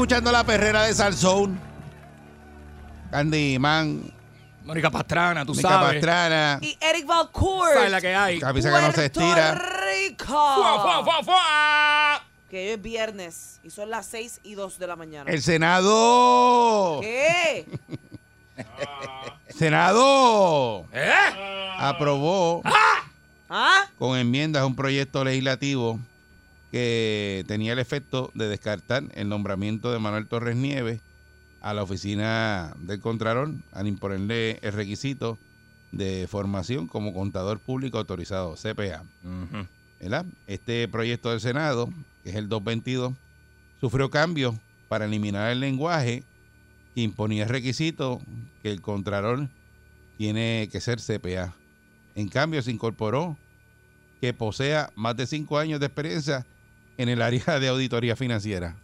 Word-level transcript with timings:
Escuchando 0.00 0.32
la 0.32 0.44
perrera 0.44 0.84
de 0.84 0.94
Salsoul. 0.94 1.54
Candyman, 3.10 4.10
Mónica 4.64 4.90
Pastrana, 4.90 5.44
tú 5.44 5.54
Mica 5.54 5.68
sabes. 5.68 5.92
Pastrana, 5.92 6.58
Y 6.62 6.74
Eric 6.80 7.06
Valcourt. 7.06 7.74
¿Sabes 7.74 7.90
la 7.90 8.00
que 8.00 8.14
hay? 8.14 8.38
camisa 8.40 8.74
que 8.74 8.86
no 8.86 8.92
se 8.92 9.04
estira. 9.04 9.54
Rico. 9.56 10.24
¡Fua, 10.24 10.80
fua, 10.80 11.04
fua, 11.04 11.22
fua! 11.22 12.22
Que 12.48 12.56
hoy 12.56 12.68
es 12.70 12.80
viernes 12.82 13.60
y 13.62 13.68
son 13.68 13.90
las 13.90 14.06
6 14.06 14.40
y 14.42 14.54
2 14.54 14.78
de 14.78 14.86
la 14.86 14.96
mañana. 14.96 15.30
El 15.30 15.42
Senado. 15.42 17.00
¿Qué? 17.02 17.66
Senado 19.50 20.86
¿Eh? 20.94 21.12
aprobó 21.78 22.62
¿Ah? 23.50 23.84
con 23.98 24.16
enmiendas 24.16 24.64
un 24.64 24.74
proyecto 24.74 25.24
legislativo 25.24 26.00
que 26.70 27.44
tenía 27.48 27.72
el 27.72 27.78
efecto 27.78 28.30
de 28.34 28.48
descartar 28.48 29.04
el 29.14 29.28
nombramiento 29.28 29.92
de 29.92 29.98
Manuel 29.98 30.28
Torres 30.28 30.56
Nieves 30.56 31.00
a 31.60 31.74
la 31.74 31.82
oficina 31.82 32.74
del 32.78 33.00
Contralor 33.00 33.52
al 33.72 33.86
imponerle 33.86 34.58
el 34.62 34.72
requisito 34.72 35.38
de 35.92 36.26
formación 36.28 36.86
como 36.86 37.12
contador 37.12 37.58
público 37.58 37.98
autorizado, 37.98 38.54
CPA. 38.54 39.04
¿verdad? 40.00 40.24
Este 40.46 40.88
proyecto 40.88 41.30
del 41.30 41.40
Senado, 41.40 41.90
que 42.22 42.30
es 42.30 42.36
el 42.36 42.48
222, 42.48 43.14
sufrió 43.80 44.10
cambios 44.10 44.54
para 44.88 45.04
eliminar 45.04 45.50
el 45.50 45.60
lenguaje 45.60 46.24
que 46.94 47.02
imponía 47.02 47.42
el 47.44 47.48
requisito 47.48 48.20
que 48.62 48.70
el 48.70 48.80
Contralor 48.80 49.48
tiene 50.16 50.68
que 50.70 50.80
ser 50.80 51.00
CPA. 51.00 51.54
En 52.14 52.28
cambio, 52.28 52.62
se 52.62 52.70
incorporó 52.70 53.36
que 54.20 54.32
posea 54.34 54.90
más 54.94 55.16
de 55.16 55.26
cinco 55.26 55.58
años 55.58 55.80
de 55.80 55.86
experiencia 55.86 56.46
en 57.02 57.08
el 57.08 57.22
área 57.22 57.58
de 57.58 57.68
auditoría 57.68 58.16
financiera. 58.16 58.76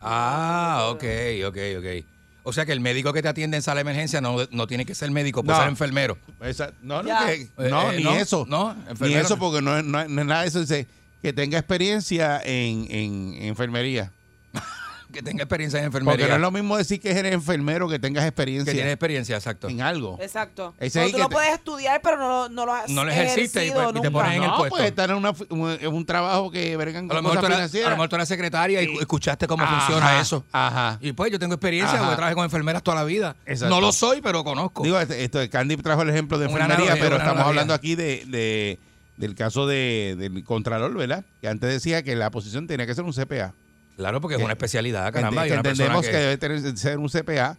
Ah, 0.00 0.88
ok, 0.90 1.04
ok, 1.48 1.56
ok. 1.78 2.04
O 2.44 2.52
sea 2.52 2.64
que 2.64 2.72
el 2.72 2.80
médico 2.80 3.12
que 3.12 3.22
te 3.22 3.28
atiende 3.28 3.56
en 3.56 3.62
sala 3.62 3.76
de 3.76 3.80
emergencia 3.82 4.20
no, 4.20 4.36
no 4.50 4.66
tiene 4.68 4.86
que 4.86 4.94
ser 4.94 5.10
médico, 5.10 5.42
puede 5.42 5.56
No. 5.58 5.62
ser 5.64 5.70
enfermero. 5.70 6.16
Esa- 6.40 6.72
no, 6.80 7.02
no, 7.02 7.26
que- 7.26 7.32
Eh, 7.42 7.50
no, 7.70 7.90
eh, 7.90 7.96
ni 7.96 8.04
no, 8.04 8.14
eso. 8.14 8.46
no, 8.48 8.76
ni 9.00 9.14
eso, 9.14 9.36
porque 9.36 9.60
no, 9.62 9.76
es- 9.78 9.84
no 9.84 10.00
es 10.00 10.08
no 10.08 10.20
es 10.20 10.26
nada 10.26 10.42
de 10.42 10.48
eso. 10.48 10.60
Dice 10.60 10.86
que 11.22 11.32
tenga 11.32 11.58
experiencia 11.58 12.40
en, 12.44 12.86
en 12.90 13.34
enfermería. 13.42 14.12
Que 15.12 15.22
tenga 15.22 15.44
experiencia 15.44 15.78
en 15.78 15.90
Porque 15.90 15.98
enfermería. 16.04 16.28
no 16.28 16.34
es 16.34 16.40
lo 16.40 16.50
mismo 16.50 16.76
decir 16.76 17.00
que 17.00 17.10
eres 17.10 17.32
enfermero 17.32 17.88
que 17.88 17.98
tengas 17.98 18.24
que 18.24 18.28
experiencia 18.28 18.72
tiene 18.72 18.90
experiencia, 18.92 19.36
exacto. 19.36 19.68
en 19.68 19.80
algo. 19.80 20.18
Exacto. 20.20 20.74
Ese 20.80 21.00
No, 21.00 21.06
tú 21.06 21.12
que 21.12 21.18
lo 21.18 21.28
te- 21.28 21.34
puedes 21.34 21.54
estudiar, 21.54 22.00
pero 22.02 22.16
no, 22.18 22.28
lo- 22.28 22.48
no 22.48 22.66
lo 22.66 22.74
has 22.74 22.90
No 22.90 23.04
lo 23.04 23.10
ejerciste 23.12 23.66
y, 23.66 23.70
pues, 23.70 23.88
y 23.94 24.00
te 24.00 24.10
pones 24.10 24.36
en 24.36 24.42
el 24.42 24.48
no, 24.48 24.56
puesto. 24.56 24.76
pues 24.76 24.88
estar 24.88 25.10
en, 25.10 25.16
una, 25.16 25.32
un, 25.50 25.70
en 25.80 25.94
un 25.94 26.04
trabajo 26.06 26.50
que 26.50 26.76
vergan 26.76 27.04
A 27.04 27.08
con 27.08 27.16
lo, 27.16 27.22
mejor 27.22 27.36
cosas 27.40 27.70
tú 27.70 27.76
eras, 27.78 27.86
a 27.86 27.90
lo 27.90 27.96
mejor 27.96 28.08
tú 28.08 28.16
eras 28.16 28.28
secretaria 28.28 28.82
y 28.82 28.96
escuchaste 28.98 29.46
cómo 29.46 29.62
Ajá, 29.64 29.80
funciona 29.80 30.20
eso. 30.20 30.44
Ajá. 30.52 30.98
Y 31.00 31.12
pues 31.12 31.30
yo 31.32 31.38
tengo 31.38 31.54
experiencia, 31.54 31.94
Ajá. 31.94 32.02
porque 32.04 32.16
trabajé 32.16 32.34
con 32.34 32.44
enfermeras 32.44 32.82
toda 32.82 32.96
la 32.96 33.04
vida. 33.04 33.36
Exacto. 33.46 33.74
No 33.74 33.80
lo 33.80 33.92
soy, 33.92 34.20
pero 34.20 34.42
conozco. 34.44 34.82
Digo, 34.82 34.98
este- 35.00 35.22
esto, 35.24 35.38
Candy 35.50 35.76
trajo 35.76 36.02
el 36.02 36.10
ejemplo 36.10 36.38
de 36.38 36.46
Una 36.46 36.54
enfermería, 36.64 36.76
analogía, 36.92 37.02
pero 37.04 37.16
estamos 37.16 37.32
analogía. 37.36 37.48
hablando 37.50 37.74
aquí 37.74 37.94
de, 37.94 38.24
de- 38.26 38.78
del 39.16 39.34
caso 39.34 39.66
de, 39.66 40.14
del 40.18 40.44
Contralor, 40.44 40.92
¿verdad? 40.94 41.24
Que 41.40 41.48
antes 41.48 41.70
decía 41.70 42.02
que 42.02 42.14
la 42.16 42.30
posición 42.30 42.66
tenía 42.66 42.86
que 42.86 42.94
ser 42.94 43.04
un 43.04 43.12
CPA. 43.14 43.54
Claro, 43.96 44.20
porque 44.20 44.36
es 44.36 44.42
una 44.42 44.52
especialidad, 44.52 45.12
caramba. 45.12 45.46
y 45.46 45.50
una 45.50 45.56
entendemos 45.60 46.04
que- 46.04 46.10
que, 46.12 46.16
debe 46.18 46.36
tener, 46.38 46.76
ser 46.78 46.98
un 46.98 47.08
CPA 47.08 47.56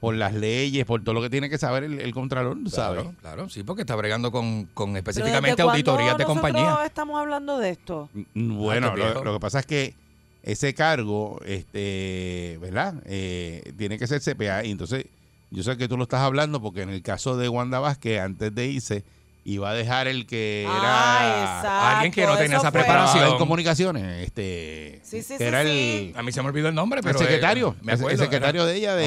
por 0.00 0.14
las 0.14 0.32
leyes, 0.34 0.86
por 0.86 1.02
todo 1.04 1.14
lo 1.14 1.20
que 1.20 1.28
tiene 1.28 1.50
que 1.50 1.58
saber 1.58 1.84
el, 1.84 2.00
el 2.00 2.14
Contralor, 2.14 2.56
¿sabes? 2.70 3.02
Claro, 3.02 3.16
claro, 3.20 3.48
sí, 3.50 3.62
porque 3.62 3.82
está 3.82 3.94
bregando 3.96 4.32
con, 4.32 4.64
con 4.72 4.96
específicamente 4.96 5.50
¿desde 5.50 5.64
cuándo 5.64 5.72
auditorías 5.92 6.16
de 6.16 6.24
compañía. 6.24 6.78
estamos 6.86 7.20
hablando 7.20 7.58
de 7.58 7.70
esto? 7.70 8.08
Mm, 8.34 8.56
Bueno, 8.56 8.94
Ah, 8.96 9.20
lo 9.22 9.34
que 9.34 9.40
pasa 9.40 9.58
es 9.60 9.66
que 9.66 9.94
ese 10.42 10.72
cargo, 10.72 11.38
este, 11.44 12.58
¿verdad? 12.62 12.94
Eh, 13.04 13.74
tiene 13.76 13.98
que 13.98 14.06
ser 14.06 14.20
CPA. 14.22 14.64
Y 14.64 14.70
entonces, 14.70 15.04
yo 15.50 15.62
sé 15.62 15.76
que 15.76 15.86
tú 15.86 15.98
lo 15.98 16.04
estás 16.04 16.20
hablando 16.20 16.62
porque 16.62 16.80
en 16.80 16.88
el 16.88 17.02
caso 17.02 17.36
de 17.36 17.50
Wanda 17.50 17.78
Vázquez, 17.78 18.20
antes 18.20 18.54
de 18.54 18.66
irse, 18.68 19.04
iba 19.52 19.70
a 19.70 19.74
dejar 19.74 20.08
el 20.08 20.26
que 20.26 20.66
Ah, 20.68 21.18
era 21.20 21.42
exacto, 21.44 21.68
alguien 21.96 22.12
que 22.12 22.26
no 22.26 22.36
tenía 22.36 22.58
esa 22.58 22.70
preparación. 22.70 23.28
en 23.28 23.38
comunicaciones, 23.38 24.24
este, 24.26 25.00
Sí, 25.04 25.22
sí, 25.22 25.28
que 25.34 25.38
sí, 25.38 25.44
era 25.44 25.62
sí. 25.62 26.12
el, 26.14 26.18
A 26.18 26.22
mí 26.22 26.32
se 26.32 26.42
me 26.42 26.48
olvidó 26.48 26.68
el 26.68 26.74
nombre, 26.74 27.00
el 27.00 27.04
pero. 27.04 27.18
eh, 27.18 27.22
secretario, 27.22 27.76
me 27.82 27.92
el- 27.92 27.98
acuerdo, 27.98 28.12
el 28.14 28.18
secretario 28.18 28.62
era- 28.62 28.70
de 28.70 28.76
ella 28.78 28.94
de, 28.94 29.06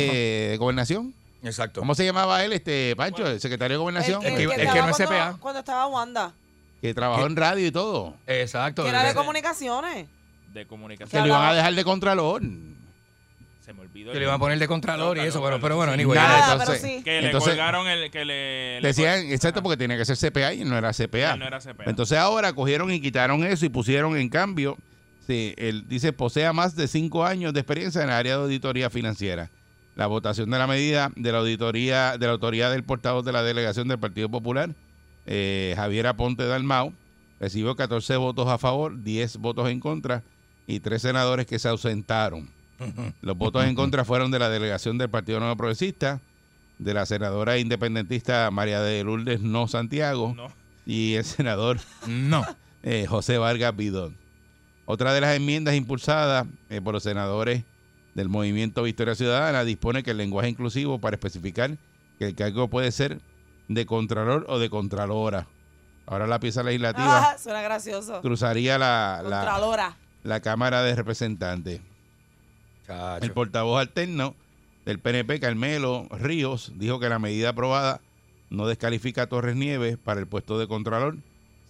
de 0.52 0.58
gobernación. 0.58 1.14
Exacto. 1.44 1.82
¿Cómo 1.82 1.94
se 1.96 2.06
llamaba 2.06 2.44
él, 2.46 2.54
este 2.54 2.96
Pancho? 2.96 3.28
El 3.28 3.40
secretario 3.42 3.76
de 3.78 3.80
gobernación, 3.80 4.22
El, 4.24 4.30
El 4.34 4.36
que- 4.38 4.44
el 4.44 4.52
el 4.52 4.58
que 4.74 4.82
no 4.82 4.90
es 4.90 4.96
cuando- 4.98 5.16
CPA. 5.16 5.38
Cuando 5.40 5.60
estaba 5.60 5.88
Wanda. 5.88 6.34
que 6.82 6.94
trabajó 6.94 7.26
en 7.26 7.36
radio 7.36 7.66
y 7.68 7.72
todo. 7.72 8.16
Exacto. 8.28 8.84
Que 8.84 8.90
era 8.90 9.04
de 9.04 9.10
el- 9.10 9.16
comunicaciones. 9.16 10.08
de 10.54 10.68
comunicación. 10.68 11.10
Que 11.24 11.28
lo 11.28 11.34
iban 11.36 11.48
a 11.50 11.54
dejar 11.54 11.74
de 11.74 11.84
contralor. 11.84 12.42
Se 13.64 13.72
me 13.74 13.82
olvidó. 13.82 14.12
que 14.12 14.20
le 14.20 14.26
iban 14.26 14.36
a 14.36 14.40
poner 14.40 14.60
de 14.60 14.68
contralor 14.68 15.18
y 15.18 15.22
eso, 15.22 15.42
pero, 15.42 15.60
pero 15.62 15.78
bueno, 15.78 15.94
anyway. 15.94 16.18
Nada, 16.20 16.54
entonces- 16.54 16.82
pero 16.82 16.96
sí. 16.98 17.04
Que 17.04 17.22
le 17.22 17.28
Entonces- 17.28 17.50
colgaron 17.52 17.88
el. 17.88 18.12
Que 18.12 18.26
le, 18.26 18.82
le 18.82 18.88
Decían, 18.90 19.22
col- 19.24 19.32
exacto, 19.32 19.64
porque 19.64 19.78
tenía 19.78 19.98
que 19.98 20.04
ser 20.06 20.18
CPA 20.18 20.54
y 20.54 20.66
no 20.66 20.78
era 20.78 20.92
CPA. 20.92 21.38
No 21.38 21.46
era 21.48 21.60
CPA. 21.62 21.86
Entonces 21.90 22.18
ahora 22.18 22.52
cogieron 22.54 22.92
y 22.92 23.00
quitaron 23.00 23.44
eso 23.46 23.66
y 23.66 23.70
pusieron 23.70 24.18
en 24.18 24.28
cambio, 24.28 24.78
sí, 25.26 25.54
él 25.58 25.86
dice, 25.88 26.12
posea 26.12 26.52
más 26.52 26.76
de 26.76 26.88
cinco 26.90 27.24
años 27.26 27.54
de 27.54 27.62
experiencia 27.62 28.02
en 28.04 28.10
el 28.10 28.16
área 28.16 28.36
de 28.38 28.44
auditoría 28.44 28.90
financiera. 28.90 29.50
La 29.96 30.08
votación 30.08 30.50
de 30.50 30.58
la 30.58 30.68
medida 30.68 31.12
de 31.16 31.32
la 31.32 31.38
auditoría, 31.38 32.18
de 32.18 32.26
la 32.26 32.34
autoridad 32.34 32.72
del 32.72 32.84
portavoz 32.84 33.24
de 33.24 33.32
la 33.32 33.44
delegación 33.44 33.88
del 33.88 34.00
Partido 34.00 34.28
Popular, 34.28 34.72
eh, 35.26 35.74
Javier 35.78 36.08
Aponte 36.08 36.46
Dalmau, 36.46 36.92
recibió 37.40 37.76
14 37.78 38.18
votos 38.18 38.48
a 38.50 38.58
favor, 38.58 39.02
10 39.04 39.38
votos 39.38 39.70
en 39.70 39.80
contra 39.80 40.22
y 40.68 40.80
tres 40.82 41.02
senadores 41.04 41.46
que 41.46 41.60
se 41.60 41.70
ausentaron. 41.70 42.50
Los 43.22 43.38
votos 43.38 43.66
en 43.66 43.76
contra 43.76 44.04
fueron 44.06 44.32
de 44.32 44.40
la 44.40 44.50
delegación 44.50 44.98
del 44.98 45.10
Partido 45.10 45.40
Nuevo 45.40 45.56
Progresista, 45.56 46.20
de 46.80 46.94
la 46.94 47.06
senadora 47.06 47.58
independentista 47.58 48.50
María 48.52 48.82
de 48.82 49.04
Lourdes 49.04 49.42
No 49.42 49.68
Santiago 49.68 50.34
No. 50.36 50.48
y 50.86 51.14
el 51.14 51.24
senador 51.24 51.80
No. 52.08 52.46
eh, 52.84 53.06
José 53.08 53.38
Vargas 53.38 53.76
Bidón. 53.76 54.18
Otra 54.86 55.14
de 55.14 55.22
las 55.22 55.36
enmiendas 55.36 55.76
impulsadas 55.76 56.46
eh, 56.70 56.82
por 56.82 56.94
los 56.94 57.04
senadores 57.04 57.64
del 58.16 58.28
Movimiento 58.30 58.84
Victoria 58.84 59.16
Ciudadana 59.16 59.64
dispone 59.64 60.04
que 60.04 60.12
el 60.12 60.18
lenguaje 60.18 60.50
inclusivo 60.50 61.00
para 61.00 61.16
especificar 61.16 61.78
que 62.20 62.26
el 62.28 62.36
cargo 62.36 62.68
puede 62.70 62.92
ser 62.92 63.22
de 63.70 63.86
contralor 63.86 64.46
o 64.50 64.60
de 64.60 64.70
contralora. 64.70 65.48
Ahora 66.06 66.28
la 66.28 66.40
pieza 66.40 66.64
legislativa 66.64 67.32
Ah, 67.32 67.38
suena 67.38 67.62
gracioso. 67.62 68.22
cruzaría 68.22 68.78
la, 68.78 69.24
la 70.24 70.40
Cámara 70.42 70.84
de 70.84 70.96
Representantes. 70.96 71.80
Chacho. 72.86 73.26
El 73.26 73.32
portavoz 73.32 73.80
alterno 73.80 74.36
del 74.86 75.00
PNP, 75.00 75.40
Carmelo 75.40 76.08
Ríos, 76.12 76.74
dijo 76.76 77.00
que 77.00 77.10
la 77.10 77.20
medida 77.20 77.50
aprobada 77.50 78.02
no 78.50 78.68
descalifica 78.68 79.24
a 79.24 79.28
Torres 79.28 79.56
Nieves 79.56 79.98
para 79.98 80.20
el 80.20 80.28
puesto 80.28 80.60
de 80.60 80.68
Contralor. 80.68 81.18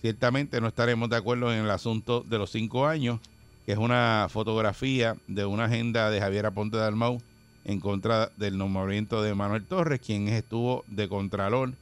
Ciertamente 0.01 0.59
no 0.59 0.67
estaremos 0.67 1.09
de 1.09 1.15
acuerdo 1.15 1.53
en 1.53 1.63
el 1.63 1.71
asunto 1.71 2.21
de 2.27 2.37
los 2.37 2.51
cinco 2.51 2.87
años, 2.87 3.19
que 3.65 3.71
es 3.71 3.77
una 3.77 4.27
fotografía 4.29 5.15
de 5.27 5.45
una 5.45 5.65
agenda 5.65 6.09
de 6.09 6.19
Javier 6.19 6.45
Aponte 6.45 6.77
Dalmau 6.77 7.21
en 7.63 7.79
contra 7.79 8.29
del 8.35 8.57
nombramiento 8.57 9.21
de 9.21 9.33
Manuel 9.33 9.65
Torres, 9.65 10.01
quien 10.01 10.27
estuvo 10.27 10.83
de 10.87 11.07
Contralor 11.07 11.73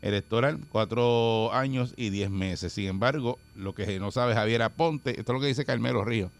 electoral 0.00 0.60
cuatro 0.70 1.52
años 1.52 1.92
y 1.96 2.10
diez 2.10 2.30
meses. 2.30 2.72
Sin 2.72 2.86
embargo, 2.86 3.38
lo 3.54 3.74
que 3.74 3.98
no 3.98 4.10
sabe 4.10 4.34
Javier 4.34 4.62
Aponte, 4.62 5.10
esto 5.10 5.32
es 5.32 5.34
lo 5.34 5.40
que 5.40 5.48
dice 5.48 5.64
Carmelo 5.64 6.04
Ríos. 6.04 6.30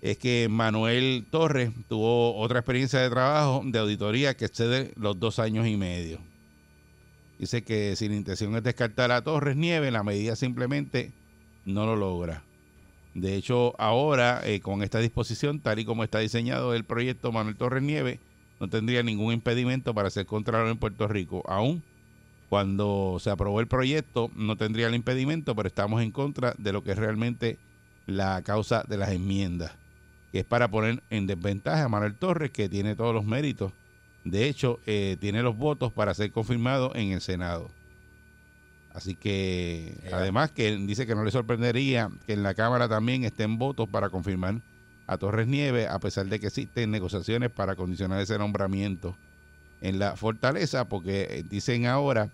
Es 0.00 0.18
que 0.18 0.48
Manuel 0.48 1.26
Torres 1.30 1.70
tuvo 1.88 2.36
otra 2.36 2.60
experiencia 2.60 3.00
de 3.00 3.10
trabajo 3.10 3.62
de 3.64 3.78
auditoría 3.78 4.36
que 4.36 4.44
excede 4.44 4.92
los 4.96 5.18
dos 5.18 5.38
años 5.38 5.66
y 5.66 5.76
medio. 5.76 6.18
Dice 7.38 7.62
que 7.62 7.94
si 7.96 8.08
la 8.08 8.16
intención 8.16 8.54
es 8.56 8.62
descartar 8.62 9.12
a 9.12 9.22
Torres 9.22 9.56
Nieve, 9.56 9.90
la 9.90 10.02
medida 10.02 10.36
simplemente 10.36 11.12
no 11.64 11.86
lo 11.86 11.96
logra. 11.96 12.42
De 13.14 13.34
hecho, 13.34 13.74
ahora, 13.80 14.40
eh, 14.44 14.60
con 14.60 14.82
esta 14.82 14.98
disposición, 14.98 15.60
tal 15.60 15.78
y 15.78 15.84
como 15.84 16.04
está 16.04 16.18
diseñado 16.18 16.74
el 16.74 16.84
proyecto 16.84 17.32
Manuel 17.32 17.56
Torres 17.56 17.82
Nieve, 17.82 18.20
no 18.60 18.68
tendría 18.68 19.02
ningún 19.02 19.32
impedimento 19.32 19.94
para 19.94 20.10
ser 20.10 20.26
contralor 20.26 20.68
en 20.68 20.78
Puerto 20.78 21.06
Rico. 21.08 21.42
Aún 21.46 21.82
cuando 22.48 23.18
se 23.20 23.30
aprobó 23.30 23.60
el 23.60 23.66
proyecto, 23.66 24.30
no 24.34 24.56
tendría 24.56 24.86
el 24.86 24.94
impedimento, 24.94 25.54
pero 25.54 25.68
estamos 25.68 26.02
en 26.02 26.10
contra 26.10 26.54
de 26.58 26.72
lo 26.72 26.82
que 26.82 26.92
es 26.92 26.98
realmente 26.98 27.58
la 28.06 28.42
causa 28.42 28.84
de 28.88 28.96
las 28.96 29.10
enmiendas, 29.10 29.72
que 30.32 30.40
es 30.40 30.44
para 30.44 30.68
poner 30.68 31.02
en 31.10 31.26
desventaja 31.26 31.84
a 31.84 31.88
Manuel 31.88 32.14
Torres, 32.14 32.50
que 32.50 32.68
tiene 32.68 32.96
todos 32.96 33.14
los 33.14 33.24
méritos. 33.24 33.72
De 34.24 34.48
hecho, 34.48 34.80
eh, 34.86 35.16
tiene 35.20 35.42
los 35.42 35.56
votos 35.56 35.92
para 35.92 36.14
ser 36.14 36.32
confirmado 36.32 36.92
en 36.94 37.12
el 37.12 37.20
Senado. 37.20 37.70
Así 38.92 39.14
que, 39.14 39.94
además, 40.12 40.50
que 40.50 40.68
él 40.68 40.86
dice 40.86 41.06
que 41.06 41.14
no 41.14 41.24
le 41.24 41.30
sorprendería 41.30 42.10
que 42.26 42.32
en 42.32 42.42
la 42.42 42.54
Cámara 42.54 42.88
también 42.88 43.24
estén 43.24 43.58
votos 43.58 43.88
para 43.88 44.10
confirmar 44.10 44.60
a 45.06 45.16
Torres 45.16 45.46
Nieves, 45.46 45.88
a 45.88 45.98
pesar 46.00 46.26
de 46.26 46.40
que 46.40 46.48
existen 46.48 46.90
negociaciones 46.90 47.50
para 47.50 47.76
condicionar 47.76 48.20
ese 48.20 48.36
nombramiento 48.38 49.16
en 49.80 49.98
la 49.98 50.16
fortaleza, 50.16 50.86
porque 50.86 51.28
eh, 51.30 51.44
dicen 51.48 51.86
ahora 51.86 52.28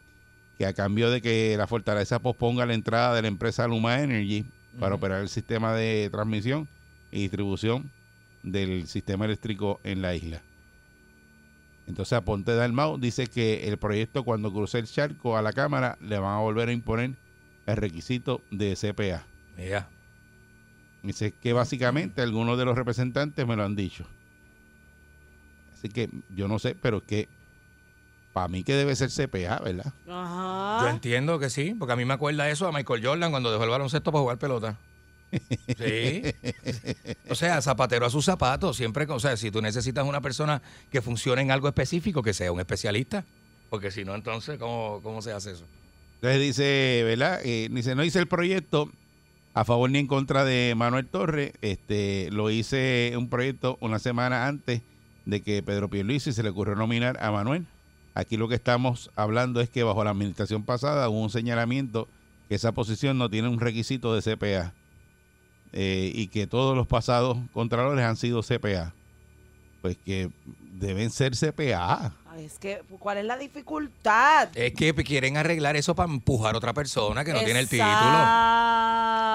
que 0.58 0.67
a 0.67 0.73
cambio 0.73 1.11
de 1.11 1.20
que 1.20 1.55
la 1.56 1.67
fortaleza 1.67 2.19
posponga 2.19 2.67
la 2.67 2.75
entrada 2.75 3.14
de 3.14 3.23
la 3.23 3.29
empresa 3.29 3.69
Luma 3.69 4.00
Energy 4.00 4.44
para 4.81 4.94
operar 4.94 5.20
el 5.20 5.29
sistema 5.29 5.75
de 5.75 6.08
transmisión 6.11 6.69
y 7.14 7.20
distribución 7.20 7.93
del 8.43 8.88
sistema 8.88 9.25
eléctrico 9.25 9.81
en 9.84 10.02
la 10.02 10.16
isla. 10.16 10.43
Entonces 11.87 12.14
Aponte 12.14 12.55
Dalmau 12.55 12.99
dice 12.99 13.28
que 13.28 13.69
el 13.69 13.78
proyecto 13.78 14.25
cuando 14.25 14.52
cruce 14.52 14.81
el 14.81 14.87
charco 14.87 15.37
a 15.37 15.43
la 15.43 15.52
Cámara 15.52 15.96
le 16.00 16.19
van 16.19 16.34
a 16.34 16.40
volver 16.40 16.70
a 16.70 16.72
imponer 16.72 17.12
el 17.66 17.76
requisito 17.76 18.43
de 18.50 18.75
CPA. 18.75 19.25
Mira, 19.56 19.88
Dice 21.05 21.34
que 21.34 21.52
básicamente 21.52 22.22
algunos 22.22 22.58
de 22.58 22.64
los 22.64 22.76
representantes 22.76 23.46
me 23.46 23.55
lo 23.55 23.62
han 23.64 23.76
dicho. 23.76 24.06
Así 25.75 25.90
que 25.90 26.08
yo 26.31 26.49
no 26.49 26.58
sé, 26.58 26.75
pero 26.75 27.05
que 27.05 27.28
para 28.32 28.49
mí 28.49 28.64
que 28.64 28.75
debe 28.75 28.96
ser 28.96 29.11
CPA, 29.11 29.61
¿verdad? 29.61 29.93
Ajá. 30.08 30.78
yo 30.81 30.88
entiendo 30.88 31.38
que 31.38 31.50
sí, 31.50 31.76
porque 31.78 31.93
a 31.93 31.96
mí 31.96 32.06
me 32.06 32.14
acuerda 32.14 32.50
eso 32.50 32.66
a 32.66 32.72
Michael 32.72 33.06
Jordan 33.06 33.31
cuando 33.31 33.52
dejó 33.52 33.62
el 33.64 33.70
baloncesto 33.70 34.11
para 34.11 34.22
jugar 34.22 34.38
pelota. 34.38 34.78
Sí. 35.78 36.22
O 37.28 37.34
sea, 37.34 37.60
zapatero 37.62 38.06
a 38.06 38.10
sus 38.10 38.25
zapatos, 38.25 38.76
siempre, 38.76 39.06
o 39.08 39.20
sea, 39.20 39.36
si 39.36 39.50
tú 39.50 39.60
necesitas 39.60 40.06
una 40.06 40.20
persona 40.20 40.62
que 40.90 41.02
funcione 41.02 41.42
en 41.42 41.50
algo 41.50 41.69
específico, 41.69 42.22
que 42.22 42.32
sea 42.32 42.52
un 42.52 42.60
especialista, 42.60 43.25
porque 43.70 43.90
si 43.90 44.04
no, 44.04 44.14
entonces, 44.14 44.58
¿cómo, 44.58 45.00
cómo 45.02 45.20
se 45.20 45.32
hace 45.32 45.52
eso? 45.52 45.64
Entonces 46.16 46.40
dice, 46.40 47.02
¿verdad? 47.04 47.40
Eh, 47.44 47.69
dice, 47.70 47.94
no 47.94 48.04
hice 48.04 48.19
el 48.19 48.28
proyecto 48.28 48.90
a 49.52 49.64
favor 49.64 49.90
ni 49.90 49.98
en 49.98 50.06
contra 50.06 50.44
de 50.44 50.75
Manuel 50.76 51.06
Torres. 51.06 51.52
Este, 51.62 52.28
lo 52.30 52.50
hice 52.50 53.14
un 53.16 53.28
proyecto 53.28 53.78
una 53.80 53.98
semana 53.98 54.46
antes 54.46 54.82
de 55.26 55.42
que 55.42 55.62
Pedro 55.62 55.88
Pierluisi 55.88 56.32
se 56.32 56.42
le 56.42 56.50
ocurrió 56.50 56.75
nominar 56.75 57.19
a 57.20 57.30
Manuel. 57.30 57.66
Aquí 58.14 58.37
lo 58.37 58.48
que 58.48 58.54
estamos 58.54 59.10
hablando 59.16 59.60
es 59.60 59.69
que 59.69 59.82
bajo 59.82 60.04
la 60.04 60.10
administración 60.10 60.62
pasada 60.62 61.08
hubo 61.08 61.20
un 61.20 61.30
señalamiento 61.30 62.08
que 62.48 62.54
esa 62.54 62.72
posición 62.72 63.19
no 63.19 63.28
tiene 63.28 63.48
un 63.48 63.58
requisito 63.58 64.14
de 64.14 64.22
CPA 64.22 64.72
eh, 65.76 66.12
y 66.15 66.29
que 66.29 66.47
todos 66.47 66.76
los 66.76 66.87
pasados 66.87 67.37
contralores 67.53 68.05
han 68.05 68.17
sido 68.17 68.43
CPA. 68.43 68.94
Pues 69.82 69.97
que 70.05 70.31
deben 70.73 71.11
ser 71.11 71.32
CPA. 71.32 72.15
Es 72.38 72.58
que, 72.58 72.82
¿cuál 72.98 73.19
es 73.19 73.25
la 73.25 73.36
dificultad? 73.38 74.48
Es 74.54 74.75
que 74.75 74.92
quieren 74.94 75.36
arreglar 75.36 75.76
eso 75.76 75.94
para 75.94 76.10
empujar 76.10 76.54
a 76.54 76.58
otra 76.58 76.72
persona 76.72 77.25
que 77.25 77.32
no 77.32 77.40
tiene 77.44 77.60
el 77.60 77.69
título. 77.69 77.88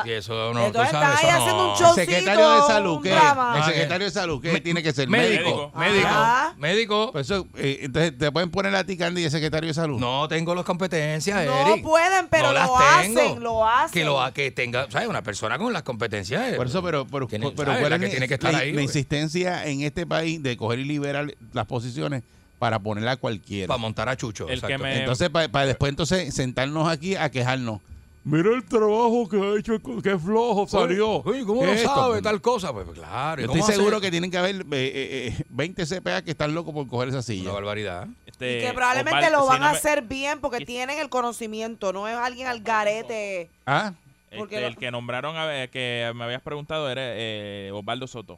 Y 0.06 0.12
eso 0.12 0.54
no, 0.54 0.60
tú 0.62 0.66
Entonces 0.68 0.92
sabes, 0.92 1.20
eso 1.20 1.28
haciendo 1.30 1.56
no. 1.58 1.72
un 1.72 1.78
showcito, 1.80 1.96
secretario 1.96 2.50
de 2.52 2.62
salud, 2.62 2.98
un 2.98 3.04
¿qué? 3.04 3.10
drama. 3.10 3.58
El 3.58 3.64
secretario 3.66 4.06
de 4.06 4.12
salud, 4.12 4.42
¿qué? 4.42 4.62
Tiene 4.62 4.84
que 4.84 4.92
ser 4.94 5.08
Médico, 5.10 5.72
médico. 5.76 6.10
médico. 6.58 7.10
Pues 7.12 7.30
eso, 7.30 7.48
eh, 7.58 7.80
entonces, 7.84 8.18
¿te 8.18 8.32
pueden 8.32 8.50
poner 8.52 8.76
a 8.76 8.84
ti, 8.84 8.98
Candy, 8.98 9.24
de 9.24 9.30
secretario 9.30 9.68
de 9.70 9.74
salud? 9.74 10.00
No 10.00 10.28
tengo 10.28 10.54
las 10.56 10.66
competencias, 10.66 11.46
No 11.46 11.68
Eric. 11.72 11.84
pueden, 11.84 12.28
pero 12.30 12.48
No 12.48 12.54
las 12.54 12.68
lo 12.68 12.76
tengo. 13.02 13.20
hacen, 13.22 13.44
lo 13.44 13.68
hacen. 13.68 13.92
Que 13.94 14.04
lo 14.06 14.22
ha- 14.22 14.34
que 14.34 14.52
tenga, 14.52 14.90
¿sabes? 14.90 15.08
Una 15.08 15.22
persona 15.22 15.58
con 15.58 15.72
las 15.74 15.84
competencias. 15.84 16.54
eh, 16.54 16.56
Por 16.56 16.68
eso, 16.68 16.82
pero, 16.84 17.06
pero, 17.08 17.28
Tiene- 17.28 17.52
pero. 17.52 17.72
¿cuál 17.80 17.90
La 17.90 17.96
es 17.96 18.00
que 18.02 18.06
la- 18.08 18.12
tiene 18.12 18.28
que 18.28 18.34
estar 18.36 18.52
la, 18.54 18.60
ahí, 18.60 18.68
la 18.68 18.74
güey. 18.74 18.86
insistencia 18.86 19.66
en 19.66 19.82
este 19.82 20.06
país 20.06 20.42
de 20.44 20.56
coger 20.58 20.80
y 20.80 20.86
liberar 20.86 21.34
las 21.54 21.66
posiciones 21.66 22.24
para 22.60 22.78
ponerla 22.80 23.14
a 23.14 23.18
cualquiera? 23.18 23.68
Para 23.68 23.78
montar 23.80 24.10
a 24.10 24.16
Chucho. 24.18 24.48
El 24.50 24.62
que 24.62 24.78
me- 24.78 25.00
Entonces, 25.00 25.30
para, 25.30 25.66
después 25.66 25.90
entonces 25.90 26.34
sentarnos 26.36 26.88
aquí 26.88 27.16
a 27.16 27.32
quejarnos. 27.32 27.80
Mira 28.26 28.50
el 28.54 28.64
trabajo 28.66 29.28
que 29.30 29.38
ha 29.38 29.58
hecho, 29.58 29.80
qué 30.04 30.20
flojo 30.20 30.68
salió. 30.68 31.24
¿cómo 31.24 31.62
¿Qué 31.62 31.68
lo 31.68 31.72
esto? 31.74 31.96
sabe 31.96 32.22
tal 32.22 32.42
cosa? 32.42 32.74
Pues 32.74 32.86
claro. 32.90 33.42
¿y 33.42 33.46
Yo 33.46 33.48
cómo 33.48 33.60
estoy 33.60 33.72
hace? 33.74 33.80
seguro 33.82 34.02
que 34.02 34.12
tienen 34.12 34.30
que 34.30 34.38
haber 34.38 34.56
eh, 34.58 34.66
eh, 34.72 35.36
eh, 35.40 35.44
20 35.50 35.86
CPA 35.86 36.22
que 36.22 36.32
están 36.32 36.54
locos 36.54 36.74
por 36.74 36.86
coger 36.88 37.08
esa 37.08 37.18
Una 37.18 37.24
silla. 37.24 37.52
barbaridad. 37.54 38.08
Este, 38.26 38.58
Y 38.58 38.62
que 38.62 38.74
probablemente 38.74 39.18
Osvaldo, 39.20 39.38
lo 39.38 39.44
si 39.46 39.50
van 39.50 39.60
no 39.62 39.66
a 39.68 39.72
me- 39.72 39.78
hacer 39.78 40.02
bien 40.04 40.42
porque 40.42 40.66
tienen 40.66 41.00
el 41.00 41.10
conocimiento, 41.10 41.94
no 41.94 42.08
es 42.10 42.16
alguien 42.16 42.48
al 42.48 42.60
garete. 42.62 43.50
¿Ah? 43.66 43.94
porque 44.38 44.56
este, 44.58 44.62
lo- 44.62 44.68
el 44.68 44.78
que 44.78 44.92
nombraron, 44.92 45.36
a 45.38 45.46
ver, 45.46 45.70
que 45.72 46.12
me 46.14 46.24
habías 46.26 46.42
preguntado 46.44 46.92
era 46.92 47.02
eh, 47.04 47.72
Osvaldo 47.74 48.06
Soto. 48.06 48.38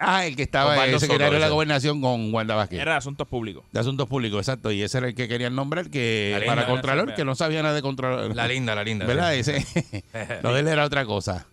Ah, 0.00 0.26
el 0.26 0.36
que 0.36 0.44
estaba 0.44 0.72
Osvaldo 0.72 0.94
el 0.94 1.00
secretario 1.00 1.26
Soto, 1.26 1.34
de 1.34 1.40
la 1.40 1.46
ese. 1.46 1.54
gobernación 1.54 2.00
con 2.00 2.32
Wanda 2.32 2.54
Vázquez. 2.54 2.80
Era 2.80 2.92
de 2.92 2.98
Asuntos 2.98 3.26
Públicos. 3.26 3.64
De 3.72 3.80
asuntos 3.80 4.06
públicos, 4.08 4.38
exacto. 4.38 4.70
Y 4.70 4.82
ese 4.82 4.98
era 4.98 5.08
el 5.08 5.14
que 5.14 5.26
querían 5.26 5.54
nombrar, 5.56 5.90
que 5.90 6.30
La 6.32 6.38
linda, 6.38 6.54
para 6.54 6.62
la 6.62 6.68
Contralor, 6.68 7.14
que 7.14 7.24
no 7.24 7.34
sabía 7.34 7.62
nada 7.62 7.74
de 7.74 7.82
Contralor. 7.82 8.34
La 8.34 8.46
linda, 8.46 8.74
la 8.76 8.84
linda. 8.84 9.06
¿Verdad? 9.06 9.34
Ese, 9.34 9.66
lo 10.42 10.54
de 10.54 10.60
él 10.60 10.68
era 10.68 10.84
otra 10.84 11.04
cosa. 11.04 11.46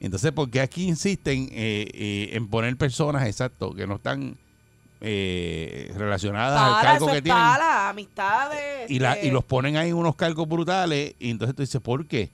Entonces, 0.00 0.32
¿por 0.32 0.50
qué 0.50 0.60
aquí 0.60 0.88
insisten 0.88 1.48
eh, 1.52 1.86
eh, 1.92 2.30
en 2.32 2.48
poner 2.48 2.76
personas, 2.76 3.26
exacto, 3.26 3.74
que 3.74 3.86
no 3.86 3.96
están 3.96 4.36
eh, 5.00 5.92
relacionadas 5.96 6.60
al 6.60 6.72
Para, 6.72 6.82
cargo 6.82 7.04
eso 7.06 7.12
que 7.12 7.18
es 7.18 7.24
tienen? 7.24 7.42
para, 7.42 7.88
amistades. 7.90 8.90
Y, 8.90 8.98
la, 9.00 9.22
y 9.22 9.30
los 9.30 9.44
ponen 9.44 9.76
ahí 9.76 9.90
en 9.90 9.96
unos 9.96 10.16
cargos 10.16 10.48
brutales. 10.48 11.14
Y 11.18 11.30
entonces 11.30 11.54
tú 11.54 11.62
dices, 11.62 11.80
¿por 11.80 12.06
qué? 12.06 12.30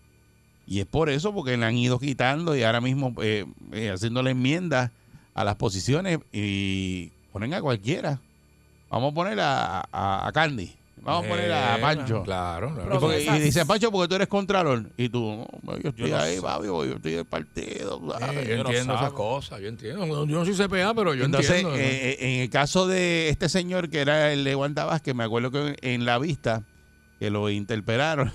Y 0.66 0.80
es 0.80 0.86
por 0.86 1.08
eso, 1.08 1.32
porque 1.34 1.56
le 1.56 1.64
han 1.64 1.76
ido 1.76 1.98
quitando 1.98 2.54
y 2.54 2.62
ahora 2.62 2.80
mismo 2.82 3.14
eh, 3.22 3.46
eh, 3.72 3.90
haciéndole 3.90 4.32
enmiendas 4.32 4.90
a 5.40 5.44
las 5.44 5.56
posiciones 5.56 6.18
y 6.32 7.10
ponen 7.32 7.54
a 7.54 7.60
cualquiera. 7.60 8.20
Vamos 8.90 9.12
a 9.12 9.14
poner 9.14 9.38
a, 9.40 9.80
a- 9.92 10.26
a 10.26 10.32
Candy. 10.32 10.72
Vamos 11.00 11.26
a 11.26 11.28
poner 11.28 11.52
a 11.52 11.78
Pancho. 11.80 12.22
Claro, 12.24 12.70
Y, 12.70 12.74
claro. 12.74 13.00
porque- 13.00 13.22
y 13.24 13.38
dice 13.38 13.64
Pancho 13.64 13.92
porque 13.92 14.08
tú 14.08 14.14
eres 14.16 14.26
contralor 14.28 14.90
y 14.96 15.08
tú 15.08 15.46
no, 15.62 15.78
yo 15.78 15.90
estoy 15.90 16.10
no 16.10 16.18
ahí 16.18 16.36
sé. 16.36 16.42
papi, 16.42 16.66
yo 16.66 16.82
estoy 16.84 17.12
del 17.12 17.24
partido 17.24 18.02
Eh, 18.20 18.44
yo 18.48 18.56
yo 18.56 18.62
no 18.64 18.68
entiendo 18.70 18.94
esas 18.94 19.12
cosas, 19.12 19.60
yo 19.60 19.68
entiendo. 19.68 20.06
Yo 20.26 20.26
no 20.26 20.44
soy 20.44 20.54
CPA, 20.54 20.92
pero 20.94 21.14
yo 21.14 21.24
entonces 21.24 21.50
entiendo. 21.50 21.70
¿no? 21.70 21.76
eh, 21.76 22.10
eh, 22.10 22.16
en 22.20 22.40
el 22.42 22.50
caso 22.50 22.86
de 22.88 23.28
este 23.28 23.48
señor 23.48 23.88
que 23.90 24.00
era 24.00 24.32
el 24.32 24.42
de 24.42 24.56
Wanda 24.56 24.84
Vázquez 24.86 25.14
me 25.14 25.22
acuerdo 25.24 25.50
que 25.52 25.76
en 25.82 26.04
la 26.04 26.18
vista 26.18 26.62
que 27.20 27.30
lo 27.30 27.48
interpelaron 27.50 28.32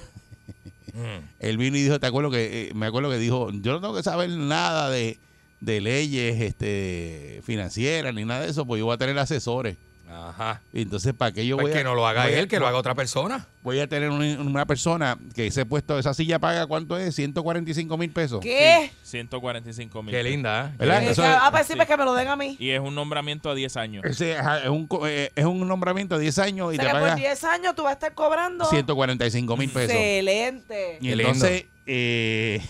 Mm. 0.94 1.26
él 1.40 1.58
vino 1.58 1.76
y 1.76 1.82
dijo 1.82 2.00
te 2.00 2.06
acuerdo 2.06 2.30
que 2.30 2.68
eh, 2.70 2.74
me 2.76 2.86
acuerdo 2.86 3.10
que 3.10 3.18
dijo 3.18 3.50
yo 3.52 3.72
no 3.74 3.82
tengo 3.82 3.96
que 3.96 4.04
saber 4.04 4.30
nada 4.30 4.90
de, 4.92 5.18
de 5.64 5.82
leyes 5.82 6.42
este 6.42 7.42
financieras 7.46 8.14
ni 8.14 8.26
nada 8.26 8.42
de 8.42 8.50
eso 8.52 8.66
pues 8.66 8.80
yo 8.80 8.86
voy 8.86 8.96
a 8.96 8.98
tener 8.98 9.18
asesores 9.18 9.78
Ajá. 10.12 10.62
y 10.72 10.84
entonces 10.84 11.14
para 11.14 11.32
qué 11.32 11.44
yo 11.48 11.56
Pues 11.56 11.64
voy 11.66 11.72
a 11.72 11.78
que 11.78 11.84
no 11.84 11.96
lo 11.96 12.06
haga 12.06 12.24
a- 12.24 12.30
él, 12.30 12.48
que 12.48 12.60
lo 12.60 12.68
haga 12.68 12.78
otra 12.78 12.94
persona. 12.94 13.48
voy 13.64 13.80
a 13.80 13.88
tener 13.88 14.10
una, 14.12 14.40
una 14.42 14.66
persona 14.68 15.18
que 15.34 15.50
se 15.50 15.62
ha 15.62 15.66
puesto 15.66 15.98
esa 15.98 16.14
silla 16.14 16.38
paga 16.38 16.68
cuánto 16.68 16.98
es 17.00 17.16
145 17.16 17.98
mil 17.98 18.12
pesos 18.12 18.40
¿Qué? 18.42 18.92
145 19.02 20.04
mil. 20.04 20.14
Qué 20.14 20.22
linda, 20.22 20.68
¿eh? 20.68 20.76
¿Verdad? 20.78 21.04
Eso 21.04 21.24
ah, 21.26 21.48
pues 21.50 21.66
sí, 21.66 21.74
sí. 21.74 21.78
pues 21.78 21.88
que 21.88 21.98
me 21.98 22.06
lo 22.06 22.14
den 22.14 22.28
a 22.28 22.36
mí. 22.36 22.56
Y 22.60 22.70
es 22.70 22.80
un 22.80 22.94
nombramiento 22.94 23.50
a 23.50 23.56
10 23.56 23.76
años. 23.78 24.04
Ese, 24.06 24.34
es, 24.34 24.70
un, 24.70 24.88
eh, 25.08 25.32
es 25.36 25.46
un 25.46 25.68
nombramiento 25.68 26.16
de 26.18 26.22
10 26.24 26.38
años 26.40 26.74
y 26.74 26.78
o 26.78 26.82
sea 26.82 26.84
te 26.84 26.88
que 26.88 26.92
por 26.92 27.02
paga 27.02 27.16
10 27.16 27.44
años 27.46 27.76
tú 27.76 27.84
vas 27.84 27.92
a 27.92 27.94
estar 27.94 28.14
cobrando. 28.14 28.66
145 28.66 29.58
mil 29.58 29.70
pesos. 29.72 29.96
Excelente. 29.96 30.98
Y 31.02 31.12
entonces, 31.12 31.66
eh, 31.88 32.62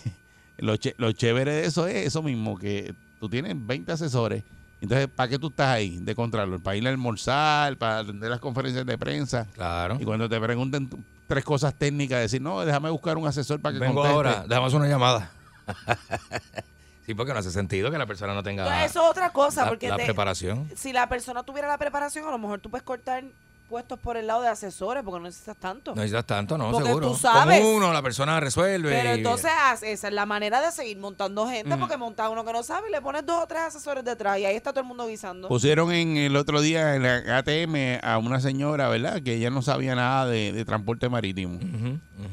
lo, 0.58 0.76
ché- 0.76 0.96
lo 0.98 1.12
chévere 1.12 1.52
de 1.54 1.66
eso 1.66 1.88
es 1.88 2.08
eso 2.08 2.22
mismo, 2.24 2.58
que 2.58 2.94
tú 3.20 3.30
tienes 3.30 3.56
20 3.58 3.92
asesores. 3.92 4.44
Entonces, 4.82 5.08
¿para 5.08 5.30
qué 5.30 5.40
tú 5.40 5.48
estás 5.48 5.68
ahí 5.70 5.98
de 6.00 6.14
Contralor? 6.14 6.62
¿Para 6.62 6.76
ir 6.76 6.86
a 6.86 6.90
almorzar? 6.90 7.78
¿Para 7.78 8.00
atender 8.00 8.30
las 8.30 8.40
conferencias 8.42 8.86
de 8.86 8.98
prensa? 8.98 9.48
Claro. 9.54 9.98
Y 10.00 10.04
cuando 10.04 10.28
te 10.28 10.40
pregunten 10.42 10.90
tres 11.28 11.46
cosas 11.46 11.74
técnicas, 11.74 12.20
decir, 12.20 12.42
no, 12.42 12.60
déjame 12.66 12.90
buscar 12.90 13.18
un 13.18 13.26
asesor 13.26 13.62
para 13.62 13.74
que 13.74 13.80
Vengo 13.80 13.96
conteste. 14.02 14.14
ahora, 14.16 14.46
dejamos 14.48 14.74
una 14.74 14.88
llamada. 14.88 15.32
sí, 17.06 17.14
porque 17.14 17.34
no 17.34 17.40
hace 17.40 17.52
sentido 17.52 17.92
que 17.92 17.98
la 17.98 18.06
persona 18.06 18.34
no 18.34 18.44
tenga 18.44 18.64
Entonces, 18.64 18.92
eso 18.92 19.04
es 19.06 19.10
otra 19.12 19.30
cosa, 19.32 19.64
la, 19.64 19.70
porque 19.70 19.88
la 19.90 19.96
te- 19.98 20.06
preparación. 20.06 20.70
si 20.76 20.92
la 20.94 21.08
persona 21.08 21.44
tuviera 21.44 21.68
la 21.68 21.78
preparación, 21.78 22.28
a 22.28 22.32
lo 22.32 22.38
mejor 22.38 22.60
tú 22.60 22.70
puedes 22.70 22.84
cortar 22.84 23.24
puestos 23.74 23.98
por 23.98 24.18
el 24.18 24.28
lado 24.28 24.44
de 24.44 24.50
asesores 24.50 25.02
porque 25.04 25.20
no 25.20 25.26
necesitas 25.26 25.58
tanto. 25.58 25.96
No 25.96 26.02
necesitas 26.02 26.26
tanto, 26.28 26.60
no, 26.60 26.70
Porque 26.70 26.90
seguro. 26.90 27.08
tú 27.08 27.16
sabes. 27.16 27.60
Con 27.60 27.70
uno, 27.70 27.92
la 27.92 28.04
persona 28.04 28.40
resuelve. 28.40 28.92
Pero 28.92 29.10
y- 29.10 29.18
entonces 29.18 29.50
esa 29.82 30.08
es 30.10 30.14
la 30.14 30.28
manera 30.28 30.62
de 30.62 30.72
seguir 30.72 31.00
montando 31.00 31.48
gente 31.50 31.76
Mm. 31.76 31.80
porque 31.80 31.98
montas 31.98 32.30
uno 32.30 32.46
que 32.46 32.54
no 32.54 32.62
sabe 32.62 32.90
y 32.90 32.92
le 32.92 33.02
pones 33.02 33.26
dos 33.26 33.42
o 33.44 33.48
tres 33.48 33.62
asesores 33.64 34.06
detrás 34.06 34.38
y 34.38 34.46
ahí 34.46 34.56
está 34.56 34.70
todo 34.74 34.82
el 34.82 34.86
mundo 34.88 35.08
guisando. 35.08 35.48
Pusieron 35.48 35.92
en 35.92 36.18
el 36.18 36.36
otro 36.36 36.62
día 36.62 36.94
en 36.96 37.02
la 37.02 37.38
ATM 37.40 38.00
a 38.04 38.20
una 38.20 38.40
señora, 38.40 38.90
¿verdad? 38.90 39.24
Que 39.24 39.34
ella 39.34 39.50
no 39.50 39.64
sabía 39.64 39.96
nada 39.96 40.28
de, 40.28 40.52
de 40.52 40.66
transporte 40.66 41.10
marítimo. 41.10 41.58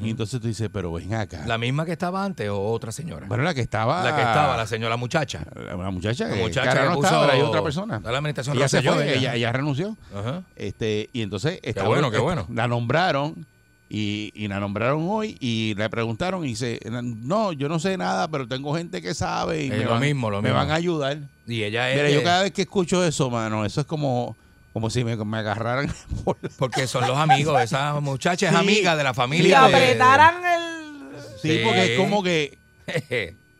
Y 0.01 0.11
entonces 0.11 0.39
tú 0.39 0.47
dices, 0.47 0.69
pero 0.71 0.91
ven 0.93 1.13
acá. 1.15 1.43
¿La 1.47 1.57
misma 1.57 1.85
que 1.85 1.91
estaba 1.91 2.23
antes 2.23 2.47
o 2.49 2.61
otra 2.71 2.91
señora? 2.91 3.25
bueno, 3.27 3.43
la 3.43 3.53
que 3.53 3.61
estaba. 3.61 4.03
la 4.03 4.15
que 4.15 4.21
estaba, 4.21 4.55
la 4.57 4.67
señora 4.67 4.95
muchacha. 4.95 5.43
la- 5.55 5.75
la 5.75 5.89
muchacha, 5.91 6.27
La 6.27 6.35
muchacha 6.35 6.73
que 6.73 6.85
no 6.89 6.93
puso 6.95 7.07
está, 7.07 7.17
ahora 7.19 7.33
hay 7.33 7.41
otra 7.41 7.63
persona. 7.63 7.99
la 8.03 8.09
administración 8.17 8.55
ella 8.57 8.67
se 8.69 8.81
fue, 8.81 9.03
ella. 9.03 9.13
ella, 9.19 9.35
ella 9.35 9.51
renunció. 9.51 9.97
Ajá. 10.15 10.43
Este, 10.55 11.09
y 11.13 11.21
entonces 11.23 11.59
estaba- 11.63 11.87
bueno, 11.89 12.11
qué 12.11 12.19
bueno. 12.19 12.45
la 12.53 12.67
nombraron 12.67 13.45
y, 13.89 14.31
y 14.35 14.47
la 14.47 14.59
nombraron 14.59 15.05
hoy 15.09 15.35
y 15.41 15.73
le 15.75 15.89
preguntaron 15.89 16.45
y 16.45 16.49
dice, 16.49 16.79
no, 17.03 17.51
yo 17.51 17.67
no 17.67 17.77
sé 17.79 17.97
nada, 17.97 18.27
pero 18.29 18.47
tengo 18.47 18.73
gente 18.75 19.01
que 19.01 19.13
sabe 19.13 19.65
y 19.65 19.69
me, 19.69 19.77
lo 19.83 19.91
van, 19.91 19.99
mismo, 20.01 20.29
lo 20.29 20.41
me 20.41 20.49
mismo. 20.49 20.57
van 20.59 20.71
a 20.71 20.75
ayudar. 20.75 21.17
Y 21.47 21.63
ella 21.63 21.89
es. 21.91 21.97
Mira, 21.97 22.09
yo 22.11 22.23
cada 22.23 22.43
vez 22.43 22.51
que 22.53 22.61
escucho 22.61 23.03
eso, 23.03 23.29
mano, 23.29 23.65
eso 23.65 23.81
es 23.81 23.87
como, 23.87 24.37
como 24.73 24.89
si 24.89 25.03
me, 25.03 25.15
me 25.17 25.37
agarraran 25.37 25.91
por 26.23 26.37
la- 26.41 26.49
Porque 26.57 26.87
son 26.87 27.07
los 27.07 27.17
amigos. 27.17 27.61
Esa 27.61 27.99
muchacha 27.99 28.47
es 28.47 28.51
Sí. 28.53 28.57
amiga 28.57 28.95
de 28.95 29.03
la 29.03 29.11
y 29.11 29.13
familia. 29.13 29.61
de- 29.61 29.65
apretaran 29.75 30.35
el... 30.45 31.19
Sí, 31.41 31.49
Sí. 31.57 31.61
porque 31.63 31.93
es 31.93 31.99
como 31.99 32.21
que, 32.23 32.57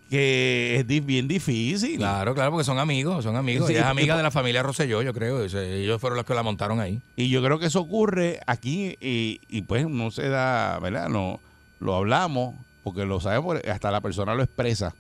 que 0.10 0.76
es 0.80 1.06
bien 1.06 1.28
difícil. 1.28 1.98
Claro, 1.98 2.34
claro, 2.36 2.52
porque 2.52 2.66
son 2.66 2.80
amigos, 2.80 3.24
son 3.24 3.36
amigos. 3.38 3.68
Sí, 3.68 3.74
ella 3.74 3.82
es 3.84 3.88
y- 3.88 3.92
amiga 3.92 4.18
de 4.18 4.24
la 4.24 4.32
familia 4.32 4.62
Rosselló, 4.62 5.02
yo 5.02 5.14
creo. 5.14 5.44
Ellos 5.44 6.02
fueron 6.02 6.18
los 6.18 6.26
que 6.26 6.34
la 6.34 6.44
montaron 6.44 6.80
ahí. 6.80 7.02
Y 7.16 7.30
yo 7.30 7.42
creo 7.44 7.60
que 7.60 7.68
eso 7.68 7.80
ocurre 7.82 8.40
aquí 8.46 8.98
y, 9.00 9.40
y 9.50 9.62
pues 9.64 9.88
no 9.88 10.12
se 10.12 10.28
da, 10.30 10.80
¿verdad? 10.80 11.08
No, 11.10 11.40
lo 11.80 11.96
hablamos 11.96 12.56
porque 12.84 13.06
lo 13.06 13.20
sabemos, 13.22 13.58
hasta 13.72 13.90
la 13.92 14.02
persona 14.02 14.34
lo 14.36 14.44
expresa. 14.44 14.94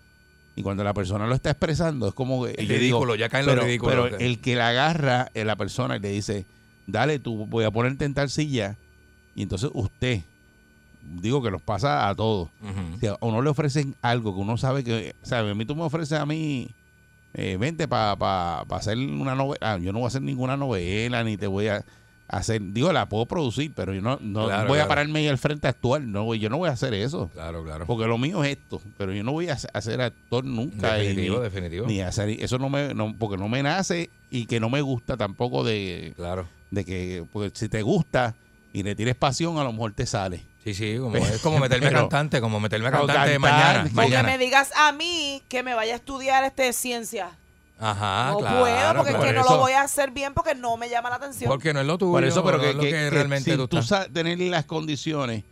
Y 0.55 0.63
cuando 0.63 0.83
la 0.83 0.93
persona 0.93 1.27
lo 1.27 1.33
está 1.33 1.51
expresando 1.51 2.09
es 2.09 2.13
como 2.13 2.47
yo 2.47 2.53
ridículo, 2.57 3.15
ya 3.15 3.29
cae 3.29 3.41
en 3.41 3.47
lo 3.47 3.53
pero, 3.53 3.65
ridículo. 3.65 4.03
Pero 4.03 4.17
el 4.17 4.39
que 4.39 4.55
la 4.55 4.69
agarra 4.69 5.31
es 5.33 5.45
la 5.45 5.55
persona 5.55 5.95
y 5.95 5.99
le 5.99 6.09
dice, 6.09 6.45
dale, 6.87 7.19
tú 7.19 7.45
voy 7.45 7.63
a 7.63 7.71
ponerte 7.71 8.05
en 8.05 8.13
tal 8.13 8.29
silla. 8.29 8.77
Y 9.33 9.43
entonces 9.43 9.69
usted, 9.73 10.21
digo 11.01 11.41
que 11.41 11.51
nos 11.51 11.61
pasa 11.61 12.09
a 12.09 12.15
todos. 12.15 12.49
A 13.21 13.25
uno 13.25 13.41
le 13.41 13.49
ofrecen 13.49 13.95
algo 14.01 14.35
que 14.35 14.41
uno 14.41 14.57
sabe 14.57 14.83
que, 14.83 15.15
¿sabes? 15.21 15.51
A 15.51 15.55
mí 15.55 15.65
tú 15.65 15.75
me 15.75 15.83
ofreces 15.83 16.19
a 16.19 16.25
mí, 16.25 16.69
eh, 17.33 17.57
vente 17.57 17.87
para 17.87 18.17
pa, 18.17 18.65
pa 18.67 18.75
hacer 18.75 18.97
una 18.97 19.35
novela. 19.35 19.59
Ah, 19.61 19.77
yo 19.77 19.93
no 19.93 19.99
voy 19.99 20.05
a 20.05 20.09
hacer 20.09 20.21
ninguna 20.21 20.57
novela, 20.57 21.23
ni 21.23 21.37
te 21.37 21.47
voy 21.47 21.69
a 21.69 21.85
hacer, 22.31 22.61
digo, 22.73 22.91
la 22.93 23.07
puedo 23.09 23.25
producir, 23.25 23.71
pero 23.75 23.93
yo 23.93 24.01
no, 24.01 24.17
no 24.21 24.45
Claro, 24.45 24.67
voy 24.69 24.77
claro. 24.77 24.83
a 24.85 24.87
pararme 24.87 25.19
ahí 25.19 25.27
al 25.27 25.37
frente 25.37 25.67
a 25.67 25.71
actuar. 25.71 26.01
No, 26.01 26.33
yo 26.33 26.49
no 26.49 26.57
voy 26.57 26.69
a 26.69 26.73
hacer 26.73 26.93
eso. 26.93 27.29
Claro, 27.33 27.63
claro. 27.63 27.85
Porque 27.85 28.07
lo 28.07 28.17
mío 28.17 28.43
es 28.43 28.51
esto, 28.57 28.81
pero 28.97 29.13
yo 29.13 29.23
no 29.23 29.31
voy 29.33 29.49
a 29.49 29.57
ser- 29.57 30.01
actor 30.01 30.43
nunca. 30.45 30.93
Definitivo, 30.95 31.37
ni, 31.37 31.43
definitivo. 31.43 31.87
ni 31.87 32.01
hacer, 32.01 32.29
eso 32.29 32.57
no 32.57 32.69
me, 32.69 32.93
no, 32.93 33.15
porque 33.17 33.37
no 33.37 33.47
me 33.49 33.61
nace 33.61 34.09
y 34.29 34.45
que 34.45 34.59
no 34.59 34.69
me 34.69 34.81
gusta 34.81 35.17
tampoco 35.17 35.63
de, 35.63 36.13
Claro. 36.15 36.47
de 36.71 36.85
que, 36.85 37.25
porque 37.33 37.51
si 37.53 37.67
te 37.69 37.81
gusta 37.81 38.33
y 38.73 38.83
le 38.83 38.95
tienes 38.95 39.15
pasión, 39.15 39.57
a 39.57 39.63
lo 39.63 39.73
mejor 39.73 39.91
te 39.91 40.05
sale. 40.05 40.43
Sí, 40.63 40.73
sí, 40.75 40.97
como, 40.99 41.17
es 41.17 41.41
como 41.41 41.59
meterme 41.59 41.87
a 41.87 41.89
Pero- 41.89 42.01
cantante, 42.01 42.39
como 42.39 42.59
meterme 42.59 42.91
cantante 42.91 43.13
cantar, 43.13 43.39
mañana. 43.39 43.79
porque 43.81 43.95
mañana. 43.95 44.29
me 44.29 44.37
digas 44.37 44.71
a 44.77 44.91
mí 44.91 45.41
que 45.49 45.63
me 45.63 45.73
vaya 45.73 45.93
a 45.93 45.95
estudiar 45.97 46.43
este 46.43 46.71
ciencia. 46.71 47.31
Ajá, 47.81 48.31
no 48.31 48.37
claro. 48.39 48.59
puedo 48.59 48.75
porque 48.75 48.83
claro. 48.93 49.01
es 49.01 49.05
que 49.05 49.11
no 49.13 49.17
Por 49.19 49.45
eso- 49.45 49.53
lo 49.55 49.59
voy 49.59 49.71
a 49.73 49.81
hacer 49.81 50.11
bien 50.11 50.33
porque 50.33 50.53
no 50.55 50.77
me 50.77 50.87
llama 50.89 51.09
la 51.09 51.15
atención. 51.15 51.49
Porque 51.49 51.73
no 51.73 51.81
es 51.81 51.87
lo 51.87 51.97
tuyo. 51.97 52.11
Por 52.11 52.23
eso, 52.23 52.43
pero 52.43 52.57
no 52.57 52.63
que, 52.63 52.69
es 52.69 52.75
lo 52.75 52.81
que- 52.83 52.89
que 52.89 52.95
que 52.95 53.09
realmente 53.09 53.51
si 53.51 53.57
tú 53.57 53.67
tú 53.67 53.81
sabes 53.81 54.13
tener 54.13 54.37
las 54.39 54.65
condiciones 54.65 55.43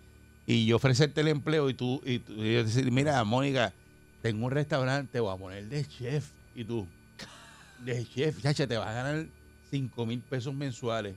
y 0.45 0.65
yo 0.65 0.75
ofrecerte 0.75 1.21
el 1.21 1.27
empleo 1.29 1.69
y 1.69 1.73
tú, 1.73 2.01
y 2.05 2.19
tú 2.19 2.33
y 2.33 2.53
yo 2.53 2.63
decir, 2.63 2.91
mira, 2.91 3.23
Mónica, 3.23 3.73
tengo 4.21 4.45
un 4.45 4.51
restaurante, 4.51 5.11
te 5.11 5.19
voy 5.19 5.33
a 5.33 5.37
poner 5.37 5.65
de 5.65 5.85
chef. 5.87 6.25
Y 6.55 6.63
tú, 6.65 6.85
de 7.79 8.05
chef, 8.07 8.41
chacha, 8.41 8.67
te 8.67 8.77
vas 8.77 8.87
a 8.89 8.93
ganar 8.93 9.25
5 9.71 10.05
mil 10.05 10.19
pesos 10.19 10.53
mensuales. 10.53 11.15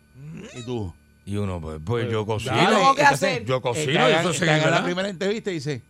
Y 0.57 0.63
tú, 0.63 0.95
Y 1.27 1.37
uno, 1.37 1.61
pues, 1.61 1.81
pues 1.85 2.11
yo 2.11 2.25
cocino. 2.27 2.55
dale. 2.57 2.77
que 2.97 3.03
hacer? 3.03 3.45
Yo 3.45 3.61
cocino, 3.61 4.01
hagan- 4.01 4.21
eso 4.21 4.31
te 4.33 4.39
sí, 4.39 4.49
hagan 4.49 4.71
la 4.71 4.85
primera 4.85 5.09
entrevista 5.09 5.51
y 5.51 5.55
dice, 5.55 5.83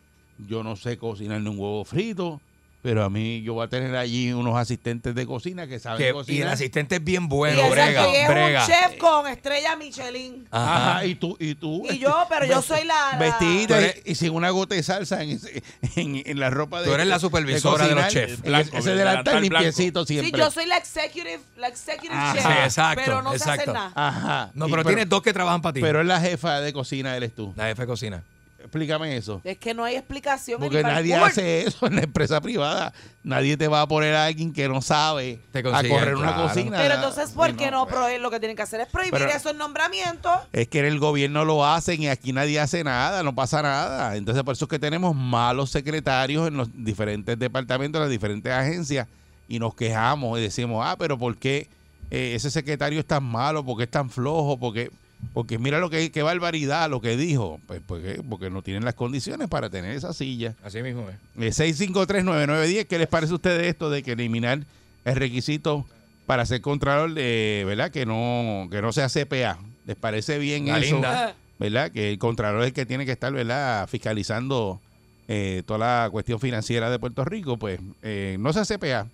yo 0.49 0.63
no 0.63 0.75
sé 0.77 0.97
cocinar 0.99 1.41
ni 1.41 1.49
un 1.49 1.59
huevo 1.59 1.85
frito, 1.85 2.41
pero 2.83 3.05
a 3.05 3.09
mí 3.11 3.43
yo 3.43 3.55
voy 3.55 3.65
a 3.65 3.69
tener 3.69 3.95
allí 3.95 4.33
unos 4.33 4.57
asistentes 4.57 5.15
de 5.15 5.25
cocina 5.25 5.67
que 5.69 5.79
saben 5.79 5.99
Que- 5.99 6.05
y 6.05 6.09
el 6.09 6.15
cocinar. 6.15 6.49
asistente 6.49 6.97
es 6.97 7.05
bien 7.05 7.25
y 7.25 7.27
bueno, 7.29 7.61
ese 7.63 7.71
brega, 7.71 8.09
es 8.13 8.29
brega. 8.29 8.61
un 8.61 8.67
chef 8.67 8.99
con 8.99 9.27
estrella 9.29 9.77
Michelin. 9.77 10.49
Ajá. 10.51 10.91
Ajá, 10.97 11.05
y 11.07 11.15
tú, 11.15 11.37
y 11.39 11.55
tú. 11.55 11.85
Y 11.89 11.99
yo, 11.99 12.27
pero 12.29 12.45
yo 12.47 12.61
soy 12.61 12.85
la... 12.85 13.13
la- 13.13 13.19
Vestidita 13.19 13.79
Tú 13.79 13.85
y- 14.05 14.11
y, 14.11 14.15
sin 14.17 14.33
una 14.35 14.51
gota 14.51 14.75
de 14.75 14.83
salsa 14.83 15.23
en, 15.23 15.31
ese- 15.31 15.63
en, 15.97 16.23
en 16.27 16.41
la 16.41 16.51
ropa 16.51 16.81
de 16.81 16.89
Tú 16.89 16.95
eres 16.95 17.07
la 17.07 17.19
supervisora 17.21 17.87
de 17.87 17.95
los 17.95 18.05
cocinar. 18.05 18.29
chefs. 18.29 18.43
Blanco, 18.43 18.77
ese 18.77 18.91
el 18.93 18.99
delantal 18.99 19.41
limpiecito 19.43 20.05
Sí, 20.05 20.19
siempre. 20.19 20.41
yo 20.41 20.51
soy 20.51 20.67
la 20.67 20.77
executive, 20.77 21.41
la 21.57 21.69
executive 21.69 22.13
Ajá. 22.15 22.33
chef. 22.35 22.43
Sí, 22.45 22.53
exacto, 22.65 23.03
Pero 23.05 23.23
no 23.23 23.31
sé 23.31 23.37
exacto. 23.37 23.61
hacer 23.71 23.75
nada. 23.75 23.93
Ajá. 23.95 24.51
No, 24.55 24.67
Y- 24.67 24.71
pero, 24.73 24.85
tienes 24.85 25.09
dos 25.09 25.23
que 25.23 25.33
trabajan 25.33 25.63
para 25.63 25.73
ti. 25.75 25.81
Pero 25.81 26.01
es 26.01 26.07
la 26.07 26.21
jefa 26.21 26.61
de 26.61 26.73
cocina, 26.73 27.17
eres 27.17 27.33
tú. 27.35 27.53
la 27.57 27.67
jefe 27.67 27.83
de 27.83 27.87
cocina. 27.87 28.23
Explícame 28.63 29.17
eso. 29.17 29.41
Es 29.45 29.59
que 29.59 29.75
no 29.75 29.85
hay 29.85 29.97
explicación. 29.97 30.61
Porque 30.61 30.83
nadie 30.83 31.13
parkour. 31.13 31.31
hace 31.31 31.63
eso 31.67 31.87
en 31.87 31.97
la 31.97 32.03
empresa 32.03 32.41
privada. 32.41 32.93
Nadie 33.25 33.57
te 33.57 33.69
va 33.69 33.83
a 33.83 33.87
poner 33.89 34.15
a 34.15 34.25
alguien 34.27 34.53
que 34.53 34.69
no 34.69 34.81
sabe 34.83 35.39
Te 35.53 35.59
a 35.61 35.63
correr 35.63 36.15
una 36.17 36.35
claro. 36.35 36.49
cocina. 36.49 36.77
Pero 36.79 36.95
entonces, 36.95 37.31
¿por 37.31 37.55
qué 37.57 37.71
no, 37.71 37.87
prohí- 37.87 38.19
Lo 38.19 38.31
que 38.31 38.39
tienen 38.41 38.57
que 38.57 38.63
hacer 38.63 38.81
es 38.81 38.89
prohibir 38.89 39.13
Pero- 39.13 39.31
esos 39.31 39.55
nombramientos. 39.55 40.33
Es 40.53 40.69
que 40.69 40.79
en 40.81 40.87
el 40.87 40.99
gobierno 40.99 41.45
lo 41.45 41.65
hacen 41.67 42.03
y 42.03 42.09
aquí 42.09 42.33
nadie 42.33 42.59
hace 42.61 42.83
nada, 42.85 43.23
no 43.23 43.35
pasa 43.35 43.63
nada. 43.63 44.17
Entonces 44.17 44.43
por 44.45 44.55
eso 44.55 44.65
es 44.65 44.69
que 44.69 44.79
tenemos 44.79 45.15
malos 45.15 45.71
secretarios 45.71 46.49
en 46.49 46.57
los 46.57 46.69
diferentes 46.73 47.39
departamentos, 47.39 47.99
en 47.99 48.03
las 48.05 48.11
diferentes 48.11 48.53
agencias 48.53 49.07
y 49.49 49.59
nos 49.59 49.75
quejamos 49.75 50.39
y 50.39 50.43
decimos, 50.43 50.85
ah, 50.87 50.97
pero 50.99 51.19
¿por 51.19 51.37
qué 51.37 51.69
eh, 52.11 52.35
ese 52.35 52.51
secretario 52.51 53.01
es 53.01 53.07
tan 53.07 53.25
malo? 53.25 53.65
¿Por 53.65 53.77
qué 53.79 53.85
es 53.85 53.91
tan 53.91 54.11
flojo? 54.11 54.59
Porque, 54.59 54.91
porque 55.33 55.59
mira 55.59 55.79
lo 55.79 55.89
que 55.91 56.11
qué 56.11 56.23
barbaridad 56.23 56.91
lo 56.91 57.01
que 57.01 57.17
dijo. 57.17 57.61
Pues 57.67 57.81
porque, 57.87 58.23
porque 58.29 58.51
no 58.51 58.63
tienen 58.63 58.85
las 58.85 58.95
condiciones 58.95 59.49
para 59.49 59.71
tener 59.71 59.93
esa 59.97 60.13
silla. 60.13 60.55
Así 60.63 60.83
mismo 60.83 61.09
es. 61.09 61.17
Eh, 61.61 61.75
6539910, 61.75 62.87
¿qué 62.87 62.99
les 62.99 63.09
parece 63.09 63.33
a 63.33 63.37
ustedes 63.37 63.67
esto 63.67 63.91
de 63.91 64.03
que 64.03 64.13
eliminar 64.13 64.61
el 65.05 65.17
requisito 65.17 65.87
para 66.27 66.47
ser 66.47 66.61
contralor 66.61 67.15
de, 67.15 67.65
¿verdad? 67.67 67.91
Que 67.91 68.07
no, 68.07 68.69
que 68.71 68.83
no 68.83 68.93
sea 68.93 69.09
CPA. 69.09 69.59
¿Les 69.87 69.97
parece 69.97 70.39
bien 70.39 70.67
La 70.67 70.79
eso? 70.79 70.95
linda. 70.95 71.35
¿Verdad? 71.59 71.91
Que 71.93 72.11
el 72.11 72.19
contralor 72.19 72.63
es 72.63 72.69
el 72.69 72.73
que 72.73 72.87
tiene 72.87 73.05
que 73.07 73.13
estar, 73.13 73.33
¿verdad? 73.33 73.89
Fiscalizando 73.89 74.81
eh, 75.29 75.63
toda 75.67 75.79
la 76.05 76.09
cuestión 76.11 76.41
financiera 76.41 76.91
de 76.91 76.99
Puerto 76.99 77.25
Rico, 77.25 77.57
pues 77.57 77.81
eh, 78.03 78.37
no 78.41 78.53
sea 78.53 78.65
CPA, 78.65 79.07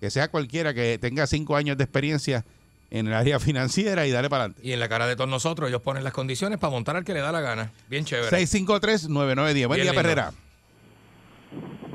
que 0.00 0.10
sea 0.10 0.28
cualquiera 0.28 0.72
que 0.72 0.98
tenga 0.98 1.26
cinco 1.26 1.56
años 1.56 1.76
de 1.76 1.84
experiencia 1.84 2.44
en 2.90 3.06
el 3.06 3.14
área 3.14 3.38
financiera 3.38 4.06
y 4.06 4.10
dale 4.10 4.28
para 4.28 4.44
adelante. 4.44 4.66
Y 4.66 4.72
en 4.72 4.80
la 4.80 4.88
cara 4.88 5.06
de 5.06 5.16
todos 5.16 5.30
nosotros, 5.30 5.68
ellos 5.68 5.80
ponen 5.82 6.02
las 6.04 6.12
condiciones 6.12 6.58
para 6.58 6.70
montar 6.72 6.96
al 6.96 7.04
que 7.04 7.14
le 7.14 7.20
da 7.20 7.30
la 7.32 7.40
gana. 7.40 7.72
Bien 7.88 8.04
chévere. 8.04 8.28
653-9910. 8.36 9.08
Buen 9.08 9.52
Bien 9.52 9.68
día, 9.68 9.82
lindo. 9.82 9.94
Perrera. 9.94 10.32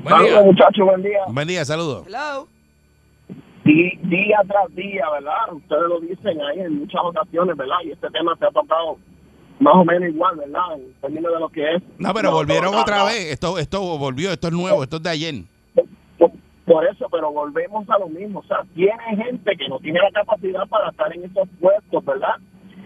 Buen 0.02 0.04
día. 0.04 0.16
Saludos, 0.28 0.44
muchachos, 0.46 0.86
buen 0.86 1.02
día. 1.02 1.18
Buen 1.28 1.48
día, 1.48 1.64
saludos. 1.64 2.06
Hello. 2.06 2.48
Día 3.64 4.38
tras 4.46 4.74
día, 4.76 5.02
¿verdad? 5.12 5.52
Ustedes 5.52 5.82
lo 5.88 6.00
dicen 6.00 6.40
ahí 6.40 6.60
en 6.60 6.78
muchas 6.78 7.00
ocasiones, 7.02 7.56
¿verdad? 7.56 7.76
Y 7.84 7.90
este 7.90 8.08
tema 8.10 8.36
se 8.38 8.44
ha 8.46 8.50
tocado 8.50 8.96
más 9.58 9.74
o 9.74 9.84
menos 9.84 10.08
igual, 10.08 10.36
¿verdad? 10.36 10.74
En 10.76 10.92
términos 11.00 11.32
de 11.32 11.40
lo 11.40 11.48
que 11.48 11.74
es. 11.74 11.82
No, 11.98 12.14
pero 12.14 12.30
No, 12.30 12.36
volvieron 12.36 12.70
no, 12.72 12.80
otra 12.80 12.98
no. 12.98 13.06
vez. 13.06 13.32
Esto, 13.32 13.58
esto 13.58 13.80
volvió, 13.98 14.30
esto 14.32 14.46
es 14.46 14.52
nuevo, 14.54 14.84
esto 14.84 14.98
es 14.98 15.02
de 15.02 15.10
ayer. 15.10 15.34
Por, 16.66 16.84
eso, 16.84 17.06
pero 17.10 17.32
volvemos 17.32 17.88
a 17.88 17.98
lo 17.98 18.08
mismo. 18.08 18.40
O 18.40 18.44
sea, 18.44 18.58
tiene 18.74 18.92
gente 19.16 19.56
que 19.56 19.68
no 19.68 19.78
tiene 19.78 20.00
la 20.00 20.10
capacidad 20.10 20.66
para 20.68 20.90
estar 20.90 21.14
en 21.14 21.24
esos 21.24 21.48
puestos, 21.60 22.04
¿verdad? 22.04 22.36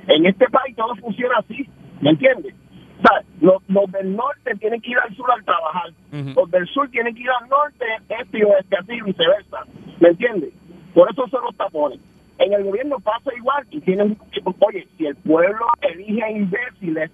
En 0.07 0.27
este 0.27 0.47
país 0.49 0.77
todo 0.77 0.95
funciona 0.97 1.37
así, 1.39 1.67
¿me 2.01 2.11
entiendes? 2.11 2.55
O 2.99 3.03
sea, 3.03 3.23
los, 3.41 3.63
los 3.69 3.91
del 3.93 4.15
norte 4.15 4.55
tienen 4.59 4.81
que 4.83 4.91
ir 4.91 4.99
al 4.99 5.15
sur 5.17 5.31
al 5.33 5.45
trabajar. 5.45 5.91
Los 6.13 6.51
del 6.51 6.67
sur 6.69 6.91
tienen 6.91 7.15
que 7.15 7.23
ir 7.23 7.31
al 7.31 7.49
norte, 7.49 7.87
este 8.09 8.39
y 8.39 8.43
oeste, 8.43 8.77
así 8.77 8.93
y 8.93 9.01
viceversa. 9.01 9.59
¿Me 10.01 10.09
entiendes? 10.09 10.53
Por 10.95 11.11
eso 11.11 11.27
son 11.29 11.45
los 11.45 11.57
tapones. 11.57 12.01
En 12.39 12.53
el 12.53 12.65
gobierno 12.65 12.99
pasa 13.01 13.31
igual 13.37 13.67
y 13.71 13.81
tienen, 13.81 14.19
oye, 14.61 14.87
si 14.97 15.07
el 15.07 15.17
pueblo 15.17 15.67
elige 15.81 16.31
imbéciles, 16.33 17.11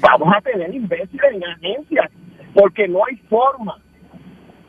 vamos 0.00 0.34
a 0.34 0.40
tener 0.40 0.74
imbéciles 0.74 1.32
en 1.32 1.44
agencias, 1.44 2.10
porque 2.54 2.88
no 2.88 3.00
hay 3.04 3.16
forma. 3.28 3.78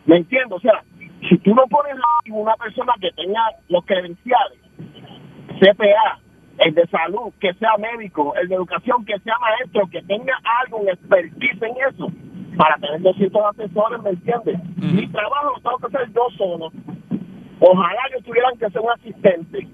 ¿Me 0.06 0.18
entiendes? 0.18 0.58
O 0.58 0.60
sea, 0.60 0.84
si 1.28 1.38
tú 1.40 1.54
no 1.54 1.64
pones 1.68 1.96
a 1.96 2.34
una 2.34 2.56
persona 2.56 2.94
que 3.02 3.12
tenga 3.12 3.42
los 3.68 3.86
credenciales, 3.86 4.60
CPA, 5.60 6.20
el 6.60 6.74
de 6.74 6.88
salud, 6.88 7.34
que 7.40 7.54
sea 7.56 7.78
médico, 7.78 8.34
el 8.36 8.48
de 8.48 8.56
educación, 8.56 9.06
que 9.06 9.20
sea 9.20 9.36
maestro, 9.40 9.88
que 9.90 10.02
tenga 10.04 10.34
algo 10.64 10.82
en 10.82 10.90
expertise 10.90 11.62
en 11.62 11.76
eso, 11.90 12.08
para 12.58 12.76
tener 12.76 13.02
200 13.02 13.42
asesores, 13.46 14.02
¿me 14.04 14.10
entiendes? 14.12 14.60
Mi 14.78 15.08
trabajo 15.08 15.54
lo 15.56 15.62
tengo 15.62 15.78
que 15.78 15.98
hacer 15.98 16.14
yo 16.14 16.28
solo. 16.38 16.72
Ojalá 17.62 18.00
yo 18.14 18.22
tuvieran 18.24 18.58
que 18.58 18.70
ser 18.70 18.82
un 18.82 18.92
asistente. 18.92 19.68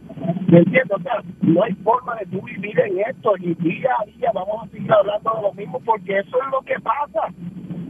¿Me 0.47 0.59
entiendes? 0.59 0.91
O 0.91 1.01
sea, 1.01 1.21
no 1.41 1.63
hay 1.63 1.73
forma 1.75 2.15
de 2.15 2.25
tú 2.27 2.41
vivir 2.41 2.79
en 2.79 2.99
esto 2.99 3.33
y 3.39 3.53
día 3.55 3.91
a 3.99 4.05
día 4.05 4.31
vamos 4.33 4.63
a 4.63 4.67
seguir 4.69 4.91
hablando 4.91 5.31
de 5.35 5.41
lo 5.41 5.53
mismo 5.53 5.79
porque 5.85 6.19
eso 6.19 6.37
es 6.41 6.51
lo 6.51 6.61
que 6.61 6.79
pasa. 6.81 7.33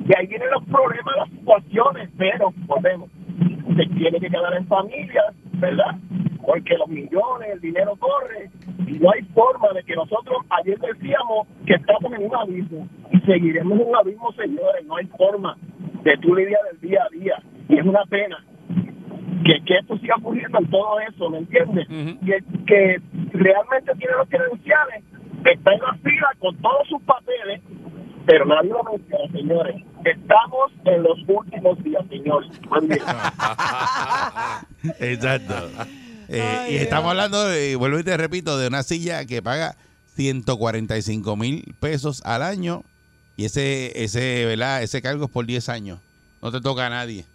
Y 0.08 0.18
ahí 0.18 0.28
vienen 0.28 0.52
los 0.52 0.64
problemas, 0.66 1.16
las 1.18 1.30
situaciones, 1.30 2.10
pero 2.18 2.54
volvemos. 2.66 3.10
Se 3.76 3.86
tiene 3.96 4.20
que 4.20 4.30
quedar 4.30 4.54
en 4.56 4.68
familia, 4.68 5.24
¿verdad? 5.54 5.96
Porque 6.46 6.78
los 6.78 6.88
millones, 6.88 7.50
el 7.54 7.62
dinero 7.62 7.96
corre 7.98 8.50
y 8.88 9.00
no 9.00 9.12
hay 9.12 9.22
forma 9.34 9.70
de 9.74 9.84
que 9.84 9.96
nosotros 9.96 10.38
ayer 10.50 10.80
decíamos 10.80 11.48
que 11.66 11.74
estamos 11.74 12.12
en 12.14 12.26
un 12.26 12.36
abismo 12.36 12.88
y 13.12 13.20
seguiremos 13.22 13.80
en 13.80 13.88
un 13.88 13.96
abismo, 13.96 14.32
señores. 14.34 14.86
No 14.86 14.96
hay 14.98 15.06
forma 15.08 15.58
de 16.04 16.18
tú 16.18 16.36
lidiar 16.36 16.62
el 16.72 16.80
día 16.80 17.04
a 17.04 17.10
día 17.10 17.44
y 17.68 17.78
es 17.78 17.86
una 17.86 18.04
pena 18.06 18.44
que, 19.44 19.64
que 19.66 19.78
esto 19.78 19.98
siga 19.98 20.16
ocurriendo 20.18 20.60
en 20.60 20.70
todo 20.70 21.00
eso, 21.00 21.30
¿me 21.30 21.40
entiendes? 21.40 21.88
Y 21.90 22.32
el 22.32 22.44
que 22.66 23.02
realmente 23.34 23.94
tiene 23.96 24.14
los 24.18 24.30
credenciales 24.30 25.04
está 25.52 25.74
en 25.74 25.82
la 25.82 25.94
fila 25.96 26.30
con 26.40 26.56
todos 26.58 26.88
sus 26.88 27.02
papeles, 27.04 27.62
pero 28.26 28.46
nadie 28.46 28.70
lo 28.70 28.84
menciona, 28.84 29.32
señores. 29.32 29.76
Estamos 30.04 30.72
en 30.86 31.04
los 31.04 31.18
últimos 31.28 31.84
días, 31.84 32.04
señores. 32.10 32.50
Buen 32.70 32.88
día. 32.90 33.04
Exacto. 35.00 35.70
Eh, 36.28 36.42
Ay, 36.42 36.74
y 36.74 36.78
estamos 36.78 37.12
hablando, 37.12 37.44
de, 37.48 37.76
vuelvo 37.76 38.00
y 38.00 38.04
te 38.04 38.18
repito, 38.18 38.58
de 38.58 38.68
una 38.68 38.84
silla 38.84 39.26
que 39.26 39.42
paga 39.42 39.76
145 40.16 41.36
mil 41.36 41.76
pesos 41.80 42.22
al 42.26 42.42
año 42.42 42.84
y 43.38 43.46
ese, 43.46 44.04
ese, 44.04 44.46
¿verdad? 44.46 44.82
ese 44.82 45.02
cargo 45.02 45.26
es 45.26 45.32
por 45.32 45.46
10 45.46 45.70
años. 45.70 46.00
No 46.42 46.52
te 46.52 46.62
toca 46.62 46.88
a 46.88 46.90
nadie. 46.90 47.26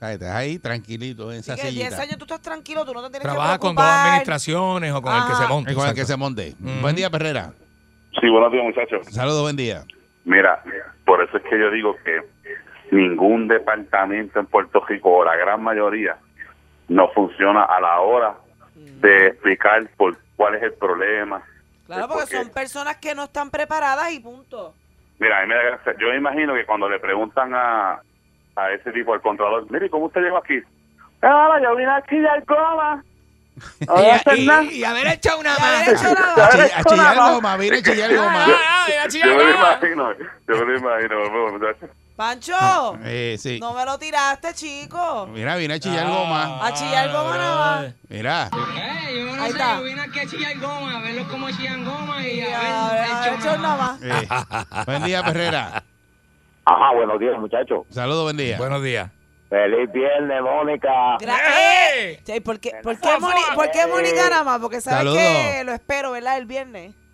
Estás 0.00 0.22
ahí 0.36 0.58
tranquilito 0.58 1.32
en 1.32 1.40
esa 1.40 1.56
que 1.56 1.62
10 1.62 1.72
sillita. 1.74 2.02
años 2.02 2.18
tú 2.18 2.24
estás 2.24 2.42
tranquilo, 2.42 2.84
tú 2.84 2.92
no 2.92 3.02
te 3.02 3.08
tienes 3.10 3.22
Trabaja 3.22 3.54
que 3.54 3.58
con 3.60 3.74
dos 3.74 3.82
preocupar. 3.82 4.08
administraciones 4.08 4.92
o 4.92 5.02
con 5.02 5.16
el 5.16 5.22
que 5.26 5.34
se 5.34 5.46
monte. 5.48 5.74
Con 5.74 5.88
el 5.88 5.94
que 5.94 6.04
se 6.04 6.16
monte. 6.16 6.54
Buen 6.82 6.94
día, 6.94 7.10
Perrera. 7.10 7.52
Sí, 8.20 8.28
buenos 8.28 8.52
días, 8.52 8.64
muchachos. 8.64 9.06
Saludos, 9.10 9.42
buen 9.42 9.56
día. 9.56 9.84
Mira, 10.24 10.62
por 11.04 11.22
eso 11.22 11.36
es 11.36 11.42
que 11.44 11.58
yo 11.58 11.70
digo 11.70 11.96
que 12.04 12.20
ningún 12.90 13.48
departamento 13.48 14.40
en 14.40 14.46
Puerto 14.46 14.84
Rico, 14.86 15.10
o 15.18 15.24
la 15.24 15.36
gran 15.36 15.62
mayoría, 15.62 16.16
no 16.88 17.08
funciona 17.12 17.64
a 17.64 17.80
la 17.80 18.00
hora 18.00 18.34
de 18.74 19.28
explicar 19.28 19.86
por 19.96 20.16
cuál 20.36 20.54
es 20.54 20.62
el 20.62 20.72
problema. 20.74 21.42
Claro, 21.86 22.08
porque 22.08 22.22
Porque- 22.22 22.36
son 22.36 22.50
personas 22.50 22.96
que 22.96 23.14
no 23.14 23.24
están 23.24 23.50
preparadas 23.50 24.12
y 24.12 24.20
punto. 24.20 24.74
Mira, 25.18 25.38
a 25.38 25.42
mí 25.42 25.48
me 25.48 25.54
da 25.54 25.62
gracia. 25.62 25.94
yo 25.98 26.08
me 26.08 26.16
imagino 26.16 26.54
que 26.54 26.66
cuando 26.66 26.88
le 26.88 26.98
preguntan 26.98 27.54
a, 27.54 28.00
a 28.56 28.72
ese 28.72 28.92
tipo, 28.92 29.14
al 29.14 29.20
contralor, 29.22 29.70
mire, 29.70 29.88
¿cómo 29.88 30.06
usted 30.06 30.20
llegó 30.20 30.38
aquí? 30.38 30.60
Ah, 31.22 31.58
yo 31.62 31.74
vine 31.76 31.90
aquí 31.90 32.18
de 32.18 32.28
Alcoba. 32.28 33.02
No. 33.86 34.34
Y, 34.36 34.74
y 34.78 34.84
haber 34.84 35.06
hecho 35.08 35.38
una 35.38 35.56
más. 35.58 35.88
A, 35.88 36.50
chi- 36.50 36.72
a 36.74 36.84
chillar 36.84 37.16
goma, 37.16 37.56
viene 37.56 37.78
a 37.78 37.82
chillar 37.82 38.14
goma. 38.14 38.46
Yo 39.10 39.20
me 39.36 39.44
lo 39.44 39.50
imagino, 39.50 40.12
yo 40.14 40.54
me 40.54 40.64
lo 40.64 40.78
imagino, 40.78 41.16
bueno, 41.30 41.52
muchachos. 41.58 41.90
Pancho, 42.16 42.98
Eh, 43.04 43.36
sí. 43.38 43.58
no 43.60 43.74
me 43.74 43.84
lo 43.84 43.98
tiraste, 43.98 44.54
chico. 44.54 45.26
Mira, 45.32 45.56
viene 45.56 45.74
a 45.74 45.78
chillar 45.80 46.06
goma. 46.06 46.66
A 46.66 46.72
chillar 46.74 47.10
goma 47.12 47.36
nada 47.36 47.56
más. 47.82 47.94
Mira. 48.08 48.50
Ahí 49.38 49.50
está. 49.50 49.80
vine 49.80 50.00
aquí 50.00 50.20
a 50.20 50.26
chillar 50.26 50.58
goma, 50.58 50.96
a 50.98 51.00
verlos 51.02 51.26
cómo 51.28 51.50
chillan 51.50 51.84
goma 51.84 52.26
y 52.26 52.40
a 52.42 52.58
a- 52.58 52.92
ver, 52.92 53.00
a- 53.10 53.22
a- 53.22 53.34
hecho 53.34 53.56
nada 53.58 53.76
más. 53.76 54.00
Eh, 54.02 54.28
buen 54.86 55.04
día, 55.04 55.22
Perrera. 55.24 55.82
Ajá, 56.64 56.92
buenos 56.94 57.18
días, 57.20 57.38
muchachos. 57.38 57.86
Saludos, 57.90 58.24
buen 58.24 58.36
día. 58.36 58.56
Buenos 58.58 58.82
días. 58.82 59.10
Feliz 59.48 59.92
viernes, 59.92 60.42
Mónica. 60.42 61.16
Gra- 61.18 61.36
¡Eh! 61.38 62.12
eh, 62.14 62.20
sí, 62.24 62.40
¿Por 62.40 62.58
qué, 62.58 62.72
por 62.82 62.98
qué, 62.98 63.08
Moni- 63.20 63.40
por 63.54 63.70
qué 63.70 63.86
Mónica 63.86 64.28
nada 64.28 64.42
más? 64.44 64.58
Porque 64.58 64.80
sabes 64.80 64.98
Saludos. 64.98 65.18
que 65.18 65.62
lo 65.64 65.72
espero, 65.72 66.10
¿verdad? 66.12 66.38
El 66.38 66.46
viernes. 66.46 66.94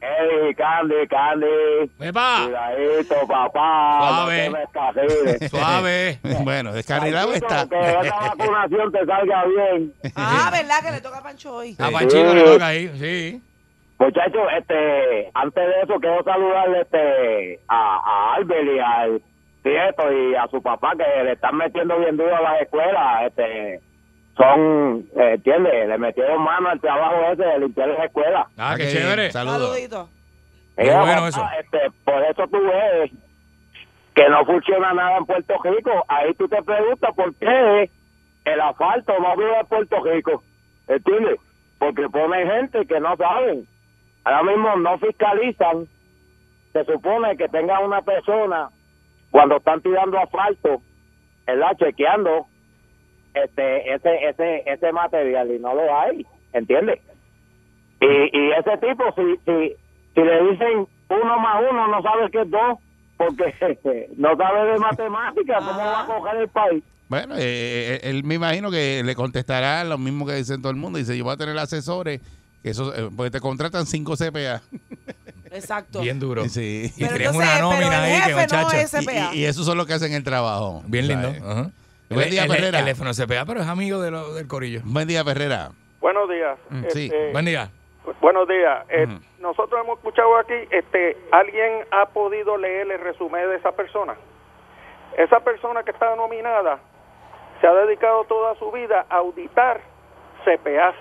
Hey, 0.00 0.52
Candy, 0.56 1.06
Candy. 1.08 1.90
¡Epa! 2.00 2.42
Cuidadito, 2.44 3.14
papá. 3.28 3.98
Suave. 4.26 4.50
No 4.50 4.92
te 4.92 5.38
me. 5.40 5.48
Suave. 5.48 6.18
Bueno, 6.42 6.72
descarrilado 6.72 7.32
está. 7.32 7.68
Que 7.68 7.78
esa 7.78 8.16
vacunación 8.16 8.90
te 8.92 9.06
salga 9.06 9.44
bien. 9.46 9.94
Ah, 10.16 10.50
¿verdad? 10.52 10.82
Que 10.84 10.90
le 10.90 11.00
toca 11.00 11.18
a 11.18 11.22
Pancho 11.22 11.54
hoy. 11.54 11.76
A 11.78 11.90
Panchito 11.90 12.34
le 12.34 12.42
toca 12.42 12.66
ahí, 12.66 12.88
sí. 12.98 13.42
Muchachos, 13.98 14.42
este, 14.58 15.30
antes 15.34 15.64
de 15.66 15.80
eso 15.82 15.94
quiero 16.00 16.24
saludarle 16.24 16.80
este, 16.80 17.60
a, 17.68 17.96
a 17.96 18.34
Albert 18.36 18.64
y 18.74 18.78
al 18.80 19.22
Prieto 19.62 20.12
y 20.12 20.34
a 20.34 20.46
su 20.48 20.62
papá 20.62 20.92
que 20.96 21.24
le 21.24 21.32
están 21.32 21.56
metiendo 21.56 21.98
bien 21.98 22.16
duro 22.16 22.34
a 22.34 22.40
las 22.40 22.62
escuelas. 22.62 23.26
Este, 23.26 23.80
son, 24.36 25.06
eh, 25.16 25.34
¿entiendes? 25.34 25.88
Le 25.88 25.98
metieron 25.98 26.42
mano 26.42 26.70
al 26.70 26.80
trabajo 26.80 27.32
ese 27.32 27.44
de 27.44 27.58
limpiar 27.58 27.88
las 27.88 28.04
escuelas. 28.06 28.46
Ah, 28.56 28.74
qué 28.76 28.88
chévere. 28.88 29.30
Saludos. 29.30 29.68
Saludito. 29.68 30.08
Qué 30.76 30.84
Mira, 30.84 31.00
bueno 31.00 31.14
papá, 31.14 31.28
eso. 31.28 31.48
Este, 31.60 31.78
por 32.04 32.22
eso 32.22 32.48
tú 32.48 32.58
ves 32.62 33.10
que 34.14 34.28
no 34.28 34.44
funciona 34.46 34.94
nada 34.94 35.18
en 35.18 35.26
Puerto 35.26 35.54
Rico. 35.62 36.04
Ahí 36.08 36.32
tú 36.34 36.48
te 36.48 36.62
preguntas 36.62 37.14
por 37.14 37.34
qué 37.34 37.90
el 38.44 38.60
asfalto 38.60 39.12
no 39.20 39.36
vive 39.36 39.60
en 39.60 39.66
Puerto 39.66 40.02
Rico. 40.04 40.42
¿Entiendes? 40.88 41.38
Porque 41.78 42.08
ponen 42.08 42.50
gente 42.50 42.86
que 42.86 42.98
no 43.00 43.16
saben. 43.16 43.66
Ahora 44.24 44.42
mismo 44.42 44.76
no 44.76 44.98
fiscalizan. 44.98 45.86
Se 46.72 46.84
supone 46.84 47.36
que 47.36 47.48
tengan 47.48 47.84
una 47.84 48.00
persona 48.02 48.70
cuando 49.30 49.56
están 49.56 49.80
tirando 49.80 50.18
asfalto, 50.18 50.82
¿verdad? 51.46 51.76
Chequeando 51.78 52.46
este 53.34 53.94
ese 53.94 54.28
ese 54.28 54.62
ese 54.66 54.92
material 54.92 55.50
y 55.50 55.58
no 55.58 55.74
lo 55.74 55.98
hay, 55.98 56.26
¿entiendes? 56.52 57.00
Y, 58.00 58.06
y 58.06 58.52
ese 58.52 58.78
tipo, 58.78 59.04
si, 59.14 59.36
si, 59.44 59.76
si 60.14 60.20
le 60.20 60.50
dicen 60.50 60.86
uno 61.08 61.38
más 61.38 61.62
uno, 61.70 61.88
no 61.88 62.02
sabe 62.02 62.30
que 62.30 62.42
es 62.42 62.50
dos, 62.50 62.78
porque 63.16 64.08
no 64.16 64.36
sabe 64.36 64.72
de 64.72 64.78
matemáticas, 64.78 65.64
¿cómo 65.64 65.78
va 65.78 66.00
a 66.00 66.06
coger 66.06 66.36
el 66.36 66.48
país? 66.48 66.82
Bueno, 67.08 67.34
eh, 67.36 67.40
eh, 67.42 68.00
él 68.04 68.22
me 68.24 68.36
imagino 68.36 68.70
que 68.70 69.02
le 69.04 69.14
contestará 69.16 69.82
lo 69.84 69.98
mismo 69.98 70.24
que 70.26 70.34
dicen 70.34 70.62
todo 70.62 70.70
el 70.70 70.78
mundo. 70.78 70.98
Dice, 70.98 71.18
yo 71.18 71.24
voy 71.24 71.34
a 71.34 71.36
tener 71.36 71.58
asesores, 71.58 72.20
que 72.62 72.70
eso, 72.70 72.94
eh, 72.94 73.10
porque 73.14 73.32
te 73.32 73.40
contratan 73.40 73.84
5 73.84 74.14
CPA. 74.16 74.62
Exacto. 75.52 76.00
Bien 76.00 76.18
duro. 76.20 76.48
Sí. 76.48 76.92
Y 76.96 77.02
entonces, 77.04 77.34
una 77.34 77.58
nómina 77.58 78.02
ahí 78.02 78.20
que 78.22 78.34
jefe 78.34 79.02
no. 79.02 79.32
Y, 79.34 79.38
y 79.40 79.44
esos 79.44 79.66
son 79.66 79.76
los 79.76 79.86
que 79.86 79.94
hacen 79.94 80.12
el 80.12 80.22
trabajo. 80.24 80.82
Bien 80.86 81.06
lindo. 81.08 81.28
Ajá. 81.28 81.70
Buen 82.08 82.28
día, 82.30 82.44
el, 82.44 82.50
el, 82.50 82.56
Perrera. 82.56 82.78
el 82.78 82.84
teléfono 82.84 83.14
se 83.14 83.26
pega, 83.28 83.44
pero 83.44 83.60
es 83.60 83.66
amigo 83.68 84.00
de 84.00 84.10
lo- 84.10 84.34
del 84.34 84.46
corillo. 84.48 84.80
Buen 84.84 85.06
día, 85.06 85.22
Perrera. 85.24 85.70
Buenos 86.00 86.28
días. 86.28 86.58
Mm, 86.70 86.82
sí. 86.92 87.04
Este, 87.04 87.32
Buen 87.32 87.44
día. 87.44 87.70
Buenos 88.20 88.48
días. 88.48 88.84
Eh. 88.88 89.06
Nosotros 89.38 89.80
hemos 89.84 89.98
escuchado 89.98 90.36
aquí, 90.38 90.54
este, 90.70 91.16
¿alguien 91.30 91.84
ha 91.92 92.06
podido 92.06 92.56
leer 92.56 92.90
el 92.90 93.00
resumen 93.00 93.48
de 93.48 93.56
esa 93.56 93.72
persona? 93.72 94.14
Esa 95.16 95.40
persona 95.40 95.82
que 95.82 95.90
está 95.92 96.14
nominada 96.16 96.78
se 97.60 97.66
ha 97.66 97.72
dedicado 97.74 98.24
toda 98.24 98.54
su 98.56 98.70
vida 98.72 99.06
a 99.08 99.16
auditar 99.18 99.80
CPAs, 100.44 100.94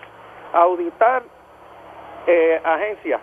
a 0.54 0.60
auditar 0.62 1.24
eh, 2.28 2.62
agencias, 2.64 3.22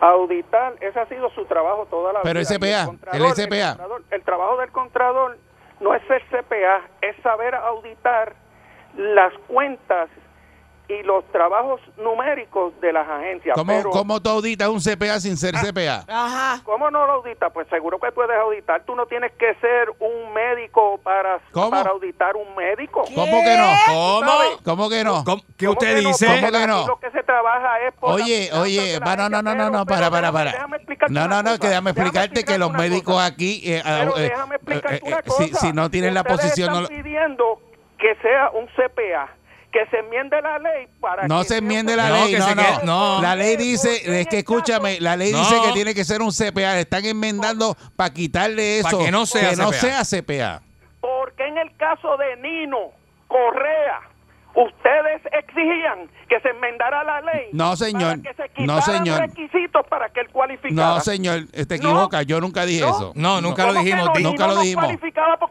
auditar, 0.00 0.74
ese 0.80 0.98
ha 1.00 1.06
sido 1.06 1.30
su 1.30 1.44
trabajo 1.46 1.86
toda 1.86 2.12
la 2.12 2.22
Pero 2.22 2.40
vida. 2.40 2.48
Y 2.50 2.54
el 2.54 2.86
contralor- 2.86 3.34
SPA. 3.34 3.76
contralor- 3.76 4.02
el 4.10 4.22
trabajo 4.22 4.56
del 4.58 4.70
contrador 4.72 5.38
no 5.80 5.94
es 5.94 6.02
ser 6.06 6.22
CPA, 6.30 6.82
es 7.02 7.16
saber 7.22 7.54
auditar 7.54 8.34
las 8.96 9.32
cuentas 9.46 10.08
y 10.88 11.02
los 11.02 11.22
trabajos 11.32 11.80
numéricos 11.98 12.72
de 12.80 12.92
las 12.94 13.06
agencias. 13.06 13.54
¿Cómo, 13.54 13.72
Pero, 13.72 13.90
¿Cómo 13.90 14.20
tú 14.22 14.30
auditas 14.30 14.68
un 14.68 14.80
CPA 14.80 15.20
sin 15.20 15.36
ser 15.36 15.54
CPA? 15.54 16.04
Ajá. 16.08 16.62
¿Cómo 16.64 16.90
no 16.90 17.06
lo 17.06 17.12
auditas? 17.14 17.52
Pues 17.52 17.68
seguro 17.68 17.98
que 18.00 18.10
puedes 18.10 18.36
auditar. 18.38 18.82
Tú 18.84 18.94
no 18.96 19.04
tienes 19.06 19.32
que 19.32 19.54
ser 19.56 19.90
un 20.00 20.32
médico 20.32 20.98
para, 21.02 21.40
¿Cómo? 21.52 21.70
para 21.70 21.90
auditar 21.90 22.36
un 22.36 22.54
médico. 22.56 23.04
¿Cómo 23.14 23.42
que 23.42 23.56
no? 23.58 23.68
¿Cómo? 23.86 24.32
¿Cómo 24.64 24.88
que 24.88 25.04
no? 25.04 25.24
¿Cómo- 25.24 25.42
¿Qué 25.58 25.66
¿Cómo 25.66 25.72
usted 25.78 25.96
que 25.96 26.02
no? 26.02 26.08
dice? 26.08 26.26
¿Cómo 26.26 26.40
Porque 26.40 26.58
que 26.58 26.66
no? 26.66 26.86
Lo 26.86 26.96
que 27.00 27.10
se 27.10 27.22
trabaja 27.22 27.80
es 27.86 27.94
por 27.94 28.12
Oye, 28.14 28.50
oye, 28.54 28.98
no, 29.00 29.28
no, 29.28 29.42
no, 29.42 29.54
no, 29.54 29.70
no, 29.70 29.84
para, 29.86 30.10
para, 30.10 30.28
déjame- 30.28 30.32
para. 30.32 30.52
déjame 30.52 30.76
explicarte 30.78 31.12
No, 31.14 31.28
no, 31.28 31.36
no, 31.42 31.50
cosa. 31.50 31.58
que 31.60 31.68
déjame 31.68 31.92
Déjame 31.92 32.08
explicarte 32.08 32.44
que 32.44 32.58
los 32.58 32.72
médicos 32.72 33.14
cosa. 33.14 33.26
aquí, 33.26 33.60
eh, 33.64 33.82
Pero 33.84 34.16
eh, 34.16 34.22
déjame 34.22 34.54
explicarte 34.56 34.96
eh, 34.96 35.00
una 35.04 35.16
eh, 35.18 35.22
si, 35.38 35.50
cosa. 35.50 35.66
si 35.66 35.72
no 35.74 35.90
tienen 35.90 36.14
la 36.14 36.24
posición, 36.24 36.72
no, 36.72 36.80
están 36.82 36.96
pidiendo 37.02 37.60
que 37.98 38.14
sea 38.22 38.50
un 38.50 38.66
CPA, 38.68 39.28
que 39.72 39.84
se 39.90 39.98
enmiende 39.98 40.40
la 40.40 40.58
ley 40.58 40.88
para 41.00 41.28
no 41.28 41.40
que 41.42 41.48
se 41.48 41.56
enmiende 41.58 41.94
la 41.94 42.08
No, 42.08 42.14
ley, 42.16 42.32
que 42.32 42.38
no, 42.38 42.48
se 42.48 42.54
no. 42.54 42.62
quede- 42.62 42.84
no. 42.84 43.22
La 43.22 43.36
ley 43.36 43.56
dice, 43.56 44.20
es 44.20 44.26
que 44.28 44.38
escúchame, 44.38 44.98
la 45.00 45.14
ley 45.16 45.30
No. 45.32 45.40
dice 45.40 45.56
que 45.66 45.72
tiene 45.72 45.94
que 45.94 46.04
ser 46.04 46.22
un 46.22 46.30
CPA, 46.32 46.74
le 46.74 46.80
están 46.80 47.04
enmendando 47.04 47.76
para 47.96 48.12
quitarle 48.14 48.80
Pa' 48.82 48.88
eso, 48.88 48.98
que 48.98 49.10
no 49.10 49.26
sea 49.26 49.52
no 49.56 49.70
CPA. 49.70 50.04
sea 50.04 50.04
CPA. 50.04 50.62
Porque 51.00 51.46
en 51.46 51.58
el 51.58 51.76
caso 51.76 52.16
de 52.16 52.36
Nino 52.36 52.92
Correa, 53.28 54.00
ustedes 54.54 55.20
exigían 55.32 56.08
que 56.28 56.40
se 56.40 56.50
enmendara 56.50 57.02
la 57.04 57.20
ley. 57.22 57.48
No, 57.52 57.76
señor. 57.76 58.20
Para 58.20 58.34
que 58.34 58.42
se 58.56 58.64
No, 58.66 58.82
señor. 58.82 59.20
requisitos 59.20 59.86
para 59.88 60.08
que 60.10 60.20
él 60.20 60.28
cualificara. 60.30 60.74
No, 60.94 61.00
señor, 61.00 61.46
te 61.50 61.74
equivoca. 61.76 62.22
Yo 62.22 62.40
nunca 62.40 62.64
dije 62.66 62.84
eso. 62.84 63.12
No, 63.14 63.40
nunca 63.40 63.62
lo 63.66 63.68
¿Cómo 63.74 63.84
que 63.84 63.90
dijimos. 63.90 64.10
no? 64.14 64.20
Nunca 64.30 64.46
lo 64.46 64.60
dijimos. 64.60 64.84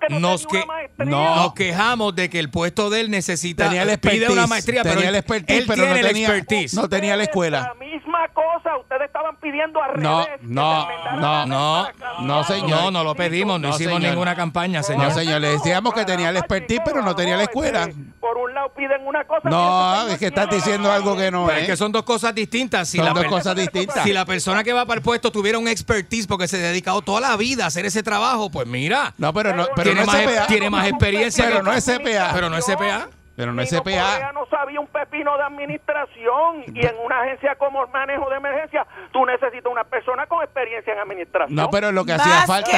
no 0.09 0.19
Nos, 0.19 0.47
que, 0.47 0.57
una 0.57 0.65
maestría. 0.65 1.05
No. 1.09 1.35
nos 1.35 1.53
quejamos 1.53 2.15
de 2.15 2.29
que 2.29 2.39
el 2.39 2.49
puesto 2.49 2.89
de 2.89 3.01
él 3.01 3.09
necesita 3.11 3.65
Tenía 3.65 3.81
el 3.83 3.87
pide 3.87 3.93
expertise. 3.95 4.29
una 4.29 4.47
maestría, 4.47 4.83
pero 4.83 4.95
tenía 4.95 5.09
él, 5.09 5.15
el 5.15 5.19
expertise, 5.19 5.57
él 5.59 5.63
pero 5.67 5.75
tiene 5.83 5.89
no 5.89 5.95
el 5.99 6.07
tenía, 6.07 6.27
expertise. 6.27 6.73
no 6.75 6.89
tenía 6.89 7.15
la 7.17 7.23
escuela. 7.23 7.59
La 7.61 7.73
misma 7.85 8.27
cosa, 8.33 8.77
ustedes 8.77 9.01
estaban 9.07 9.35
pidiendo 9.37 9.81
al 9.81 10.01
No, 10.01 10.25
no, 10.41 10.87
no, 11.19 11.45
no, 11.45 11.87
no, 12.21 12.43
señor. 12.43 12.69
No, 12.69 12.91
no 12.91 13.03
lo 13.03 13.15
pedimos, 13.15 13.59
no, 13.59 13.69
No, 13.69 13.75
hicimos 13.75 13.95
señor. 13.95 14.11
ninguna 14.11 14.35
campaña, 14.35 14.79
No, 14.79 14.83
señor. 14.83 15.11
señor, 15.13 15.41
le 15.41 15.49
decíamos 15.49 15.93
que 15.93 16.05
tenía 16.05 16.29
el 16.29 16.37
expertise, 16.37 16.81
pero 16.85 17.01
no 17.01 17.15
tenía 17.15 17.35
la 17.37 17.43
escuela. 17.43 17.83
Este, 17.85 18.01
Por 18.19 18.37
un 18.37 18.53
lado 18.53 18.73
piden 18.75 19.05
una 19.07 19.23
cosa. 19.25 19.49
No, 19.49 20.07
es 20.07 20.17
que 20.17 20.27
estás 20.27 20.49
diciendo 20.49 20.66
algo 20.73 21.15
que 21.15 21.31
no 21.31 21.45
Pero 21.47 21.57
es 21.57 21.63
es. 21.63 21.69
que 21.69 21.77
son 21.77 21.91
dos 21.91 22.03
cosas 22.03 22.33
distintas. 22.35 22.87
Si 22.89 22.97
Son 22.97 23.05
la 23.05 23.13
dos 23.13 23.25
cosas 23.25 23.55
distintas. 23.55 24.03
Si 24.03 24.13
la 24.13 24.25
persona 24.25 24.63
que 24.63 24.73
va 24.73 24.85
para 24.85 24.97
el 24.99 25.03
puesto 25.03 25.31
tuviera 25.31 25.57
un 25.57 25.67
expertise 25.67 26.27
porque 26.27 26.47
se 26.47 26.57
ha 26.57 26.69
dedicado 26.69 27.01
toda 27.01 27.21
la 27.21 27.35
vida 27.37 27.63
a 27.65 27.67
hacer 27.67 27.85
ese 27.85 28.03
trabajo, 28.03 28.49
pues 28.49 28.67
mira, 28.67 29.13
No, 29.17 29.33
pero 29.33 29.55
no, 29.55 29.67
pero 29.75 29.83
tiene, 29.91 30.01
no 30.01 30.05
más, 30.07 30.15
es 30.21 30.27
CPA. 30.31 30.47
tiene 30.47 30.69
más 30.69 30.87
experiencia. 30.87 31.45
Pero 31.45 31.57
que- 31.57 31.63
no 31.63 31.73
es 31.73 31.83
CPA. 31.85 32.31
Pero 32.33 32.49
no 32.49 32.57
es 32.57 32.65
CPA. 32.65 33.09
Pero 33.37 33.53
no 33.53 33.61
es 33.61 33.69
CPA. 33.69 34.31
No 34.33 34.47
sabía 34.49 34.79
un 34.79 34.87
pepino 34.87 35.37
de 35.37 35.43
administración 35.43 36.63
y 36.73 36.85
en 36.85 36.95
una 37.05 37.21
agencia 37.21 37.55
como 37.55 37.85
manejo 37.87 38.27
de 38.31 38.37
emergencia 38.37 38.85
tú 39.13 39.25
necesitas 39.27 39.71
una 39.71 39.83
persona 39.83 40.25
con 40.25 40.43
experiencia 40.43 40.91
en 40.93 40.99
administración. 40.99 41.55
No, 41.55 41.69
pero 41.69 41.91
lo 41.91 42.03
que 42.03 42.13
Más 42.13 42.21
hacía 42.21 42.41
que 42.41 42.47
falta 42.47 42.71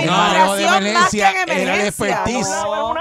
en 0.00 0.08
manejo 0.10 0.54
de 0.54 0.64
emergencia 0.64 1.32
que 1.44 1.52
en 1.52 1.58
era 1.58 1.74
el 1.74 1.86
expertise 1.88 2.48
No. 2.48 2.94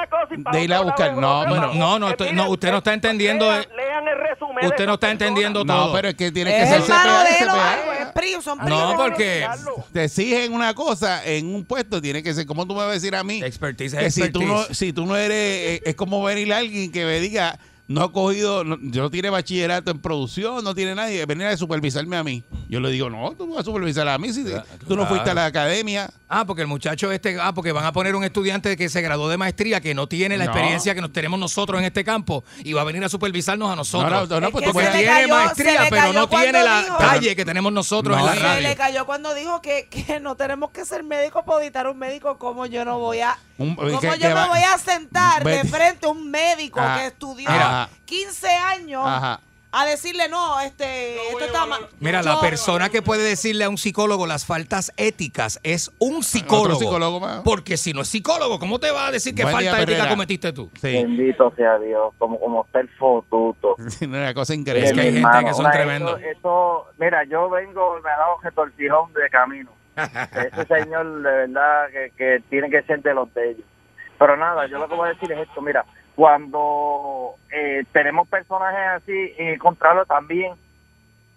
De 0.52 0.64
ir 0.64 0.74
a 0.74 0.82
buscar. 0.82 1.14
No, 1.14 1.46
cosa. 1.48 1.68
No, 1.76 2.00
no, 2.00 2.10
estoy- 2.10 2.34
no, 2.34 2.50
usted 2.50 2.72
no 2.72 2.78
está 2.80 2.94
entendiendo 2.94 3.46
Lean, 3.52 4.08
el 4.08 4.18
resumen. 4.18 4.66
Usted 4.66 4.86
no 4.88 4.94
está 4.96 5.08
persona. 5.08 5.12
entendiendo 5.12 5.64
No, 5.64 5.74
todo. 5.86 5.94
pero 5.94 6.08
es 6.10 6.16
que 6.16 6.32
tiene 6.32 6.52
que 6.52 6.66
ser 6.66 6.78
el 6.78 6.84
CPA. 6.84 7.26
CPA. 7.40 7.72
algo, 7.74 7.92
es 7.94 8.06
pri- 8.14 8.42
son 8.42 8.58
No, 8.66 8.96
porque 8.98 9.48
te 9.94 10.06
exigen 10.06 10.54
una 10.54 10.74
cosa 10.74 11.24
en 11.24 11.54
un 11.54 11.64
puesto, 11.66 12.02
tiene 12.02 12.24
que 12.24 12.34
ser, 12.34 12.46
¿cómo 12.48 12.66
tú 12.66 12.74
me 12.74 12.80
vas 12.80 12.90
a 12.90 12.92
decir 12.94 13.16
a 13.16 13.24
mí? 13.24 13.44
expertise 13.44 13.96
Que 13.96 14.10
si 14.10 14.30
tú, 14.32 14.42
no, 14.44 14.64
si 14.64 14.92
tú 14.92 15.06
no 15.06 15.16
eres, 15.16 15.36
eh, 15.38 15.82
es 15.86 15.96
como 15.96 16.24
venir 16.24 16.52
a 16.54 16.58
alguien 16.58 16.92
que 16.96 17.06
me 17.06 17.20
diga, 17.20 17.60
no 17.88 18.02
ha 18.02 18.12
cogido, 18.12 18.64
no, 18.64 18.78
yo 18.82 19.04
no 19.04 19.12
tiene 19.12 19.30
bachillerato 19.30 19.92
en 19.92 20.00
producción, 20.00 20.64
no 20.64 20.74
tiene 20.74 20.96
nadie, 20.96 21.26
venir 21.26 21.48
a 21.48 21.56
supervisarme 21.58 22.18
a 22.18 22.24
mí. 22.24 22.44
Yo 22.68 22.80
le 22.80 22.90
digo, 22.90 23.10
no, 23.12 23.32
tú 23.38 23.46
no 23.46 23.54
vas 23.54 23.62
a 23.62 23.66
supervisar 23.66 24.08
a 24.08 24.18
mí 24.18 24.34
si 24.34 24.44
tú 24.88 24.96
no 24.96 25.06
fuiste 25.06 25.30
a 25.30 25.34
la 25.36 25.46
academia. 25.46 26.10
Ah, 26.28 26.44
porque 26.46 26.64
el 26.64 26.68
muchacho 26.68 27.12
este, 27.12 27.38
ah, 27.40 27.54
porque 27.54 27.72
van 27.72 27.86
a 27.86 27.92
poner 27.94 28.16
un 28.16 28.24
estudiante 28.24 28.76
que 28.76 28.90
se 28.90 29.00
graduó 29.02 29.30
de 29.30 29.38
maestría 29.38 29.80
que 29.80 29.94
no 29.94 30.08
tiene 30.08 30.38
la 30.38 30.46
No. 30.46 30.52
experiencia 30.52 30.96
que 30.96 31.02
nos 31.02 31.14
tenemos 31.14 31.40
nosotros 31.40 31.78
en 31.80 31.86
este 31.86 32.04
campo 32.04 32.44
y 32.64 32.74
va 32.74 32.82
a 32.82 32.84
venir 32.84 33.04
a 33.04 33.10
supervisarnos 33.10 33.72
a 33.72 33.76
nosotros. 33.76 34.12
No, 34.12 34.36
no, 34.36 34.42
no, 34.42 34.48
Es 34.48 34.52
pues 34.52 34.66
tú 34.66 34.72
puedes- 34.72 34.92
tiene 34.92 35.06
cayó- 35.06 35.28
maestría, 35.30 35.86
pero 35.88 36.14
no 36.14 36.28
tiene 36.28 36.64
la 36.64 36.82
dijo- 36.82 36.98
calle 36.98 37.36
que 37.36 37.46
tenemos 37.46 37.72
nosotros 37.72 38.18
No, 38.18 38.22
en 38.24 38.26
la 38.26 38.34
Se 38.34 38.40
radio. 38.40 38.68
le 38.70 38.76
cayó 38.76 39.06
cuando 39.06 39.36
dijo 39.36 39.62
que, 39.62 39.88
que 39.92 40.20
no 40.20 40.36
tenemos 40.36 40.72
que 40.72 40.84
ser 40.84 41.04
médicos 41.04 41.44
para 41.46 41.60
auditar 41.60 41.86
a 41.86 41.92
un 41.92 42.00
médico. 42.00 42.40
¿Cómo 42.40 42.66
yo 42.66 42.84
no 42.84 42.98
voy 42.98 43.20
a, 43.20 43.38
Un- 43.60 43.76
cómo 43.76 44.00
que- 44.00 44.08
yo 44.08 44.14
que 44.18 44.28
me 44.28 44.34
va- 44.34 44.48
voy 44.48 44.60
a 44.64 44.78
sentar 44.80 45.44
de 45.44 45.64
frente 45.66 46.08
a 46.08 46.10
un 46.10 46.32
médico 46.32 46.80
Ah, 46.82 46.98
que 47.00 47.08
estudió 47.08 47.50
mira. 47.52 47.75
15 48.06 48.48
años 48.50 49.02
Ajá. 49.06 49.40
a 49.72 49.86
decirle 49.86 50.30
no, 50.30 50.60
este, 50.62 51.16
esto 51.32 51.44
está 51.46 51.66
mal? 51.66 51.82
Mira, 52.00 52.24
la 52.24 52.40
persona 52.40 52.90
que 52.90 53.02
puede 53.02 53.24
decirle 53.24 53.66
a 53.66 53.70
un 53.70 53.78
psicólogo 53.78 54.26
las 54.26 54.46
faltas 54.46 54.94
éticas 54.96 55.60
es 55.64 55.92
un 56.00 56.24
psicólogo. 56.24 56.80
psicólogo 56.80 57.20
más. 57.20 57.42
Porque 57.44 57.76
si 57.78 57.92
no 57.94 58.02
es 58.02 58.08
psicólogo, 58.08 58.58
¿cómo 58.60 58.80
te 58.80 58.90
va 58.92 59.08
a 59.08 59.12
decir 59.12 59.36
qué 59.36 59.44
Buen 59.44 59.54
falta 59.56 59.72
día, 59.72 59.80
ética 59.82 59.98
Perrera. 59.98 60.10
cometiste 60.10 60.54
tú? 60.54 60.70
Sí, 60.80 60.94
Bendito 60.94 61.52
sea 61.58 61.78
Dios, 61.80 62.14
como, 62.18 62.40
como 62.40 62.66
el 62.74 62.90
fotuto. 62.98 63.76
una 64.02 64.34
cosa 64.34 64.54
Es 64.54 64.60
increíble. 64.60 64.94
que 64.94 65.00
hay 65.02 65.06
gente 65.14 65.20
hermano, 65.20 65.48
que 65.48 65.54
son 65.54 65.72
tremendos. 65.72 66.20
Eso, 66.22 66.30
eso- 66.40 66.86
mira, 66.98 67.24
yo 67.26 67.50
vengo, 67.50 68.00
me 68.04 68.10
ha 68.10 68.18
dado 68.18 68.38
retorcijón 68.44 69.12
de 69.14 69.30
camino. 69.30 69.72
Ese 69.96 70.66
señor, 70.68 71.22
de 71.22 71.32
verdad, 71.32 71.88
que, 71.92 72.12
que 72.18 72.44
tiene 72.50 72.70
que 72.70 72.82
ser 72.84 73.02
de 73.02 73.14
los 73.14 73.34
de 73.34 73.52
ellos. 73.52 73.66
Pero 74.18 74.38
nada, 74.38 74.66
yo 74.68 74.78
lo 74.78 74.88
que 74.88 74.96
voy 74.96 75.10
a 75.10 75.14
decir 75.14 75.30
es 75.34 75.40
esto, 75.48 75.62
mira, 75.62 75.84
cuando 76.16 77.36
eh, 77.52 77.84
tenemos 77.92 78.28
personajes 78.28 79.04
así, 79.04 79.34
en 79.38 79.60
contrario 79.60 80.06
también, 80.06 80.54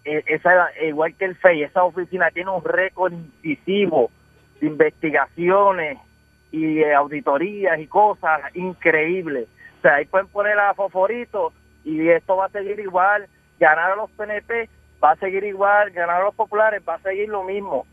eh, 0.04 0.22
esa, 0.26 0.70
igual 0.82 1.14
que 1.16 1.24
el 1.24 1.36
FEI, 1.36 1.64
esa 1.64 1.82
oficina 1.84 2.30
tiene 2.30 2.50
un 2.50 2.64
récord 2.64 3.12
incisivo 3.12 4.10
de 4.60 4.68
investigaciones 4.68 5.98
y 6.52 6.82
auditorías 6.84 7.78
y 7.78 7.86
cosas 7.86 8.40
increíbles. 8.54 9.48
O 9.78 9.82
sea, 9.82 9.96
ahí 9.96 10.06
pueden 10.06 10.28
poner 10.28 10.58
a 10.58 10.74
Foforito 10.74 11.52
y 11.84 12.08
esto 12.08 12.36
va 12.36 12.46
a 12.46 12.50
seguir 12.50 12.78
igual. 12.80 13.26
Ganar 13.58 13.92
a 13.92 13.96
los 13.96 14.10
PNP 14.12 14.68
va 15.02 15.12
a 15.12 15.16
seguir 15.16 15.44
igual, 15.44 15.90
ganar 15.90 16.20
a 16.20 16.24
los 16.24 16.34
populares 16.34 16.82
va 16.88 16.94
a 16.94 17.00
seguir 17.00 17.28
lo 17.28 17.42
mismo. 17.42 17.84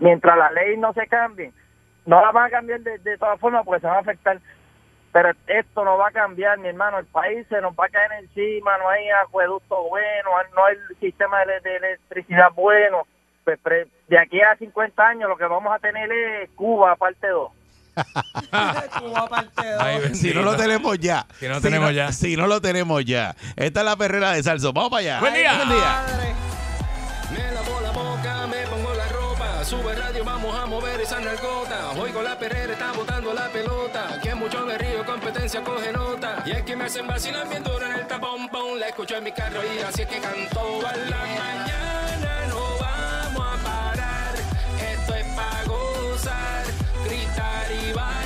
Mientras 0.00 0.36
la 0.36 0.50
ley 0.50 0.76
no 0.76 0.92
se 0.92 1.06
cambie, 1.06 1.52
no 2.06 2.20
la 2.20 2.32
van 2.32 2.46
a 2.46 2.50
cambiar 2.50 2.80
de, 2.80 2.98
de 2.98 3.18
todas 3.18 3.38
formas 3.40 3.64
porque 3.64 3.80
se 3.80 3.86
van 3.86 3.96
a 3.96 4.00
afectar. 4.00 4.38
Pero 5.14 5.30
esto 5.46 5.84
no 5.84 5.96
va 5.96 6.08
a 6.08 6.10
cambiar, 6.10 6.58
mi 6.58 6.68
hermano. 6.68 6.98
El 6.98 7.06
país 7.06 7.46
se 7.48 7.60
nos 7.60 7.72
va 7.74 7.86
a 7.86 7.88
caer 7.88 8.10
encima, 8.20 8.76
no 8.78 8.88
hay 8.88 9.08
acueducto 9.24 9.84
bueno, 9.88 10.28
no 10.56 10.64
hay 10.66 10.76
sistema 11.00 11.38
de, 11.46 11.60
de 11.60 11.76
electricidad 11.76 12.48
bueno. 12.54 13.06
Pues, 13.44 13.58
pre- 13.60 13.86
de 14.08 14.18
aquí 14.18 14.40
a 14.42 14.56
50 14.56 15.00
años 15.06 15.28
lo 15.28 15.36
que 15.36 15.44
vamos 15.44 15.72
a 15.72 15.78
tener 15.78 16.10
es 16.10 16.50
Cuba, 16.56 16.96
parte 16.96 17.28
2. 17.28 17.48
Cuba 18.98 19.28
parte 19.28 19.70
dos. 19.70 19.80
Ay, 19.80 20.14
Si 20.16 20.34
no 20.34 20.42
lo 20.42 20.56
tenemos 20.56 20.98
ya. 20.98 21.26
Si 21.38 21.46
no 21.46 21.54
lo 21.54 21.60
tenemos 21.60 21.94
ya. 21.94 22.10
Si 22.10 22.36
no 22.36 22.46
lo 22.48 22.60
tenemos 22.60 23.04
ya. 23.04 23.36
Esta 23.54 23.80
es 23.80 23.86
la 23.86 23.94
perrera 23.96 24.32
de 24.32 24.42
Salso. 24.42 24.72
Vamos 24.72 24.90
para 24.90 25.00
allá. 25.00 25.20
Buen 25.20 25.34
día. 25.34 25.54
Buen 25.54 25.68
día. 25.68 26.02
Madre. 26.02 26.34
Sube 29.64 29.94
radio, 29.94 30.24
vamos 30.24 30.54
a 30.54 30.66
mover 30.66 31.00
esa 31.00 31.20
narcota. 31.20 31.92
Oigo 31.92 32.22
la 32.22 32.38
perrera, 32.38 32.72
está 32.72 32.92
botando 32.92 33.32
la 33.32 33.48
pelota. 33.48 34.20
Que 34.22 34.34
mucho 34.34 34.64
me 34.66 34.76
río, 34.76 35.04
competencia 35.06 35.62
coge 35.62 35.90
nota. 35.92 36.42
Y 36.44 36.50
es 36.52 36.62
que 36.62 36.76
me 36.76 36.84
hacen 36.84 37.06
vacilar 37.06 37.48
bien 37.48 37.62
duro 37.62 37.84
en 37.86 37.92
el 37.92 38.06
tapón, 38.06 38.48
pon. 38.48 38.78
La 38.78 38.88
escucho 38.88 39.16
en 39.16 39.24
mi 39.24 39.32
carro 39.32 39.60
y 39.64 39.78
así 39.80 40.02
es 40.02 40.08
que 40.08 40.18
canto 40.18 40.86
a 40.86 40.96
la 40.96 41.16
mañana. 41.16 42.46
No 42.48 42.60
vamos 42.78 43.46
a 43.46 43.64
parar, 43.64 44.34
esto 44.92 45.14
es 45.14 45.26
pa' 45.34 45.64
gozar, 45.66 46.64
gritar 47.06 47.66
y 47.72 47.92
bailar. 47.92 48.23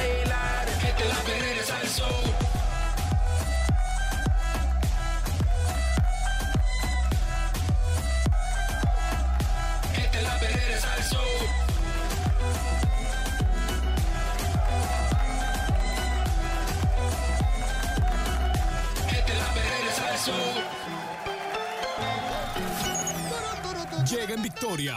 Llega 24.11 24.35
en 24.35 24.43
victoria. 24.43 24.97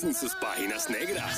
Sin 0.00 0.14
sus 0.14 0.34
páginas 0.36 0.88
negras. 0.88 1.36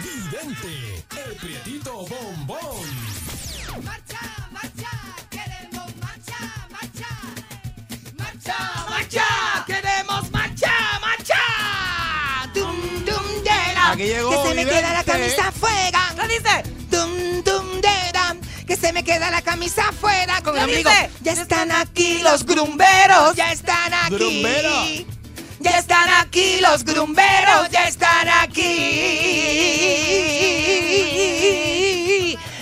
Vidente, 0.00 1.04
el 1.26 1.36
prietito 1.36 2.06
bombón. 2.06 2.86
Marcha, 3.82 4.20
marcha, 4.50 4.90
queremos 5.30 5.96
marcha, 5.96 6.38
marcha. 6.70 7.08
¡Marcha, 8.18 8.86
marcha! 8.90 9.64
¡Queremos 9.66 10.30
marcha, 10.30 10.72
marcha! 11.00 11.40
¡Dum, 12.54 12.76
dum, 13.06 13.42
dera! 13.42 13.92
Aquí 13.92 14.04
llegó 14.04 14.30
¡Que 14.42 14.48
se 14.48 14.54
me 14.54 14.64
queda 14.66 14.92
la 14.92 15.04
camisa 15.04 15.48
afuera! 15.48 16.14
¿Qué 16.14 16.28
dice? 16.28 16.62
¡Dum, 16.90 17.42
dum, 17.42 17.80
dera! 17.80 17.93
¡Que 18.84 18.88
se 18.88 18.92
me 18.92 19.02
queda 19.02 19.30
la 19.30 19.40
camisa 19.40 19.88
afuera! 19.88 20.42
Con 20.42 20.56
¿Qué 20.56 20.60
el 20.60 20.66
dice? 20.84 21.10
¡Ya 21.22 21.32
están 21.32 21.72
aquí 21.72 22.18
los 22.22 22.44
grumberos! 22.44 23.34
¡Ya 23.34 23.50
están 23.50 23.94
aquí! 23.94 24.14
Grumberos. 24.14 25.06
¡Ya 25.58 25.78
están 25.78 26.10
aquí 26.20 26.60
los 26.60 26.84
grumberos! 26.84 27.70
¡Ya 27.70 27.88
están 27.88 28.28
aquí! 28.42 28.68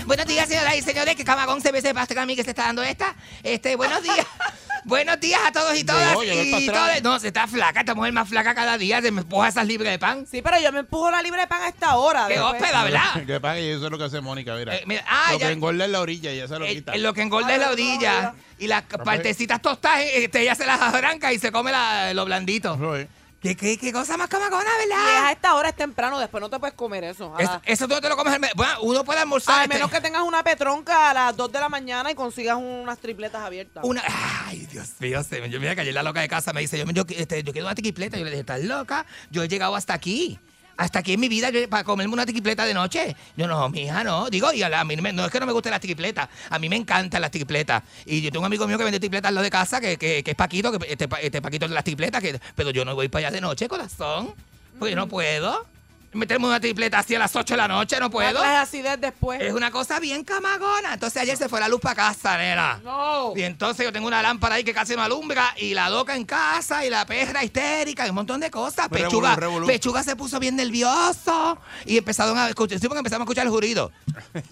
Buenos 0.07 0.27
días, 0.27 0.49
señoras 0.49 0.77
y 0.77 0.83
señores. 0.83 1.17
Que 1.17 1.25
camagón 1.25 1.61
se 1.61 1.73
ve 1.73 1.81
ese 1.81 1.93
pastel 1.93 2.21
a 2.21 2.27
mí 2.27 2.37
que 2.37 2.45
se 2.45 2.51
está 2.51 2.67
dando 2.67 2.85
esta. 2.85 3.17
Este, 3.43 3.75
buenos 3.75 4.01
días. 4.05 4.25
buenos 4.85 5.21
días 5.21 5.41
a 5.47 5.53
todos 5.53 5.77
y 5.77 5.85
todas. 5.85 6.17
Y. 6.25 6.71
No, 7.03 7.19
se 7.19 7.29
está 7.29 7.47
flaca. 7.47 7.81
Esta 7.81 7.95
mujer 7.95 8.13
más 8.13 8.29
flaca 8.29 8.55
cada 8.55 8.79
día. 8.79 9.01
Se 9.03 9.11
me 9.11 9.21
empuja 9.23 9.49
esas 9.49 9.67
libres 9.67 9.91
de 9.93 9.99
pan. 9.99 10.27
Sí, 10.31 10.43
pero 10.43 10.59
yo 10.61 10.73
me 10.73 10.81
empujo 10.81 11.11
la 11.11 11.23
libre 11.23 11.41
de 11.43 11.47
pan 11.47 11.63
a 11.63 11.69
esta 11.69 11.97
hora. 11.97 12.27
¡Qué 12.29 12.41
hóspeda, 12.41 12.85
¿verdad? 12.85 13.25
Que 13.27 13.73
eso 13.73 13.85
es 13.87 13.91
lo 13.91 13.99
que 13.99 14.05
hace 14.05 14.21
Mónica, 14.21 14.55
mira. 14.55 14.75
Eh, 14.77 14.85
mira, 14.87 15.05
ah, 15.09 15.33
lo 15.33 15.39
ya- 15.39 15.47
que 15.49 15.53
engorda 15.53 15.85
en 15.85 15.93
la 15.93 16.01
orilla 16.01 16.33
y 16.33 16.37
ya 16.39 16.49
se 16.49 16.59
lo 16.59 16.65
Eh, 16.65 16.75
quita. 16.75 16.93
eh, 16.93 16.99
lo 16.99 17.13
que 17.15 17.23
engorda 17.23 17.53
es 17.55 17.61
la 17.61 17.71
orilla 17.71 18.35
y 18.59 18.67
las 18.67 18.83
partecitas 18.83 19.61
tostadas, 19.61 20.03
este, 20.15 20.41
ella 20.43 20.55
se 20.55 20.67
las 20.67 20.81
arranca 20.81 21.33
y 21.33 21.39
se 21.39 21.51
come 21.53 21.73
la- 21.73 22.13
lo 22.15 22.25
blandito. 22.25 22.95
Es. 22.97 23.07
¿Qué, 23.43 23.57
qué, 23.57 23.77
qué 23.77 23.93
cosa 23.93 24.17
más 24.17 24.29
camagona, 24.29 24.63
Y 24.79 24.83
es 24.85 24.89
verdad? 24.89 25.27
a 25.27 25.33
esta 25.33 25.55
hora 25.55 25.71
es 25.71 25.75
temprano, 25.77 26.17
después 26.21 26.41
no 26.41 26.49
te 26.49 26.61
puedes 26.61 26.77
comer 26.77 27.03
eso. 27.03 27.35
Es- 27.41 27.51
eso 27.65 27.89
tú 27.89 27.95
no 27.95 28.01
te 28.01 28.09
lo 28.09 28.17
comes. 28.17 28.33
al 28.35 28.39
me- 28.41 28.51
Bueno, 28.55 28.73
uno 28.83 29.05
puede 29.05 29.19
almorzar. 29.19 29.59
a 29.59 29.63
este- 29.65 29.75
menos 29.75 29.91
que 29.91 30.01
tengas 30.01 30.23
una 30.23 30.45
petronca 30.45 31.11
a 31.11 31.15
las 31.15 31.37
2 31.37 31.51
de 31.51 31.59
la 31.59 31.69
mañana 31.69 32.11
y 32.13 32.15
consigas 32.15 32.57
unas 32.57 32.99
tripletas 33.01 33.43
abiertas. 33.43 33.83
Una, 33.85 34.01
ay, 34.47 34.67
Dios 34.71 34.91
mío, 35.01 35.23
se- 35.25 35.51
yo 35.51 35.59
mira 35.59 35.75
que 35.75 35.81
ayer 35.81 35.93
la 35.93 36.05
loca 36.05 36.21
de 36.21 36.29
casa 36.29 36.53
me 36.53 36.61
dice, 36.61 36.79
yo, 36.79 36.85
yo, 36.93 37.03
este, 37.09 37.43
yo 37.43 37.53
quiero 37.53 37.67
una 37.67 37.75
tiquipleta. 37.75 38.17
Yo 38.17 38.23
le 38.25 38.31
dije, 38.31 38.41
¿estás 38.43 38.63
loca? 38.63 39.07
Yo 39.31 39.43
he 39.43 39.49
llegado 39.49 39.75
hasta 39.75 39.93
aquí. 39.93 40.39
Hasta 40.77 41.01
aquí 41.01 41.13
en 41.15 41.21
mi 41.21 41.29
vida 41.29 41.51
yo- 41.51 41.69
para 41.69 41.85
comerme 41.85 42.13
una 42.13 42.27
tiquipleta 42.27 42.65
de 42.65 42.75
noche. 42.75 43.15
Yo 43.37 43.47
no, 43.47 43.69
mi 43.69 43.83
hija 43.83 44.03
no. 44.05 44.29
Digo, 44.31 44.53
y 44.53 44.63
a, 44.63 44.85
mí 44.85 44.97
no 44.97 45.25
es 45.27 45.31
que 45.31 45.41
no 45.41 45.47
me 45.47 45.53
gusten 45.53 45.71
las 45.71 45.81
tiquipletas. 45.81 46.29
A 46.51 46.59
mí 46.59 46.69
me 46.69 46.77
encantan 46.77 47.21
las 47.21 47.31
tiquipletas. 47.31 47.83
Y 48.07 48.23
yo 48.23 48.31
tengo 48.31 48.41
un 48.41 48.47
amigo 48.47 48.67
mío 48.67 48.79
que 48.79 48.85
vende 48.85 48.99
tiquipletas 49.01 49.29
al 49.29 49.35
lado 49.35 49.45
de 49.45 49.51
casa, 49.51 49.81
que, 49.81 49.97
que, 49.99 50.23
es 50.25 50.35
Paquito, 50.35 50.73
que 50.79 50.93
este, 50.93 51.09
este 51.21 51.43
Paquito 51.43 51.69
de 51.69 51.75
las 51.75 51.85
tiquipletas, 51.85 52.21
que, 52.23 52.41
pero 52.55 52.71
yo 52.71 52.85
no 52.85 52.95
voy 52.95 53.09
para 53.09 53.29
allá 53.29 53.35
de 53.35 53.41
noche, 53.41 53.69
corazón. 53.69 54.35
Porque 54.79 54.97
no 54.97 55.09
puedo. 55.09 55.67
Meterme 56.15 56.47
una 56.47 56.61
tripleta 56.61 56.99
así 56.99 57.15
a 57.15 57.19
las 57.19 57.35
8 57.35 57.55
de 57.55 57.57
la 57.57 57.69
noche, 57.69 57.99
no 57.99 58.11
puedo. 58.11 58.39
Traes 58.41 58.59
acidez 58.69 59.01
después. 59.01 59.41
Es 59.41 59.53
una 59.55 59.71
cosa 59.71 59.99
bien 59.99 60.25
camagona. 60.25 60.93
Entonces 60.95 61.23
ayer 61.23 61.37
se 61.39 61.49
fue 61.49 61.59
la 61.59 61.69
luz 61.69 61.81
para 61.81 61.95
casa, 61.95 62.37
nena. 62.37 62.81
No. 62.85 63.33
Y 63.35 63.43
entonces 63.43 63.87
yo 63.87 63.93
tengo 63.93 64.07
una 64.09 64.21
lámpara 64.21 64.57
ahí 64.57 64.65
que 64.65 64.75
casi 64.75 64.95
me 64.95 65.01
alumbra 65.03 65.55
y 65.57 65.73
la 65.73 65.89
loca 65.89 66.15
en 66.15 66.25
casa 66.27 66.85
y 66.85 66.91
la 66.91 67.07
perra 67.07 67.43
histérica 67.43 68.07
y 68.07 68.11
un 68.11 68.17
montón 68.17 68.41
de 68.41 68.51
cosas. 68.51 68.89
Pechuga, 68.91 69.37
revolú. 69.37 69.67
Pechuga 69.67 70.03
se 70.03 70.15
puso 70.15 70.39
bien 70.39 70.55
nervioso 70.57 71.59
y 71.87 71.97
empezaron 71.97 72.37
a 72.37 72.49
escuchar, 72.49 72.79
sí, 72.79 72.89
porque 72.89 72.99
empezamos 72.99 73.23
a 73.23 73.25
escuchar 73.25 73.47
el 73.47 73.51
jurido. 73.53 73.91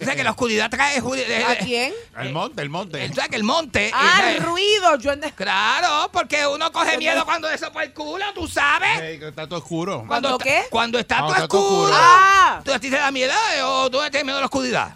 O 0.01 0.03
sea 0.03 0.15
que 0.15 0.23
la 0.23 0.31
oscuridad 0.31 0.69
trae 0.69 0.99
juri- 0.99 1.23
eh, 1.27 1.45
¿A 1.47 1.55
quién? 1.57 1.93
El 2.17 2.33
monte, 2.33 2.61
el 2.63 2.69
monte. 2.69 3.07
O 3.09 3.13
sea 3.13 3.27
que 3.27 3.35
el 3.35 3.43
monte. 3.43 3.91
Ah, 3.93 4.31
el 4.31 4.41
ruido. 4.41 4.97
Yo 4.97 5.11
en- 5.11 5.21
Claro, 5.35 6.09
porque 6.11 6.47
uno 6.47 6.71
coge 6.71 6.97
miedo 6.97 7.23
cuando 7.25 7.47
eso 7.49 7.71
por 7.71 7.83
el 7.83 7.93
culo, 7.93 8.25
tú 8.33 8.47
sabes. 8.47 8.99
Ey, 8.99 9.19
que 9.19 9.27
está 9.27 9.47
todo 9.47 9.59
oscuro. 9.59 10.03
¿Cuándo 10.07 10.31
está- 10.31 10.43
qué? 10.43 10.63
Cuando 10.71 10.97
está 10.97 11.15
Cuando 11.17 11.27
todo 11.27 11.35
está 11.43 11.47
todo 11.47 11.50
oscuro. 11.57 11.91
Ah. 11.93 12.61
¿Tú 12.63 12.73
a 12.73 12.79
ti 12.79 12.89
te 12.89 12.97
da 12.97 13.11
miedo 13.11 13.33
eh, 13.55 13.61
o 13.63 13.89
tú 13.89 13.97
tienes 14.09 14.23
miedo 14.23 14.37
a 14.37 14.41
la 14.41 14.45
oscuridad? 14.45 14.93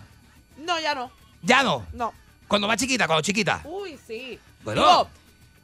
No, 0.58 0.80
ya 0.80 0.96
no. 0.96 1.12
Ya 1.42 1.64
no. 1.64 1.86
No. 1.94 2.14
Cuando 2.48 2.68
más 2.68 2.78
chiquita, 2.78 3.08
cuando 3.08 3.22
chiquita. 3.22 3.62
Uy, 3.64 4.00
sí. 4.08 4.40
Bueno. 4.64 4.82
Digo, 4.82 5.10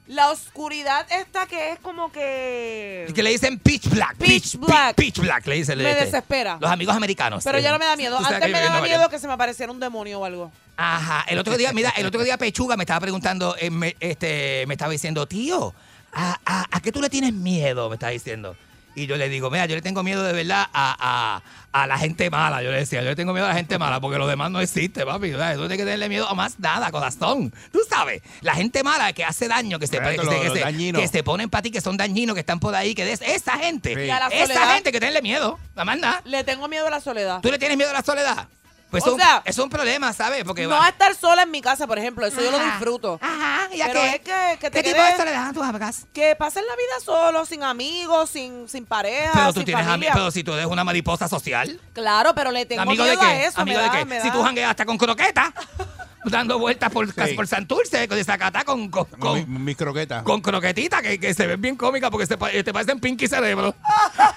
la 0.07 0.29
oscuridad 0.31 1.05
esta 1.11 1.45
que 1.45 1.71
es 1.71 1.79
como 1.79 2.11
que... 2.11 3.09
Que 3.15 3.23
le 3.23 3.29
dicen 3.29 3.59
pitch 3.59 3.87
black. 3.89 4.17
Pitch 4.17 4.51
pi- 4.53 4.57
black. 4.57 4.95
Pitch 4.95 5.19
black, 5.19 5.45
le 5.47 5.55
dicen. 5.55 5.77
Me 5.77 5.89
este, 5.91 6.05
desespera. 6.05 6.57
Los 6.59 6.69
amigos 6.69 6.95
americanos. 6.95 7.43
Pero 7.43 7.59
eh, 7.59 7.61
ya 7.61 7.71
no 7.71 7.79
me 7.79 7.85
da 7.85 7.95
miedo. 7.95 8.17
Antes 8.17 8.51
me 8.51 8.59
daba 8.61 8.81
miedo 8.81 9.09
que 9.09 9.19
se 9.19 9.27
me 9.27 9.33
apareciera 9.33 9.71
un 9.71 9.79
demonio 9.79 10.19
o 10.19 10.25
algo. 10.25 10.51
Ajá. 10.75 11.23
El 11.27 11.39
otro 11.39 11.55
día, 11.55 11.71
mira, 11.71 11.91
el 11.95 12.05
otro 12.05 12.23
día 12.23 12.37
Pechuga 12.37 12.75
me 12.75 12.83
estaba 12.83 12.99
preguntando, 12.99 13.55
eh, 13.57 13.69
me, 13.69 13.95
este, 13.99 14.65
me 14.67 14.73
estaba 14.73 14.91
diciendo, 14.91 15.27
tío, 15.27 15.73
¿a, 16.11 16.37
a, 16.45 16.65
a 16.69 16.79
qué 16.81 16.91
tú 16.91 16.99
le 17.01 17.09
tienes 17.09 17.33
miedo? 17.33 17.87
Me 17.89 17.95
estaba 17.95 18.11
diciendo. 18.11 18.57
Y 18.95 19.07
yo 19.07 19.15
le 19.17 19.29
digo, 19.29 19.49
mira, 19.49 19.65
yo 19.67 19.75
le 19.75 19.81
tengo 19.81 20.03
miedo 20.03 20.21
de 20.23 20.33
verdad 20.33 20.67
a, 20.73 21.41
a, 21.73 21.81
a 21.81 21.87
la 21.87 21.97
gente 21.97 22.29
mala. 22.29 22.61
Yo 22.61 22.71
le 22.71 22.77
decía, 22.79 23.01
yo 23.01 23.09
le 23.09 23.15
tengo 23.15 23.31
miedo 23.31 23.45
a 23.45 23.49
la 23.49 23.55
gente 23.55 23.77
mala 23.79 24.01
porque 24.01 24.17
lo 24.17 24.27
demás 24.27 24.51
no 24.51 24.59
existe, 24.59 25.05
papi. 25.05 25.29
¿verdad? 25.31 25.53
Tú 25.53 25.59
tienes 25.61 25.77
que 25.77 25.83
tenerle 25.85 26.09
miedo 26.09 26.27
a 26.27 26.33
más 26.33 26.59
nada, 26.59 26.91
corazón. 26.91 27.53
Tú 27.71 27.79
sabes, 27.89 28.21
la 28.41 28.53
gente 28.53 28.83
mala 28.83 29.13
que 29.13 29.23
hace 29.23 29.47
daño, 29.47 29.79
que 29.79 29.87
se, 29.87 29.97
que 29.99 30.17
se- 30.17 30.39
que 30.41 30.49
se- 30.49 30.59
dañinos. 30.59 31.01
que 31.01 31.07
se 31.07 31.23
ponen 31.23 31.49
para 31.49 31.61
ti, 31.61 31.71
que 31.71 31.79
son 31.81 31.95
dañinos, 31.95 32.33
que 32.33 32.41
están 32.41 32.59
por 32.59 32.75
ahí, 32.75 32.93
que 32.93 33.05
des, 33.05 33.21
esa 33.21 33.57
gente, 33.57 33.95
Sí. 33.95 34.07
La 34.07 34.27
esa 34.27 34.47
soledad. 34.47 34.73
gente 34.75 34.91
que 34.91 34.99
tenerle 34.99 35.21
miedo, 35.21 35.57
nada 35.75 35.85
más 35.85 35.97
nada. 35.99 36.21
Le 36.25 36.43
tengo 36.43 36.67
miedo 36.67 36.87
a 36.87 36.89
la 36.89 36.99
soledad. 36.99 37.39
¿Tú 37.41 37.49
le 37.49 37.57
tienes 37.59 37.77
miedo 37.77 37.91
a 37.91 37.93
la 37.93 38.03
soledad? 38.03 38.47
Pues 38.91 39.03
O 39.05 39.07
es 39.07 39.13
un- 39.13 39.19
sea, 39.19 39.41
es 39.45 39.57
un 39.57 39.69
problema, 39.69 40.11
¿sabes? 40.13 40.43
Porque 40.43 40.63
No 40.63 40.71
va- 40.71 40.85
a 40.85 40.89
estar 40.89 41.15
sola 41.15 41.43
en 41.43 41.51
mi 41.51 41.61
casa, 41.61 41.87
por 41.87 41.97
ejemplo. 41.97 42.25
Eso 42.25 42.41
yo 42.41 42.51
lo 42.51 42.59
disfruto. 42.59 43.17
Ajá, 43.21 43.69
¿y 43.73 43.81
a 43.81 43.87
Pero 43.87 44.01
qué? 44.01 44.09
es 44.09 44.19
que, 44.19 44.57
que 44.59 44.69
te 44.69 44.83
¿Qué 44.83 44.91
tipo 44.91 45.01
de 45.03 45.15
soledad 45.15 45.53
tú 45.53 45.63
hagas? 45.63 46.05
Que 46.13 46.35
pasen 46.35 46.63
la 46.67 46.75
vida 46.75 46.99
solo, 47.03 47.45
sin 47.45 47.63
amigos, 47.63 48.29
sin, 48.29 48.67
sin 48.67 48.85
pareja, 48.85 49.31
Pero 49.33 49.47
tú 49.53 49.59
sin 49.61 49.65
tienes 49.65 49.85
familia. 49.85 50.09
amigos, 50.11 50.13
pero 50.25 50.31
si 50.31 50.43
tú 50.43 50.53
eres 50.53 50.65
una 50.65 50.83
mariposa 50.83 51.27
social. 51.29 51.79
Claro, 51.93 52.35
pero 52.35 52.51
le 52.51 52.65
tengo 52.65 52.81
¿Amigo 52.81 53.03
miedo 53.05 53.17
de 53.19 53.25
qué? 53.25 53.31
a 53.31 53.45
eso. 53.47 53.61
¿Amigo 53.61 53.77
me 53.77 53.83
de 53.83 53.89
da- 53.89 53.97
qué? 53.97 54.05
me 54.05 54.21
Si 54.21 54.27
da- 54.27 54.33
tú 54.33 54.43
jangueas 54.43 54.69
hasta 54.71 54.85
con 54.85 54.97
croqueta, 54.97 55.53
dando 56.25 56.59
vueltas 56.59 56.91
por, 56.91 57.07
Sí. 57.11 57.33
por 57.33 57.47
Santurce, 57.47 58.07
con 58.07 58.15
desacata 58.17 58.63
con, 58.63 58.89
con, 58.89 59.05
Con 59.05 59.33
mi- 59.51 59.59
mis 59.59 59.77
croquetas. 59.77 60.21
con 60.23 60.39
croquetitas 60.41 61.01
que, 61.01 61.19
que 61.19 61.33
se 61.33 61.47
ven 61.47 61.59
bien 61.61 61.75
cómicas 61.75 62.11
porque 62.11 62.27
se, 62.27 62.37
te 62.63 62.73
parecen 62.73 62.99
Pinky 62.99 63.27
Cerebro. 63.27 63.73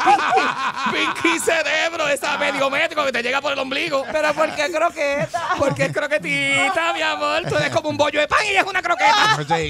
Pinky, 0.05 0.33
Pinky 1.23 1.39
Cerebro, 1.41 2.09
esa 2.09 2.39
medio 2.39 2.71
metro 2.71 3.05
que 3.05 3.13
te 3.13 3.23
llega 3.23 3.41
por 3.43 3.53
el 3.53 3.59
ombligo. 3.59 4.05
Pero 4.11 4.33
¿por 4.47 4.55
qué 4.57 4.73
croqueta? 4.73 5.49
Porque 5.59 5.85
es 5.87 5.93
croquetita, 5.93 6.93
mi 6.93 7.03
amor. 7.03 7.43
Tú 7.49 7.57
eres 7.57 7.71
como 7.71 7.89
un 7.89 7.97
bollo 7.97 8.21
de 8.21 8.29
pan 8.29 8.41
y 8.51 8.57
es 8.57 8.65
una 8.65 8.83
croqueta. 8.83 9.39
Sí. 9.49 9.69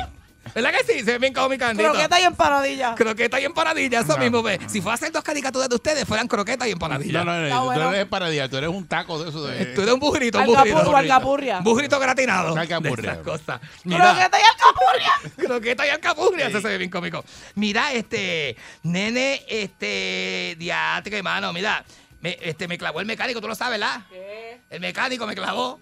¿Verdad 0.54 0.72
que 0.72 0.84
sí? 0.92 0.98
Se 1.00 1.12
ve 1.12 1.18
bien 1.18 1.32
cómica, 1.32 1.70
Andito. 1.70 1.90
Croqueta 1.90 2.20
y 2.20 2.24
empanadilla. 2.24 2.94
Croqueta 2.94 3.40
y 3.40 3.44
empanadilla, 3.46 4.00
eso 4.00 4.12
No. 4.12 4.18
mismo. 4.18 4.42
ve. 4.42 4.60
Si 4.68 4.80
fuera 4.82 4.92
a 4.92 4.94
hacer 4.96 5.10
dos 5.10 5.24
caricaturas 5.24 5.68
de 5.70 5.74
ustedes, 5.74 6.04
fueran 6.04 6.28
croqueta 6.28 6.68
y 6.68 6.72
empanadilla. 6.72 7.24
No, 7.24 7.32
no, 7.32 7.38
no. 7.40 7.44
Está 7.46 7.58
Tú 7.58 7.64
bueno. 7.64 7.92
eres 7.94 8.06
paradilla, 8.06 8.48
tú 8.48 8.56
eres 8.58 8.68
un 8.68 8.86
taco 8.86 9.22
de 9.24 9.30
eso 9.30 9.46
de. 9.46 9.66
Tú 9.74 9.80
eres 9.82 9.94
un 9.94 10.00
burrito, 10.00 10.38
un 10.38 10.46
burrito. 10.46 10.94
algapurria. 10.96 11.58
Un 11.58 11.64
burrito 11.64 11.98
gratinado. 11.98 12.56
Alcapurria. 12.56 13.12
De 13.14 13.20
esas 13.20 13.24
cosas. 13.24 13.60
Mira, 13.84 14.04
Croqueta 14.12 14.38
y 14.38 14.42
alcapurria. 14.52 15.12
croqueta 15.48 15.86
y 15.86 15.88
alcapurria. 15.90 16.46
Eso 16.48 16.60
se 16.60 16.68
ve 16.68 16.78
bien 16.78 16.90
cómico. 16.90 17.24
Mira, 17.54 17.92
este, 17.92 18.54
nene, 18.82 19.42
este, 19.48 20.56
diatre, 20.58 21.22
mano, 21.22 21.52
mira. 21.54 21.84
Me, 22.20 22.38
este, 22.40 22.68
me 22.68 22.78
clavó 22.78 23.00
el 23.00 23.06
mecánico, 23.06 23.40
tú 23.40 23.48
lo 23.48 23.54
sabes, 23.54 23.78
¿verdad? 23.78 24.00
¿Qué? 24.08 24.53
El 24.74 24.80
mecánico 24.80 25.26
me 25.26 25.34
clavó. 25.34 25.80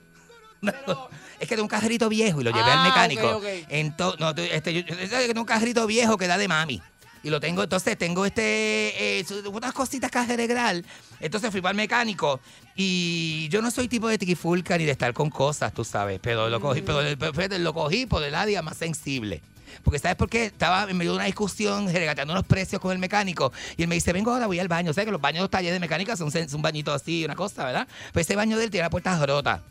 es 1.40 1.48
que 1.48 1.57
de 1.57 1.62
un 1.62 1.68
cajarito 1.68 2.09
viejo 2.09 2.40
y 2.40 2.44
lo 2.44 2.50
llevé 2.50 2.70
Ah, 2.70 2.83
al 2.83 2.88
mecánico. 2.88 3.37
ok, 3.38 3.42
ok. 3.44 3.70
Ento- 3.70 4.16
no, 4.18 4.31
este, 4.42 4.72
yo, 4.74 4.81
yo- 4.83 4.94
yo 4.96 5.26
tengo 5.26 5.40
un 5.40 5.46
cajarito 5.46 5.87
viejo 5.87 6.16
que 6.16 6.26
da 6.26 6.38
de 6.38 6.46
mami. 6.48 6.81
Y 7.24 7.31
lo 7.31 7.38
tengo, 7.38 7.62
entonces 7.62 7.96
tengo 7.96 8.26
este, 8.26 9.20
eh, 9.20 9.24
unas 9.52 9.72
cositas 9.72 10.11
que 10.11 10.18
arreglar. 10.18 10.83
Entonces 11.20 11.50
fui 11.52 11.61
para 11.61 11.70
el 11.70 11.76
mecánico 11.76 12.40
y 12.74 13.48
yo 13.48 13.62
no 13.62 13.70
soy 13.70 13.87
tipo 13.88 14.09
de 14.09 14.18
trifulca 14.18 14.76
ni 14.76 14.85
de 14.85 14.90
estar 14.92 15.12
con 15.12 15.31
cosas, 15.31 15.72
tú 15.72 15.85
sabes, 15.85 16.18
pero 16.20 16.48
lo 16.48 16.61
cogí, 16.61 16.83
pero, 16.83 16.98
pero 17.18 17.33
fíjate, 17.33 17.61
lo 17.61 17.72
cogí 17.72 18.07
por 18.07 18.24
el 18.24 18.35
área 18.35 18.61
más 18.62 18.76
sensible. 18.76 19.40
Porque 19.82 19.98
¿sabes 19.98 20.16
por 20.16 20.28
qué? 20.28 20.46
Estaba 20.46 20.88
en 20.88 20.96
medio 20.96 21.12
de 21.12 21.16
una 21.18 21.26
discusión, 21.26 21.92
regateando 21.92 22.32
unos 22.32 22.46
precios 22.46 22.80
con 22.80 22.92
el 22.92 22.98
mecánico. 22.98 23.52
Y 23.76 23.82
él 23.82 23.88
me 23.88 23.94
dice, 23.94 24.12
vengo 24.12 24.32
ahora, 24.32 24.46
voy 24.46 24.58
al 24.58 24.68
baño. 24.68 24.92
¿Sabes 24.92 25.06
que 25.06 25.12
los 25.12 25.20
baños 25.20 25.38
de 25.38 25.42
los 25.42 25.50
talleres 25.50 25.74
de 25.74 25.80
mecánica 25.80 26.16
son 26.16 26.30
un 26.52 26.62
bañito 26.62 26.92
así, 26.92 27.24
una 27.24 27.35
cosa, 27.35 27.64
¿verdad? 27.64 27.88
Pues 28.12 28.26
ese 28.26 28.37
baño 28.37 28.58
de 28.58 28.64
él 28.64 28.70
tiene 28.70 28.85
la 28.85 28.90
puerta 28.90 29.24
rota. 29.24 29.62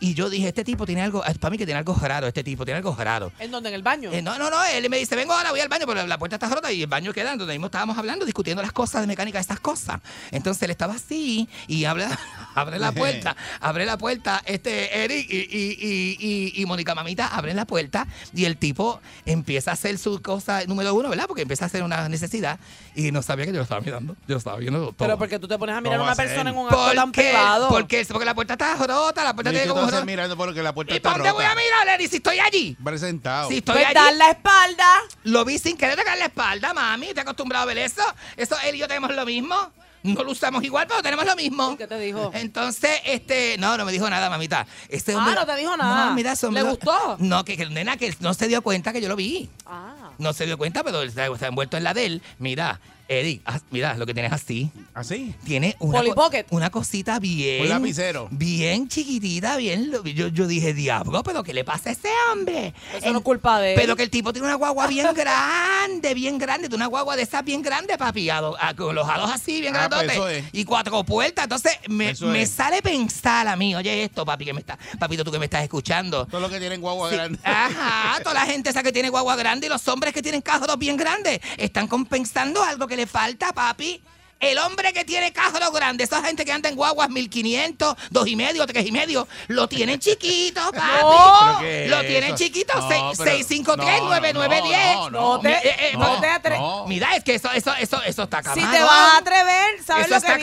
Y 0.00 0.14
yo 0.14 0.30
dije, 0.30 0.48
este 0.48 0.64
tipo 0.64 0.86
tiene 0.86 1.02
algo, 1.02 1.22
para 1.38 1.50
mí 1.50 1.58
que 1.58 1.66
tiene 1.66 1.78
algo 1.78 1.94
raro, 2.00 2.26
este 2.26 2.42
tipo 2.42 2.64
tiene 2.64 2.78
algo 2.78 2.96
raro. 2.98 3.30
¿En 3.38 3.50
dónde? 3.50 3.68
¿En 3.68 3.74
el 3.74 3.82
baño? 3.82 4.10
Eh, 4.12 4.22
no, 4.22 4.38
no, 4.38 4.48
no, 4.50 4.64
él 4.64 4.88
me 4.88 4.96
dice, 4.98 5.14
vengo 5.14 5.34
ahora, 5.34 5.50
voy 5.50 5.60
al 5.60 5.68
baño, 5.68 5.84
pero 5.86 6.06
la 6.06 6.18
puerta 6.18 6.36
está 6.36 6.48
rota 6.48 6.72
y 6.72 6.82
el 6.82 6.86
baño 6.86 7.12
queda 7.12 7.36
donde 7.36 7.52
mismo 7.52 7.66
estábamos 7.66 7.98
hablando, 7.98 8.24
discutiendo 8.24 8.62
las 8.62 8.72
cosas 8.72 9.02
de 9.02 9.06
mecánica, 9.06 9.38
estas 9.38 9.60
cosas. 9.60 10.00
Entonces 10.30 10.62
él 10.62 10.70
estaba 10.70 10.94
así 10.94 11.48
y 11.68 11.84
abre, 11.84 12.06
abre 12.54 12.78
la 12.78 12.92
puerta, 12.92 13.36
abre 13.60 13.84
la 13.84 13.98
puerta, 13.98 14.42
este 14.46 15.04
Eric 15.04 15.26
y, 15.30 15.36
y, 15.36 15.76
y, 15.78 16.16
y, 16.56 16.62
y 16.62 16.66
Mónica 16.66 16.94
Mamita 16.94 17.26
abren 17.28 17.56
la 17.56 17.66
puerta 17.66 18.06
y 18.34 18.46
el 18.46 18.56
tipo 18.56 19.00
empieza 19.26 19.72
a 19.72 19.74
hacer 19.74 19.98
su 19.98 20.22
cosa 20.22 20.64
número 20.64 20.94
uno, 20.94 21.10
¿verdad? 21.10 21.26
Porque 21.26 21.42
empieza 21.42 21.66
a 21.66 21.66
hacer 21.66 21.82
una 21.82 22.08
necesidad 22.08 22.58
y 22.94 23.12
no 23.12 23.20
sabía 23.22 23.44
que 23.44 23.52
yo 23.52 23.58
lo 23.58 23.64
estaba 23.64 23.80
mirando, 23.82 24.14
yo 24.26 24.34
lo 24.34 24.38
estaba 24.38 24.56
viendo 24.56 24.80
todo. 24.80 24.94
Pero 24.96 25.18
porque 25.18 25.38
tú 25.38 25.46
te 25.46 25.58
pones 25.58 25.76
a 25.76 25.80
mirar 25.80 25.96
a 25.96 25.98
¿Cómo 25.98 26.04
una 26.04 26.12
a 26.12 26.16
persona 26.16 26.50
en 26.50 26.56
un 26.56 26.66
acto 26.66 26.92
tan 26.94 27.12
porque, 27.12 27.28
privado. 27.28 27.68
porque, 27.68 28.06
porque 28.08 28.24
la 28.24 28.34
puerta 28.34 28.54
está 28.54 28.74
rota, 28.76 29.24
la 29.24 29.34
puerta 29.34 29.50
¿Y 29.50 29.54
tiene 29.54 29.68
como 29.68 29.89
mirando 30.04 30.36
porque 30.36 30.62
la 30.62 30.72
puerta 30.74 30.92
¿Y 30.94 30.96
está 30.96 31.10
para 31.12 31.24
dónde 31.24 31.32
voy 31.32 31.44
a 31.44 31.54
mirar, 31.54 31.88
Eric, 31.94 32.10
si 32.10 32.16
estoy 32.16 32.38
allí? 32.40 32.76
Presentado. 32.82 33.48
Si 33.48 33.58
estoy 33.58 33.74
Pues 33.74 33.86
allí. 33.86 33.94
dar 33.94 34.14
la 34.14 34.30
espalda. 34.30 34.86
Lo 35.24 35.44
vi 35.44 35.58
sin 35.58 35.76
querer 35.76 35.96
tocar 35.96 36.16
la 36.18 36.26
espalda, 36.26 36.72
mami. 36.74 37.12
¿Te 37.14 37.20
acostumbrado 37.20 37.64
a 37.64 37.66
ver 37.66 37.78
eso? 37.78 38.02
Eso 38.36 38.56
él 38.64 38.74
y 38.76 38.78
yo 38.78 38.88
tenemos 38.88 39.14
lo 39.14 39.24
mismo. 39.26 39.56
No 40.02 40.24
lo 40.24 40.30
usamos 40.32 40.64
igual, 40.64 40.86
pero 40.88 41.02
tenemos 41.02 41.26
lo 41.26 41.36
mismo. 41.36 41.72
¿Y 41.72 41.76
qué 41.76 41.86
te 41.86 41.98
dijo? 41.98 42.30
Entonces, 42.32 43.02
este, 43.04 43.56
no, 43.58 43.76
no 43.76 43.84
me 43.84 43.92
dijo 43.92 44.08
nada, 44.08 44.30
mamita. 44.30 44.66
Este 44.88 45.14
Ah, 45.14 45.32
no 45.34 45.44
te 45.44 45.56
dijo 45.56 45.76
nada. 45.76 46.06
No, 46.06 46.14
mira, 46.14 46.32
hombre- 46.42 46.62
¿Le 46.62 46.68
gustó? 46.70 47.16
No, 47.18 47.44
que, 47.44 47.54
que 47.56 47.66
nena, 47.66 47.98
que 47.98 48.16
no 48.20 48.32
se 48.32 48.48
dio 48.48 48.62
cuenta 48.62 48.94
que 48.94 49.02
yo 49.02 49.08
lo 49.08 49.16
vi. 49.16 49.50
Ah. 49.66 50.10
No 50.16 50.32
se 50.32 50.46
dio 50.46 50.56
cuenta, 50.56 50.82
pero 50.84 51.02
está, 51.02 51.26
está 51.26 51.48
envuelto 51.48 51.76
en 51.76 51.84
la 51.84 51.92
de 51.92 52.06
él. 52.06 52.22
Mira, 52.38 52.80
Eddie, 53.12 53.42
mira 53.72 53.94
lo 53.96 54.06
que 54.06 54.14
tienes 54.14 54.32
así. 54.32 54.70
¿Así? 54.94 55.34
Tiene 55.44 55.74
una, 55.80 55.98
Polly 55.98 56.10
co- 56.10 56.14
Pocket. 56.14 56.46
una 56.50 56.70
cosita 56.70 57.18
bien. 57.18 57.62
Un 57.62 57.68
lapicero. 57.68 58.28
Bien 58.30 58.86
chiquitita, 58.86 59.56
bien. 59.56 59.90
lo- 59.90 60.04
Yo, 60.04 60.28
yo 60.28 60.46
dije, 60.46 60.72
diablo, 60.74 61.24
pero 61.24 61.42
¿qué 61.42 61.52
le 61.52 61.64
pasa 61.64 61.90
a 61.90 61.92
ese 61.92 62.08
hombre? 62.32 62.72
Eso 62.96 63.10
no 63.10 63.18
es 63.18 63.24
culpa 63.24 63.58
de 63.60 63.72
él. 63.74 63.80
Pero 63.80 63.96
que 63.96 64.04
el 64.04 64.10
tipo 64.10 64.32
tiene 64.32 64.46
una 64.46 64.54
guagua 64.54 64.86
bien 64.86 65.08
grande, 65.14 66.14
bien 66.14 66.38
grande, 66.38 66.68
de 66.68 66.76
una 66.76 66.86
guagua 66.86 67.16
de 67.16 67.22
esas 67.22 67.44
bien 67.44 67.62
grande, 67.62 67.98
papi, 67.98 68.30
a 68.30 68.40
do- 68.40 68.56
a- 68.60 68.74
con 68.74 68.94
los 68.94 69.08
halos 69.08 69.28
así, 69.28 69.60
bien 69.60 69.74
Ah, 69.74 69.88
pues 69.90 70.06
grandotes. 70.06 70.16
eso 70.16 70.28
es. 70.28 70.44
Y 70.52 70.64
cuatro 70.64 71.02
puertas. 71.02 71.46
Entonces, 71.46 71.72
me, 71.88 72.10
Eso 72.10 72.26
me 72.26 72.42
es. 72.42 72.50
sale 72.50 72.80
pensar 72.80 73.48
a 73.48 73.56
mí, 73.56 73.74
oye 73.74 74.04
esto, 74.04 74.24
papi, 74.24 74.44
que 74.44 74.52
me 74.52 74.60
está, 74.60 74.78
papito, 75.00 75.24
tú 75.24 75.32
que 75.32 75.40
me 75.40 75.46
estás 75.46 75.64
escuchando. 75.64 76.26
Todo 76.26 76.40
lo 76.40 76.48
que 76.48 76.60
tienen 76.60 76.80
guagua 76.80 77.10
Sí. 77.10 77.16
grande. 77.16 77.38
Ajá, 77.42 78.20
toda 78.22 78.34
la 78.34 78.46
gente 78.46 78.70
esa 78.70 78.84
que 78.84 78.92
tiene 78.92 79.08
guagua 79.08 79.34
grande 79.34 79.66
y 79.66 79.68
los 79.68 79.86
hombres 79.88 80.14
que 80.14 80.22
tienen 80.22 80.42
carros 80.42 80.78
bien 80.78 80.96
grandes 80.96 81.40
están 81.56 81.88
compensando 81.88 82.62
algo 82.62 82.86
que 82.86 82.99
le 83.00 83.06
falta, 83.06 83.52
papi. 83.52 84.02
El 84.40 84.56
hombre 84.58 84.94
que 84.94 85.04
tiene 85.04 85.34
carro 85.34 85.70
grande, 85.70 86.04
esa 86.04 86.22
gente 86.22 86.46
que 86.46 86.52
anda 86.52 86.70
en 86.70 86.74
guaguas 86.74 87.10
1500, 87.10 87.94
dos 88.08 88.26
y 88.26 88.36
medio, 88.36 88.66
tres 88.66 88.86
y 88.86 88.90
medio, 88.92 89.28
lo 89.48 89.68
tienen 89.68 89.98
chiquito, 90.00 90.60
papi. 90.72 91.02
No. 91.02 91.58
¿Pero 91.58 91.58
qué 91.60 91.84
es 91.84 91.90
Lo 91.90 92.00
tienen 92.00 92.24
eso? 92.30 92.36
chiquito, 92.38 92.72
No, 92.74 92.88
seis- 92.88 93.02
pero- 93.18 93.30
653 93.36 94.00
no, 94.00 94.04
no, 94.08 94.14
9910. 94.14 94.96
no, 94.96 95.10
No 95.10 95.40
te- 95.40 95.50
eh, 95.50 95.60
eh, 95.78 95.90
no 95.92 96.14
no, 96.14 96.20
te 96.22 96.26
atre- 96.28 96.58
no. 96.58 96.86
Mira, 96.86 97.16
es 97.16 97.22
que 97.24 97.34
eso, 97.34 97.50
eso, 97.52 97.74
eso, 97.74 98.02
eso 98.02 98.22
está 98.22 98.38
Si 98.38 98.44
camagón. 98.44 98.70
te 98.72 98.80
vas 98.82 98.90
a 99.14 99.16
atrever, 99.18 99.84
¿sabes 99.84 100.06
Eso 100.06 100.14
lo 100.14 100.20
que 100.22 100.26
está 100.26 100.36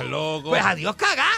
viene? 0.00 0.40
Pues 0.42 0.64
adiós, 0.64 0.96
cagá. 0.96 1.28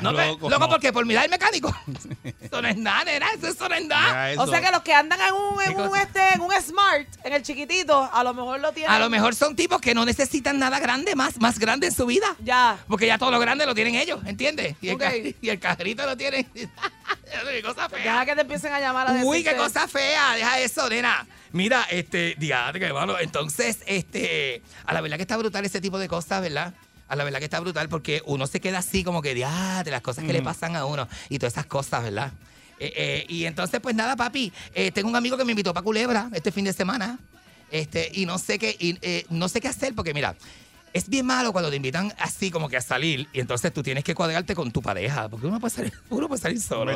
No, 0.00 0.12
loco. 0.12 0.48
loco, 0.48 0.68
porque 0.68 0.92
por 0.92 1.04
mirar 1.04 1.24
el 1.24 1.30
mecánico. 1.30 1.74
Eso 2.40 2.62
no 2.62 2.68
es 2.68 2.76
nada, 2.76 3.04
nena, 3.04 3.26
eso, 3.34 3.48
eso 3.48 3.68
no 3.68 3.74
es 3.74 3.86
nada. 3.86 4.40
O 4.40 4.46
sea 4.46 4.60
que 4.60 4.70
los 4.70 4.82
que 4.82 4.94
andan 4.94 5.20
en 5.20 5.34
un, 5.34 5.60
en 5.62 5.76
¿Qué 5.76 5.82
un, 5.82 5.96
este, 5.96 6.34
en 6.34 6.40
un 6.40 6.52
Smart, 6.60 7.06
en 7.24 7.32
el 7.32 7.42
chiquitito, 7.42 8.08
a 8.12 8.24
lo 8.24 8.34
mejor 8.34 8.60
lo 8.60 8.72
tienen. 8.72 8.90
A 8.90 8.98
lo 8.98 9.10
mejor 9.10 9.34
son 9.34 9.56
tipos 9.56 9.80
que 9.80 9.94
no 9.94 10.04
necesitan 10.04 10.58
nada 10.58 10.78
grande, 10.78 11.14
más, 11.16 11.40
más 11.40 11.58
grande 11.58 11.88
en 11.88 11.92
su 11.92 12.06
vida. 12.06 12.36
Ya. 12.42 12.78
Porque 12.88 13.06
ya 13.06 13.18
todo 13.18 13.30
lo 13.30 13.40
grande 13.40 13.66
lo 13.66 13.74
tienen 13.74 13.94
ellos, 13.96 14.20
¿entiendes? 14.26 14.76
Y 14.80 14.90
el, 14.90 15.36
y 15.40 15.48
el 15.48 15.60
lo 15.96 16.16
tienen. 16.16 16.46
qué 16.54 17.62
cosa 17.62 17.88
fea. 17.88 17.98
Deja 17.98 18.26
que 18.26 18.34
te 18.34 18.40
empiecen 18.42 18.72
a 18.72 18.80
llamar 18.80 19.08
a 19.08 19.12
decirte. 19.12 19.28
Uy, 19.28 19.44
qué 19.44 19.56
cosa 19.56 19.88
fea, 19.88 20.34
deja 20.34 20.58
eso, 20.60 20.88
nena. 20.88 21.26
Mira, 21.52 21.86
este, 21.90 22.36
diadre, 22.38 22.86
hermano. 22.86 23.18
Entonces, 23.18 23.78
este, 23.86 24.62
a 24.84 24.94
la 24.94 25.00
verdad 25.00 25.16
que 25.16 25.22
está 25.22 25.36
brutal 25.36 25.64
ese 25.64 25.80
tipo 25.80 25.98
de 25.98 26.08
cosas, 26.08 26.42
¿verdad? 26.42 26.74
A 27.10 27.16
la 27.16 27.24
verdad 27.24 27.38
que 27.40 27.44
está 27.44 27.60
brutal 27.60 27.88
porque 27.88 28.22
uno 28.24 28.46
se 28.46 28.60
queda 28.60 28.78
así 28.78 29.04
como 29.04 29.20
que, 29.20 29.34
de 29.34 29.40
las 29.90 30.00
cosas 30.00 30.24
que 30.24 30.32
le 30.32 30.40
pasan 30.42 30.76
a 30.76 30.84
uno 30.86 31.06
y 31.28 31.38
todas 31.38 31.52
esas 31.54 31.66
cosas, 31.66 32.04
¿verdad? 32.04 32.32
Eh, 32.78 32.92
eh, 32.96 33.26
y 33.28 33.44
entonces, 33.44 33.78
pues 33.80 33.94
nada, 33.94 34.16
papi, 34.16 34.52
eh, 34.74 34.90
tengo 34.92 35.08
un 35.10 35.16
amigo 35.16 35.36
que 35.36 35.44
me 35.44 35.52
invitó 35.52 35.74
para 35.74 35.84
Culebra 35.84 36.30
este 36.32 36.50
fin 36.52 36.64
de 36.64 36.72
semana. 36.72 37.18
Este, 37.70 38.10
y 38.14 38.26
no 38.26 38.38
sé 38.38 38.58
qué, 38.58 38.74
y, 38.80 38.96
eh, 39.02 39.26
no 39.28 39.48
sé 39.48 39.60
qué 39.60 39.68
hacer 39.68 39.94
porque 39.94 40.12
mira, 40.14 40.34
es 40.92 41.08
bien 41.08 41.24
malo 41.24 41.52
cuando 41.52 41.70
te 41.70 41.76
invitan 41.76 42.12
así 42.18 42.50
como 42.50 42.68
que 42.68 42.76
a 42.76 42.80
salir 42.80 43.28
y 43.32 43.38
entonces 43.38 43.72
tú 43.72 43.80
tienes 43.82 44.02
que 44.02 44.12
cuadrarte 44.14 44.54
con 44.56 44.72
tu 44.72 44.82
pareja, 44.82 45.28
porque 45.28 45.46
uno 45.46 45.60
puede 45.60 45.74
salir, 45.74 45.92
uno 46.10 46.26
puede 46.26 46.40
salir 46.40 46.60
solo. 46.60 46.92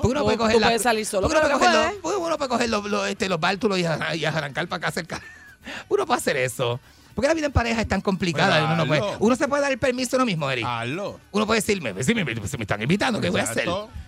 Porque 0.00 0.08
uno 0.08 0.24
puede 0.24 0.36
tú 0.36 0.42
coger 0.42 0.60
la- 0.60 0.66
puedes 0.68 0.82
salir 0.82 1.06
solo, 1.06 1.26
uno 1.28 1.40
puede 1.40 1.52
coger 1.52 1.70
los- 2.02 2.16
uno 2.26 2.36
puede 2.38 2.48
coger 2.48 2.70
los, 2.70 2.84
los, 2.90 3.08
este, 3.08 3.28
los 3.28 3.38
bártulos 3.38 3.78
y, 3.78 3.84
a- 3.84 4.14
y 4.16 4.24
arrancar 4.24 4.66
para 4.66 4.78
acá 4.88 4.90
cerca. 4.92 5.20
Uno 5.88 6.06
puede 6.06 6.18
hacer 6.18 6.36
eso. 6.38 6.80
Porque 7.18 7.26
la 7.26 7.34
vida 7.34 7.46
en 7.46 7.52
pareja 7.52 7.80
es 7.80 7.88
tan 7.88 8.00
complicada. 8.00 8.46
Pues 8.60 8.62
uno, 8.66 8.76
no 8.76 8.86
puede- 8.86 9.16
uno 9.18 9.34
se 9.34 9.48
puede 9.48 9.60
dar 9.60 9.72
el 9.72 9.78
permiso 9.78 10.14
uno 10.14 10.24
mismo, 10.24 10.48
Eric. 10.48 10.64
Uno 11.32 11.46
puede 11.48 11.58
decirme, 11.60 11.92
si 12.04 12.14
me, 12.14 12.24
si 12.46 12.56
me 12.56 12.62
están 12.62 12.80
invitando, 12.80 13.20
¿qué 13.20 13.28
voy 13.28 13.40
a 13.40 13.42
hacer? 13.50 13.64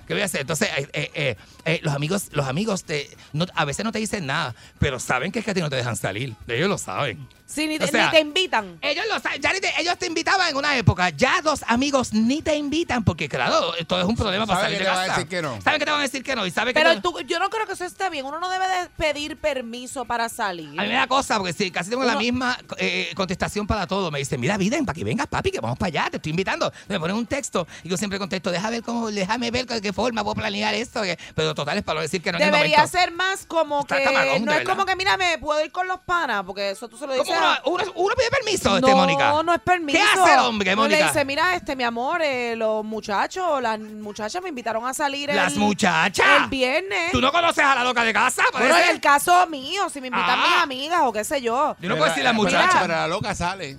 ¿Qué 0.07 0.15
voy 0.15 0.23
a 0.23 0.27
hacer? 0.27 0.43
Entonces, 0.43 0.69
eh, 0.93 1.11
eh, 1.15 1.37
eh, 1.65 1.81
los 1.83 1.95
amigos, 1.95 2.29
los 2.33 2.47
amigos 2.47 2.85
te, 2.85 3.11
no- 3.33 3.47
a 3.55 3.65
veces 3.65 3.85
no 3.85 3.93
te 3.93 3.99
dicen 3.99 4.27
nada, 4.27 4.55
pero 4.79 4.99
saben 4.99 5.33
que 5.33 5.39
es 5.41 5.45
que 5.45 5.51
a 5.51 5.55
ti 5.55 5.61
no 5.61 5.71
te 5.71 5.77
dejan 5.77 5.97
salir. 5.97 6.35
Ellos 6.49 6.69
lo 6.69 6.79
saben. 6.79 7.29
Sí, 7.47 7.67
ni 7.67 7.79
te, 7.81 7.87
O 7.87 7.89
sea, 7.89 8.07
ni 8.07 8.11
te 8.13 8.21
invitan. 8.21 8.79
Ellos 8.81 9.05
lo 9.13 9.19
saben, 9.19 9.43
ya 9.43 9.53
ni 9.53 9.59
te- 9.61 9.73
ellos 9.81 9.99
te 9.99 10.07
invitaban 10.07 10.51
en 10.51 10.57
una 10.57 10.77
época, 10.79 11.11
ya 11.11 11.41
dos 11.43 11.65
amigos 11.67 12.13
ni 12.13 12.43
te 12.43 12.55
invitan 12.55 13.03
porque 13.03 13.29
claro, 13.29 13.73
todo 13.89 14.01
es 14.01 14.07
un 14.07 14.15
problema 14.15 14.47
para 14.47 14.61
Saben 14.61 14.77
salir 14.77 14.79
que 14.79 14.85
de 14.85 14.91
te 14.91 14.97
van 14.97 15.11
a 15.11 15.15
decir 15.17 15.29
que 15.29 15.43
no. 15.43 15.61
Saben 15.63 15.79
que 15.81 15.85
te 15.85 15.91
van 15.91 16.01
a 16.01 16.03
decir 16.05 16.23
que 16.23 16.37
no 16.37 16.47
y 16.47 16.51
saben 16.53 16.75
que 16.75 16.81
Pero 16.81 16.95
te- 16.95 17.01
tú, 17.01 17.21
yo 17.27 17.41
no 17.41 17.51
creo 17.51 17.67
que 17.67 17.73
eso 17.73 17.85
esté 17.85 18.09
bien. 18.09 18.25
Uno 18.25 18.39
no 18.39 18.49
debe 18.49 18.69
de 18.69 18.89
pedir 18.97 19.37
permiso 19.37 20.05
para 20.05 20.29
salir. 20.29 20.69
A 20.79 20.83
mí 20.85 20.89
me 20.89 20.95
da 20.95 21.09
cosa 21.09 21.39
porque 21.39 21.53
si 21.53 21.73
casi 21.73 21.91
tengo 21.91 22.05
la 22.05 22.17
misma 22.17 22.57
eh, 22.79 23.11
contestación 23.17 23.67
para 23.67 23.85
todo. 23.89 24.13
Me 24.13 24.21
dicen, 24.21 24.39
mira, 24.41 24.57
Viden, 24.57 24.87
para 24.87 24.95
que 24.95 25.03
vengas, 25.03 25.27
papi, 25.27 25.51
que 25.51 25.59
vamos 25.59 25.77
para 25.77 25.89
allá, 25.89 26.09
te 26.11 26.19
estoy 26.19 26.31
invitando. 26.31 26.73
Me 26.89 27.01
ponen 27.01 27.17
un 27.17 27.27
texto 27.27 27.67
y 27.83 27.89
yo 27.89 27.97
siempre 27.97 28.21
contesto, 28.21 28.53
déjame 28.53 28.77
ver 28.77 28.83
cómo, 28.85 29.11
déjame 29.11 29.51
ver 29.51 29.67
de 29.67 29.81
qué 29.81 29.93
forma 29.93 30.23
puedo 30.23 30.37
planear 30.37 30.73
esto. 30.75 31.03
que- 31.03 31.19
Pero 31.35 31.50
total 31.55 31.79
es 31.79 31.85
para 31.85 31.97
no 31.97 32.03
decir 32.03 32.23
que 32.23 32.33
no 32.33 32.39
en 32.39 32.45
el 32.45 32.51
Debería 32.51 32.79
momento. 32.79 32.99
ser 32.99 33.11
más 33.13 33.47
como 33.47 33.81
Está 33.81 33.99
que. 33.99 34.05
camagón, 34.05 34.45
no 34.45 34.53
es 34.53 34.59
verdad. 34.59 34.73
como 34.73 34.87
que, 34.87 34.97
mira, 34.97 35.17
me 35.17 35.39
puedo 35.39 35.65
ir 35.65 35.71
con 35.73 35.87
los 35.89 36.01
panas, 36.01 36.43
porque 36.47 36.71
eso 36.71 36.89
tú 36.89 36.97
se 36.97 37.07
lo 37.07 37.13
¿Cómo 37.13 37.25
dices. 37.25 37.37
uno, 37.39 37.47
a- 37.49 37.63
uno- 37.67 37.93
uno 37.97 38.15
pide 38.17 38.31
permiso, 38.31 38.77
este, 38.77 38.91
no, 38.91 38.97
Mónica? 38.97 39.43
no 39.43 39.55
es 39.55 39.61
permiso. 39.61 39.99
¿Qué 39.99 40.21
hace 40.21 40.35
el 40.35 40.41
hombre, 40.41 40.73
Uno 40.73 40.83
Mónica? 40.83 41.01
Le 41.01 41.07
dice, 41.07 41.25
mira, 41.25 41.55
este, 41.55 41.77
mi 41.77 41.85
amor, 41.85 42.23
eh, 42.23 42.55
los 42.57 42.85
muchachos, 42.85 43.61
las 43.63 43.79
muchachas 43.79 44.43
me 44.43 44.49
invitaron 44.51 44.87
a 44.87 44.95
salir 44.95 45.33
Las 45.33 45.53
el, 45.55 45.59
muchachas. 45.59 46.27
el 46.43 46.49
viernes. 46.49 47.13
¿Tú 47.13 47.21
no 47.21 47.31
conoces 47.33 47.65
a 47.65 47.75
la 47.75 47.85
loca 47.85 48.05
de 48.05 48.13
casa? 48.13 48.43
Bueno, 48.53 48.77
en 48.77 48.91
el 48.91 49.01
caso 49.01 49.47
mío, 49.47 49.89
si 49.91 50.01
me 50.01 50.09
invitan 50.09 50.39
Ah. 50.39 50.45
mis 50.47 50.63
amigas 50.63 51.01
o 51.05 51.13
qué 51.13 51.25
sé 51.25 51.41
yo. 51.43 51.77
Yo 51.81 51.89
no 51.89 51.97
puedo 51.97 52.09
decir 52.09 52.25
la 52.25 52.31
Pero- 52.31 52.43
muchacha. 52.43 52.79
Pero 52.81 52.95
la 52.95 53.09
loca 53.09 53.35
sale. 53.35 53.77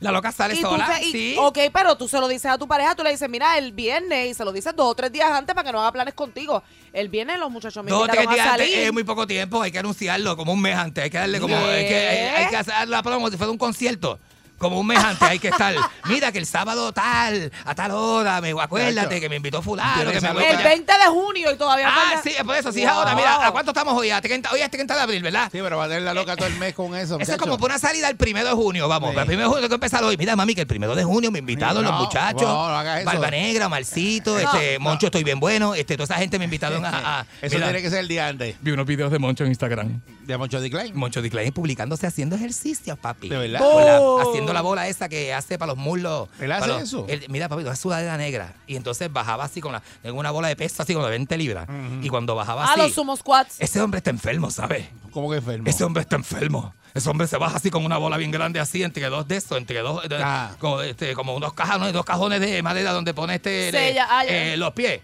La 0.00 0.12
loca 0.12 0.30
sale 0.30 0.54
Y 0.54 0.60
sola. 0.60 0.86
se- 0.98 1.04
y- 1.06 1.12
sí. 1.12 1.36
Ok, 1.38 1.58
pero 1.72 1.96
tú 1.96 2.06
se 2.06 2.20
lo 2.20 2.28
dices 2.28 2.50
a 2.50 2.58
tu 2.58 2.68
pareja, 2.68 2.94
tú 2.94 3.02
le 3.02 3.10
dices, 3.10 3.30
mira, 3.30 3.56
el 3.56 3.72
viernes, 3.72 4.30
y 4.30 4.34
se 4.34 4.44
lo 4.44 4.52
dices 4.52 4.76
dos 4.76 4.90
o 4.90 4.94
tres 4.94 5.10
días 5.10 5.30
antes 5.30 5.54
para 5.54 5.66
que 5.66 5.72
no 5.72 5.80
haga 5.80 5.90
planes 5.92 6.12
contigo. 6.12 6.62
El 6.92 7.08
viernes 7.08 7.38
los 7.38 7.50
muchachos 7.50 7.82
me 7.82 7.90
Dos 7.90 8.02
o 8.02 8.06
tres 8.06 8.28
días 8.28 8.46
a 8.46 8.52
antes 8.54 8.68
es 8.70 8.92
muy 8.92 9.04
poco 9.04 9.26
tiempo, 9.26 9.62
hay 9.62 9.72
que 9.72 9.78
anunciarlo 9.78 10.36
como 10.36 10.52
un 10.52 10.60
mes 10.60 10.76
antes, 10.76 11.04
hay 11.04 11.10
que 11.10 11.16
darle 11.18 11.40
como, 11.40 11.56
hay 11.56 11.86
que, 11.88 11.96
hay, 11.96 12.18
hay 12.44 12.50
que 12.50 12.56
hacer 12.56 12.88
la 12.88 13.02
promo 13.02 13.30
si 13.30 13.36
fuera 13.38 13.50
un 13.50 13.56
concierto. 13.58 14.18
Como 14.58 14.80
un 14.80 14.86
mes 14.86 14.98
antes 14.98 15.22
hay 15.28 15.38
que 15.38 15.48
estar. 15.48 15.74
Mira 16.06 16.32
que 16.32 16.38
el 16.38 16.46
sábado 16.46 16.92
tal, 16.92 17.52
a 17.64 17.74
tal 17.74 17.90
hora, 17.90 18.40
me 18.40 18.52
acuérdate 18.58 19.20
que 19.20 19.28
me 19.28 19.36
invitó 19.36 19.60
fulano, 19.62 20.10
que 20.10 20.20
me 20.20 20.28
el 20.28 20.34
para 20.34 20.48
allá. 20.50 20.62
20 20.68 20.92
de 20.92 21.04
junio 21.08 21.52
y 21.52 21.56
todavía 21.56 21.88
Ah, 21.88 21.94
falta- 22.14 22.22
sí, 22.22 22.34
por 22.44 22.56
eso, 22.56 22.72
sí, 22.72 22.80
Wow. 22.80 22.88
ahora. 22.90 23.14
Mira, 23.14 23.46
¿a 23.46 23.50
cuánto 23.52 23.72
estamos 23.72 23.94
hoy? 23.94 24.10
¿A 24.10 24.20
30, 24.20 24.50
hoy 24.52 24.60
es 24.60 24.70
30 24.70 24.94
de 24.94 25.00
abril, 25.02 25.22
¿verdad? 25.22 25.48
Sí, 25.52 25.58
pero 25.62 25.76
va 25.76 25.84
a 25.84 25.88
tener 25.88 26.02
la 26.02 26.14
loca 26.14 26.36
todo 26.36 26.46
el 26.48 26.56
mes 26.56 26.74
con 26.74 26.94
eso. 26.96 27.18
Eso 27.20 27.32
es 27.32 27.38
como 27.38 27.58
por 27.58 27.70
una 27.70 27.78
salida 27.78 28.08
el 28.08 28.16
primero 28.16 28.48
de 28.48 28.54
junio, 28.54 28.88
vamos. 28.88 29.12
Sí. 29.12 29.18
El 29.18 29.26
primero 29.26 29.48
de 29.48 29.54
junio 29.54 29.60
tengo 29.62 29.68
que 29.68 29.74
empezar 29.86 30.02
hoy. 30.04 30.16
Mira, 30.16 30.36
mami, 30.36 30.54
que 30.54 30.62
el 30.62 30.66
primero 30.66 30.94
de 30.94 31.04
junio 31.04 31.30
me 31.30 31.38
invitaron 31.40 31.84
No, 31.84 31.90
los 31.90 32.00
muchachos. 32.00 32.42
no, 32.42 32.68
no 32.68 32.76
hagas 32.78 33.00
eso. 33.00 33.06
Barba 33.10 33.30
Negra, 33.30 33.68
Marcito, 33.68 34.38
este, 34.38 34.78
Moncho, 34.78 35.06
estoy 35.06 35.22
bien 35.24 35.38
bueno. 35.38 35.74
Este, 35.74 35.96
toda 35.96 36.04
esa 36.04 36.14
gente 36.16 36.38
me 36.38 36.44
invitaron 36.46 36.84
a. 36.84 37.20
a- 37.20 37.26
Eso 37.42 37.56
mira, 37.56 37.66
tiene 37.68 37.82
que 37.82 37.90
ser 37.90 37.98
el 38.00 38.08
día 38.08 38.26
antes. 38.28 38.56
Vi 38.60 38.70
unos 38.70 38.86
videos 38.86 39.10
de 39.12 39.18
Moncho 39.18 39.44
en 39.44 39.50
Instagram. 39.50 40.00
De 40.24 40.36
Moncho 40.38 40.60
Decline. 40.60 40.92
Moncho 40.94 41.20
Decline 41.22 41.52
publicándose 41.52 42.06
haciendo 42.06 42.36
ejercicios, 42.36 42.98
papi. 42.98 43.28
¿De 43.28 43.36
verdad? 43.36 43.58
Con 43.60 43.84
la- 43.84 44.00
Oh. 44.00 44.32
Haciendo 44.46 44.52
la 44.52 44.62
bola 44.62 44.88
esa 44.88 45.08
que 45.08 45.32
hace 45.34 45.58
para 45.58 45.72
los 45.72 45.78
muslos. 45.78 46.28
¿Él 46.40 46.52
hace 46.52 46.68
los- 46.68 46.82
eso? 46.82 47.06
él- 47.08 47.24
mira, 47.28 47.48
papi, 47.48 47.62
una 47.62 47.76
sudadera 47.76 48.16
negra. 48.16 48.54
Y 48.66 48.76
entonces 48.76 49.12
bajaba 49.12 49.44
así 49.44 49.60
con 49.60 49.72
la, 49.72 49.82
en 50.02 50.16
una 50.16 50.30
bola 50.30 50.48
de 50.48 50.56
peso 50.56 50.82
así 50.82 50.92
como 50.94 51.04
de 51.06 51.10
20 51.10 51.36
libras. 51.36 51.66
Y 52.02 52.08
cuando 52.08 52.34
bajaba 52.34 52.64
Ah, 52.64 52.70
así. 52.72 52.80
los 52.80 52.92
sumo 52.92 53.16
squats. 53.16 53.56
Ese 53.60 53.80
hombre 53.80 53.98
está 53.98 54.10
enfermo, 54.10 54.50
¿sabes? 54.50 54.86
¿Cómo 55.10 55.30
que 55.30 55.36
enfermo? 55.36 55.68
Ese 55.68 55.84
hombre 55.84 56.02
está 56.02 56.16
enfermo. 56.16 56.74
Ese 56.94 57.10
hombre 57.10 57.26
se 57.26 57.36
baja 57.36 57.56
así 57.58 57.70
con 57.70 57.84
una 57.84 57.98
bola 57.98 58.16
bien 58.16 58.30
grande 58.30 58.58
así, 58.58 58.82
entre 58.82 59.06
dos 59.10 59.28
de 59.28 59.36
esos, 59.36 59.58
entre 59.58 59.80
dos, 59.80 60.08
de- 60.08 60.16
Ah. 60.18 60.52
como, 60.58 60.80
este, 60.80 61.12
como 61.12 61.34
unos 61.36 61.52
cajones, 61.52 61.92
dos 61.92 62.06
cajones 62.06 62.40
de 62.40 62.62
madera 62.62 62.92
donde 62.92 63.12
pone 63.12 63.34
este 63.34 63.70
le- 63.70 64.00
ah, 64.00 64.24
eh, 64.26 64.56
los 64.56 64.72
pies. 64.72 65.02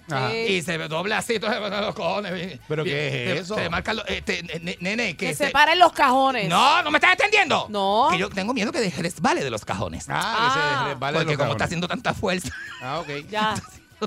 Y 0.49 0.63
se 0.63 0.79
dobla 0.89 1.19
así, 1.19 1.35
entonces 1.35 1.61
los 1.61 1.95
cojones. 1.95 2.59
¿Pero 2.67 2.83
qué 2.85 3.33
es 3.35 3.41
eso? 3.43 3.57
te 3.57 3.69
marcan 3.69 3.97
los- 3.97 4.09
este, 4.09 4.43
ne- 4.63 4.79
nene, 4.81 5.17
que 5.19 5.27
Que 5.27 5.35
se- 5.35 5.47
se 5.47 5.51
paren 5.51 5.79
los 5.79 5.93
cajones. 5.93 6.49
No, 6.49 6.83
no 6.83 6.91
me 6.91 6.97
estás 6.97 7.13
entendiendo. 7.13 7.67
No. 7.69 8.09
Que 8.11 8.17
yo 8.17 8.31
tengo 8.31 8.55
miedo 8.55 8.73
que 8.73 8.81
de- 8.81 8.91
resbale 9.33 9.45
de 9.45 9.51
los 9.51 9.65
cajones. 9.65 10.07
Ah, 10.09 10.21
Ah. 10.23 10.49
que 10.55 10.61
se 10.89 10.89
resbale 10.95 11.19
porque 11.19 11.33
los 11.33 11.37
como 11.39 11.53
está 11.53 11.59
cajones. 11.59 11.63
haciendo 11.65 11.89
tanta 11.89 12.15
fuerza. 12.15 12.49
Ah, 12.83 13.01
ok. 13.01 13.09
Ya. 13.31 13.55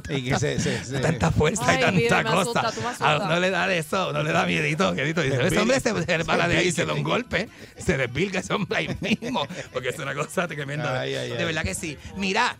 Y 0.09 0.25
que 0.25 0.37
se, 0.37 0.59
se, 0.59 0.83
se- 0.83 0.99
Tanta 0.99 1.31
fuerza 1.31 1.63
Ay, 1.65 1.77
y 1.77 2.09
tanta 2.09 2.17
me 2.17 2.23
cosa. 2.35 2.41
asusta, 2.41 2.71
tú 2.73 2.81
me 2.81 2.87
asustas. 2.87 3.21
A 3.21 3.25
uno 3.27 3.39
le 3.39 3.49
da 3.49 3.65
de 3.65 3.77
eso, 3.77 4.11
no 4.11 4.23
le 4.23 4.33
da 4.33 4.45
miedito, 4.45 4.91
miedito. 4.93 5.21
Dice, 5.21 5.47
ese 5.47 5.57
hombre 5.59 5.79
se 5.79 5.93
resbala 5.93 6.49
de 6.49 6.57
ahí, 6.57 6.71
se 6.73 6.85
da 6.85 6.91
un 6.91 7.01
golpe, 7.03 7.47
se 7.77 7.95
desvilga 7.95 8.41
ese 8.41 8.53
hombre 8.53 8.77
ahí 8.77 8.97
mismo. 8.99 9.47
Porque 9.71 9.89
es 9.89 9.97
una 9.99 10.13
cosa 10.13 10.49
tremenda. 10.49 10.99
Ay, 10.99 11.15
ay, 11.15 11.29
de 11.29 11.37
ay. 11.37 11.45
verdad 11.45 11.63
que 11.63 11.73
sí. 11.75 11.97
Mira, 12.17 12.57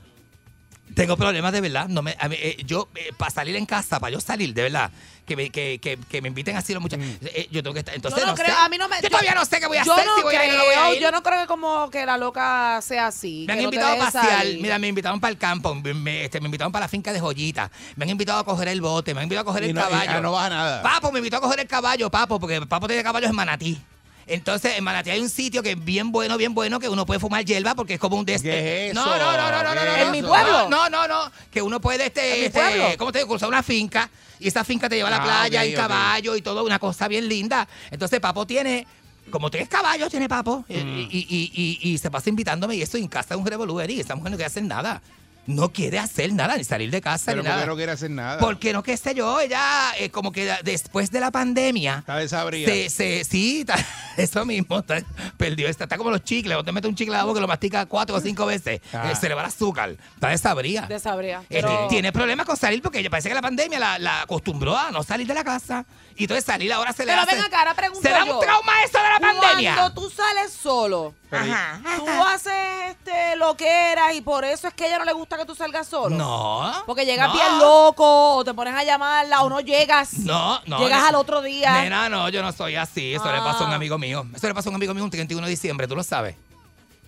tengo 0.96 1.16
problemas 1.18 1.52
de 1.54 1.62
verdad. 1.62 1.88
No 1.88 2.02
me, 2.02 2.16
a 2.20 2.28
mí, 2.28 2.36
eh, 2.40 2.58
yo, 2.66 2.88
para 3.18 3.30
salir 3.32 3.56
en 3.56 3.66
casa, 3.66 4.00
para 4.00 4.12
yo 4.14 4.20
salir, 4.22 4.54
de 4.54 4.64
verdad, 4.64 4.90
que 5.26 5.36
me, 5.36 5.50
que, 5.50 5.80
que, 5.80 5.98
que 6.10 6.22
me 6.22 6.28
inviten 6.30 6.56
así 6.56 6.74
los 6.74 6.82
muchachos. 6.82 7.06
eh, 7.24 7.48
yo 7.52 7.62
tengo 7.62 7.74
que 7.74 7.80
estar. 7.80 7.94
Entonces, 7.96 8.20
yo 8.20 8.26
no, 8.26 8.32
no 8.32 8.38
creo, 8.38 8.56
sé. 8.56 8.62
a 8.62 8.70
mí 8.70 8.78
no 8.78 8.88
me. 8.88 8.96
yo 9.02 9.10
todavía 9.10 9.34
no 9.36 9.44
sé 9.46 9.60
qué 9.60 9.68
voy 9.68 9.78
a 9.78 9.84
yo 9.84 9.94
hacer, 9.94 10.06
no 10.06 10.16
si 10.18 10.22
voy 10.24 10.36
a 10.36 10.46
ir 10.46 10.54
o 10.54 10.58
no 10.58 10.64
voy 10.66 10.74
a 10.74 10.78
creo, 10.82 10.94
ir. 10.96 11.02
Yo 11.02 11.12
no 11.12 11.24
creo 11.24 11.42
que 11.42 11.48
como 11.48 11.90
que 11.90 12.06
la 12.06 12.18
loca 12.18 12.80
sea 12.82 13.08
así. 13.08 13.44
Me 13.48 13.54
han 13.54 13.60
que 13.60 13.66
no 13.66 13.70
te 13.72 13.76
invitado 13.76 14.02
a 14.02 14.06
pasear, 14.06 14.38
salir. 14.40 14.62
mira, 14.62 14.80
me 14.80 14.88
invitaron 14.88 15.20
para 15.20 15.32
el 15.32 15.38
campo, 15.38 15.76
me, 15.76 15.94
me- 15.94 16.26
este, 16.26 16.40
me 16.40 16.46
invitaron 16.46 16.72
para 16.72 16.86
la 16.86 16.90
finca 16.90 17.12
de 17.12 17.20
joyita, 17.20 17.70
me 17.96 18.04
han 18.06 18.10
invitado 18.12 18.40
a 18.40 18.44
coger 18.46 18.68
el 18.70 18.82
bote, 18.82 19.14
me 19.14 19.20
han 19.20 19.24
invitado 19.26 19.42
a 19.50 19.52
coger 19.52 19.64
y 19.64 19.70
el 19.70 19.74
no, 19.76 19.82
y- 19.82 19.84
caballo. 19.84 20.50
nada. 20.50 20.82
Papo 20.84 21.12
me 21.12 21.20
invitó 21.20 21.38
a 21.38 21.42
coger 21.42 21.60
el 21.60 21.68
caballo, 21.68 22.10
papo, 22.10 22.40
porque 22.40 22.62
papo 22.66 22.88
tiene 22.88 23.04
caballos 23.04 23.30
en 23.30 23.36
Manatí. 23.36 23.82
Entonces, 24.28 24.74
en 24.78 24.84
Manatí 24.84 25.12
hay 25.12 25.20
un 25.20 25.30
sitio 25.30 25.62
que 25.62 25.72
es 25.72 25.86
bien 25.86 26.12
bueno, 26.12 26.38
bien 26.38 26.54
bueno, 26.54 26.80
que 26.80 26.90
uno 26.90 27.06
puede 27.06 27.20
fumar 27.20 27.46
hierba 27.46 27.76
porque 27.76 27.96
es 27.96 28.00
como 28.00 28.16
un 28.18 28.26
de 28.26 28.40
¿Qué 28.40 28.90
es 28.90 28.96
No, 28.96 29.02
eso? 29.06 29.18
no, 29.18 29.32
no, 29.38 29.52
no, 29.52 29.64
no, 29.64 29.76
no, 29.76 29.82
¿Qué 29.82 29.86
no. 29.88 29.96
es 29.98 30.02
¿En 30.06 30.12
mi 30.12 30.22
pueblo? 30.24 30.70
No, 30.70 30.90
no, 30.90 31.08
no, 31.08 31.32
que 31.52 31.62
uno 31.62 31.80
puede, 31.80 32.08
este, 32.08 32.34
¿En 32.34 32.40
mi 32.40 32.46
este, 32.48 32.60
pueblo? 32.60 32.86
¿cómo 32.98 33.12
te 33.12 33.20
digo? 33.20 33.30
Cruzar 33.30 33.50
una 33.50 33.62
finca 33.64 34.10
y 34.40 34.48
esa 34.48 34.64
finca 34.64 34.90
te 34.90 34.96
lleva 34.96 35.10
a 35.10 35.12
la 35.12 35.18
Ah, 35.18 35.24
playa, 35.24 35.60
ok, 35.62 35.66
en 35.68 35.74
ok. 35.74 35.78
caballo 35.80 36.36
y 36.36 36.42
todo, 36.42 36.64
una 36.64 36.80
cosa 36.80 37.08
bien 37.08 37.28
linda. 37.28 37.68
Entonces, 37.92 38.20
papo 38.20 38.46
tiene... 38.48 38.88
Como 39.32 39.50
tres 39.50 39.68
caballos 39.68 40.10
tiene 40.12 40.30
Papo 40.30 40.64
y, 40.70 40.76
Mm. 40.76 41.00
y- 41.00 41.08
y- 41.12 41.52
y- 41.82 41.90
y 41.94 41.98
se 41.98 42.12
pasa 42.12 42.30
invitándome 42.30 42.76
y 42.76 42.84
eso 42.84 42.96
en 42.98 43.08
casa 43.08 43.34
es 43.34 43.40
un 43.40 43.46
revolú, 43.48 43.82
y 43.82 44.00
esa 44.00 44.14
mujer 44.14 44.30
no 44.32 44.38
quiere 44.38 44.46
hacer 44.46 44.62
nada. 44.64 45.02
No 45.48 45.72
quiere 45.72 46.00
hacer 46.00 46.34
nada, 46.34 46.58
ni 46.58 46.64
salir 46.64 46.90
de 46.90 47.02
casa, 47.02 47.26
Pero 47.28 47.38
ni 47.38 47.44
¿por 47.44 47.50
nada. 47.52 47.62
qué 47.64 47.68
no 47.68 47.76
quiere 47.76 47.92
hacer 47.92 48.10
nada? 48.10 48.40
Porque 48.40 48.74
no, 48.74 48.82
qué 48.82 48.98
sé 48.98 49.14
yo, 49.14 49.40
ella 49.40 49.62
eh, 50.00 50.10
como 50.10 50.32
que 50.32 50.52
después 50.64 51.12
de 51.12 51.20
la 51.20 51.30
pandemia... 51.30 52.00
Está 52.00 52.18
desabrida. 52.18 52.68
Se, 52.72 52.90
se, 52.90 53.24
sí, 53.24 53.60
está- 53.60 53.78
eso 54.18 54.44
mismo, 54.46 54.80
está- 54.80 55.04
perdió, 55.38 55.68
está, 55.68 55.84
está 55.84 55.98
como 55.98 56.10
los 56.10 56.24
chicles, 56.24 56.58
usted 56.58 56.72
mete 56.72 56.88
un 56.88 56.96
chicle 56.96 57.14
a 57.14 57.20
la 57.20 57.24
boca 57.26 57.38
y 57.40 57.42
lo 57.42 57.48
mastica 57.48 57.86
cuatro 57.86 58.16
o 58.16 58.20
cinco 58.22 58.46
veces, 58.48 58.82
Ah. 58.92 59.12
eh, 59.12 59.16
se 59.16 59.30
le 59.30 59.36
va 59.36 59.42
el 59.42 59.48
azúcar, 59.48 59.96
está 60.16 60.30
desabría. 60.30 60.88
Desabría. 60.88 61.42
Eh, 61.42 61.60
Pero- 61.62 61.88
Tiene 61.90 62.12
problemas 62.12 62.46
con 62.48 62.58
salir 62.58 62.82
porque 62.82 63.00
ella 63.00 63.10
parece 63.12 63.30
que 63.30 63.36
la 63.36 63.42
pandemia 63.44 63.78
la, 63.80 64.00
la 64.00 64.22
acostumbró 64.24 64.76
a 64.76 64.90
no 64.92 65.04
salir 65.04 65.28
de 65.28 65.34
la 65.36 65.44
casa 65.44 65.86
y 66.18 66.24
entonces 66.24 66.46
salir 66.46 66.72
ahora 66.72 66.94
se 66.94 67.06
le 67.06 67.12
Pero 67.12 67.24
hace... 67.24 67.36
ven 67.36 67.44
acá, 67.46 67.60
ahora 67.60 67.74
pregunto 67.74 68.02
¿Será 68.02 68.26
yo. 68.26 68.36
un 68.36 68.42
trauma 68.42 68.72
eso 68.84 68.98
de 68.98 69.10
la 69.10 69.20
pandemia? 69.20 69.76
Cuando 69.76 70.02
tú 70.02 70.10
sales 70.10 70.52
solo. 70.54 71.14
Ajá. 71.30 71.82
Tú 71.98 72.08
haces 72.24 72.54
este 72.90 73.36
lo 73.36 73.58
que 73.58 73.92
eras 73.92 74.16
y 74.16 74.22
por 74.22 74.46
eso 74.46 74.68
es 74.70 74.74
que 74.74 74.86
a 74.86 74.88
ella 74.88 75.00
no 75.00 75.06
le 75.06 75.12
gusta 75.14 75.38
que 75.38 75.46
tú 75.46 75.54
salgas 75.56 75.88
solo. 75.88 76.16
No. 76.16 76.84
Porque 76.86 77.06
llegas 77.06 77.28
no. 77.28 77.34
bien 77.34 77.60
loco, 77.60 78.36
o 78.38 78.44
te 78.46 78.54
pones 78.54 78.74
a 78.74 78.84
llamarla, 78.84 79.42
o 79.42 79.50
no 79.50 79.60
llegas. 79.60 80.14
No, 80.20 80.62
no. 80.66 80.80
Llegas 80.80 81.04
al 81.04 81.16
otro 81.16 81.42
día. 81.42 81.82
Nena, 81.82 82.08
no, 82.08 82.30
yo 82.30 82.42
no 82.42 82.52
soy 82.54 82.76
así. 82.76 83.14
Eso 83.14 83.30
le 83.32 83.40
pasó 83.40 83.64
a 83.64 83.68
un 83.68 83.74
Ah. 83.74 83.76
amigo 83.76 83.98
mío. 83.98 84.26
Eso 84.34 84.48
le 84.48 84.54
pasó 84.54 84.70
a 84.70 84.72
un 84.72 84.76
amigo 84.76 84.94
mío 84.94 85.04
un 85.04 85.10
31 85.12 85.46
de 85.46 85.52
diciembre, 85.52 85.88
tú 85.88 85.96
lo 85.96 86.04
sabes. 86.04 86.36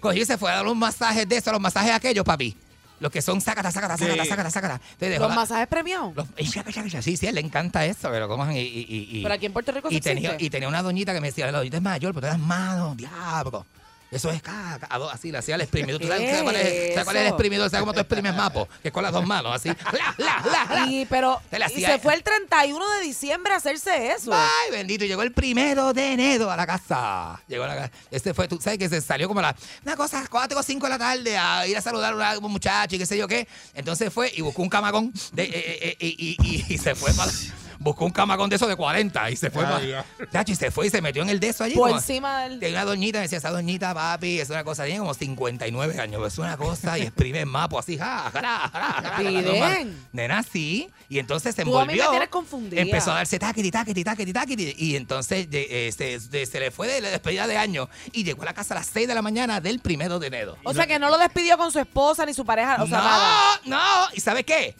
Cogió 0.01 0.21
y 0.21 0.25
se 0.25 0.37
fue 0.37 0.51
a 0.51 0.55
dar 0.57 0.67
un 0.67 0.77
masajes 0.77 1.27
de 1.27 1.37
esos, 1.37 1.51
los 1.53 1.61
masajes 1.61 1.91
aquellos, 1.93 2.25
papi. 2.25 2.55
Los 2.99 3.11
que 3.11 3.21
son 3.21 3.41
sácata, 3.41 3.69
sácata, 3.71 3.95
sácata, 3.97 4.23
Sí. 4.23 4.29
sácata, 4.29 4.49
sácata. 4.49 4.81
Dejó 4.99 5.19
Los 5.23 5.29
la- 5.29 5.35
masajes 5.35 5.67
premiados. 5.67 6.15
los- 6.15 6.27
y. 6.37 6.45
Sí, 7.01 7.17
sí, 7.17 7.25
a 7.25 7.29
él 7.29 7.35
le 7.35 7.41
encanta 7.41 7.85
eso, 7.85 8.09
pero 8.09 8.27
coman 8.27 8.55
y, 8.55 8.59
y, 8.59 8.85
y, 8.89 9.19
y- 9.19 9.23
Pero 9.23 9.35
aquí 9.35 9.45
en 9.45 9.53
Puerto 9.53 9.71
Rico 9.71 9.87
y 9.91 9.95
sí 9.95 10.01
tenía, 10.01 10.29
existe. 10.29 10.45
y 10.45 10.49
tenía 10.49 10.67
una 10.67 10.81
doñita 10.81 11.13
que 11.13 11.21
me 11.21 11.27
decía, 11.27 11.51
la 11.51 11.59
doñita 11.59 11.77
es 11.77 11.83
mayor, 11.83 12.13
pero 12.13 12.21
te 12.21 12.31
das 12.31 12.39
mano, 12.39 12.95
diablo. 12.95 13.65
Eso 14.09 14.31
es 14.31 14.41
caca, 14.41 14.87
a 14.89 14.97
dos, 14.97 15.13
así, 15.13 15.31
le 15.31 15.37
hacía 15.37 15.55
el 15.55 15.61
exprimido. 15.61 15.99
¿Tú 15.99 16.07
sabes, 16.07 16.21
¿Qué 16.21 16.27
sabes 16.29 16.43
cuál, 16.43 16.55
es, 16.55 16.63
sabes 16.93 17.03
cuál 17.03 17.15
es 17.17 17.21
el 17.21 17.25
eso? 17.27 17.35
exprimido? 17.35 17.63
¿Sabes 17.69 17.79
cómo 17.81 17.93
tú 17.93 17.99
exprimes 17.99 18.35
mapo? 18.35 18.67
Que 18.81 18.87
es 18.87 18.93
con 18.93 19.03
las 19.03 19.11
dos 19.11 19.25
manos, 19.27 19.53
así. 19.53 19.67
La, 19.91 20.15
la, 20.17 20.43
la, 20.49 20.75
la. 20.75 20.87
Y, 20.87 21.05
pero, 21.07 21.41
y 21.75 21.81
se 21.81 21.99
fue 21.99 22.13
el 22.15 22.23
31 22.23 22.89
de 22.99 23.01
diciembre 23.01 23.53
a 23.53 23.57
hacerse 23.57 24.11
eso. 24.11 24.31
Ay, 24.33 24.71
bendito, 24.71 25.03
llegó 25.05 25.23
el 25.23 25.33
primero 25.33 25.91
de 25.93 26.13
enero 26.13 26.49
a 26.49 26.55
la 26.55 26.65
casa. 26.65 27.41
Llegó 27.47 27.65
a 27.65 27.67
la 27.67 27.75
casa. 27.75 27.91
Este 28.09 28.33
fue, 28.33 28.47
tú 28.47 28.59
sabes 28.61 28.79
que 28.79 28.87
se 28.87 29.01
salió 29.01 29.27
como 29.27 29.41
a 29.41 29.43
la, 29.43 29.55
una 29.83 29.95
cosa, 29.97 30.25
4 30.29 30.57
o 30.57 30.63
5 30.63 30.85
de 30.85 30.89
la 30.89 30.97
tarde 30.99 31.37
a 31.37 31.67
ir 31.67 31.75
a 31.77 31.81
saludar 31.81 32.13
a 32.21 32.37
un 32.39 32.51
muchacho 32.51 32.95
y 32.95 32.99
qué 32.99 33.05
sé 33.05 33.17
yo 33.17 33.27
qué. 33.27 33.47
Entonces 33.73 34.11
fue 34.13 34.31
y 34.33 34.41
buscó 34.41 34.61
un 34.61 34.69
camagón 34.69 35.11
de, 35.33 35.43
eh, 35.43 35.49
eh, 35.53 35.97
eh, 35.99 36.15
y, 36.17 36.37
y- 36.41 36.73
y 36.73 36.77
se 36.77 36.95
fue 36.95 37.13
para. 37.13 37.31
Buscó 37.79 38.05
un 38.05 38.11
camagón 38.11 38.49
de 38.49 38.55
eso 38.55 38.67
de 38.67 38.75
40 38.75 39.31
y 39.31 39.35
se 39.35 39.49
fue 39.51 39.65
Ay, 39.65 39.93
y 40.47 40.55
se 40.55 40.71
fue 40.71 40.87
y 40.87 40.89
se 40.89 41.01
metió 41.01 41.21
en 41.21 41.29
el 41.29 41.39
de 41.39 41.49
eso 41.49 41.63
allí. 41.63 41.75
Por 41.75 41.89
como- 41.89 41.99
encima 41.99 42.41
del. 42.41 42.59
Tenía 42.59 42.77
una 42.81 42.85
doñita, 42.85 43.19
me 43.19 43.23
decía, 43.23 43.37
esa 43.37 43.51
doñita, 43.51 43.93
papi, 43.93 44.39
es 44.39 44.49
una 44.49 44.63
cosa, 44.63 44.85
tiene 44.85 44.99
como 44.99 45.13
59 45.13 45.99
años, 45.99 46.25
es 46.27 46.37
una 46.39 46.57
cosa 46.57 46.97
y 46.97 47.03
exprime 47.03 47.39
el 47.41 47.45
mapo 47.45 47.77
así, 47.79 47.97
ja, 47.97 48.31
ja, 48.33 48.41
ja, 48.41 48.69
ja. 49.17 49.77
Nena, 50.11 50.43
sí. 50.43 50.89
Y 51.09 51.19
entonces 51.19 51.55
se 51.55 51.63
Tú 51.63 51.77
a 51.77 51.81
mí 51.81 51.87
me 51.87 51.93
envolvió. 51.93 52.11
tienes 52.11 52.29
confundida. 52.29 52.81
Empezó 52.81 53.11
a 53.11 53.15
darse 53.15 53.39
taquiti, 53.39 53.71
taquiti, 53.71 54.03
taquiti, 54.03 54.33
taquiti. 54.33 54.75
Y 54.77 54.95
entonces 54.95 55.49
de- 55.49 55.87
eh, 55.87 55.91
se, 55.91 56.19
de- 56.19 56.45
se 56.45 56.59
le 56.59 56.71
fue 56.71 56.87
de 56.87 56.99
la 57.01 57.09
despedida 57.09 57.47
de 57.47 57.57
año 57.57 57.89
y 58.11 58.23
llegó 58.23 58.41
a 58.41 58.45
la 58.45 58.53
casa 58.53 58.73
a 58.73 58.77
las 58.79 58.87
6 58.87 59.07
de 59.07 59.15
la 59.15 59.21
mañana 59.21 59.61
del 59.61 59.79
primero 59.79 60.19
de 60.19 60.27
enero. 60.27 60.57
O 60.63 60.73
sea 60.73 60.85
que 60.87 60.99
no 60.99 61.09
lo 61.09 61.17
despidió 61.17 61.57
con 61.57 61.71
su 61.71 61.79
esposa 61.79 62.25
ni 62.25 62.33
su 62.33 62.43
pareja. 62.45 62.81
O 62.83 62.87
sea, 62.87 62.97
nada. 62.97 63.59
no, 63.65 63.77
no. 63.77 64.07
¿Y 64.13 64.19
sabe 64.19 64.43
qué? 64.43 64.75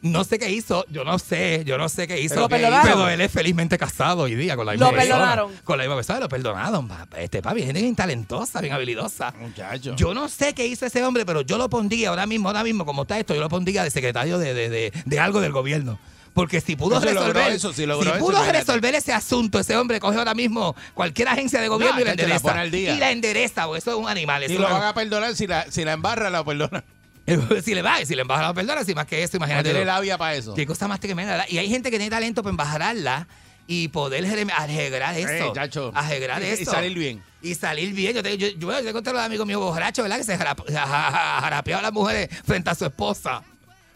No 0.00 0.22
sé 0.22 0.38
qué 0.38 0.48
hizo, 0.50 0.84
yo 0.90 1.02
no 1.04 1.18
sé, 1.18 1.62
yo 1.66 1.76
no 1.76 1.88
sé 1.88 2.06
qué 2.06 2.20
hizo. 2.20 2.36
¿Lo 2.36 2.48
perdonaron? 2.48 2.86
Pero 2.86 3.08
él 3.08 3.20
es 3.20 3.32
felizmente 3.32 3.76
casado 3.76 4.22
hoy 4.22 4.36
día 4.36 4.54
con 4.54 4.64
la 4.66 4.72
misma 4.72 4.86
Lo 4.86 4.92
persona. 4.92 5.14
perdonaron. 5.16 5.52
Con 5.64 5.76
la 5.78 5.84
misma 5.84 5.96
persona, 5.96 6.20
lo 6.20 6.28
perdonaron. 6.28 6.86
pa- 6.88 7.06
Este 7.18 7.42
papi, 7.42 7.62
gente 7.64 7.80
bien 7.82 7.96
talentosa, 7.96 8.60
bien 8.60 8.74
habilidosa. 8.74 9.34
Muchacho. 9.38 9.96
Yo 9.96 10.14
no 10.14 10.28
sé 10.28 10.54
qué 10.54 10.66
hizo 10.66 10.86
ese 10.86 11.02
hombre, 11.04 11.26
pero 11.26 11.40
yo 11.40 11.58
lo 11.58 11.68
pondría 11.68 12.10
ahora 12.10 12.26
mismo, 12.26 12.48
ahora 12.48 12.62
mismo, 12.62 12.86
como 12.86 13.02
está 13.02 13.18
esto, 13.18 13.34
yo 13.34 13.40
lo 13.40 13.48
pondría 13.48 13.82
de 13.82 13.90
secretario 13.90 14.38
de, 14.38 14.54
de, 14.54 14.68
de, 14.68 14.92
de 15.04 15.18
algo 15.20 15.40
del 15.40 15.50
gobierno. 15.52 15.98
Porque 16.32 16.60
si 16.60 16.76
pudo 16.76 17.00
Pero 17.00 17.14
resolver, 17.14 17.50
eso, 17.52 17.72
si 17.72 17.82
si 17.84 18.10
pudo 18.20 18.44
resolver 18.52 18.94
ese 18.94 19.12
asunto, 19.12 19.58
ese 19.58 19.76
hombre 19.76 19.98
coge 19.98 20.18
ahora 20.18 20.34
mismo 20.34 20.76
cualquier 20.94 21.26
agencia 21.26 21.60
de 21.60 21.66
gobierno 21.66 21.96
No, 21.96 22.02
y 22.02 22.04
la 22.04 22.10
endereza. 22.12 22.64
Y 22.64 22.96
la 22.98 23.10
endereza, 23.10 23.64
porque 23.66 23.80
eso 23.80 23.90
es 23.90 23.96
un 23.96 24.08
animal. 24.08 24.44
Y 24.48 24.56
lo 24.56 24.66
es- 24.68 24.72
van 24.72 24.84
a 24.84 24.94
perdonar 24.94 25.34
si 25.34 25.48
la, 25.48 25.68
si 25.68 25.84
la 25.84 25.94
embarra, 25.94 26.30
la 26.30 26.44
perdonan. 26.44 26.84
si 27.64 27.74
le 27.74 27.82
va, 27.82 28.04
si 28.04 28.14
le 28.14 28.22
embaja 28.22 28.42
la 28.42 28.54
perdona, 28.54 28.84
si 28.84 28.94
más 28.94 29.06
que 29.06 29.22
eso, 29.22 29.36
imagínate. 29.36 29.70
tiene 29.70 29.84
labia 29.84 30.16
para 30.18 30.34
eso. 30.34 30.54
Qué 30.54 30.66
cosa 30.66 30.88
más 30.88 31.00
tremenda, 31.00 31.32
¿verdad? 31.32 31.46
Y 31.48 31.58
hay 31.58 31.68
gente 31.68 31.90
que 31.90 31.98
tiene 31.98 32.10
talento 32.10 32.42
para 32.42 32.50
embajarla 32.50 33.26
y 33.66 33.88
poder 33.88 34.24
jere- 34.24 34.50
arreglar 34.56 35.16
Eh, 35.16 35.36
eso. 35.38 35.52
chacho. 35.52 35.92
arreglar 35.94 36.42
Y- 36.42 36.64
salir 36.64 36.96
bien. 36.98 37.22
Y 37.42 37.54
salir 37.54 37.92
bien. 37.92 38.14
Yo 38.14 38.22
te, 38.22 38.36
yo, 38.38 38.48
yo, 38.48 38.70
yo 38.72 38.82
te 38.84 38.92
conté 38.92 39.10
a 39.10 39.12
los 39.12 39.22
amigos 39.22 39.46
míos 39.46 39.60
borrachos, 39.60 40.02
¿verdad? 40.02 40.16
Que 40.18 40.24
se 40.24 40.38
jarap- 40.38 40.64
ja- 40.72 40.86
ja- 40.86 41.10
ja- 41.12 41.40
jarapeaba 41.42 41.80
a 41.80 41.82
las 41.82 41.92
mujeres 41.92 42.28
frente 42.44 42.70
a 42.70 42.74
su 42.74 42.84
esposa. 42.86 43.42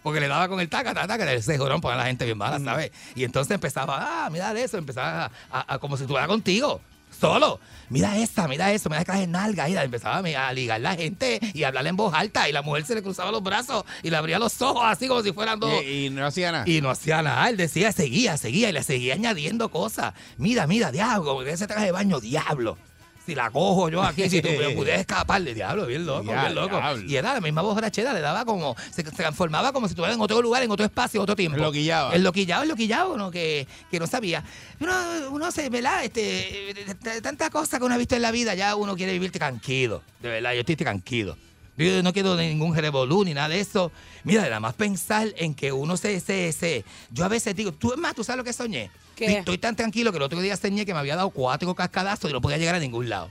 Porque 0.03 0.19
le 0.21 0.27
daba 0.29 0.49
con 0.49 0.59
el 0.61 0.69
taca, 0.69 0.93
taca, 0.95 1.07
taca, 1.07 1.33
ese 1.33 1.57
jorón 1.59 1.81
pone 1.81 1.95
a 1.95 1.99
la 1.99 2.05
gente 2.07 2.25
bien 2.25 2.37
mala, 2.37 2.59
¿sabes? 2.59 2.91
Y 3.15 3.23
entonces 3.25 3.53
empezaba, 3.55 4.25
ah, 4.27 4.31
mira 4.31 4.53
eso, 4.61 4.77
empezaba 4.77 5.27
a, 5.27 5.31
a- 5.61 5.75
a- 5.75 5.79
como 5.79 5.97
si 5.97 6.03
estuviera 6.03 6.27
contigo, 6.27 6.81
solo. 7.19 7.61
Mira 7.89 8.17
esta, 8.17 8.49
mira 8.49 8.73
eso, 8.73 8.89
mira 8.89 9.05
que 9.05 9.13
las 9.13 9.29
nalgas. 9.29 9.69
Y 9.69 9.77
empezaba 9.77 10.19
a, 10.19 10.53
ligar 10.53 10.81
la 10.81 10.95
gente 10.95 11.41
y 11.53 11.63
a 11.63 11.69
hablarle 11.69 11.91
en 11.91 11.97
voz 11.97 12.15
alta. 12.15 12.49
Y 12.49 12.53
la 12.53 12.63
mujer 12.63 12.85
se 12.85 12.95
le 12.95 13.03
cruzaba 13.03 13.31
los 13.31 13.43
brazos 13.43 13.85
y 14.03 14.11
le 14.11 14.17
abría 14.17 14.39
los 14.39 14.61
ojos 14.63 14.83
así 14.85 15.09
como 15.09 15.23
si 15.23 15.33
fueran 15.33 15.61
dos. 15.61 15.83
Y, 15.85 16.07
y 16.07 16.11
no 16.11 16.27
hacía 16.27 16.53
nada. 16.53 16.65
Y 16.67 16.81
no 16.81 16.91
hacía 16.91 17.23
nada. 17.23 17.49
Él 17.49 17.57
decía, 17.57 17.93
seguía, 17.93 18.37
seguía 18.37 18.71
y 18.71 18.73
le 18.73 18.83
seguía 18.83 19.15
añadiendo 19.15 19.71
cosas. 19.71 20.15
Mira, 20.39 20.67
mira, 20.67 20.91
diablo, 20.91 21.43
ese 21.43 21.67
traje 21.67 21.87
de 21.87 21.93
baño, 21.93 22.21
diablo. 22.21 22.79
Si 23.25 23.35
la 23.37 23.51
cojo 23.51 23.89
yo 23.89 24.03
aquí, 24.03 24.29
si 24.29 24.43
tú 24.43 24.49
pudieras 24.77 25.01
escapar 25.01 25.41
de 25.43 25.55
diablo, 25.55 25.87
bien 25.87 26.05
loco, 26.05 26.25
Ya, 26.33 26.43
bien 26.43 26.55
loco. 26.57 26.77
diablo. 26.77 27.05
Y 27.09 27.15
era 27.17 27.35
la 27.35 27.41
misma 27.41 27.63
borrachera, 27.63 28.13
le 28.13 28.21
daba 28.21 28.45
como, 28.45 28.75
se, 28.91 29.03
se 29.05 29.11
transformaba 29.13 29.73
como 29.73 29.87
si 29.87 29.93
estuviera 29.93 30.15
en 30.15 30.21
otro 30.21 30.43
lugar, 30.43 30.63
en 30.65 30.71
otro 30.73 30.85
espacio, 30.85 31.23
otro 31.23 31.37
tiempo. 31.37 31.57
Enloquillaba. 31.57 32.15
El 32.15 32.25
loquillado, 32.25 32.63
el 32.65 32.69
loquillado, 32.69 33.17
¿no? 33.17 33.31
Que, 33.31 33.67
que 33.91 34.01
no 34.01 34.07
sabía. 34.09 34.43
Uno, 34.81 34.93
uno 35.31 35.53
se, 35.53 35.69
¿verdad? 35.69 36.05
Este, 36.05 36.73
t- 36.75 36.95
t- 36.97 37.21
tantas 37.21 37.51
cosas 37.51 37.79
que 37.79 37.85
uno 37.87 37.95
ha 37.95 37.99
visto 37.99 38.17
en 38.17 38.23
la 38.23 38.33
vida, 38.33 38.55
ya 38.57 38.75
uno 38.75 38.97
quiere 38.97 39.13
vivir 39.13 39.31
tranquilo. 39.31 40.03
De 40.21 40.29
verdad, 40.29 40.53
yo 40.55 40.61
estoy 40.61 40.75
tranquilo. 40.77 41.37
Yo 41.77 42.03
no 42.03 42.13
quiero 42.13 42.37
ningún 42.37 42.77
revolú 42.77 43.25
ni 43.25 43.33
nada 43.35 43.49
de 43.49 43.61
eso. 43.61 43.91
Mira, 44.25 44.43
nada 44.43 44.61
más 44.61 44.75
pensar 44.75 45.29
en 45.37 45.55
que 45.55 45.73
uno 45.73 45.97
se, 45.97 46.21
se, 46.21 46.53
se- 46.53 46.85
Yo 47.11 47.25
a 47.25 47.29
veces 47.29 47.55
digo, 47.57 47.73
tú 47.73 47.93
es 47.93 47.99
más, 47.99 48.15
¿tú 48.15 48.23
sabes 48.25 48.39
lo 48.39 48.45
que 48.45 48.53
soñé? 48.53 48.91
¿Qué? 49.27 49.33
Estoy- 49.33 49.39
Estoy 49.41 49.59
tan 49.59 49.77
tranquilo 49.77 50.11
que 50.13 50.17
el 50.19 50.23
otro 50.25 50.41
día 50.41 50.57
soñé 50.57 50.85
que 50.87 50.93
me 50.95 51.01
había 51.01 51.17
dado 51.17 51.31
cuatro 51.31 51.75
cascadazos 51.75 52.31
y 52.31 52.33
no 52.33 52.41
podía 52.41 52.59
llegar 52.59 52.75
a 52.75 52.79
ningún 52.81 53.09
lado. 53.09 53.31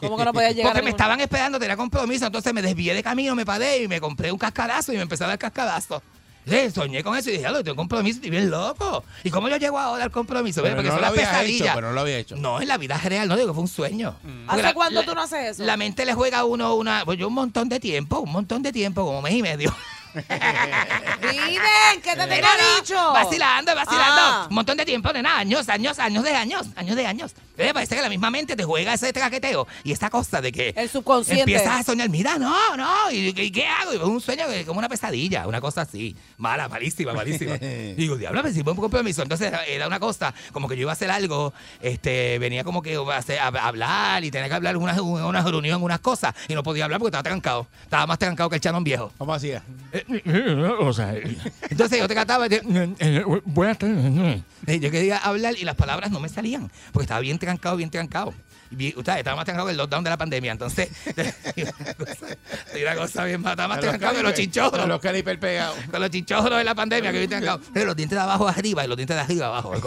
¿Cómo 0.00 0.16
que 0.16 0.24
no 0.24 0.32
podía 0.32 0.50
llegar? 0.52 0.72
Porque 0.72 0.80
a 0.80 0.84
me 0.84 0.90
estaban 0.90 1.20
esperando, 1.20 1.58
tenía 1.58 1.76
compromiso, 1.76 2.26
entonces 2.26 2.52
me 2.52 2.62
desvié 2.62 2.94
de 2.94 3.02
camino, 3.02 3.34
me 3.34 3.44
paré 3.46 3.82
y 3.82 3.88
me 3.88 4.00
compré 4.00 4.30
un 4.32 4.38
cascadazo 4.38 4.92
y 4.92 4.96
me 4.96 5.02
empecé 5.02 5.24
a 5.24 5.28
dar 5.28 5.38
cascadazo. 5.38 6.02
Sí, 6.48 6.70
soñé 6.72 7.02
con 7.02 7.16
eso 7.16 7.28
y 7.28 7.32
dije, 7.32 7.40
"Diablo, 7.42 7.64
tengo 7.64 7.74
compromiso, 7.74 8.18
estoy 8.18 8.30
bien 8.30 8.48
loco. 8.50 9.02
¿Y 9.24 9.30
cómo 9.30 9.48
yo 9.48 9.56
llego 9.56 9.80
ahora 9.80 10.04
al 10.04 10.12
compromiso? 10.12 10.62
Pero 10.62 10.76
Porque 10.76 10.90
no 10.90 10.94
son 10.94 11.00
lo 11.00 11.08
las 11.08 11.10
habías 11.10 11.28
pesadillas. 11.30 11.66
hecho, 11.66 11.74
pero 11.74 11.88
no 11.88 11.92
lo 11.94 12.00
había 12.02 12.18
hecho. 12.18 12.36
No, 12.36 12.60
en 12.62 12.68
la 12.68 12.76
vida 12.78 12.96
real, 12.98 13.26
no 13.26 13.34
digo 13.34 13.48
que 13.48 13.54
fue 13.54 13.62
un 13.62 13.68
sueño. 13.68 14.14
Porque 14.46 14.62
¿Hace 14.62 14.74
cuánto 14.74 15.02
tú 15.02 15.12
no 15.16 15.22
haces 15.22 15.50
eso? 15.56 15.64
La 15.64 15.76
mente 15.76 16.04
le 16.06 16.14
juega 16.14 16.38
a 16.38 16.44
uno 16.44 16.76
una, 16.76 17.04
pues 17.04 17.18
yo 17.18 17.26
un 17.26 17.34
montón 17.34 17.68
de 17.68 17.80
tiempo, 17.80 18.20
un 18.20 18.30
montón 18.30 18.62
de 18.62 18.70
tiempo, 18.72 19.04
como 19.04 19.22
mes 19.22 19.34
y 19.34 19.42
medio. 19.42 19.74
Viven, 21.20 22.02
¿qué 22.02 22.10
te 22.16 22.26
tengo 22.26 22.48
dicho? 22.80 23.12
Vacilando, 23.12 23.74
vacilando. 23.74 24.20
Ah. 24.20 24.46
Un 24.48 24.54
montón 24.54 24.76
de 24.76 24.84
tiempo, 24.84 25.12
nena, 25.12 25.38
años, 25.38 25.68
años, 25.68 25.98
años 25.98 26.24
de 26.24 26.30
años, 26.34 26.66
años 26.76 26.96
de 26.96 27.06
años. 27.06 27.32
Eh, 27.58 27.70
parece 27.72 27.96
que 27.96 28.02
la 28.02 28.08
misma 28.08 28.30
mente 28.30 28.54
te 28.54 28.64
juega 28.64 28.94
ese 28.94 29.12
traqueteo 29.12 29.66
y 29.82 29.92
esa 29.92 30.10
cosa 30.10 30.40
de 30.40 30.52
que 30.52 30.74
El 30.76 30.88
subconsciente. 30.90 31.42
empiezas 31.42 31.80
a 31.80 31.82
soñar, 31.82 32.08
mira, 32.10 32.38
no, 32.38 32.76
no, 32.76 33.10
¿y, 33.10 33.28
y 33.28 33.50
qué 33.50 33.66
hago? 33.66 33.92
Y 33.94 33.96
es 33.96 34.02
un 34.02 34.20
sueño 34.20 34.46
que- 34.48 34.64
como 34.66 34.78
una 34.78 34.88
pesadilla, 34.88 35.46
una 35.46 35.60
cosa 35.60 35.82
así, 35.82 36.14
mala, 36.36 36.68
malísima, 36.68 37.12
malísima. 37.14 37.56
Y 37.56 37.94
digo, 37.96 38.16
diablo, 38.16 38.42
me 38.42 38.50
hicimos 38.50 38.74
un 38.74 38.80
compromiso. 38.80 39.22
Entonces 39.22 39.52
era, 39.68 39.86
una 39.86 39.98
cosa, 40.00 40.34
como 40.52 40.68
que 40.68 40.76
yo 40.76 40.82
iba 40.82 40.92
a 40.92 40.94
hacer 40.94 41.10
algo, 41.10 41.52
este, 41.80 42.38
venía 42.38 42.62
como 42.64 42.82
que 42.82 42.96
a, 42.96 43.16
hacer- 43.16 43.38
a- 43.38 43.46
a 43.48 43.68
hablar 43.68 44.22
y 44.24 44.30
tenía 44.30 44.48
que 44.48 44.54
hablar 44.54 44.74
en 44.76 44.82
una, 44.82 45.00
una 45.00 45.42
reunión, 45.42 45.82
unas 45.82 46.00
cosas, 46.00 46.34
y 46.48 46.54
no 46.54 46.62
podía 46.62 46.84
hablar 46.84 46.98
porque 47.00 47.08
estaba 47.10 47.22
trancado. 47.22 47.66
Estaba 47.82 48.06
más 48.06 48.18
trancado 48.18 48.50
que 48.50 48.56
el 48.56 48.60
chanón 48.62 48.84
viejo. 48.84 49.12
¿Cómo 49.18 49.32
hacía? 49.32 49.62
Entonces 51.70 51.98
yo 51.98 52.08
te. 52.48 52.62
Eh, 54.66 54.80
Yo 54.80 54.90
quería 54.90 55.18
hablar 55.18 55.54
y 55.58 55.64
las 55.64 55.74
palabras 55.74 56.10
no 56.10 56.20
me 56.20 56.28
salían, 56.28 56.70
porque 56.92 57.04
estaba 57.04 57.20
bien 57.20 57.38
trancado, 57.38 57.76
bien 57.76 57.90
trancado. 57.90 58.32
Estaba 58.70 59.36
más 59.36 59.44
trancado 59.44 59.66
que 59.66 59.72
el 59.72 59.76
lockdown 59.78 60.04
de 60.04 60.10
la 60.10 60.16
pandemia, 60.16 60.52
entonces. 60.52 60.88
una 62.82 62.94
cosa, 62.96 63.24
bien 63.24 63.40
más, 63.40 63.52
estaba 63.52 63.68
más 63.68 63.80
trancado 63.80 64.14
que 64.16 64.22
los 64.22 64.34
chinchorros. 64.34 64.80
Con 64.80 64.88
los 64.88 65.00
caliper 65.00 65.38
pegados. 65.38 65.76
Con 65.90 66.00
los 66.00 66.10
chinchorros 66.10 66.58
de 66.58 66.64
la 66.64 66.74
pandemia 66.74 67.12
que 67.12 67.18
bien 67.18 67.30
trancado. 67.30 67.60
Pero 67.72 67.86
los 67.86 67.96
dientes 67.96 68.16
de 68.16 68.22
abajo 68.22 68.48
arriba 68.48 68.84
y 68.84 68.88
los 68.88 68.96
dientes 68.96 69.16
de 69.16 69.22
arriba 69.22 69.46
abajo. 69.46 69.72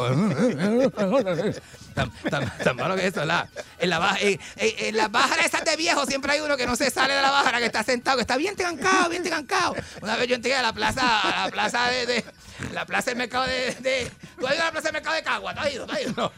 tan, 1.94 2.12
tan, 2.30 2.58
tan 2.64 2.76
malo 2.76 2.96
que 2.96 3.08
eso. 3.08 3.22
En, 3.22 3.90
la 3.90 4.00
baja, 4.00 4.18
en, 4.22 4.40
en- 4.58 4.86
en 4.86 4.98
las 4.98 5.12
bajas 5.12 5.46
esas 5.46 5.66
de 5.66 5.76
viejo 5.76 6.06
siempre 6.06 6.32
hay 6.34 6.40
uno 6.40 6.56
que 6.58 6.66
no 6.66 6.76
se 6.76 6.90
sale 6.90 7.14
de 7.14 7.22
la 7.22 7.32
bajara, 7.32 7.60
que 7.60 7.66
está 7.66 7.84
sentado, 7.84 8.18
que 8.18 8.22
está 8.22 8.38
bien 8.38 8.56
trancado, 8.56 9.10
bien 9.10 9.24
trancado. 9.24 9.76
Una 10.02 10.16
vez 10.16 10.28
yo 10.28 10.36
entré 10.36 10.56
a 10.56 10.62
la 10.62 10.74
plaza, 10.74 11.20
a 11.20 11.46
la 11.46 11.52
plaza 11.52 11.88
de, 11.90 12.06
de- 12.06 12.26
la 12.74 12.86
plaza 12.86 13.12
del 13.12 13.18
mercado 13.18 13.46
de, 13.46 13.76
de 13.80 14.12
¿Tú 14.40 14.46
has 14.48 14.54
ido 14.54 14.62
a 14.64 14.66
la 14.66 14.72
plaza 14.72 14.88
del 14.88 14.94
mercado 14.94 15.16
de 15.16 15.24
Cagua? 15.24 15.54
¿Tú 15.54 15.60
has 15.62 15.74
ido? 15.74 15.86
¿Tú 15.86 15.94
has 15.94 16.02
ido? 16.02 16.34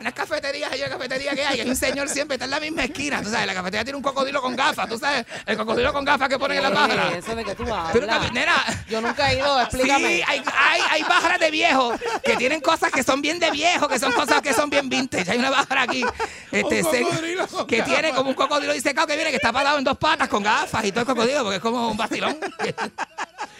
Unas 0.00 0.12
cafeterías, 0.12 0.70
hay 0.72 0.80
una 0.80 0.90
cafetería 0.90 1.34
que 1.34 1.44
hay, 1.44 1.60
hay 1.60 1.68
un 1.68 1.76
señor 1.76 2.08
siempre 2.08 2.34
está 2.34 2.44
en 2.44 2.50
la 2.50 2.60
misma 2.60 2.84
esquina, 2.84 3.22
tú 3.22 3.30
sabes, 3.30 3.46
la 3.46 3.54
cafetería 3.54 3.84
tiene 3.84 3.96
un 3.96 4.02
cocodrilo 4.02 4.42
con 4.42 4.54
gafas, 4.56 4.88
tú 4.88 4.98
sabes, 4.98 5.24
el 5.46 5.56
cocodrilo 5.56 5.92
con 5.92 6.04
gafas 6.04 6.28
que 6.28 6.38
ponen 6.38 6.58
en 6.58 6.62
la 6.64 6.72
pájara. 6.72 7.16
Eso 7.16 7.34
de 7.34 7.44
que 7.44 7.54
tú 7.54 7.62
hablas. 7.62 7.90
Pero, 7.92 8.06
capi- 8.06 8.32
nena, 8.32 8.64
Yo 8.88 9.00
nunca 9.00 9.30
he 9.32 9.38
ido, 9.38 9.60
explícame. 9.60 10.16
Sí, 10.16 10.22
hay, 10.26 10.42
hay, 10.54 10.80
hay 10.90 11.04
pájaras 11.04 11.38
de 11.40 11.50
viejo 11.50 11.92
que 12.24 12.36
tienen 12.36 12.60
cosas 12.60 12.90
que 12.92 13.02
son 13.02 13.20
bien 13.22 13.38
de 13.38 13.50
viejo, 13.50 13.88
que 13.88 13.98
son 13.98 14.12
cosas 14.12 14.42
que 14.42 14.52
son 14.52 14.68
bien 14.70 14.88
vintage. 14.88 15.30
Hay 15.30 15.38
una 15.38 15.50
pájara 15.50 15.82
aquí 15.82 16.04
este, 16.50 16.82
Un 16.82 16.90
se- 16.90 17.02
cocodrilo 17.02 17.46
con 17.46 17.66
que 17.66 17.78
gafas. 17.78 17.92
tiene 17.94 18.12
como 18.14 18.30
un 18.30 18.34
cocodrilo 18.36 18.72
disecado 18.72 19.06
que 19.06 19.14
viene, 19.16 19.30
que 19.30 19.36
está 19.36 19.52
parado 19.52 19.78
en 19.78 19.84
dos 19.84 19.96
patas 19.98 20.28
con 20.28 20.42
gafas 20.42 20.84
y 20.84 20.90
todo 20.90 21.00
el 21.02 21.06
cocodrilo, 21.06 21.42
porque 21.42 21.56
es 21.56 21.62
como 21.62 21.88
un 21.90 21.96
vacilón. 21.96 22.36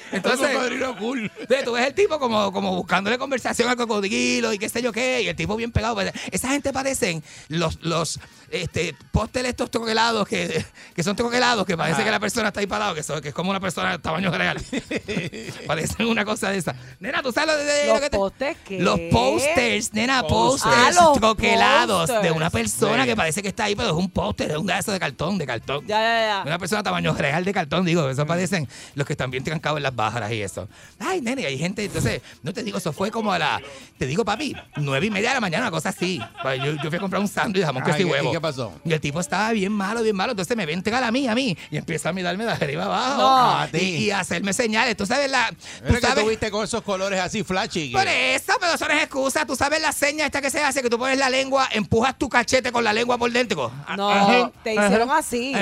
Cool. 0.09 1.31
Entonces, 1.41 1.65
tú 1.65 1.73
ves 1.73 1.87
el 1.87 1.95
tipo 1.95 2.19
como, 2.21 2.53
como 2.53 2.75
buscándole 2.77 3.19
conversación 3.19 3.69
al 3.69 3.77
cocodrilo 3.77 4.53
y 4.53 4.59
qué 4.59 4.69
sé 4.69 4.81
yo 4.81 4.93
qué, 4.93 5.23
y 5.23 5.29
el 5.29 5.35
tipo 5.35 5.56
bien 5.57 5.73
pegado. 5.73 6.01
Esa 6.31 6.49
gente 6.49 6.73
parecen 6.73 7.23
los, 7.49 7.79
los 7.83 8.21
este, 8.51 8.95
pósteres 9.13 9.51
estos 9.51 9.71
troquelados 9.71 10.27
que, 10.29 10.65
que 10.95 11.03
son 11.03 11.17
troquelados, 11.17 11.67
que 11.67 11.77
parece 11.77 11.97
Ajá. 11.97 12.05
que 12.05 12.11
la 12.11 12.21
persona 12.21 12.49
está 12.49 12.61
ahí 12.61 12.67
parado, 12.67 12.95
que, 12.95 13.03
son- 13.03 13.21
que 13.21 13.29
es 13.29 13.35
como 13.35 13.51
una 13.51 13.61
persona 13.61 13.93
de 13.93 13.99
tamaño 13.99 14.31
real. 14.31 14.59
parecen 15.67 16.07
una 16.07 16.25
cosa 16.25 16.51
de 16.51 16.59
esa. 16.59 16.75
Nena, 17.01 17.23
¿tú 17.23 17.33
sabes 17.33 17.55
lo 17.55 17.59
de, 17.59 17.65
de 17.65 17.87
¿Los 17.87 17.95
lo 17.97 18.01
que 18.01 18.11
te- 18.11 18.17
postes 18.17 18.57
qué? 18.65 18.81
Los 18.81 19.01
posters, 19.11 19.93
nena, 19.93 20.23
Posters. 20.23 20.75
posters, 20.75 20.97
Ah, 20.99 21.13
troquelados 21.19 22.09
de 22.09 22.15
posters. 22.15 22.37
una 22.37 22.51
persona 22.51 23.03
Sí. 23.03 23.09
que 23.09 23.17
parece 23.17 23.43
que 23.43 23.49
está 23.49 23.65
ahí, 23.65 23.75
pero 23.77 23.89
es 23.91 23.95
un 23.95 24.11
póster, 24.11 24.51
es 24.51 24.57
un 24.57 24.67
pedazo 24.67 24.93
de 24.93 24.99
cartón, 25.01 25.39
de 25.39 25.47
cartón. 25.47 25.87
Ya, 25.87 25.99
ya, 26.01 26.27
ya. 26.39 26.43
Una 26.47 26.59
persona 26.59 26.83
tamaño 26.83 27.15
real 27.15 27.45
de 27.45 27.53
cartón, 27.53 27.85
digo, 27.85 28.09
eso 28.09 28.27
parecen 28.27 28.69
los 28.95 29.07
que 29.07 29.13
están 29.13 29.31
bien 29.31 29.45
trancados 29.45 29.77
en 29.79 29.83
las 29.83 29.95
bajaras 29.95 30.33
y 30.33 30.43
eso. 30.43 30.69
Ay, 30.99 31.21
nene, 31.21 31.47
hay 31.47 31.59
gente, 31.59 31.85
entonces, 31.85 32.23
no 32.43 32.53
te 32.53 32.63
digo, 32.63 32.79
eso 32.79 32.93
fue 32.93 33.11
como 33.11 33.33
a 33.33 33.39
la, 33.39 33.61
te 33.99 34.07
digo, 34.07 34.25
papi, 34.25 34.55
nueve 34.77 35.07
y 35.07 35.11
media 35.11 35.31
de 35.31 35.35
la 35.35 35.41
mañana, 35.47 35.65
una 35.65 35.71
cosa 35.71 35.89
así. 35.91 36.21
Pues 36.43 36.63
Yo, 36.63 36.73
yo 36.83 36.89
fui 36.91 36.97
a 36.97 37.01
comprar 37.01 37.21
un 37.23 37.29
sándwich 37.29 37.61
de 37.61 37.67
jamón 37.67 37.83
Ah, 37.83 37.87
queso 37.87 37.99
y 37.99 38.03
¿y 38.03 38.05
qué- 38.05 38.11
huevo. 38.13 38.29
y 38.29 38.33
qué 38.33 38.41
pasó? 38.41 38.73
Y 38.85 38.93
el 38.93 39.01
tipo 39.01 39.21
estaba 39.21 39.51
bien 39.53 39.73
malo, 39.73 40.03
bien 40.03 40.17
malo, 40.17 40.33
entonces 40.33 40.57
me 40.57 40.67
ve 40.67 40.73
entregar 40.73 41.03
a 41.05 41.11
mí, 41.11 41.29
a 41.29 41.35
mí, 41.35 41.57
y 41.71 41.77
empieza 41.77 42.09
a 42.09 42.13
mirarme 42.13 42.45
de 42.45 42.53
arriba 42.53 42.85
abajo. 42.85 43.17
No. 43.23 43.59
A 43.61 43.67
ti. 43.69 43.79
y, 43.79 44.11
hacerme 44.11 44.53
señales. 44.53 44.97
Tú 44.97 45.07
sabes 45.07 45.31
la... 45.31 45.51
Pero 45.81 45.89
Tú 45.89 45.95
que 45.95 46.01
sabes, 46.07 46.25
tuviste 46.25 46.51
con 46.51 46.65
esos 46.65 46.83
colores 46.83 47.21
así 47.21 47.43
flashy. 47.45 47.91
que- 47.91 47.97
por 47.99 48.07
eso, 48.07 48.53
pero 48.61 48.73
eso 48.75 48.87
no 48.89 48.95
es 48.95 49.03
excusa. 49.03 49.47
Tú 49.47 49.57
sabes 49.57 49.81
la 49.81 49.93
seña 49.93 50.27
esta 50.27 50.41
que 50.41 50.51
se 50.51 50.63
hace, 50.63 50.83
que 50.83 50.91
tú 50.91 50.99
pones 50.99 51.19
la 51.19 51.31
lengua, 51.31 51.69
empujas 51.73 52.17
tu 52.19 52.29
cachete 52.29 52.73
con 52.73 52.83
la 52.85 52.93
lengua 52.93 53.19
por 53.19 53.31
dentro. 53.31 53.71
No, 53.97 54.11
Ajá, 54.11 54.51
te 54.63 54.73
hicieron 54.75 55.11
ajá. 55.11 55.19
así. 55.19 55.53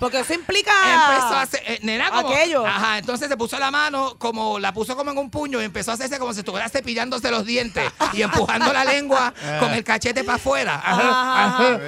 Porque 0.00 0.20
eso 0.20 0.34
implica. 0.34 0.72
Empezó 0.72 1.34
a 1.34 1.42
hacer, 1.42 1.62
eh, 1.66 1.78
nena, 1.82 2.10
como, 2.10 2.28
Aquello. 2.28 2.66
Ajá, 2.66 2.98
entonces 2.98 3.28
se 3.28 3.36
puso 3.36 3.58
la 3.58 3.70
mano, 3.70 4.16
como 4.18 4.58
la 4.58 4.72
puso 4.72 4.96
como 4.96 5.10
en 5.10 5.18
un 5.18 5.30
puño 5.30 5.60
y 5.60 5.64
empezó 5.64 5.92
a 5.92 5.94
hacerse 5.94 6.18
como 6.18 6.32
si 6.32 6.40
estuviera 6.40 6.68
cepillándose 6.68 7.30
los 7.30 7.44
dientes 7.46 7.90
y 8.12 8.22
empujando 8.22 8.72
la 8.72 8.84
lengua 8.84 9.32
con 9.60 9.72
el 9.72 9.84
cachete 9.84 10.24
para 10.24 10.36
afuera. 10.36 10.82
Ajá. 10.84 11.78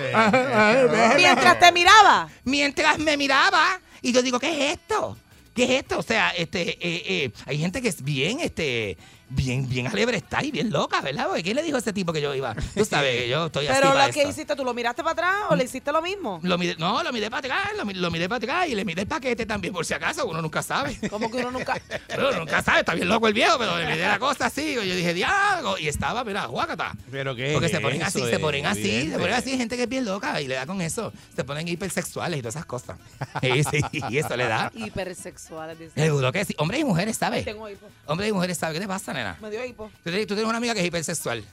Mientras 1.16 1.58
te 1.58 1.72
miraba. 1.72 2.28
Mientras 2.44 2.98
me 2.98 3.16
miraba 3.16 3.80
y 4.02 4.12
yo 4.12 4.22
digo, 4.22 4.38
¿qué 4.38 4.50
es 4.50 4.78
esto? 4.78 5.16
¿Qué 5.54 5.64
es 5.64 5.70
esto? 5.70 5.98
O 5.98 6.02
sea, 6.02 6.30
este, 6.30 6.70
eh, 6.70 7.02
eh, 7.24 7.32
hay 7.46 7.58
gente 7.58 7.80
que 7.80 7.88
es 7.88 8.02
bien, 8.02 8.40
este, 8.40 8.98
bien, 9.28 9.68
bien 9.68 9.86
alebre 9.86 10.16
está 10.18 10.42
y 10.44 10.50
bien 10.50 10.70
loca, 10.70 11.00
¿verdad? 11.00 11.26
Porque 11.28 11.42
¿quién 11.42 11.56
le 11.56 11.62
dijo 11.62 11.76
a 11.76 11.80
ese 11.80 11.92
tipo 11.92 12.12
que 12.12 12.20
yo 12.20 12.34
iba? 12.34 12.54
Tú 12.74 12.84
sabes 12.84 13.16
que 13.22 13.28
yo 13.28 13.46
estoy 13.46 13.66
así 13.66 13.78
Pero 13.80 13.94
lo 13.94 14.04
que 14.12 14.20
esto. 14.20 14.30
hiciste, 14.30 14.56
¿tú 14.56 14.64
lo 14.64 14.72
miraste 14.74 15.02
para 15.02 15.12
atrás 15.12 15.34
o 15.50 15.56
le 15.56 15.64
hiciste 15.64 15.90
lo 15.92 16.00
mismo? 16.02 16.40
Lo 16.42 16.56
miré- 16.58 16.76
no, 16.78 17.02
lo 17.02 17.12
miré 17.12 17.30
para 17.30 17.40
atrás, 17.40 17.76
lo, 17.76 17.84
mi- 17.84 17.94
lo 17.94 18.10
miré 18.10 18.28
para 18.28 18.36
atrás 18.38 18.68
y 18.68 18.74
le 18.74 18.84
miré 18.84 19.02
el 19.02 19.08
paquete 19.08 19.46
también, 19.46 19.72
por 19.74 19.84
si 19.84 19.94
acaso, 19.94 20.26
uno 20.26 20.40
nunca 20.42 20.62
sabe. 20.62 20.96
Como 21.10 21.30
que 21.30 21.38
uno 21.38 21.50
nunca. 21.50 21.80
Pero 22.06 22.28
uno 22.30 22.38
nunca 22.40 22.62
sabe, 22.62 22.80
está 22.80 22.94
bien 22.94 23.08
loco 23.08 23.26
el 23.28 23.34
viejo, 23.34 23.58
pero 23.58 23.76
le 23.78 23.86
miré 23.86 24.06
la 24.06 24.18
cosa 24.18 24.46
así, 24.46 24.62
y 24.72 24.74
yo 24.74 24.82
dije, 24.82 25.14
diablo, 25.14 25.76
y 25.78 25.88
estaba, 25.88 26.22
mira, 26.24 26.46
guácata. 26.46 26.92
Pero 27.10 27.34
qué 27.34 27.52
Porque 27.52 27.66
es 27.66 27.72
se 27.72 27.80
ponen 27.80 28.02
así, 28.02 28.20
se 28.24 28.38
ponen 28.38 28.66
así, 28.66 28.80
evidente. 28.80 29.12
se 29.12 29.18
ponen 29.18 29.34
así, 29.34 29.56
gente 29.56 29.76
que 29.76 29.82
es 29.84 29.88
bien 29.88 30.04
loca 30.04 30.40
y 30.40 30.48
le 30.48 30.54
da 30.54 30.66
con 30.66 30.80
eso. 30.80 31.12
Se 31.34 31.44
ponen 31.44 31.66
hipersexuales 31.68 32.38
y 32.38 32.42
todas 32.42 32.54
esas 32.56 32.66
cosas. 32.66 32.96
Sí, 33.40 33.80
y 34.10 34.18
eso 34.18 34.36
le 34.36 34.46
da. 34.46 34.70
Hipersexuales. 34.74 35.78
dice. 35.78 35.92
Seguro 36.00 36.32
que 36.32 36.44
sí. 36.44 36.54
Hombres 36.58 36.80
y 36.80 36.84
mujeres, 36.84 37.16
¿sabes? 37.16 37.44
Tengo 37.44 37.68
hipo. 37.68 37.86
Hombres 38.06 38.30
y 38.30 38.32
mujeres, 38.32 38.58
¿sabes? 38.58 38.74
¿Qué 38.74 38.80
te 38.80 38.88
pasa, 38.88 39.12
nena? 39.16 39.36
Me 39.40 39.50
dio 39.50 39.64
hipo. 39.64 39.90
Tú 40.04 40.10
tienes, 40.10 40.26
tú 40.26 40.34
tienes 40.34 40.48
una 40.48 40.58
amiga 40.58 40.74
que 40.74 40.80
es 40.80 40.86
hipersexual. 40.86 41.44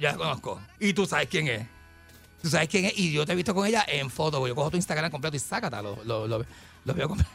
Ya 0.00 0.12
la 0.12 0.18
conozco. 0.18 0.60
Y 0.78 0.92
tú 0.92 1.06
sabes 1.06 1.28
quién 1.28 1.48
es. 1.48 1.66
Tú 2.42 2.48
sabes 2.50 2.68
quién 2.68 2.84
es. 2.84 2.96
Y 2.98 3.12
yo 3.12 3.24
te 3.26 3.32
he 3.32 3.36
visto 3.36 3.54
con 3.54 3.66
ella 3.66 3.84
en 3.88 4.10
foto. 4.10 4.46
Yo 4.46 4.54
cojo 4.54 4.70
tu 4.70 4.76
Instagram 4.76 5.10
completo 5.10 5.36
y 5.36 5.40
sácata. 5.40 5.80
Lo, 5.82 5.98
lo, 6.04 6.26
lo, 6.28 6.44
lo 6.84 6.94
veo 6.94 7.08
completo. 7.08 7.30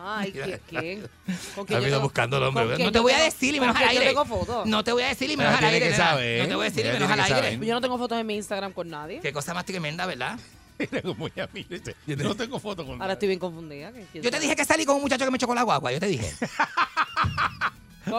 Ay, 0.00 0.32
¿qui- 0.32 0.60
¿quién? 0.68 1.08
¿Con 1.54 1.82
ido 1.86 2.00
buscando 2.00 2.38
el 2.38 2.44
hombre. 2.44 2.64
No 2.78 2.90
te 2.90 2.98
yo 2.98 3.02
voy 3.02 3.12
a 3.12 3.20
decir 3.22 3.54
y 3.54 3.60
menos 3.60 3.76
al 3.76 3.82
yo 3.82 3.88
aire. 3.90 4.06
tengo 4.06 4.24
fotos? 4.24 4.66
No 4.66 4.82
te 4.82 4.92
voy 4.92 5.02
a 5.02 5.08
decir 5.08 5.28
y 5.28 5.34
Ella 5.34 5.42
menos 5.42 5.58
al 5.58 5.64
aire. 5.66 6.38
No 6.38 6.48
te 6.48 6.54
voy 6.54 6.66
a 6.66 6.70
decir 6.70 6.86
y 6.86 6.88
menos 6.88 7.10
al 7.10 7.20
aire. 7.20 7.66
Yo 7.66 7.74
no 7.74 7.80
tengo 7.80 7.98
fotos 7.98 8.18
en 8.18 8.26
mi 8.26 8.36
Instagram 8.36 8.72
con 8.72 8.88
nadie. 8.88 9.20
Qué 9.20 9.32
cosa 9.32 9.52
más 9.54 9.64
tremenda, 9.64 10.06
¿verdad? 10.06 10.38
No 12.06 12.36
tengo 12.36 12.60
foto 12.60 12.86
con 12.86 13.02
Ahora 13.02 13.14
estoy 13.14 13.26
bien 13.28 13.40
confundida. 13.40 13.90
¿quién- 13.90 14.06
quién 14.12 14.22
Yo 14.22 14.30
te 14.30 14.38
dije 14.38 14.54
que 14.54 14.64
salí 14.64 14.84
con 14.84 14.94
un 14.96 15.02
muchacho 15.02 15.24
que 15.24 15.30
me 15.32 15.38
chocó 15.38 15.52
la 15.54 15.62
guagua. 15.64 15.90
Yo 15.92 15.98
te 16.00 16.06
dije. 16.06 16.32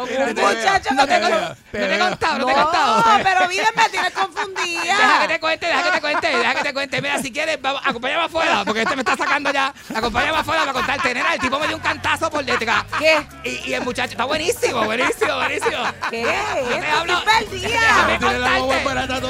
Mira, 0.09 0.33
te- 0.33 0.41
muchacho 0.41 0.93
no 0.93 1.07
que 1.07 1.13
te, 1.13 1.19
no 1.19 1.93
he 1.95 1.99
contado, 1.99 2.39
no 2.39 2.45
te 2.45 2.51
he 2.51 2.55
No, 2.55 2.63
contado. 2.63 3.03
pero 3.23 3.47
vida 3.47 3.67
me 3.75 3.89
tienes 3.89 4.13
Deja 4.13 4.25
confundida. 4.25 5.19
que 5.21 5.27
te 5.27 5.39
cuente, 5.39 5.65
deja 5.67 5.83
que 5.83 5.91
te 5.91 6.01
cuente, 6.01 6.27
deja 6.37 6.55
que 6.55 6.63
te 6.63 6.73
cuente. 6.73 7.01
Mira, 7.01 7.21
si 7.21 7.31
quieres, 7.31 7.61
vamos, 7.61 7.81
acompáñame 7.85 8.23
afuera, 8.25 8.63
porque 8.65 8.81
este 8.81 8.95
me 8.95 9.01
está 9.01 9.15
sacando 9.17 9.51
ya. 9.51 9.73
Acompáñame 9.95 10.37
afuera 10.37 10.61
para 10.61 10.73
contarte, 10.73 11.13
nena. 11.13 11.33
El 11.33 11.39
tipo 11.39 11.59
me 11.59 11.67
dio 11.67 11.75
un 11.75 11.81
cantazo 11.81 12.29
por 12.29 12.43
detrás. 12.45 12.83
¿Qué? 12.97 13.25
Y, 13.43 13.69
y 13.69 13.73
el 13.73 13.81
muchacho 13.83 14.11
está 14.11 14.25
buenísimo, 14.25 14.83
buenísimo, 14.83 15.35
buenísimo. 15.35 15.77
¿Qué? 16.09 16.23
Yo 16.69 16.79
te 16.79 16.87
hablo. 16.91 17.21
Déjame 17.51 18.17
¿Tiene 18.19 18.39
la 18.39 18.57
guagua 18.59 18.83
contarte. 18.83 19.21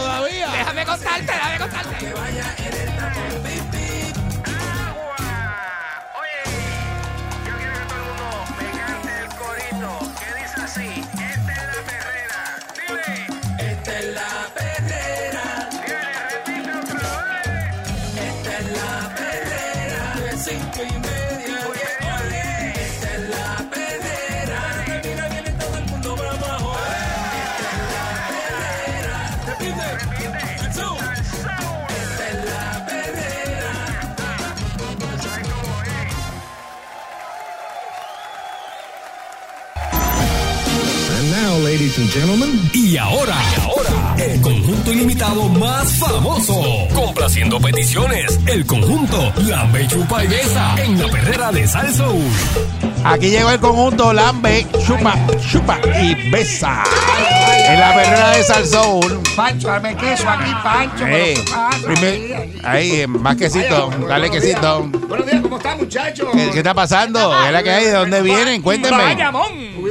Déjame 0.52 0.86
contarte, 0.86 1.32
déjame 1.32 1.58
contarte. 1.60 2.06
Yo 2.06 2.69
gentlemen. 42.20 42.70
Y 42.74 42.98
ahora, 42.98 43.36
y 43.58 43.62
ahora, 43.62 44.16
el 44.18 44.42
conjunto 44.42 44.92
ilimitado 44.92 45.48
más 45.50 45.94
famoso. 45.98 46.62
Complaciendo 46.94 47.60
peticiones, 47.60 48.40
el 48.48 48.66
conjunto 48.66 49.32
La 49.48 49.66
Mechupa 49.66 50.24
y 50.24 50.28
Besa 50.28 50.76
en 50.84 51.00
la 51.02 51.08
perrera 51.08 51.52
de 51.52 51.68
Salsoul. 51.68 52.24
Aquí 53.06 53.30
llegó 53.30 53.50
el 53.52 53.60
conjunto 53.60 54.12
Lambe, 54.12 54.68
chupa, 54.86 55.16
chupa 55.50 55.80
y 56.02 56.30
besa. 56.32 56.84
En 57.70 57.80
la 57.80 57.96
perrera 57.96 58.32
de 58.32 58.44
Salsoul. 58.44 59.20
Pancho, 59.38 59.70
dame 59.70 59.96
queso 59.96 60.28
aquí, 60.30 60.52
Pancho. 60.62 61.08
Eh, 61.08 61.34
¿qué 61.36 61.52
pasa? 61.52 61.78
primer- 61.86 62.50
Ahí, 62.66 62.92
eh, 63.02 63.08
más 63.08 63.38
quesito, 63.38 63.88
Vaya, 63.88 64.06
dale 64.08 64.28
buenos 64.28 64.46
quesito. 64.46 64.80
días. 64.90 65.08
Buenos 65.08 65.26
días, 65.28 65.42
¿cómo 65.42 65.58
están, 65.58 65.78
muchachos? 65.78 66.28
¿Qué, 66.34 66.50
qué 66.52 66.58
está 66.58 66.74
pasando? 66.74 67.32
¿Qué 67.42 67.48
es 67.48 67.54
la 67.54 67.64
que 67.64 67.70
hay? 67.72 67.86
¿De 67.86 67.92
dónde 67.94 68.22
vienen? 68.22 68.62
Cuéntenme. 68.62 68.98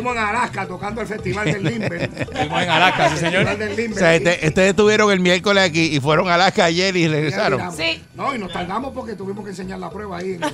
Estuvimos 0.09 0.17
en 0.17 0.37
Alaska 0.37 0.67
tocando 0.67 1.01
el 1.03 1.07
Festival 1.07 1.45
del 1.53 1.63
Limber. 1.65 2.03
Estuvimos 2.19 2.63
en 2.63 2.71
Alaska, 2.71 3.11
sí, 3.11 3.17
señor. 3.19 3.47
O 3.47 3.95
sea, 3.99 4.15
este- 4.15 4.47
ustedes 4.49 4.71
estuvieron 4.71 5.11
el 5.11 5.21
miércoles 5.21 5.65
aquí 5.65 5.95
y 5.97 6.01
fueron 6.01 6.29
a 6.29 6.35
Alaska 6.35 6.65
ayer 6.65 6.97
y 6.97 7.09
regresaron. 7.09 7.73
Sí. 7.77 8.03
No, 8.15 8.35
y 8.35 8.39
nos 8.39 8.53
tardamos 8.53 8.93
porque 8.95 9.15
tuvimos 9.15 9.45
que 9.45 9.51
enseñar 9.51 9.79
la 9.79 9.91
prueba 9.91 10.19
ahí 10.19 10.35
en 10.35 10.45
el, 10.45 10.51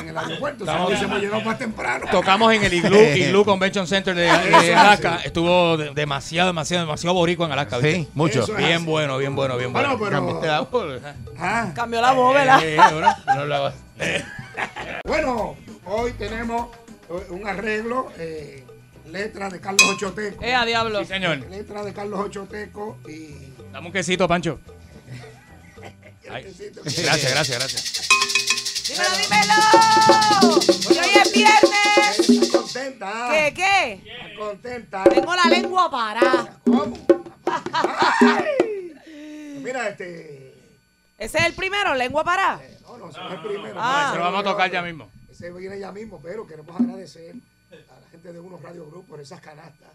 en 0.00 0.08
el 0.08 0.18
aeropuerto. 0.18 0.64
O 0.64 0.66
sea, 0.66 1.18
llegado 1.18 1.40
más 1.42 1.58
temprano. 1.58 2.06
Tocamos 2.10 2.52
en 2.52 2.64
el 2.64 2.72
Igloo, 2.74 3.00
Igloo 3.16 3.44
Convention 3.44 3.86
Center 3.86 4.14
de, 4.14 4.22
de 4.24 4.74
Alaska. 4.74 5.20
Estuvo 5.24 5.76
de- 5.76 5.90
demasiado, 5.94 6.48
demasiado, 6.48 6.84
demasiado 6.86 7.14
boricua 7.14 7.46
en 7.46 7.52
Alaska. 7.52 7.78
¿viste? 7.78 7.94
Sí, 8.00 8.08
mucho. 8.14 8.40
Es 8.42 8.56
Bien 8.56 8.72
así. 8.76 8.84
bueno, 8.84 9.18
bien 9.18 9.36
bueno, 9.36 9.56
bien 9.56 9.72
bueno. 9.72 9.96
Bueno, 9.96 10.68
pero. 10.70 11.00
Ah, 11.38 11.70
Cambió 11.74 12.00
la 12.00 12.12
voz, 12.12 12.34
¿verdad? 12.34 12.60
Eh, 12.64 12.76
hablaba. 13.26 13.72
bueno, 15.04 15.56
hoy 15.86 16.12
tenemos 16.12 16.68
eh, 17.10 17.26
un 17.30 17.46
arreglo, 17.46 18.08
eh, 18.18 18.64
letra 19.06 19.48
de 19.50 19.60
Carlos 19.60 19.82
Ochoteco. 19.90 20.42
Eh, 20.44 20.54
a 20.54 20.64
diablo. 20.64 21.00
Sí, 21.00 21.06
señor. 21.06 21.38
Letra 21.50 21.84
de 21.84 21.92
Carlos 21.92 22.20
Ochoteco 22.20 22.98
y. 23.08 23.52
Dame 23.72 23.86
un 23.88 23.92
quesito, 23.92 24.26
Pancho. 24.28 24.60
Ay, 26.30 26.44
gracias, 26.84 27.32
gracias, 27.32 27.58
gracias. 27.58 28.08
Dímelo, 28.88 29.16
dímelo. 29.16 30.80
Que 30.88 31.00
hoy 31.00 31.10
es 31.22 31.32
viernes. 31.32 32.30
Está 32.30 32.58
contenta. 32.58 33.10
ah. 33.12 33.30
¿Qué, 33.32 33.54
qué? 33.54 33.92
Está 33.94 34.38
contenta. 34.38 35.04
Tengo 35.04 35.34
la 35.34 35.44
lengua 35.44 35.90
parada. 35.90 36.60
¿Cómo? 36.64 36.96
Ay. 38.20 38.92
Mira, 39.62 39.88
este. 39.88 40.54
¿Ese 41.18 41.38
es 41.38 41.44
el 41.44 41.52
primero, 41.52 41.94
lengua 41.94 42.24
parada? 42.24 42.60
No, 42.82 42.96
no, 42.96 43.10
ese 43.10 43.18
no 43.20 43.28
es 43.28 43.34
el 43.34 43.40
primero. 43.40 43.74
Ah. 43.78 44.04
Ese 44.04 44.12
Se 44.12 44.18
lo 44.18 44.24
vamos 44.24 44.40
a 44.40 44.44
tocar 44.44 44.70
ya 44.70 44.82
mismo. 44.82 45.10
Ese 45.30 45.50
viene 45.52 45.78
ya 45.78 45.92
mismo, 45.92 46.20
pero 46.22 46.46
queremos 46.46 46.78
agradecer 46.80 47.34
a 47.72 48.00
la 48.00 48.08
gente 48.10 48.32
de 48.32 48.40
unos 48.40 48.60
Radio 48.62 48.86
Group 48.86 49.06
por 49.06 49.20
esas 49.20 49.40
canastas. 49.40 49.90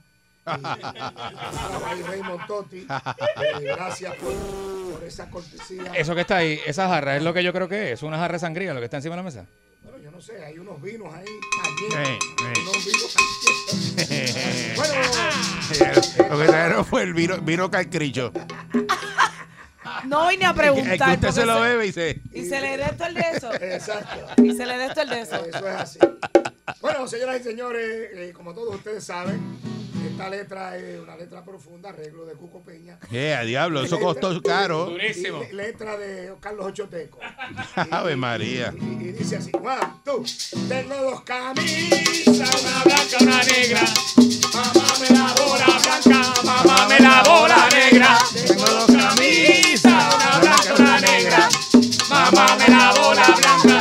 Y, 0.48 2.02
Raymond 2.04 2.46
Totti. 2.48 2.80
eh, 2.88 3.62
gracias 3.62 4.14
por, 4.16 4.34
por 4.94 5.04
esa 5.04 5.30
cortesía. 5.30 5.92
Eso 5.96 6.14
que 6.14 6.22
está 6.22 6.38
ahí, 6.38 6.60
esa 6.66 6.88
jarra, 6.88 7.18
es 7.18 7.24
lo 7.24 7.34
que 7.34 7.44
yo 7.44 7.52
creo 7.52 7.68
que 7.68 7.88
es. 7.88 8.00
Es 8.00 8.04
una 8.04 8.18
jarra 8.18 8.34
de 8.34 8.40
sangría, 8.40 8.74
lo 8.74 8.80
que 8.80 8.86
está 8.86 8.98
encima 8.98 9.16
de 9.16 9.22
la 9.22 9.24
mesa. 9.24 9.46
Bueno, 9.84 9.98
yo 10.00 10.12
no 10.12 10.22
sé, 10.22 10.44
hay 10.46 10.58
unos 10.60 10.82
vinos 10.82 11.14
ahí. 11.14 11.26
Eh, 11.26 12.20
eh. 12.20 12.54
Unos 12.62 12.86
vinos 12.86 13.16
bueno, 14.76 14.94
Lo 16.30 16.38
que 16.40 16.46
trajeron 16.46 16.86
fue 16.86 17.04
el 17.04 17.14
vino, 17.14 17.38
vino 17.42 17.72
calcricho. 17.72 18.32
No 20.06 20.28
vine 20.28 20.46
a 20.46 20.50
Es 20.50 20.56
que 20.56 20.62
preguntar. 20.62 21.10
usted 21.16 21.32
se 21.32 21.46
lo 21.46 21.62
bebe 21.62 21.88
y 21.88 21.92
se... 21.92 22.22
Y 22.32 22.46
se 22.46 22.62
le 22.62 22.78
dé 22.78 22.84
esto 22.84 23.06
el 23.06 23.14
de 23.16 23.22
eso. 23.34 23.54
Exacto. 23.54 24.44
Y 24.44 24.54
se 24.54 24.66
le 24.66 24.78
dé 24.78 24.86
esto 24.86 25.02
el 25.02 25.10
de 25.10 25.22
eso. 25.22 25.46
Eso 25.46 25.68
es 25.68 25.76
así. 25.76 26.00
Bueno, 26.82 27.08
señoras 27.08 27.42
y 27.42 27.44
señores, 27.44 28.10
eh, 28.14 28.34
como 28.36 28.54
todos 28.54 28.76
ustedes 28.76 29.04
saben, 29.04 29.40
esta 30.10 30.30
letra 30.30 30.78
es 30.78 31.00
una 31.00 31.16
letra 31.16 31.44
profunda, 31.44 31.90
arreglo 31.90 32.26
de 32.26 32.34
Cuco 32.34 32.62
Peña. 32.64 33.00
Yeah, 33.12 33.44
diablo, 33.44 33.82
eso 33.84 34.00
costó 34.00 34.40
caro. 34.42 34.92
Y 34.92 34.98
le- 35.22 35.54
letra 35.54 35.98
de 35.98 36.34
Carlos 36.40 36.68
Ochoteco. 36.68 37.20
Ave 37.92 38.16
María. 38.16 38.74
Y 39.00 39.12
dice 39.12 39.38
así, 39.38 39.52
Juan, 39.60 40.02
tú, 40.04 40.24
tengo 40.68 40.96
dos 40.96 41.22
camisas, 41.22 42.64
una 42.64 42.84
blanca, 42.84 43.18
una 43.22 43.44
negra. 43.44 43.82
Mamá 44.54 44.86
me 45.02 45.10
la 45.10 45.34
bola 45.34 45.66
blanca, 45.66 46.34
mamá 46.44 46.88
me 46.88 47.00
la 47.00 47.24
bola 47.24 47.70
negra. 47.74 48.18
Tengo 48.34 48.66
dos 48.66 48.86
camisas, 48.86 50.16
una 50.16 50.40
blanca, 50.40 50.74
una 50.80 51.00
negra. 51.02 51.50
Mamá 52.10 52.58
me 52.58 52.68
la 52.70 52.94
bola 52.94 53.26
blanca, 53.38 53.75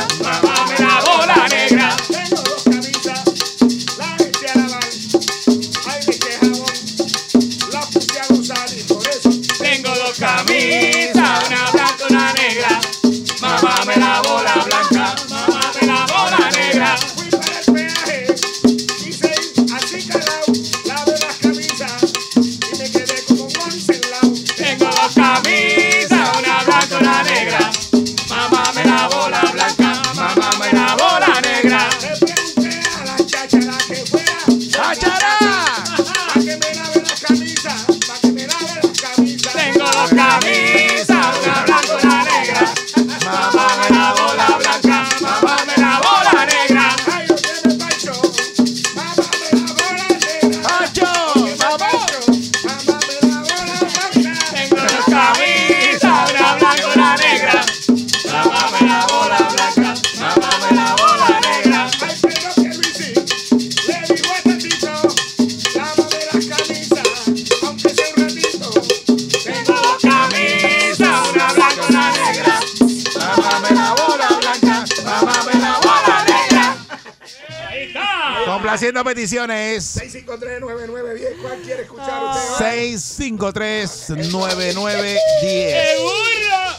Peticiones. 79.03 79.97
6539910, 79.97 81.41
¿cuál 81.41 81.57
quiere 81.59 81.81
escuchar 81.83 82.23
usted? 82.23 82.65
653-9910. 82.65 85.17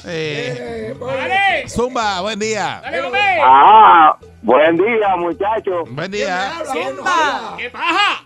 Eh, 0.09 0.95
Zumba, 1.69 2.21
buen 2.21 2.39
día. 2.39 2.81
Ah, 3.43 4.17
buen 4.43 4.77
día, 4.77 5.17
muchachos. 5.17 5.89
Buen 5.91 6.11
día. 6.11 6.53
¿Qué 7.57 7.71
paja? 7.71 8.23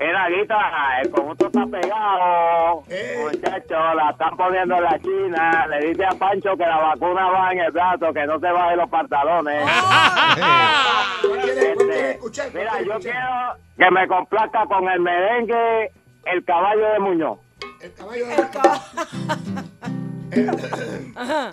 Era 0.00 0.28
guita, 0.30 0.56
el 1.00 1.10
conjunto 1.10 1.46
está 1.46 1.64
pegado. 1.66 2.82
Muchachos, 3.22 3.94
la 3.94 4.10
están 4.10 4.36
poniendo 4.36 4.74
en 4.76 4.82
la 4.82 4.98
China. 4.98 5.66
Le 5.68 5.86
dice 5.88 6.04
a 6.04 6.10
Pancho 6.10 6.56
que 6.56 6.64
la 6.64 6.78
vacuna 6.78 7.28
va 7.28 7.52
en 7.52 7.60
el 7.60 7.70
brazo, 7.70 8.12
que 8.12 8.26
no 8.26 8.40
se 8.40 8.50
baje 8.50 8.74
los 8.76 8.90
pantalones. 8.90 9.64
Este, 11.22 12.50
mira, 12.52 12.82
yo 12.82 12.98
quiero 12.98 13.56
que 13.78 13.90
me 13.90 14.08
complazca 14.08 14.66
con 14.66 14.88
el 14.88 15.00
merengue 15.00 15.92
El 16.24 16.44
Caballo 16.44 16.88
de 16.92 16.98
Muñoz. 16.98 17.38
El 17.80 17.92
caballo 17.92 18.26
de 18.26 18.34
el, 20.32 20.48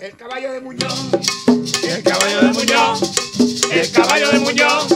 el 0.01 0.15
caballo 0.15 0.53
de 0.53 0.61
Muñoz. 0.61 1.11
El 1.83 2.03
caballo 2.03 2.41
de 2.41 2.47
Muñoz. 2.53 3.69
El 3.71 3.91
caballo 3.91 4.31
de 4.31 4.39
Muñoz. 4.39 4.87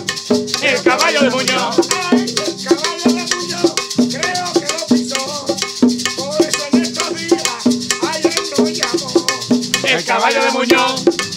El 0.63 0.81
caballo 0.83 1.21
de 1.21 1.29
Muñoz. 1.29 1.79
El 1.79 2.65
caballo 2.65 3.03
de 3.03 3.35
Muñoz, 3.35 3.75
creo 4.09 4.45
que 4.53 4.67
lo 4.73 4.79
pisó. 4.87 5.45
Por 6.17 6.41
eso 6.41 6.63
en 6.71 6.81
estos 6.81 7.09
días, 7.15 7.67
ayer 8.09 8.41
no 8.57 8.65
llamó. 8.69 9.09
El 9.83 10.05
caballo 10.05 10.43
de 10.43 10.51
Muñoz. 10.51 11.32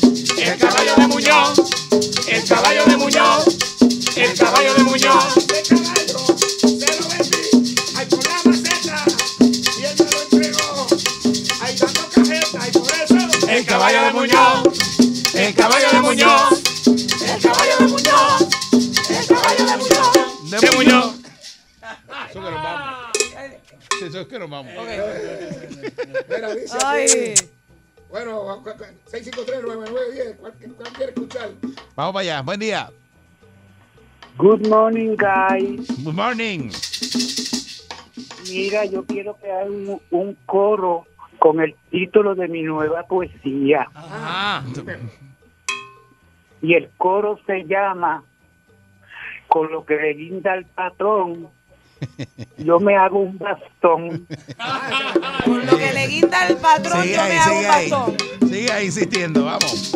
El 0.47 0.57
caballo 0.59 0.95
de 0.97 1.07
Muñoz. 1.09 1.59
El 2.29 2.45
caballo 2.45 2.85
de 2.85 2.97
Muñoz. 2.97 3.47
El 4.17 4.39
caballo 4.39 4.75
de 4.75 4.85
Muñoz. 4.85 5.37
Ese 5.37 5.75
caballo 5.75 6.17
se 6.63 7.01
lo 7.01 7.09
vendí, 7.09 7.75
ay 7.97 8.07
por 8.07 8.25
la 8.25 8.41
maceta, 8.45 9.05
y 9.77 9.85
él 9.85 9.95
me 9.99 10.05
lo 10.09 10.23
entregó. 10.23 10.87
Ay 11.61 11.77
dando 11.77 12.01
cajeta, 12.15 12.69
y 12.69 12.71
por 12.71 12.93
eso. 12.93 13.49
El 13.49 13.67
caballo 13.67 14.03
de 14.05 14.13
Muñoz. 14.13 14.63
El 15.35 15.55
caballo 15.55 15.91
de 15.91 16.01
Muñoz. 16.01 16.63
El 16.87 17.43
caballo 17.43 17.77
de 17.81 17.87
Muñoz. 17.89 18.47
El 19.11 19.27
caballo 19.27 19.67
de 19.67 19.77
Muñoz. 19.77 20.13
De 20.61 20.71
Muñoz. 20.77 21.15
Eso 22.31 22.41
que 22.41 22.51
nos 22.51 22.63
vamos. 22.63 22.95
Eso 24.01 24.21
es 24.21 24.27
que 24.29 24.39
nos 24.39 24.51
vamos. 24.51 24.73
Dice 26.55 26.79
Ay. 26.85 27.35
Bueno, 28.11 28.63
6539910, 28.65 30.37
¿cuál, 30.39 30.53
cuál 30.77 30.93
quiere 30.93 31.13
escuchar? 31.13 31.51
Vamos 31.97 32.13
para 32.13 32.21
allá. 32.21 32.43
Buen 32.43 32.61
día. 32.61 32.91
Good 34.39 34.67
morning, 34.69 35.17
guys. 35.17 35.89
Good 36.05 36.15
morning. 36.15 36.71
Mira, 38.49 38.85
yo 38.85 39.05
quiero 39.05 39.37
que 39.39 39.51
haga 39.51 39.65
un, 39.65 40.01
un 40.11 40.37
coro 40.47 41.07
con 41.39 41.61
el 41.61 41.75
título 41.91 42.35
de 42.35 42.49
mi 42.49 42.63
nueva 42.63 43.03
poesía. 43.05 43.89
Y 46.63 46.75
el 46.75 46.91
coro 46.97 47.39
se 47.47 47.65
llama 47.65 48.25
Con 49.49 49.71
lo 49.71 49.85
que 49.85 49.97
le 49.97 50.15
guinda 50.15 50.53
al 50.53 50.65
patrón, 50.65 51.49
yo 52.59 52.81
me 52.81 52.97
hago 52.97 53.21
un 53.21 53.39
bastón. 53.39 54.27
Con 55.45 55.67
lo 55.67 55.77
que 55.79 55.93
le 55.93 56.07
guinda 56.09 56.47
el 56.49 56.57
patrón, 56.57 57.03
Sigue 57.03 57.15
yo 57.15 57.21
ahí, 57.23 57.29
me 57.33 57.39
hago 57.39 57.59
un 57.59 57.67
ahí. 57.67 57.91
bastón. 57.91 58.17
Sigue 58.49 58.73
ahí 58.73 58.87
insistiendo, 58.87 59.45
vamos. 59.45 59.93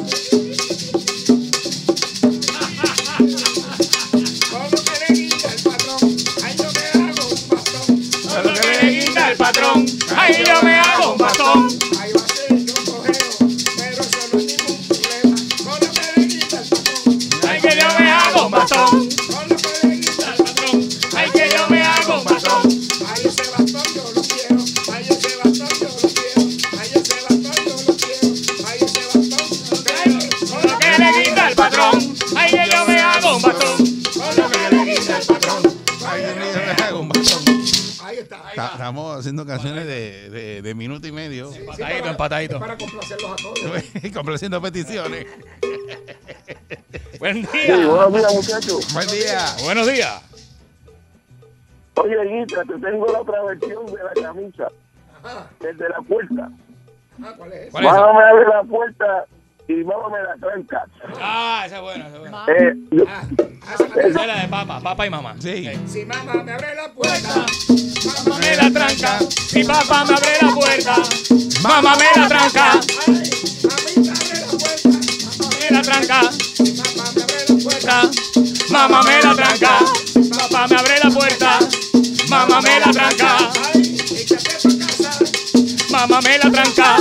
Para 42.29 42.77
complacerlos 42.77 43.33
a 43.33 43.37
todos. 43.37 43.59
Complaciendo 44.15 44.61
peticiones. 44.61 45.27
Buen 47.19 47.47
Sí, 47.47 47.59
buenos 47.69 48.13
días, 48.13 48.35
muchachos. 48.35 48.93
Buen 48.95 49.09
día. 49.09 49.39
Buenos 49.65 49.87
días. 49.91 50.23
Oye, 51.95 52.17
Guita, 52.25 52.63
te 52.65 52.79
tengo 52.79 53.07
la 53.13 53.21
otra 53.21 53.43
versión 53.45 53.87
de 53.87 53.99
la 54.03 54.13
camisa. 54.23 54.69
Desde 55.61 55.89
la 55.89 55.99
puerta. 56.03 56.51
Ah, 57.23 57.35
¿cuál 57.37 57.53
es? 57.53 57.71
¿Cuál 57.71 57.87
abre 57.87 58.47
la 58.49 58.63
puerta 58.65 59.25
y 59.69 59.85
mamá 59.85 60.09
me 60.09 60.23
la 60.23 60.35
tranca. 60.37 60.85
Ah, 61.21 61.63
esa 61.67 61.77
es 61.77 61.83
buena, 61.83 62.07
esa 62.09 62.15
es 62.17 62.21
buena. 62.21 62.45
Eh, 62.49 62.75
yo- 62.91 63.05
Esa 64.01 64.07
es 64.07 64.15
la 64.27 64.41
de 64.43 64.49
papá, 64.49 64.81
papá 64.81 65.07
y 65.07 65.11
mamá. 65.11 65.35
Sí. 65.39 65.71
Si 65.87 66.05
mamá 66.07 66.43
me 66.43 66.53
abre 66.53 66.75
la 66.75 66.93
puerta, 66.93 67.47
mamá 68.05 68.39
me 68.39 68.57
la 68.57 68.71
tranca. 68.71 69.19
Si 69.49 69.65
papá 69.65 70.05
me 70.05 70.15
abre 70.15 70.33
la 70.41 70.55
puerta, 70.55 70.95
mamá 71.63 71.97
me 71.97 72.21
la 72.21 72.29
tranca. 72.29 72.81
Me 75.61 75.71
la 75.71 75.83
tranca. 75.83 76.31
Mamá 78.71 79.03
me 79.03 79.23
la 79.23 79.35
tranca. 79.35 79.79
Papá 80.31 80.67
me 80.69 80.77
abre 80.77 80.99
la 81.03 81.11
puerta. 81.11 81.59
Mamá 82.29 82.61
me 82.61 82.81
la 82.81 82.91
tranca. 82.91 83.37
Mamá 85.91 86.21
me 86.21 86.39
la 86.39 86.51
tranca. 86.51 86.97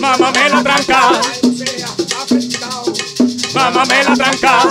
Mamá 0.00 0.30
me 0.32 0.48
la 0.48 0.62
tranca. 0.62 1.20
Mamá 3.56 3.84
me 3.86 4.04
la 4.04 4.14
tranca. 4.14 4.68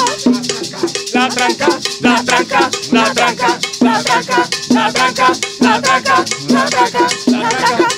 La 1.12 1.28
tranca, 1.28 1.68
la 2.02 2.24
tranca, 2.24 2.70
la 2.92 3.14
tranca, 3.16 3.60
la 3.82 4.04
tranca, 4.04 4.46
la 4.70 4.94
tranca, 4.94 5.32
la 5.60 5.82
tranca, 5.82 6.24
la 6.50 6.66
tranca, 6.70 7.04
la 7.26 7.36
tranca, 7.36 7.42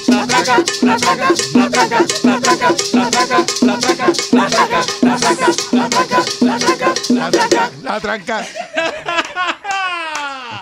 la 0.08 0.28
tranca, 0.28 0.64
la 0.78 0.98
tranca, 0.98 1.36
la 1.54 1.68
tranca, 1.68 2.06
la 2.24 2.40
tranca, 2.40 2.70
la 2.94 3.10
tranca, 3.10 3.38
la 3.64 3.80
tranca, 3.80 4.08
la 4.32 4.48
tranca, 4.48 4.80
la 5.02 5.18
tranca, 5.18 5.50
la 5.72 5.90
tranca, 5.90 6.20
la 6.40 6.60
tranca, 6.62 6.94
La 7.10 7.30
tranca, 7.32 7.72
la 7.84 8.00
tranca. 8.00 8.48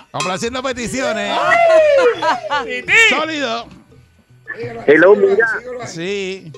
Complaciendo 0.10 0.64
peticiones. 0.64 1.38
Sólido. 3.10 3.68
Hello, 4.88 5.16
mira. 5.16 5.48
Sí. 5.86 6.52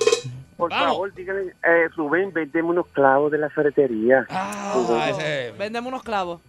Por 0.58 0.70
favor, 0.72 1.14
díganle, 1.14 1.54
eh, 1.64 1.88
Rubén, 1.96 2.32
vendeme 2.32 2.68
unos 2.68 2.86
clavos 2.88 3.30
de 3.30 3.38
la 3.38 3.48
ferretería. 3.48 4.26
Ah, 4.28 5.08
ese. 5.10 5.52
Véndeme 5.56 5.86
unos 5.88 6.02
clavos. 6.02 6.40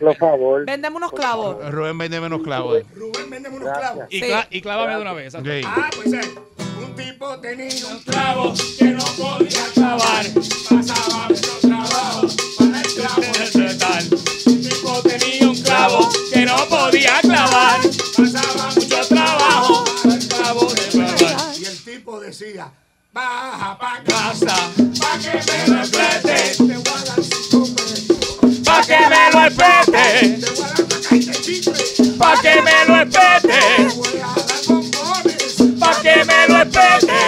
Por 0.00 0.16
favor. 0.16 0.64
Véndeme 0.64 0.96
unos 0.96 1.12
clavos. 1.12 1.70
Rubén 1.70 1.98
vende 1.98 2.18
menos 2.20 2.42
clavos. 2.42 2.82
Rubén, 2.96 3.28
véndeme 3.30 3.56
unos 3.56 3.78
clavos. 3.78 4.04
Y, 4.08 4.20
cla- 4.22 4.46
y 4.50 4.60
clávame 4.62 4.94
de 4.96 5.00
una 5.02 5.12
vez. 5.12 5.26
exacto. 5.34 5.50
Sí. 5.50 5.60
Ah, 5.66 5.90
pues 5.94 6.12
eh, 6.14 6.34
un 6.82 6.96
tipo 6.96 7.38
tenía 7.40 7.86
un 7.92 7.98
clavo 8.04 8.54
que 8.78 8.84
no 8.86 9.04
podía 9.18 9.64
clavar. 9.74 10.24
Pasaba 10.70 11.28
mucho 11.28 11.58
trabajo 11.60 12.26
para 12.58 12.80
el 12.80 12.94
clavo 12.94 13.20
de 13.20 13.58
metal. 13.58 14.04
Un 14.46 14.62
tipo 14.62 15.02
tenía 15.02 15.48
un 15.50 15.62
clavo 15.62 16.08
que 16.32 16.46
no 16.46 16.56
podía 16.70 17.20
clavar. 17.20 17.80
Pasaba 18.16 18.70
mucho 18.74 19.08
trabajo 19.08 19.84
para 20.02 20.14
el 20.14 20.26
clavo. 20.26 20.68
Y 21.58 21.64
el 21.66 21.84
tipo 21.84 22.18
decía, 22.20 22.70
baja 23.18 23.70
pa' 23.80 23.98
casa, 24.06 24.56
pa' 25.00 25.16
que 25.22 25.34
me 25.48 25.58
lo 25.68 25.76
espete. 25.82 26.38
Te 26.56 26.76
voy 26.86 26.94
a 26.94 27.08
dar. 27.08 27.20
Pa' 28.64 28.80
que 28.88 29.00
me 29.12 29.22
lo 29.34 29.40
espete. 29.48 30.06
Te 30.42 30.50
voy 30.56 30.62
a 30.62 30.68
dar. 30.68 30.92
Pa' 32.18 32.34
que 32.42 32.54
me 32.66 32.76
lo 32.88 32.94
espete. 33.02 33.60
Te 33.76 33.94
voy 33.96 34.14
a 34.18 34.30
dar. 34.38 34.62
Pa' 35.80 35.94
que 36.02 36.14
me 36.28 36.40
lo 36.48 36.56
espete. 36.62 37.20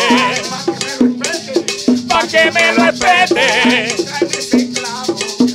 Pa' 2.09 2.22
que 2.30 2.43
me 2.55 2.66
lo 2.76 2.82
espete. 2.91 3.47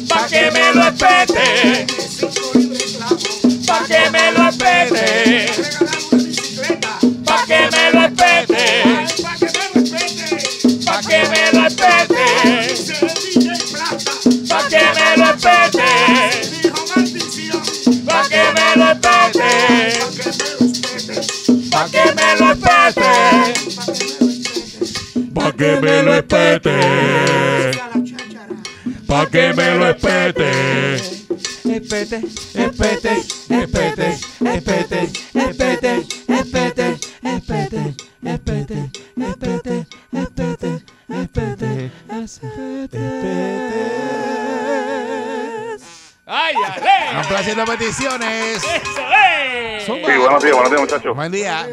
Pa' 0.09 0.23
que 0.27 0.41
me 0.51 0.65
lo 0.73 0.81
espete. 0.87 1.47
Pa' 3.67 3.81
que 3.87 4.01
me 4.13 4.25
lo 4.31 4.41
espete. 4.49 5.05
Pa' 7.25 7.41
que 7.47 7.59
me 7.71 7.83
lo 7.93 8.01
espete. 8.05 8.63
Pa' 9.23 9.35
que 9.39 9.45
me 9.45 9.69
lo. 9.69 9.74
Pa' 10.95 11.01
que 11.01 11.27
me 11.27 11.51
lo 11.51 11.67
espete. 11.67 12.23
Pa' 14.47 14.63
que 14.69 14.79
me 14.95 15.07
lo 15.17 15.25
espete. 15.31 15.89
Pa' 18.05 18.23
que 18.29 18.43
me 18.55 18.67
lo 18.77 18.85
espete. 18.91 19.49
Pa' 21.69 21.85
que 21.91 22.03
me 22.15 22.29
lo 22.37 22.47
espete. 22.53 25.11
Pa' 25.35 25.51
que 25.51 25.67
me 29.53 29.67
lo 29.75 29.89
espete. 29.89 30.49
Espete, 31.75 31.75
espete, 31.75 32.23
espete, 32.55 33.04
peticiones. 47.65 48.57
¡Eso 48.63 49.01
es! 49.11 49.83
Sí, 49.83 49.91
buenos 49.91 50.43
días, 50.43 50.53
buenos 50.55 50.69
días, 50.71 50.81
muchachos. 50.81 51.15
Buen 51.15 51.31
día. 51.31 51.63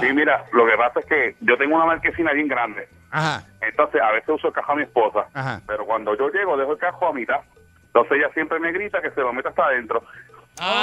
Sí, 0.00 0.06
mira, 0.12 0.44
lo 0.52 0.66
que 0.66 0.76
pasa 0.76 1.00
es 1.00 1.06
que 1.06 1.36
yo 1.40 1.56
tengo 1.58 1.76
una 1.76 1.86
marquesina 1.86 2.32
bien 2.32 2.48
grande. 2.48 2.88
Ajá, 3.10 3.42
Entonces, 3.60 4.00
a 4.00 4.12
veces 4.12 4.28
uso 4.28 4.48
el 4.48 4.52
cajón 4.54 4.74
a 4.74 4.76
mi 4.76 4.82
esposa. 4.84 5.26
ajá. 5.34 5.60
Pero 5.66 5.84
cuando 5.84 6.16
yo 6.16 6.28
llego, 6.30 6.56
dejo 6.56 6.72
el 6.72 6.78
cajón 6.78 7.08
a 7.08 7.12
mitad. 7.12 7.40
Entonces 7.86 8.18
ella 8.18 8.28
siempre 8.34 8.60
me 8.60 8.70
grita 8.72 9.02
que 9.02 9.10
se 9.10 9.20
lo 9.20 9.32
meta 9.32 9.48
hasta 9.48 9.64
adentro. 9.64 10.04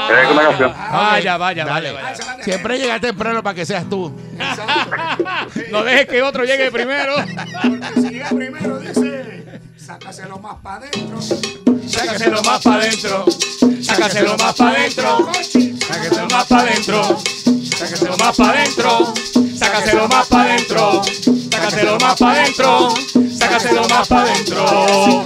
¿Tienes 0.07 0.31
una 0.31 0.41
canción? 0.43 0.73
Vaya, 0.91 1.37
vaya, 1.37 1.65
Dale. 1.65 1.91
vaya, 1.93 2.17
vaya. 2.25 2.43
Siempre 2.43 2.77
llega 2.79 2.99
temprano 2.99 3.41
para 3.43 3.55
que 3.55 3.65
seas 3.65 3.87
tú. 3.89 4.19
No 5.71 5.83
dejes 5.83 6.07
que 6.07 6.21
otro 6.23 6.43
llegue 6.43 6.71
primero. 6.71 7.13
Porque 7.61 8.01
si 8.01 8.09
llega 8.09 8.29
primero, 8.29 8.79
dice, 8.79 9.61
sácaselo 9.77 10.39
más 10.39 10.55
para 10.55 10.77
adentro. 10.77 11.19
Sácaselo 11.87 12.41
más 12.43 12.61
para 12.61 12.75
adentro. 12.81 13.25
Sácaselo 13.81 14.37
más 14.37 14.53
para 14.55 14.71
adentro. 14.71 15.31
Sácaselo 15.87 16.27
más 16.27 16.45
para 16.47 16.61
adentro. 16.61 17.17
Sácaselo 17.77 18.17
más 18.17 18.37
para 18.37 18.51
adentro. 18.51 19.13
Sácaselo 19.57 20.07
más 20.07 20.27
para 20.27 20.43
adentro. 20.43 21.03
Sácaselo 21.49 21.97
más 21.99 22.17
para 22.19 22.41
adentro. 22.41 22.89
Sácaselo 23.39 23.87
más 23.87 24.07
para 24.07 24.21
adentro. 24.23 25.25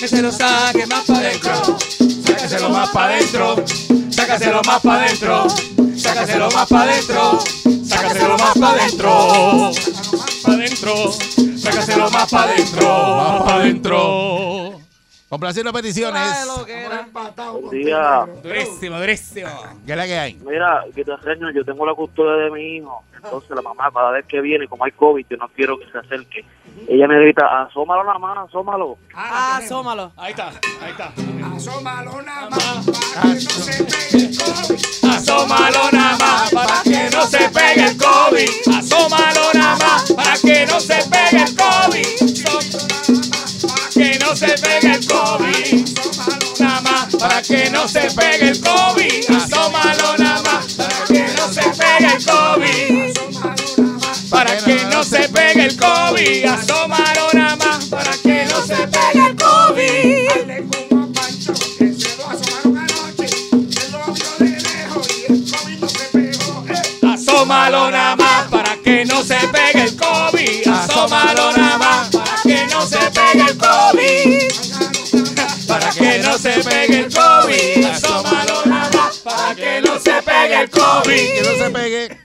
Que 0.00 0.08
se 0.08 0.22
lo 0.22 0.30
saque 0.32 0.86
más 0.86 1.04
para 1.04 1.18
adentro. 1.18 1.97
Más 2.70 2.90
para 2.90 3.14
adentro. 3.14 3.56
Sácaselo 4.10 4.60
más 4.66 4.80
para 4.82 5.04
adentro. 5.04 5.46
Sácaselo 5.96 6.50
más 6.50 6.68
para 6.68 6.92
adentro. 6.92 7.38
Sácaselo 7.84 8.38
más 8.38 8.58
para 8.58 8.82
adentro. 8.82 9.72
Para 10.42 10.54
adentro. 10.54 11.12
Sácaselo 11.56 12.10
más 12.10 12.30
para 12.30 12.52
adentro. 12.52 13.16
Más 13.16 13.42
para 13.42 13.54
adentro. 13.56 14.77
Complaciendo 15.28 15.72
peticiones. 15.74 16.22
Día. 17.70 18.26
Durísimo, 18.42 18.98
durísimo. 18.98 19.50
¿Qué 19.84 19.92
es 19.92 19.98
la 19.98 20.06
que 20.06 20.18
hay? 20.18 20.34
Mira, 20.36 20.84
que 20.94 21.04
te 21.04 21.14
reño, 21.16 21.50
yo 21.50 21.64
tengo 21.64 21.84
la 21.84 21.94
custodia 21.94 22.44
de 22.44 22.50
mi 22.50 22.76
hijo. 22.76 23.04
Entonces 23.14 23.50
la 23.50 23.60
mamá, 23.60 23.90
cada 23.92 24.12
vez 24.12 24.24
que 24.26 24.40
viene, 24.40 24.66
como 24.68 24.84
hay 24.84 24.92
COVID, 24.92 25.26
yo 25.28 25.36
no 25.36 25.48
quiero 25.48 25.78
que 25.78 25.90
se 25.90 25.98
acerque. 25.98 26.44
Ella 26.86 27.08
me 27.08 27.20
grita, 27.20 27.62
asómalo 27.62 28.04
nada 28.04 28.18
más, 28.18 28.48
asómalo. 28.48 28.96
Ah, 29.12 29.58
asómalo. 29.58 30.12
Ahí 30.16 30.30
está, 30.30 30.48
ahí 30.80 30.92
está. 30.92 31.12
Asómalo 31.54 32.22
nada 32.22 32.48
más 32.48 32.86
para 32.86 33.22
que 33.24 33.40
no 33.44 33.50
se 33.50 33.84
pegue 33.84 34.24
el 34.24 34.36
COVID. 34.36 34.88
Asómalo 35.12 35.92
nada 35.92 36.16
más 36.16 36.52
para 36.52 36.82
que 36.82 37.10
no 37.10 37.20
se 37.20 37.50
pegue 37.50 37.84
el 37.84 37.98
COVID. 37.98 38.78
Asómalo 38.78 39.52
nada 39.52 39.76
más 39.76 40.12
para 40.12 40.38
que 40.38 40.66
no 40.66 40.80
se 40.80 40.96
pegue 41.10 41.42
el 41.42 41.56
COVID. 41.56 43.27
Para 44.08 44.16
que 44.16 44.24
no 44.24 44.34
se 44.34 44.48
pegue 44.56 44.94
el 44.94 45.06
COVID. 45.06 46.60
Nada 46.60 46.80
más 46.80 47.14
para 47.16 47.42
que 47.42 47.68
no 47.70 47.86
se 47.86 48.00
pegue 48.12 48.48
el 48.48 48.60
COVID. 48.60 49.36
Asómalo 49.36 50.16
nada 50.16 50.42
más 50.42 50.72
para 50.72 51.04
que 51.04 51.26
no 51.36 51.52
se 51.52 51.60
pegue 51.60 52.14
el 52.16 52.24
COVID. 52.24 53.12
Para 54.30 54.56
que 54.56 54.84
no 54.86 55.04
se 55.04 55.28
pegue 55.28 55.64
el 55.66 55.76
COVID. 55.76 56.46
Asómalo 56.46 57.28
nada 57.34 57.56
más 57.56 57.84
para 57.84 58.12
que 58.16 58.46
no 58.46 58.62
se 58.62 58.76
pegue 58.76 59.26
el 59.26 59.36
COVID. 59.36 60.28
Asómalo 67.12 67.90
nada 67.90 68.16
más 68.16 68.48
para 68.48 68.76
que 68.76 69.04
no 69.04 69.22
se 69.22 69.36
pegue 69.52 69.82
el 69.82 69.96
COVID. 69.96 70.66
Asómalo 70.66 71.52
nada 71.52 71.76
más 71.76 72.08
para 72.08 72.42
que 72.42 72.66
no 72.72 72.86
se 72.86 72.98
pegue 73.10 73.44
el 73.50 73.58
COVID. 73.58 73.87
Que 75.98 76.18
no 76.20 76.38
se 76.38 76.62
pegue 76.64 76.98
el 77.00 77.14
COVID. 77.14 77.84
Asómalo 77.86 78.66
nada 78.66 79.10
para 79.24 79.54
que 79.54 79.80
no 79.82 79.98
se 79.98 80.22
pegue 80.22 80.60
el 80.62 80.70
COVID. 80.70 81.04
Que 81.06 81.42
no 81.42 81.64
se 81.64 81.70
pegue. 81.70 82.18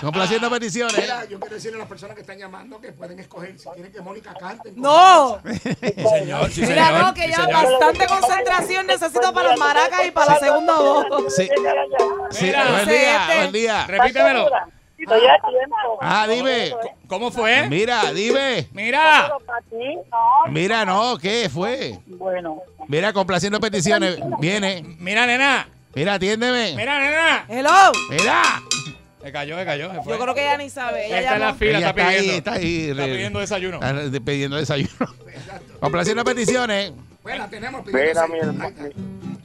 Complaciendo 0.00 0.50
peticiones. 0.50 0.96
Mira, 0.98 1.24
yo 1.26 1.38
quiero 1.40 1.54
decirle 1.54 1.76
a 1.76 1.80
las 1.80 1.88
personas 1.88 2.14
que 2.14 2.20
están 2.22 2.38
llamando 2.38 2.80
que 2.80 2.92
pueden 2.92 3.18
escoger 3.18 3.58
si 3.58 3.68
quieren 3.70 3.92
que 3.92 4.00
Mónica 4.00 4.34
cante. 4.34 4.72
¡No! 4.76 5.40
señor, 5.42 6.50
sí, 6.50 6.62
Mira, 6.62 6.86
señor. 6.86 7.02
no, 7.04 7.14
que 7.14 7.22
Sí, 7.22 7.30
ya 7.30 7.44
señor. 7.44 7.52
bastante 7.52 8.06
concentración 8.06 8.86
necesito 8.86 9.32
para 9.32 9.48
las 9.50 9.58
maracas 9.58 10.06
y 10.06 10.10
para 10.10 10.34
la 10.34 10.38
segunda 10.40 10.74
voz. 10.74 11.06
Sí. 11.34 11.48
Sí, 12.30 12.44
Mira. 12.46 12.64
buen 12.70 12.88
día, 12.88 13.22
Este. 13.26 13.36
buen 13.38 13.52
día. 13.52 13.86
Repítemelo. 13.86 14.50
Ah, 16.00 16.26
dime. 16.28 16.74
¿Cómo 17.06 17.30
fue? 17.30 17.68
Mira, 17.68 18.12
dime. 18.12 18.68
Mira. 18.72 19.30
Mira, 20.48 20.84
no, 20.84 21.16
¿qué 21.18 21.48
fue? 21.48 21.98
Bueno, 22.30 22.62
Mira, 22.88 23.12
complaciendo 23.12 23.58
peticiones. 23.60 24.18
Viene. 24.38 24.84
Mira, 24.98 25.26
nena. 25.26 25.66
Mira, 25.94 26.14
atiéndeme. 26.14 26.74
Mira, 26.76 26.98
nena. 27.00 27.44
Hello. 27.48 27.92
Mira. 28.10 28.42
Se 29.22 29.32
cayó, 29.32 29.58
se 29.58 29.64
cayó. 29.64 29.90
Se 29.92 30.02
fue. 30.02 30.12
Yo 30.14 30.22
creo 30.22 30.34
que 30.34 30.42
ella 30.42 30.56
ni 30.58 30.68
sabe. 30.70 31.06
Ella 31.06 31.20
Está 31.20 31.34
en 31.34 31.40
la 31.40 31.54
fila, 31.54 31.78
Ella 31.78 31.88
está 31.88 32.00
está 32.00 32.08
ahí, 32.10 32.18
pidiendo. 32.18 32.38
está 32.38 32.52
ahí. 32.52 32.90
Está 32.90 33.04
pidiendo 33.04 33.38
desayuno. 33.40 33.80
De- 34.10 34.20
pidiendo 34.20 34.56
desayuno. 34.58 34.90
Complaciendo 35.80 36.24
peticiones. 36.24 36.92
Bueno, 37.22 37.38
la 37.38 37.48
tenemos. 37.50 37.86
Mira, 37.86 38.26
mi 38.28 38.38
hermano. 38.38 38.74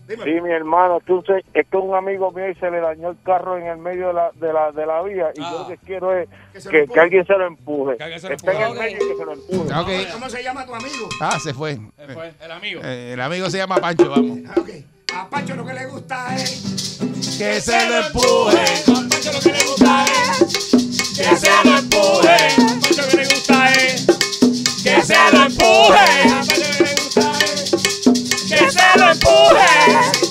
Sí, 0.08 0.42
mi 0.42 0.52
hermano, 0.52 1.00
tú 1.06 1.24
sé- 1.26 1.44
es 1.54 1.66
que 1.68 1.78
un 1.78 1.96
amigo 1.96 2.32
mío 2.32 2.50
y 2.50 2.56
se 2.56 2.70
le 2.70 2.80
dañó 2.82 3.12
el 3.12 3.18
carro 3.24 3.58
en 3.58 3.68
el 3.68 3.78
medio 3.78 4.08
de 4.08 4.14
la, 4.14 4.32
de 4.36 4.52
la, 4.54 4.72
de 4.72 4.86
la 4.86 5.02
vía 5.02 5.32
y 5.36 5.40
yo 5.40 5.60
lo 5.60 5.68
que 5.68 5.78
quiero 5.78 6.14
es 6.18 6.28
Que 6.52 6.60
se 6.62 6.70
que, 6.70 7.00
alguien 7.00 7.26
se 7.26 7.34
lo 7.34 7.46
empuje. 7.48 7.96
Que 7.98 8.04
alguien 8.04 8.20
se 8.22 8.28
lo 8.30 8.36
Está 8.36 8.52
en 8.52 8.62
el 8.62 8.74
medio 8.80 8.98
y 8.98 9.08
que 9.10 9.16
se 9.18 9.26
lo 9.26 9.32
empuje. 9.34 10.08
¿Cómo 10.14 10.30
se 10.30 10.44
llama 10.44 10.66
tu 10.66 10.76
amigo? 10.76 11.08
Ah, 11.22 11.40
se 11.40 11.54
fue. 11.54 11.78
Se 11.98 12.14
fue 12.14 12.34
el 12.44 12.52
amigo. 12.52 12.82
Eh, 12.84 13.14
el 13.14 13.22
amigo 13.22 13.50
se 13.50 13.58
llama 13.58 13.78
Pancho, 13.78 14.10
vamos. 14.10 14.40
Ah, 14.48 14.54
Ok. 14.60 14.70
A 15.16 15.30
Pancho 15.30 15.56
lo 15.56 15.66
que 15.66 15.74
le 15.74 15.86
gusta 15.88 16.36
es 16.36 17.00
Que 17.38 17.62
se 17.62 17.90
lo 17.90 17.98
empuje. 18.08 18.58
A 18.58 19.10
Pancho 19.10 19.32
lo 19.32 19.40
que 19.40 19.52
le 19.54 19.64
gusta 19.64 20.06
es 20.06 21.18
que 21.18 21.36
se 21.38 21.50
lo 21.64 21.78
empuje. 21.78 22.30
A 22.30 22.80
Pancho 22.82 23.02
lo 23.02 23.08
que 23.08 23.18
le 23.18 23.24
gusta 23.26 23.74
es 23.74 24.06
que 24.84 25.02
se 25.02 25.16
lo 25.32 25.46
empuje. 25.46 25.98
A 25.98 26.36
Pancho 26.36 26.56
lo 26.58 26.78
que 26.78 26.84
le 26.84 26.96
gusta 26.96 27.32
es 27.32 27.34
que 27.34 27.40
se 27.40 27.43
lo 29.04 29.12
empuje. 29.12 30.24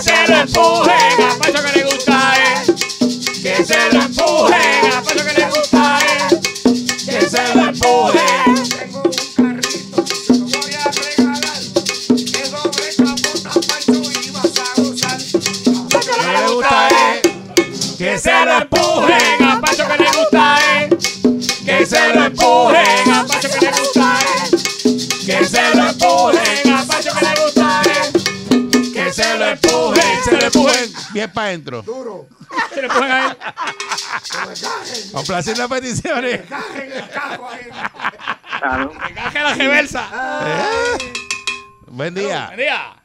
se 0.00 0.26
lo 0.28 0.36
empuje. 0.40 0.92
A 1.22 1.36
que 1.62 1.78
le 1.78 1.84
gusta 1.84 2.32
es 2.42 2.66
que 3.42 3.64
se 3.64 3.92
lo 3.92 4.02
empuje. 4.02 4.54
A 4.92 5.23
bien 31.14 31.30
para 31.32 31.46
adentro. 31.48 31.82
Duro, 31.82 32.26
se 32.70 32.74
que 32.74 32.82
me 32.82 32.88
cajen, 32.88 33.36
Complaciendo 35.12 35.68
peticiones. 35.68 36.42
cajen 36.48 36.92
el 36.92 37.08
carro 37.08 37.48
ahí. 37.48 37.66
encaje 39.10 39.42
la 39.42 39.54
reversa 39.54 40.08
Buen 41.86 42.14
día. 42.14 42.46
buen 42.46 42.58
día 42.58 42.96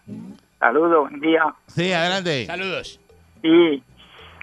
Saludos, 0.59 1.09
buen 1.09 1.21
día. 1.21 1.43
Sí, 1.73 1.93
adelante. 1.93 2.45
saludos 2.45 2.99
Sí, 3.41 3.81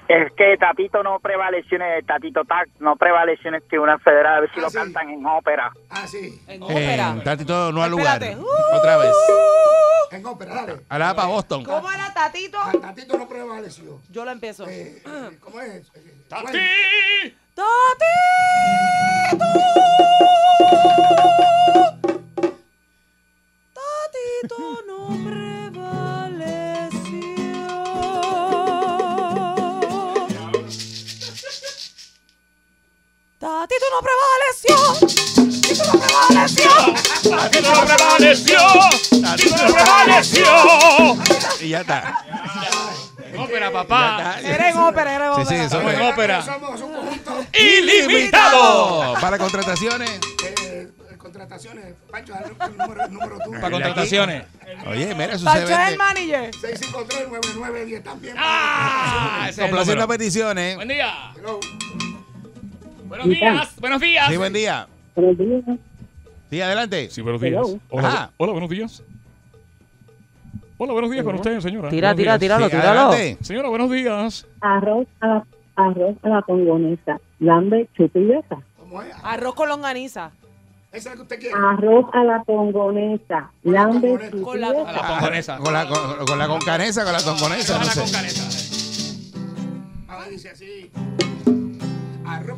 es 0.09 0.33
que 0.33 0.57
Tatito 0.59 1.03
no 1.03 1.19
prevaleció 1.21 1.77
en 1.77 1.83
el 1.83 2.05
Tatito 2.07 2.45
Tac, 2.45 2.69
no 2.81 2.97
prevaleció 2.97 3.49
en 3.49 3.57
este 3.57 3.79
una 3.79 3.99
federal, 3.99 4.37
a 4.37 4.41
ver 4.41 4.51
si 4.53 4.59
Ah, 4.59 4.63
lo 4.63 4.71
sí. 4.71 4.77
cantan 4.77 5.11
en 5.11 5.25
ópera. 5.27 5.71
Ah, 5.91 6.07
sí, 6.07 6.41
En 6.47 6.63
Eh, 6.63 6.65
ópera. 6.65 7.17
Tatito 7.25 7.73
no 7.73 7.83
al 7.83 7.91
lugar. 7.91 8.23
Espérate. 8.23 8.47
Otra 8.73 8.97
vez. 8.99 9.13
en 10.13 10.27
ópera, 10.27 10.55
dale. 10.55 10.77
Ahora 10.89 11.15
para 11.15 11.29
Boston. 11.29 11.65
¿Cómo 11.65 11.91
era 11.91 12.13
Tatito? 12.15 12.59
A 12.61 12.73
Tatito 12.73 13.19
no 13.19 13.29
prevaleció. 13.29 14.01
Yo 14.11 14.25
lo 14.25 14.31
empiezo. 14.31 14.67
Eh, 14.69 15.03
eh, 15.05 15.39
¿Cómo 15.41 15.61
es? 15.61 15.91
Eh, 15.95 16.15
Tati 16.29 16.53
Tatito. 17.55 19.37
Tatito 23.75 24.83
no 24.87 25.07
prevaleció. 25.09 25.36
Tatito 33.39 33.85
no 33.93 34.01
prevaleció. 34.03 34.77
Tatito 35.69 35.85
no 35.93 36.01
prevaleció. 36.01 36.71
Tati 37.37 37.61
no 37.61 37.73
prevaleció 37.85 38.59
Tati 39.23 39.51
no 39.51 39.75
prevaleció 39.75 40.47
Y 41.61 41.69
ya 41.71 41.81
está. 41.83 42.25
ópera 43.39 43.71
papá. 43.71 44.37
Era 44.43 44.71
en 44.71 44.79
ópera, 44.79 45.15
era 45.15 45.27
en 45.27 45.35
Sí, 45.35 45.41
ópera. 45.43 45.49
sí, 45.49 45.55
eso 45.55 45.65
Estamos 45.81 45.93
en 45.95 46.03
ópera 46.03 46.43
Somos 46.43 46.81
un 46.81 46.93
conjunto 46.95 47.45
ilimitado 47.53 49.15
Para 49.21 49.39
contrataciones. 49.39 50.11
eh, 50.45 50.89
contrataciones. 51.19 51.95
Pancho, 52.11 52.33
dale 52.33 52.47
el 52.47 52.77
número, 52.79 53.05
el 53.05 53.13
número 53.13 53.39
tú. 53.45 53.51
para 53.53 53.71
contrataciones 53.71 54.45
Oye, 54.87 55.15
mira, 55.15 55.27
eso 55.35 55.39
se 55.41 55.45
Pancho 55.45 55.69
es 55.69 55.89
el 55.89 55.97
manager. 55.99 56.51
653-9910 56.55 58.03
también. 58.03 58.35
ah 58.39 59.51
Complaciendo 59.59 60.09
peticiones. 60.09 60.77
buen 60.77 60.89
día 60.89 61.33
Hello. 61.37 61.61
Buenos 63.09 63.27
días 63.29 63.77
buenos 63.81 64.01
días 64.01 64.29
Sí, 64.31 64.37
buen 64.37 64.53
día. 64.53 64.89
Sí, 66.51 66.61
adelante. 66.61 67.11
Sí, 67.11 67.23
buenos 67.23 67.41
días. 67.41 67.61
Ajá. 67.67 67.77
Hola, 67.91 68.31
hola, 68.37 68.53
buenos 68.53 68.71
días. 68.71 69.03
Hola, 70.79 70.93
buenos 70.93 71.11
días 71.11 71.25
con 71.25 71.35
usted, 71.35 71.59
señora. 71.61 71.89
Tira, 71.89 72.09
Buenos 72.13 72.17
tira, 72.19 72.33
días. 72.33 72.41
tíralo, 72.41 72.65
Sí, 72.67 72.71
tíralo. 72.77 73.01
adelante. 73.01 73.39
Señora, 73.45 73.69
buenos 73.69 73.91
días. 73.91 74.47
arroz 74.61 75.07
a 75.21 75.27
la, 75.27 75.47
arroz 75.77 76.17
a 76.23 76.29
la 76.29 76.43
congonesa, 76.43 77.19
lambe, 77.41 77.89
besa. 77.99 78.59
¿Cómo 78.79 79.03
es? 79.03 79.13
Arroz 79.25 79.55
con 79.55 79.69
longaniza. 79.71 80.31
Esa 80.93 80.97
es 80.99 81.05
la 81.07 81.13
que 81.15 81.23
usted 81.23 81.41
quiere. 81.41 81.55
Arroz 81.57 82.07
a 82.13 82.23
la 82.25 82.45
congonesa, 82.45 83.51
Con 83.65 83.73
la 83.73 83.83
lambe, 83.83 84.09
congonesa. 84.09 84.31
chupa 84.31 84.45
Con 84.45 84.61
la- 84.61 84.69
a 84.69 84.73
besa. 84.73 84.93
la 84.93 85.09
pongonesa 85.09 85.59
Con 85.59 85.73
la, 85.73 85.89
con, 85.89 86.27
con 86.27 86.39
la 86.39 86.47
concanesa, 86.49 87.05
con 87.05 87.13
la 87.13 87.21
tonconesa, 87.25 87.77
a 87.77 87.79
no 87.81 87.85
la 87.87 87.95
concanesa 87.95 88.43
Ahora 90.09 90.29
dice 90.29 90.51
así. 90.51 90.91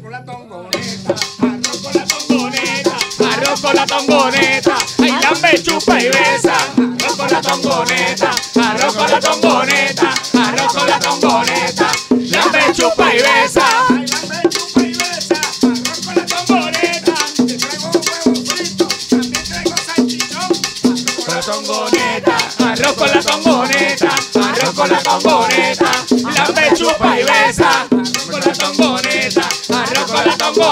Con 0.09 0.15
la 0.15 0.25
tongoneta. 0.25 1.15
Arroz 1.43 1.83
con 1.83 1.93
la 1.93 2.07
tongoneta. 2.07 2.97
Arroz 3.31 3.61
con 3.61 3.77
la 3.77 3.87
tongoneta, 3.87 4.77
ay 5.03 5.13
lambe, 5.23 5.63
chupa 5.63 6.01
y 6.01 6.09
besa. 6.09 6.55
Arroz 6.79 7.17
con 7.17 7.31
la 7.31 7.43
tongoneta, 7.43 8.31
arroz 8.57 8.97
con 8.97 9.11
la 9.11 9.21
tongoneta, 9.21 10.15
arroz 10.33 10.73
con 10.73 10.87
la 10.89 10.99
tongoneta, 10.99 11.91
lambe, 12.09 12.61
chupa 12.73 13.15
y 13.15 13.19
besa. 13.19 13.67
Ay, 13.91 14.07
lambe, 14.07 14.49
chupa 14.49 14.81
y 14.81 14.93
besa. 14.95 15.35
Arroz 15.77 16.01
con 16.07 16.15
la 16.15 16.25
tongoneta. 16.25 17.15
Te 17.47 17.59
traigo 17.59 17.91
un 18.25 18.33
huevo. 18.49 18.89
También 19.11 19.45
traigo 19.45 19.77
salchichón. 19.77 20.51
Arroz 20.89 21.27
Con 21.27 21.35
la 21.35 21.43
tongoneta, 21.43 22.37
arroz 22.65 22.93
con 22.95 23.09
la 23.11 23.21
tongoneta, 23.21 24.09
arroz 24.43 24.73
con 24.73 24.89
la 24.89 25.03
tongoneta, 25.03 25.91
lambe, 26.35 26.73
chupa 26.75 27.21
y 27.21 27.25
besa. 27.25 27.71
Arroz 27.91 28.27
con 28.31 28.41
la 28.41 28.53
tongoneta, 28.55 29.08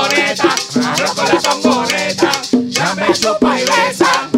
tongoneta, 0.08 0.54
arroz 0.86 1.12
con 1.12 1.24
la 1.24 1.40
tongoneta, 1.40 2.32
chupa 3.12 3.60
y 3.60 3.64
besa. 3.64 4.35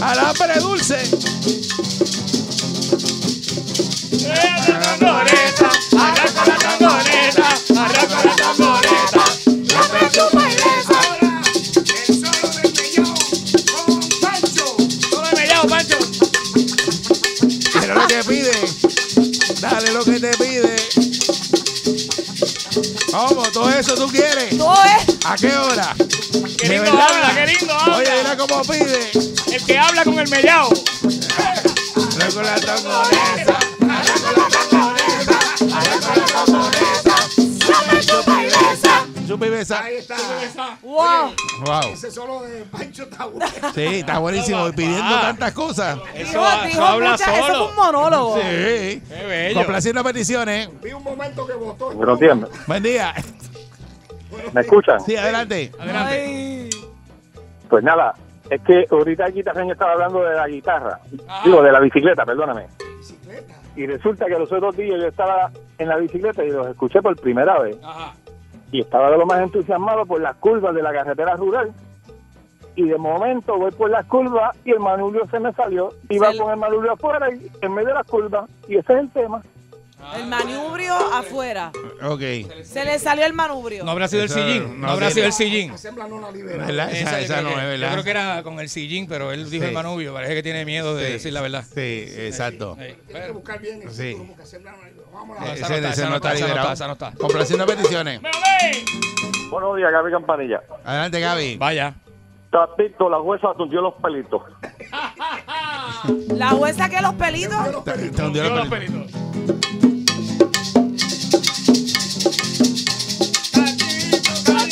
Alambre 0.00 0.58
dulce. 0.60 0.98
tamboreta, 4.80 5.70
arranca 5.98 6.44
la 6.46 6.56
tamboreta, 6.58 7.48
arranca 7.76 8.24
la 8.24 8.36
tamboreta. 8.36 9.24
La 9.46 9.82
me 9.92 10.10
chupa 10.10 10.42
y 10.42 10.54
besa. 10.54 11.00
El 11.98 12.14
solo 12.14 12.48
del 12.50 12.72
mellao 12.72 13.14
con 13.86 14.00
Pancho. 14.20 14.66
Solo 15.10 15.26
del 15.28 15.34
mellao, 15.36 15.66
Pancho. 15.66 15.98
Pero 17.80 17.94
lo 17.94 18.06
que 18.06 18.24
pide. 18.24 18.56
Dale 19.60 19.92
lo 19.92 20.04
que 20.04 20.20
te 20.20 20.30
pide. 20.38 20.76
Vamos, 23.12 23.52
todo 23.52 23.70
eso 23.70 23.94
tú 23.94 24.08
quieres. 24.08 24.56
Todo 24.56 24.82
es. 24.84 25.16
¿A 25.26 25.36
qué 25.36 25.54
hora? 25.56 25.94
Qué 26.56 26.68
lindo 26.68 26.90
habla, 26.90 27.34
qué 27.34 27.46
lindo 27.46 27.74
habla. 27.74 27.96
Oye, 27.96 28.10
mira 28.22 28.36
cómo 28.36 28.62
pide. 28.62 29.29
El 29.52 29.64
que 29.66 29.78
habla 29.78 30.04
con 30.04 30.18
el 30.18 30.28
mellao. 30.28 30.68
Chupa 39.26 39.46
y 39.46 39.50
besa. 39.50 39.84
Ahí 39.84 39.94
está. 39.96 40.16
Wow. 40.82 41.32
Wow. 41.64 41.92
Ese 41.92 42.10
solo 42.10 42.42
de 42.42 42.62
Pancho 42.64 43.04
está 43.04 43.26
bueno. 43.26 43.46
Sí, 43.74 43.84
está 43.84 44.18
buenísimo. 44.18 44.68
y 44.68 44.72
Pidiendo 44.72 45.20
tantas 45.20 45.52
cosas. 45.52 45.98
Dijo, 46.16 46.42
dijo 46.66 47.00
muchas- 47.00 47.20
Eso 47.20 47.46
fue 47.46 47.68
un 47.68 47.76
monólogo. 47.76 48.36
Sí. 48.36 49.02
bello. 49.08 49.54
Complaciendo 49.54 50.02
peticiones. 50.02 50.68
Vi 50.82 50.92
un 50.92 51.04
momento 51.04 51.46
que 51.46 51.52
votó. 51.54 51.92
Buenos 51.92 52.18
días. 52.18 52.38
Buen 52.66 52.82
día. 52.82 53.14
¿Me 54.52 54.62
escuchan? 54.62 54.98
Sí, 55.04 55.16
adelante. 55.16 55.70
Ay. 55.78 56.68
Pues 57.68 57.84
nada, 57.84 58.14
es 58.50 58.60
que 58.62 58.84
ahorita 58.90 59.26
el 59.26 59.34
guitarreño 59.34 59.72
estaba 59.72 59.92
hablando 59.92 60.22
de 60.22 60.34
la 60.34 60.48
guitarra. 60.48 60.98
Digo, 61.44 61.62
de 61.62 61.70
la 61.70 61.78
bicicleta, 61.78 62.26
perdóname. 62.26 62.66
Y 63.76 63.86
resulta 63.86 64.26
que 64.26 64.38
los 64.38 64.50
otros 64.50 64.76
días 64.76 65.00
yo 65.00 65.06
estaba 65.06 65.50
en 65.78 65.88
la 65.88 65.96
bicicleta 65.96 66.44
y 66.44 66.50
los 66.50 66.66
escuché 66.66 67.00
por 67.00 67.18
primera 67.20 67.60
vez. 67.60 67.78
Y 68.72 68.80
estaba 68.80 69.10
de 69.10 69.18
lo 69.18 69.26
más 69.26 69.40
entusiasmado 69.40 70.04
por 70.04 70.20
las 70.20 70.34
curvas 70.36 70.74
de 70.74 70.82
la 70.82 70.92
carretera 70.92 71.36
rural. 71.36 71.72
Y 72.74 72.88
de 72.88 72.98
momento 72.98 73.56
voy 73.56 73.70
por 73.70 73.88
las 73.88 74.04
curvas 74.06 74.56
y 74.64 74.72
el 74.72 74.80
manubrio 74.80 75.26
se 75.30 75.38
me 75.38 75.52
salió. 75.52 75.90
Iba 76.08 76.32
con 76.36 76.50
el 76.50 76.56
manubrio 76.56 76.92
afuera 76.92 77.32
y 77.32 77.50
en 77.60 77.72
medio 77.72 77.88
de 77.88 77.94
las 77.94 78.06
curvas. 78.06 78.50
Y 78.68 78.76
ese 78.76 78.92
es 78.94 78.98
el 78.98 79.10
tema. 79.10 79.42
El 80.16 80.26
manubrio 80.26 80.94
afuera. 80.94 81.70
Ok. 82.02 82.20
Se 82.64 82.84
le 82.84 82.98
salió 82.98 83.24
el 83.26 83.32
manubrio. 83.32 83.84
No 83.84 83.90
habrá 83.92 84.08
sido 84.08 84.22
el 84.22 84.30
Eso 84.30 84.34
sillín. 84.40 84.80
No, 84.80 84.86
no 84.86 84.92
habrá 84.92 85.10
sido 85.10 85.26
el 85.26 85.32
sillín. 85.32 85.72
¿Verdad? 85.72 86.90
Esa, 86.92 87.18
yo 87.18 87.24
esa 87.24 87.34
creo 87.38 87.42
no 87.50 87.54
que- 87.56 87.60
es 87.62 87.66
verdad. 87.68 87.86
Yo 87.88 87.92
creo 87.92 88.04
que 88.04 88.10
era 88.10 88.42
con 88.42 88.60
el 88.60 88.68
sillín, 88.68 89.06
pero 89.06 89.32
él 89.32 89.48
dijo 89.50 89.62
Sí. 89.64 89.68
el 89.68 89.74
manubio. 89.74 90.12
Parece 90.12 90.34
que 90.34 90.42
tiene 90.42 90.64
miedo 90.64 90.94
de 90.96 91.06
Sí. 91.06 91.12
decir 91.12 91.32
la 91.32 91.40
verdad. 91.42 91.64
Sí, 91.64 92.04
exacto. 92.16 92.76
Sí. 92.78 92.84
Hay 93.14 93.22
que 93.26 93.30
buscar 93.32 93.60
bien 93.60 93.82
el 93.82 93.90
Sí. 93.90 94.02
título 94.14 94.34
porque. 94.36 94.50
Vamos 95.12 95.38
a 95.38 95.44
esa 95.52 95.52
Ese, 95.54 95.60
no 95.60 95.76
está, 95.76 95.88
ese 95.90 96.00
esa 96.00 96.08
no 96.10 96.16
está 96.16 96.32
esa 96.32 96.40
no 96.40 96.46
liberado. 96.46 96.60
está, 96.60 96.72
esa 96.72 96.86
no 96.86 96.92
está. 96.94 97.12
Complaciendo 97.12 97.66
peticiones. 97.66 98.20
Buenos 99.50 99.76
días, 99.76 99.92
Gaby 99.92 100.10
Campanilla. 100.12 100.60
Adelante, 100.84 101.20
Gaby. 101.20 101.56
Vaya. 101.56 101.94
Tatito, 102.50 103.08
la 103.08 103.20
huesa 103.20 103.48
tundió 103.56 103.80
los 103.80 103.94
pelitos. 103.94 104.42
La 106.34 106.48
jueza 106.50 106.88
que 106.88 107.00
los 107.00 107.14
pelitos. 107.14 107.84
Te- 107.84 108.10
te 108.10 108.22
hundió 108.22 108.48
los 108.54 108.68
pelitos. 108.68 109.12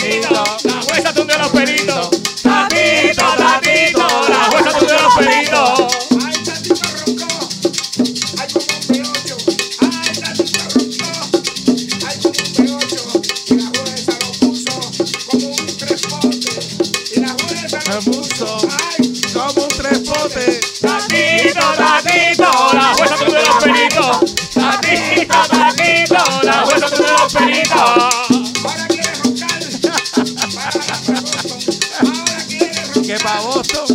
Tatito, 0.08 0.42
la 0.64 0.80
jueza 0.82 1.12
tundió 1.12 1.36
los 1.38 1.48
pelitos. 1.48 2.08
Tatito, 2.42 3.24
tatito, 3.36 4.06
la 4.30 4.44
jueza 4.50 4.78
tundió 4.78 4.96
los 5.02 5.14
pelitos. 5.16 5.80
Ay, 6.24 6.32
tatito 6.44 6.88
roncó. 7.04 7.28
Ay, 8.40 8.48
como 8.54 8.72
un 8.72 8.82
B8. 8.88 9.36
Ay, 9.80 10.16
tatito 10.22 10.60
roncó. 10.72 11.08
Ay, 12.08 12.16
como 12.22 12.40
un 12.40 12.52
B8. 12.56 12.96
Y 13.48 13.54
la 13.54 13.68
jueza 13.68 14.12
lo 14.18 14.28
puso 14.40 14.72
como 15.30 15.46
un 15.48 15.66
tres 15.76 16.02
potes. 16.06 16.64
Y 17.12 17.20
la 17.20 17.28
jueza 17.28 17.78
lo 17.92 18.00
puso. 18.10 18.48
Ay, 18.88 19.12
Como 19.34 19.60
un 19.62 19.68
tres 19.68 19.98
potes. 19.98 20.80
Tatito, 20.80 21.66
tatito, 21.76 22.50
la 22.72 22.94
jueza 22.96 23.14
tundió 23.16 23.40
los 23.42 23.56
pelitos. 23.62 24.16
Tatito, 24.54 25.36
tatito, 25.50 26.24
la 26.44 26.52
jueza 26.64 26.86
tundió 26.88 27.12
los 27.18 27.32
pelitos. 27.34 28.27
Que 33.08 33.16
pa' 33.16 33.87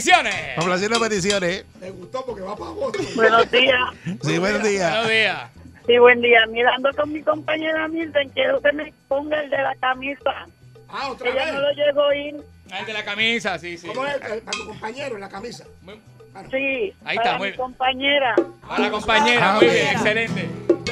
peticiones. 0.00 0.34
Complaciendo 0.56 1.00
peticiones. 1.00 1.64
Me 1.80 1.90
gustó 1.90 2.24
porque 2.24 2.42
va 2.42 2.56
para 2.56 2.70
Boston. 2.70 3.06
Buenos 3.16 3.50
días. 3.50 3.80
Sí, 4.22 4.38
buenos 4.38 4.62
días. 4.62 4.90
Buenos 4.92 5.08
días. 5.10 5.42
Sí, 5.86 5.98
buen 5.98 6.20
día. 6.22 6.46
Mirando 6.46 6.90
con 6.96 7.12
mi 7.12 7.22
compañera 7.22 7.88
Milton, 7.88 8.28
quiero 8.34 8.60
que 8.62 8.72
me 8.72 8.92
ponga 9.08 9.40
el 9.42 9.50
de 9.50 9.58
la 9.58 9.74
camisa. 9.76 10.46
Ah, 10.88 11.08
otra 11.10 11.30
Ella 11.30 11.44
vez. 11.44 11.54
no 11.54 11.60
lo 11.60 11.70
llegó 11.72 12.02
a 12.02 12.06
oír. 12.08 12.36
El 12.78 12.86
de 12.86 12.92
la 12.92 13.04
camisa, 13.04 13.58
sí, 13.58 13.76
sí. 13.76 13.88
¿Cómo 13.88 14.06
es? 14.06 14.16
Para 14.18 14.40
tu 14.40 14.66
compañero 14.66 15.14
en 15.16 15.20
la 15.20 15.28
camisa. 15.28 15.64
Sí, 16.50 16.94
Ahí 17.04 17.16
para 17.16 17.30
está, 17.30 17.38
muy 17.38 17.48
mi 17.48 17.52
bien. 17.52 17.56
compañera. 17.60 18.34
A 18.68 18.78
la 18.80 18.90
compañera, 18.90 19.50
Ah, 19.50 19.54
muy 19.56 19.66
bien, 19.66 19.86
excelente. 19.88 20.48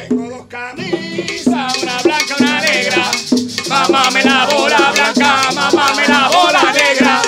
Tengo 0.09 0.29
dos 0.29 0.47
camisas, 0.47 1.83
una 1.83 1.99
blanca, 2.03 2.35
una 2.41 2.61
negra. 2.61 3.05
Mamá 3.69 4.11
me 4.11 4.25
la 4.25 4.47
bola 4.47 4.93
blanca, 4.93 5.53
mamá 5.55 5.93
me 5.97 6.09
la 6.09 6.29
bola 6.29 6.73
negra. 6.73 7.23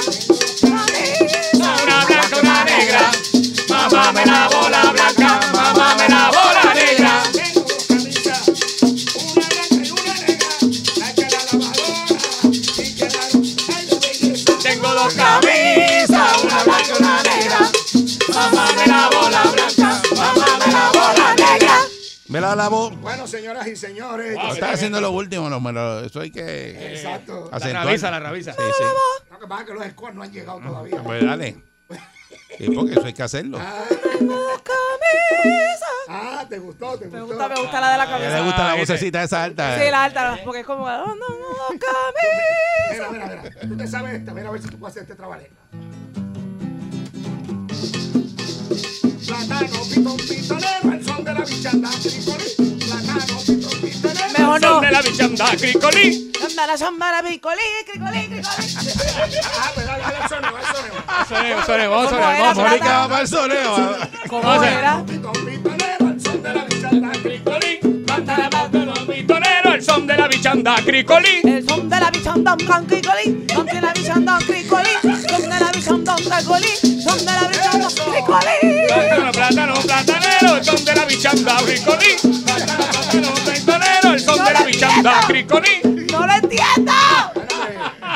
Mamá 4.10 4.24
me 4.24 4.26
la 4.26 4.48
bola 4.48 4.90
blanca, 4.92 5.40
mamá 5.54 5.94
me 5.94 6.08
la 6.08 6.30
bola 6.30 6.74
negra. 6.74 7.22
Tengo 14.62 14.88
dos 14.94 15.14
camisas, 15.14 16.44
una 16.44 16.64
blanca 16.64 16.82
y 16.88 17.02
una 17.02 17.22
negra. 17.22 17.58
La 18.34 18.82
que 18.82 18.86
la 18.88 18.96
la 18.96 19.08
bola 19.10 19.42
blanca, 19.52 20.02
mamá 20.16 20.46
me 20.58 20.72
la 20.72 20.90
bola 20.92 21.34
negra. 21.36 21.74
Me 22.26 22.40
la 22.40 22.56
lavó. 22.56 22.90
Bueno, 22.90 23.28
señoras 23.28 23.66
y 23.68 23.76
señores. 23.76 24.34
No, 24.34 24.52
Está 24.52 24.72
haciendo 24.72 25.00
lo 25.00 25.12
último, 25.12 25.48
no, 25.48 25.60
me 25.60 25.72
lo- 25.72 26.00
eso 26.04 26.20
hay 26.20 26.32
que. 26.32 26.94
Exacto. 26.94 27.48
acentuar. 27.52 27.84
la 28.10 28.20
ravisa. 28.20 28.52
Sí, 28.54 28.62
sí. 28.76 28.84
Lo 29.30 29.38
que 29.38 29.46
pasa 29.46 29.62
es 29.62 29.68
que 29.68 29.74
los 29.74 29.86
scores 29.86 30.16
no 30.16 30.22
han 30.24 30.32
llegado 30.32 30.58
todavía. 30.58 31.00
Pues 31.04 31.24
dale. 31.24 31.69
Sí, 32.58 32.70
porque 32.74 32.92
eso 32.92 33.04
hay 33.04 33.12
que 33.14 33.22
hacerlo. 33.22 33.58
Ah, 36.12 36.44
te 36.48 36.58
gustó, 36.58 36.98
te 36.98 37.06
Me 37.06 37.20
gustó. 37.22 37.36
gusta, 37.36 37.48
me 37.48 37.60
gusta 37.60 37.80
la 37.80 37.92
de 37.92 37.96
la 37.98 38.02
A 38.02 38.06
ella 38.06 38.18
camisa. 38.18 38.36
le 38.38 38.42
gusta 38.44 38.64
la 38.64 38.72
Ah, 38.72 38.76
vocecita 38.76 39.22
esa 39.22 39.44
alta. 39.44 39.78
Sí, 39.78 39.90
la 39.90 40.04
alta, 40.04 40.38
porque 40.44 40.60
es 40.60 40.66
como. 40.66 40.84
oh, 40.84 41.06
no, 41.06 41.14
no, 41.14 41.68
camisa. 41.68 43.10
Mira, 43.10 43.10
mira, 43.10 43.26
mira. 43.26 43.68
Tú 43.68 43.76
te 43.76 43.86
sabes 43.86 44.14
esta. 44.14 44.34
Mira 44.34 44.48
a 44.48 44.52
ver 44.52 44.62
si 44.62 44.68
tú 44.68 44.78
puedes 44.78 44.92
hacer 44.96 45.02
este 45.04 45.14
trabalengua. 45.14 45.56
Plátano, 49.26 49.84
pitón, 49.94 50.16
pitonero, 50.16 50.92
el 50.92 51.04
son 51.04 51.24
de 51.24 51.32
la 51.34 51.40
bichanda, 51.44 51.88
cricolí. 52.02 52.78
Plátano, 52.84 53.38
pitón, 53.46 53.69
Mejor 54.50 54.56
el 54.56 54.62
son 54.62 54.72
no. 54.74 54.80
de 54.80 54.90
la 54.90 55.02
bichanda, 55.02 55.56
cricolí. 55.56 56.32
Chambara, 56.40 56.76
chambara, 56.76 57.22
picolí, 57.22 57.60
cricolí, 57.86 58.26
cricolí. 58.26 58.42
Ah, 58.42 59.70
pues 59.74 59.86
dale, 59.86 60.04
el 60.22 60.28
soneo, 60.28 60.58
el 60.58 60.66
soneo. 60.76 60.94
Soneo, 61.28 61.66
soneo, 61.66 61.90
vamos, 61.90 62.10
¿Cómo 62.10 62.20
soneo, 62.20 62.36
era, 62.36 62.42
vamos. 62.42 62.70
Mónica 62.70 63.26
soneo. 63.26 63.96
¿Cómo 64.28 64.42
Vamos 64.42 64.62
a 64.62 64.66
hacer. 64.66 64.78
era? 64.78 65.04
El 69.74 69.86
son 69.86 70.06
de 70.06 70.16
la 70.16 70.28
bichanda, 70.28 70.74
cricolí. 70.84 71.40
El 71.44 71.66
son 71.66 71.88
de 71.88 72.00
la 72.00 72.10
bichanda, 72.10 72.56
cricolí. 72.56 73.44
El 73.48 73.50
son 73.54 73.66
de 73.66 73.80
la 73.80 73.92
bichanda, 73.92 74.38
cricolí. 74.46 74.90
Son 76.22 77.18
de 77.18 77.24
la. 77.24 77.40
Son 77.62 77.80
de 77.80 78.02
un 78.02 78.12
cricolí. 78.12 78.86
Plátano, 78.88 79.32
plátano, 79.32 79.74
platanero, 79.74 80.56
el 80.56 80.64
son 80.64 80.84
de 80.84 80.94
la 80.94 81.04
bichanda, 81.06 81.56
cricolí. 81.64 82.16
Plátano, 82.44 82.84
plátano, 82.86 83.34
pitonero, 83.34 84.12
el 84.12 84.20
son 84.20 84.44
de 84.44 84.52
la 84.52 84.62
bichanda, 84.64 85.20
cricolí. 85.26 85.80
¡No 86.10 86.26
lo 86.26 86.32
entiendo! 86.34 86.92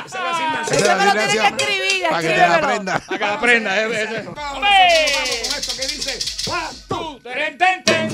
Eso 0.06 0.96
me 0.96 1.04
lo 1.04 1.12
tienes 1.12 1.30
que 1.30 1.46
escribir, 1.46 2.02
Para 2.10 2.20
que 2.22 2.28
te 2.28 2.36
la 2.36 2.54
aprenda. 2.56 2.98
Para 2.98 3.18
que 3.18 3.24
la 3.24 3.34
aprenda. 3.34 3.76
eh, 3.78 3.88
eh, 3.90 4.08
eh. 4.10 4.24
Con 4.24 4.64
esto 4.66 5.76
que 5.76 5.86
dice 5.86 6.18
one, 6.50 6.60
two, 6.88 7.20
ten, 7.22 7.58
ten, 7.58 7.84
ten. 7.84 8.08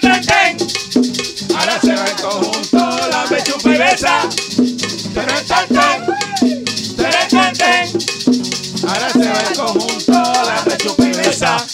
Ten, 0.00 0.26
ten. 0.26 0.56
Ahora 1.56 1.80
se 1.80 1.94
va 1.94 2.04
el 2.04 2.14
conjunto, 2.22 3.08
la 3.08 3.24
pechupa 3.28 3.68
y 3.70 3.78
besa. 3.78 4.28
Ten, 5.14 5.26
ten, 5.48 5.68
ten. 5.68 6.11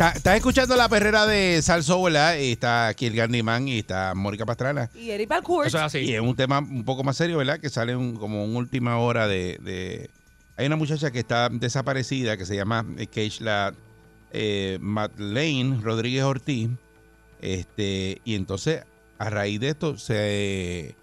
Estás 0.00 0.36
escuchando 0.36 0.76
la 0.76 0.88
perrera 0.88 1.26
de 1.26 1.60
Salso, 1.60 2.02
¿verdad? 2.02 2.38
Y 2.38 2.52
está 2.52 2.88
aquí 2.88 3.04
el 3.04 3.68
y 3.68 3.78
está 3.78 4.14
Mónica 4.14 4.46
Pastrana. 4.46 4.88
Y 4.94 5.10
Eric 5.10 5.28
Balcourt. 5.28 5.66
Eso 5.68 5.76
es 5.76 5.84
así. 5.84 5.98
Y 5.98 6.14
es 6.14 6.22
un 6.22 6.34
tema 6.34 6.58
un 6.60 6.84
poco 6.86 7.04
más 7.04 7.18
serio, 7.18 7.36
¿verdad? 7.36 7.60
Que 7.60 7.68
sale 7.68 7.94
un- 7.94 8.16
como 8.16 8.42
una 8.46 8.58
última 8.60 8.96
hora 8.96 9.28
de, 9.28 9.58
de- 9.60 10.08
Hay 10.56 10.66
una 10.66 10.76
muchacha 10.76 11.10
que 11.10 11.18
está 11.18 11.50
desaparecida 11.50 12.38
que 12.38 12.46
se 12.46 12.56
llama 12.56 12.86
eh, 12.96 13.08
Keishla 13.08 13.74
eh, 14.32 14.78
Madeleine 14.80 15.78
Rodríguez 15.82 16.22
Ortiz. 16.24 16.70
Este, 17.42 18.22
y 18.24 18.36
entonces, 18.36 18.82
a 19.18 19.28
raíz 19.28 19.60
de 19.60 19.68
esto, 19.68 19.98
se 19.98 20.94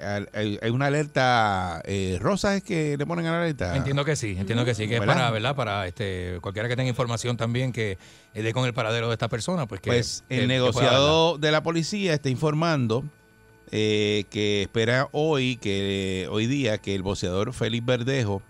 hay, 0.00 0.58
una 0.70 0.86
alerta 0.86 1.80
eh, 1.84 2.18
rosa, 2.20 2.56
es 2.56 2.62
que 2.62 2.96
le 2.96 3.06
ponen 3.06 3.26
a 3.26 3.32
la 3.32 3.42
alerta. 3.42 3.76
Entiendo 3.76 4.04
que 4.04 4.16
sí, 4.16 4.36
entiendo 4.38 4.64
que 4.64 4.74
sí, 4.74 4.88
que 4.88 4.96
es 4.96 5.02
para, 5.02 5.30
¿verdad? 5.30 5.54
Para 5.54 5.86
este, 5.86 6.38
cualquiera 6.40 6.68
que 6.68 6.76
tenga 6.76 6.88
información 6.88 7.36
también 7.36 7.72
que 7.72 7.98
eh, 8.34 8.42
dé 8.42 8.52
con 8.52 8.64
el 8.64 8.74
paradero 8.74 9.08
de 9.08 9.14
esta 9.14 9.28
persona, 9.28 9.66
pues 9.66 9.80
que. 9.80 9.90
Pues 9.90 10.24
el 10.28 10.40
que 10.40 10.46
negociado 10.46 11.38
de 11.38 11.50
la 11.50 11.62
policía 11.62 12.14
está 12.14 12.28
informando 12.28 13.04
eh, 13.70 14.24
que 14.30 14.62
espera 14.62 15.08
hoy, 15.12 15.56
que 15.56 16.28
hoy 16.30 16.46
día, 16.46 16.78
que 16.78 16.94
el 16.94 17.02
boceador 17.02 17.52
Félix 17.52 17.86
Verdejo 17.86 18.42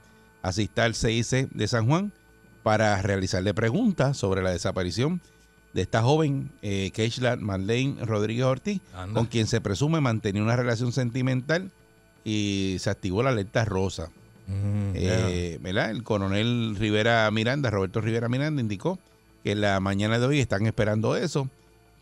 asista 0.43 0.85
al 0.85 0.95
CIC 0.95 1.51
de 1.51 1.69
San 1.69 1.87
Juan 1.87 2.13
para 2.63 3.01
realizarle 3.03 3.55
preguntas 3.55 4.17
sobre 4.17 4.43
la 4.43 4.51
desaparición 4.51 5.21
de 5.75 5.83
esta 5.83 6.03
joven, 6.03 6.51
eh, 6.63 6.91
Keishla 6.93 7.37
Marlene 7.37 8.05
Rodríguez 8.05 8.45
Ortiz, 8.45 8.81
Anda. 8.95 9.15
con 9.19 9.27
quien 9.27 9.47
se 9.47 9.61
presume 9.61 10.01
mantenía 10.01 10.43
una 10.43 10.57
relación 10.57 10.93
sentimental 10.93 11.71
y 12.25 12.77
se 12.79 12.91
activó 12.91 13.23
la 13.23 13.31
alerta 13.31 13.65
rosa. 13.65 14.11
Mm, 14.47 14.93
Eh, 14.95 15.59
¿verdad? 15.63 15.91
El 15.91 16.03
coronel 16.05 16.77
Rivera 16.79 17.31
Miranda, 17.31 17.71
Roberto 17.71 18.01
Rivera 18.01 18.29
Miranda, 18.29 18.61
indicó 18.63 18.99
que 19.43 19.53
en 19.53 19.61
la 19.61 19.81
mañana 19.81 20.19
de 20.19 20.27
hoy 20.27 20.39
están 20.41 20.65
esperando 20.67 21.17
eso, 21.17 21.49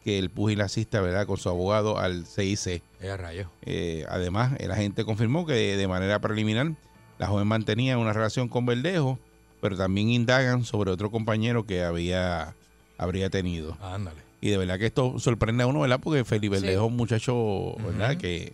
que 0.04 0.18
el 0.18 0.30
pugil 0.30 0.60
asista 0.60 1.00
¿verdad? 1.00 1.26
con 1.26 1.36
su 1.38 1.48
abogado 1.48 1.98
al 1.98 2.26
CIC. 2.26 2.82
rayo. 3.16 3.50
Eh, 3.62 4.04
además, 4.08 4.52
el 4.58 4.70
agente 4.70 5.04
confirmó 5.04 5.46
que 5.46 5.54
de 5.76 5.88
manera 5.88 6.20
preliminar 6.20 6.72
la 7.18 7.26
joven 7.28 7.46
mantenía 7.46 7.96
una 7.98 8.12
relación 8.12 8.48
con 8.48 8.66
Verdejo, 8.66 9.18
pero 9.60 9.76
también 9.76 10.08
indagan 10.10 10.64
sobre 10.64 10.90
otro 10.90 11.10
compañero 11.10 11.64
que 11.64 11.84
había 11.84 12.54
habría 13.02 13.28
tenido. 13.30 13.76
Ándale. 13.82 14.20
Y 14.40 14.50
de 14.50 14.56
verdad 14.58 14.78
que 14.78 14.86
esto 14.86 15.18
sorprende 15.18 15.62
a 15.62 15.66
uno, 15.66 15.80
¿verdad? 15.80 16.00
Porque 16.02 16.24
Felipe 16.24 16.58
Sí. 16.60 16.68
Es 16.68 16.78
un 16.78 16.96
muchacho, 16.96 17.74
¿verdad? 17.78 18.16
Que 18.16 18.52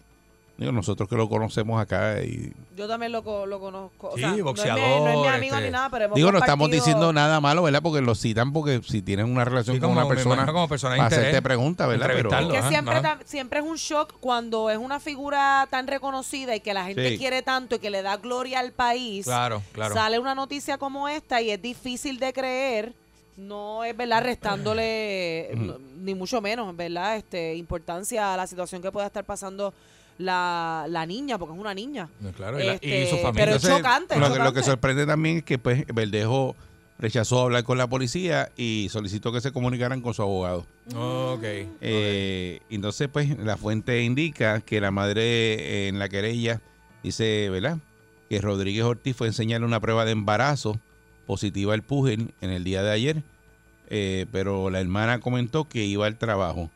digo, 0.58 0.72
nosotros 0.72 1.08
que 1.08 1.14
lo 1.16 1.28
conocemos 1.28 1.80
acá 1.80 2.20
y 2.22 2.52
Yo 2.76 2.86
también 2.88 3.12
lo, 3.12 3.22
co- 3.22 3.46
lo 3.46 3.58
conozco. 3.60 4.08
O 4.10 4.14
Sí, 4.16 4.20
sea, 4.20 4.28
no 4.30 4.34
es 4.34 4.36
mi- 4.36 4.42
No 4.42 4.50
es, 4.50 4.56
mi, 4.66 4.74
boxeador, 4.74 5.28
amigo 5.28 5.54
este, 5.54 5.66
ni 5.66 5.70
nada, 5.70 5.88
pero 5.88 6.04
hemos 6.06 6.16
Digo, 6.16 6.30
no 6.32 6.38
estamos 6.38 6.70
diciendo 6.70 7.12
nada 7.12 7.40
malo, 7.40 7.62
¿verdad? 7.62 7.80
Porque 7.80 8.00
lo 8.02 8.14
citan 8.14 8.52
porque 8.52 8.82
si 8.86 9.00
tienen 9.00 9.26
una 9.30 9.44
relación 9.46 9.76
Sí, 9.76 9.80
con 9.80 9.90
como 9.90 10.00
una 10.00 10.08
persona, 10.08 10.44
como 10.46 10.68
persona 10.68 10.94
de 10.94 11.00
interés, 11.00 11.18
hacerte 11.20 11.42
preguntas, 11.42 11.88
¿verdad? 11.88 12.08
Pero. 12.12 12.28
Que 12.50 12.62
siempre, 12.64 12.94
ajá. 12.96 13.18
siempre 13.24 13.60
es 13.60 13.64
un 13.64 13.76
shock 13.76 14.14
cuando 14.20 14.68
es 14.68 14.78
una 14.78 15.00
figura 15.00 15.66
tan 15.70 15.86
reconocida 15.86 16.54
y 16.56 16.60
que 16.60 16.74
la 16.74 16.84
gente 16.86 17.08
Sí. 17.10 17.18
quiere 17.18 17.40
tanto 17.42 17.76
y 17.76 17.78
que 17.78 17.88
le 17.90 18.02
da 18.02 18.16
gloria 18.18 18.58
al 18.60 18.72
país. 18.72 19.24
Claro, 19.26 19.62
claro. 19.72 19.94
Sale 19.94 20.18
una 20.18 20.34
noticia 20.34 20.76
como 20.76 21.08
esta 21.08 21.40
y 21.40 21.50
es 21.50 21.62
difícil 21.62 22.18
de 22.18 22.32
creer. 22.34 22.92
No 23.38 23.84
es 23.84 23.96
verdad 23.96 24.22
restándole 24.24 25.50
ni 26.02 26.14
mucho 26.14 26.40
menos, 26.40 26.76
¿verdad? 26.76 27.16
Este 27.16 27.54
importancia 27.54 28.34
a 28.34 28.36
la 28.36 28.46
situación 28.46 28.82
que 28.82 28.90
pueda 28.92 29.06
estar 29.06 29.24
pasando 29.24 29.72
la, 30.18 30.86
la 30.88 31.06
niña, 31.06 31.38
porque 31.38 31.54
es 31.54 31.60
una 31.60 31.72
niña. 31.74 32.08
Claro, 32.36 32.58
y, 32.60 32.66
la- 32.66 32.72
y 32.74 32.78
Este, 32.82 33.06
su 33.10 33.16
familia. 33.18 33.32
pero 33.44 33.56
es 33.56 33.62
chocante, 33.62 34.14
es 34.14 34.20
lo, 34.20 34.32
que, 34.32 34.38
lo 34.40 34.52
que 34.52 34.62
sorprende 34.62 35.06
también 35.06 35.38
es 35.38 35.42
que 35.44 35.58
pues 35.58 35.86
Verdejo 35.86 36.56
rechazó 36.98 37.42
hablar 37.42 37.62
con 37.62 37.78
la 37.78 37.86
policía 37.86 38.50
y 38.56 38.88
solicitó 38.90 39.30
que 39.30 39.40
se 39.40 39.52
comunicaran 39.52 40.00
con 40.00 40.14
su 40.14 40.22
abogado. 40.22 40.66
Ok. 40.96 41.44
Eh, 41.80 42.60
entonces, 42.70 43.08
pues, 43.12 43.38
la 43.38 43.56
fuente 43.56 44.02
indica 44.02 44.60
que 44.60 44.80
la 44.80 44.90
madre 44.90 45.22
eh, 45.84 45.88
en 45.88 46.00
la 46.00 46.08
querella 46.08 46.60
dice, 47.04 47.48
¿verdad? 47.50 47.78
Que 48.28 48.40
Rodríguez 48.40 48.82
Ortiz 48.82 49.14
fue 49.16 49.28
a 49.28 49.30
enseñarle 49.30 49.64
una 49.64 49.78
prueba 49.78 50.04
de 50.04 50.10
embarazo 50.10 50.80
positiva 51.28 51.74
al 51.74 51.82
pugil 51.82 52.32
en 52.40 52.50
el 52.50 52.64
día 52.64 52.82
de 52.82 52.90
ayer, 52.90 53.22
eh, 53.90 54.24
pero 54.32 54.70
la 54.70 54.80
hermana 54.80 55.20
comentó 55.20 55.68
que 55.68 55.84
iba 55.84 56.06
al 56.06 56.16
trabajo 56.16 56.70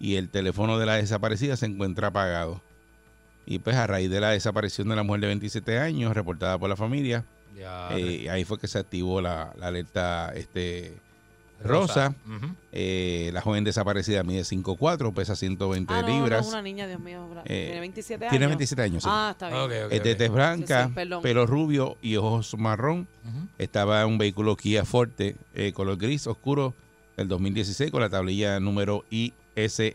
y 0.00 0.16
el 0.16 0.30
teléfono 0.30 0.78
de 0.78 0.86
la 0.86 0.94
desaparecida 0.96 1.58
se 1.58 1.66
encuentra 1.66 2.08
apagado. 2.08 2.62
Y 3.44 3.58
pues 3.58 3.76
a 3.76 3.86
raíz 3.86 4.08
de 4.08 4.20
la 4.20 4.30
desaparición 4.30 4.88
de 4.88 4.96
la 4.96 5.02
mujer 5.02 5.20
de 5.20 5.26
27 5.26 5.78
años, 5.78 6.14
reportada 6.14 6.56
por 6.58 6.70
la 6.70 6.76
familia, 6.76 7.26
eh, 7.54 8.30
ahí 8.30 8.44
fue 8.44 8.58
que 8.58 8.66
se 8.66 8.78
activó 8.78 9.20
la, 9.20 9.52
la 9.58 9.66
alerta 9.66 10.32
este, 10.34 10.94
rosa. 11.64 12.14
Ujú. 12.26 12.54
Eh, 12.72 13.30
la 13.32 13.40
joven 13.40 13.64
desaparecida 13.64 14.22
mide 14.22 14.42
5'4", 14.44 15.12
pesa 15.14 15.36
120 15.36 15.92
Ah, 15.92 16.02
no, 16.02 16.08
libras. 16.08 16.44
No, 16.46 16.52
una 16.52 16.62
niña, 16.62 16.86
Dios 16.86 17.00
mío. 17.00 17.26
Eh, 17.44 17.64
tiene 17.66 17.80
27 17.80 18.24
años. 18.24 18.30
tiene 18.30 18.46
27 18.46 18.82
años, 18.82 19.02
sí. 19.02 19.08
Ah, 19.12 19.30
está 19.32 19.48
bien. 19.48 19.60
Ok, 19.60 19.72
ok, 19.86 19.92
Es 19.92 20.02
de 20.02 20.14
tez 20.14 20.30
blanca, 20.30 20.90
Sí, 20.94 21.00
sí, 21.00 21.10
pelo 21.22 21.46
rubio 21.46 21.96
y 22.02 22.16
ojos 22.16 22.56
marrón. 22.58 23.06
Ujú. 23.24 23.46
Estaba 23.58 24.02
en 24.02 24.08
un 24.08 24.18
vehículo 24.18 24.56
Kia 24.56 24.84
Forte 24.84 25.36
eh, 25.54 25.72
color 25.72 25.96
gris 25.98 26.26
oscuro 26.26 26.74
del 27.16 27.28
2016 27.28 27.90
con 27.90 28.00
la 28.00 28.08
tablilla 28.08 28.58
número 28.60 29.04
ISS 29.10 29.94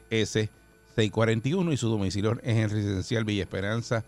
641 0.96 1.72
y 1.74 1.78
su 1.78 1.90
domicilio 1.90 2.34
es 2.44 2.56
en 2.58 2.70
residencial 2.70 3.24
Villa 3.24 3.44
Esperanza 3.44 4.04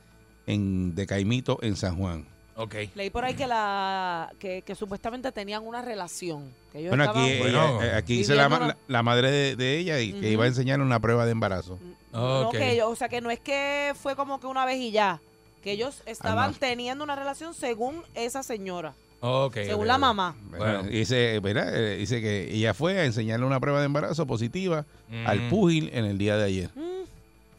en 0.47 0.95
de 0.95 1.05
Caimito 1.05 1.59
en 1.61 1.75
San 1.75 1.95
Juan. 1.97 2.25
Ok. 2.61 2.75
Leí 2.95 3.09
por 3.09 3.23
ahí 3.23 3.35
que 3.35 3.47
la 3.47 4.31
que, 4.37 4.61
que 4.63 4.75
supuestamente 4.75 5.31
tenían 5.31 5.65
una 5.65 5.81
relación. 5.81 6.51
Que 6.73 6.79
ellos 6.79 6.89
Bueno, 6.89 7.09
aquí, 7.09 7.19
estaban- 7.31 7.71
Bueno, 7.71 7.83
eh, 7.83 7.95
aquí 7.95 8.17
dice 8.17 8.35
la, 8.35 8.43
viviendo 8.47 8.59
ma- 8.59 8.65
una- 8.65 8.73
la- 8.87 8.93
la 8.97 9.03
madre 9.03 9.31
de, 9.31 9.55
de 9.55 9.77
ella 9.77 9.99
y 10.01 10.11
que 10.13 10.29
iba 10.29 10.43
a 10.43 10.47
enseñar 10.47 10.81
una 10.81 10.99
prueba 10.99 11.25
de 11.25 11.31
embarazo. 11.31 11.79
No 12.11 12.49
Ok. 12.49 12.57
que 12.57 12.71
ellos- 12.73 12.89
o 12.89 12.95
sea, 12.97 13.07
que 13.07 13.21
no 13.21 13.31
es 13.31 13.39
que 13.39 13.93
fue 14.01 14.15
como 14.17 14.41
que 14.41 14.47
una 14.47 14.65
vez 14.65 14.77
y 14.77 14.91
ya. 14.91 15.21
Que 15.63 15.71
ellos 15.71 16.03
estaban 16.05 16.51
no. 16.51 16.57
teniendo 16.57 17.03
una 17.03 17.15
relación 17.15 17.53
según 17.53 18.03
esa 18.13 18.43
señora. 18.43 18.93
Ok, 19.21 19.53
según 19.55 19.87
la 19.87 19.97
mamá. 19.97 20.35
Bueno, 20.49 20.83
dice, 20.83 21.39
¿verdad? 21.41 21.73
Eh, 21.75 21.97
dice 21.97 22.21
que 22.21 22.53
ella 22.53 22.73
fue 22.73 22.99
a 22.99 23.05
enseñarle 23.05 23.45
una 23.45 23.59
prueba 23.59 23.79
de 23.79 23.85
embarazo 23.85 24.25
positiva 24.25 24.85
al 25.25 25.41
Mm. 25.41 25.49
púgil 25.49 25.89
en 25.93 26.05
el 26.05 26.17
día 26.17 26.35
de 26.37 26.43
ayer. 26.45 26.69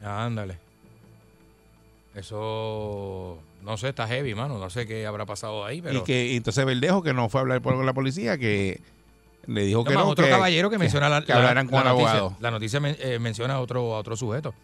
Ándale. 0.03 0.59
Eso, 2.15 3.39
no 3.63 3.77
sé, 3.77 3.89
está 3.91 4.07
heavy, 4.09 4.35
mano. 4.35 4.59
No 4.59 4.71
sé 4.71 4.87
qué 4.87 5.07
habrá 5.07 5.27
pasado 5.27 5.65
ahí, 5.65 5.81
pero... 5.83 6.01
Y 6.01 6.03
que 6.05 6.27
y 6.29 6.37
entonces 6.37 6.65
Verdejo, 6.65 7.03
que 7.03 7.13
no 7.13 7.29
fue 7.29 7.41
a 7.41 7.43
hablar 7.43 7.61
por 7.63 7.75
la 7.85 7.93
policía, 7.93 8.39
que 8.39 8.81
le 9.47 9.63
dijo 9.65 9.85
que 9.85 9.95
no. 9.95 10.07
otro 10.09 10.25
que- 10.25 10.31
caballero 10.31 10.71
que 10.71 10.79
menciona 10.79 11.09
la, 11.09 11.23
que 11.23 11.33
la- 11.33 11.39
hablaran 11.39 11.67
con 11.69 11.77
la 11.85 11.91
el 11.91 11.97
noticia. 11.97 12.11
abogado. 12.19 12.37
La 12.41 12.51
noticia 12.51 12.81
men- 12.81 12.97
eh, 13.01 13.19
menciona 13.19 13.55
a 13.55 13.61
otro, 13.61 13.95
a 13.95 13.99
otro 13.99 14.17
sujeto. 14.17 14.55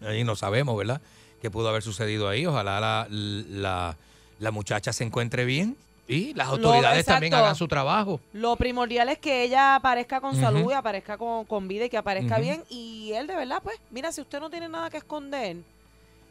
Ahí 0.00 0.24
no 0.24 0.36
sabemos, 0.36 0.76
¿verdad? 0.76 1.00
¿Qué 1.42 1.50
pudo 1.50 1.68
haber 1.68 1.82
sucedido 1.82 2.28
ahí? 2.28 2.46
Ojalá 2.46 2.80
la, 2.80 3.06
la, 3.10 3.96
la 4.38 4.50
muchacha 4.50 4.92
se 4.92 5.04
encuentre 5.04 5.44
bien 5.44 5.76
y 6.06 6.32
las 6.34 6.48
Lo- 6.48 6.54
autoridades 6.54 7.04
también 7.06 7.34
hagan 7.34 7.54
su 7.56 7.68
trabajo. 7.68 8.20
Lo 8.32 8.56
primordial 8.56 9.08
es 9.08 9.18
que 9.18 9.42
ella 9.44 9.74
aparezca 9.74 10.20
con 10.20 10.34
salud 10.36 10.70
y 10.70 10.74
aparezca 10.74 11.16
con, 11.18 11.44
con 11.44 11.68
vida 11.68 11.84
y 11.86 11.88
que 11.90 11.96
aparezca 11.98 12.38
bien. 12.38 12.64
Y 12.70 13.12
él 13.12 13.26
de 13.26 13.36
verdad, 13.36 13.60
pues, 13.62 13.78
mira, 13.90 14.10
si 14.12 14.20
usted 14.20 14.40
no 14.40 14.48
tiene 14.50 14.68
nada 14.68 14.88
que 14.90 14.96
esconder, 14.98 15.56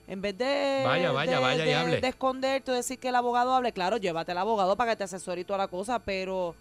en 0.07 0.21
vez 0.21 0.37
de, 0.37 0.83
Vaya, 0.85 1.11
vaya, 1.11 1.31
de- 1.33 1.39
vaya 1.39 1.63
y 1.65 1.67
de- 1.67 1.75
hable. 1.75 2.01
de 2.01 2.07
esconderte 2.07 2.71
o 2.71 2.73
decir 2.73 2.97
que 2.99 3.09
el 3.09 3.15
abogado 3.15 3.53
hable, 3.53 3.73
claro, 3.73 3.97
llévate 3.97 4.31
al 4.31 4.37
abogado 4.37 4.75
para 4.77 4.91
que 4.91 4.95
te 4.97 5.03
asesore 5.03 5.41
y 5.41 5.43
toda 5.43 5.57
la 5.59 5.67
cosa, 5.67 5.99
pero 5.99 6.55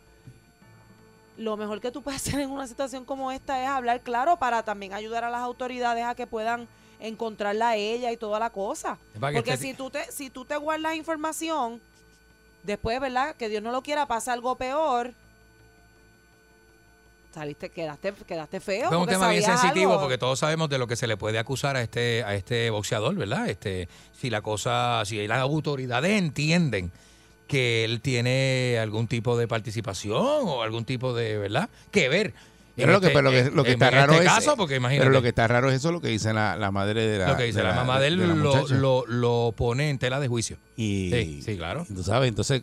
lo 1.37 1.57
mejor 1.57 1.81
que 1.81 1.91
tú 1.91 2.03
puedes 2.03 2.21
hacer 2.27 2.41
en 2.41 2.51
una 2.51 2.67
situación 2.67 3.05
como 3.05 3.31
esta 3.33 3.63
es 3.63 3.69
hablar 3.69 4.01
claro 4.01 4.37
para 4.39 4.63
también 4.65 4.95
ayudar 4.95 5.25
a 5.25 5.31
las 5.31 5.41
autoridades 5.43 6.05
a 6.05 6.15
que 6.15 6.27
puedan 6.27 6.67
encontrarla 6.99 7.71
a 7.71 7.77
ella 7.77 8.11
y 8.11 8.17
toda 8.17 8.39
la 8.41 8.51
cosa. 8.51 8.99
Porque 9.21 9.57
si 9.59 9.75
tú 9.75 9.91
te 9.91 10.11
si 10.11 10.31
tú 10.31 10.45
te 10.47 10.57
guardas 10.57 10.95
información, 10.97 11.81
después, 12.63 12.99
¿verdad? 13.01 13.37
Que 13.37 13.49
Dios 13.51 13.63
no 13.63 13.71
lo 13.71 13.83
quiera, 13.83 14.07
pasa 14.07 14.33
algo 14.33 14.57
peor. 14.57 15.13
Saliste, 17.37 17.69
quedaste, 17.69 18.15
quedaste 18.27 18.61
feo. 18.61 18.89
Es 18.89 18.97
un 18.97 19.07
tema 19.07 19.29
bien 19.29 19.43
sensitivo 19.43 19.91
algo. 19.91 20.05
porque 20.05 20.17
todos 20.17 20.39
sabemos 20.39 20.71
de 20.71 20.79
lo 20.79 20.87
que 20.87 20.97
se 20.97 21.07
le 21.07 21.19
puede 21.19 21.39
acusar 21.39 21.77
a 21.77 21.83
este 21.83 22.25
a 22.25 22.35
este 22.35 22.71
boxeador, 22.71 23.15
¿verdad? 23.15 23.51
Este 23.51 23.91
si 24.19 24.31
la 24.31 24.41
cosa 24.41 25.03
si 25.05 25.27
las 25.27 25.41
autoridades 25.41 26.13
entienden 26.13 26.91
que 27.47 27.85
él 27.85 28.01
tiene 28.01 28.79
algún 28.81 29.07
tipo 29.07 29.37
de 29.37 29.47
participación 29.47 30.17
o 30.19 30.63
algún 30.63 30.87
tipo 30.87 31.13
de, 31.13 31.37
¿verdad? 31.37 31.69
Que 31.91 32.09
ver. 32.09 32.33
Pero 32.77 32.93
lo 32.93 33.01
que, 33.01 33.09
pero 33.09 33.23
lo 33.23 33.31
que, 33.31 33.51
lo 33.51 33.65
que 33.65 33.73
está 33.73 33.91
raro 33.91 34.13
este 34.13 34.27
es. 34.27 34.33
caso, 34.33 34.57
porque 34.57 34.77
imagínate. 34.77 35.07
Pero 35.07 35.13
lo 35.13 35.23
que 35.23 35.29
está 35.29 35.49
raro 35.49 35.71
es 35.71 35.77
eso 35.77 35.93
lo 35.93 36.01
que 36.01 36.09
dice 36.09 36.33
la, 36.33 36.57
la 36.57 36.71
madre 36.71 37.07
de 37.07 37.19
la. 37.19 37.29
lo 37.29 37.37
que 37.37 37.45
dice 37.45 37.63
la, 37.63 37.75
mamá 37.75 37.99
de 38.01 38.09
él 38.09 38.17
lo, 38.19 38.69
lo, 38.69 39.05
lo 39.07 39.55
pone 39.57 39.89
en 39.89 39.99
tela 39.99 40.21
de 40.21 40.29
juicio. 40.29 40.59
Y, 40.77 41.11
Sí, 41.11 41.43
sí, 41.43 41.57
claro. 41.57 41.87
Tú 41.93 42.03
sabes, 42.03 42.29
entonces 42.29 42.63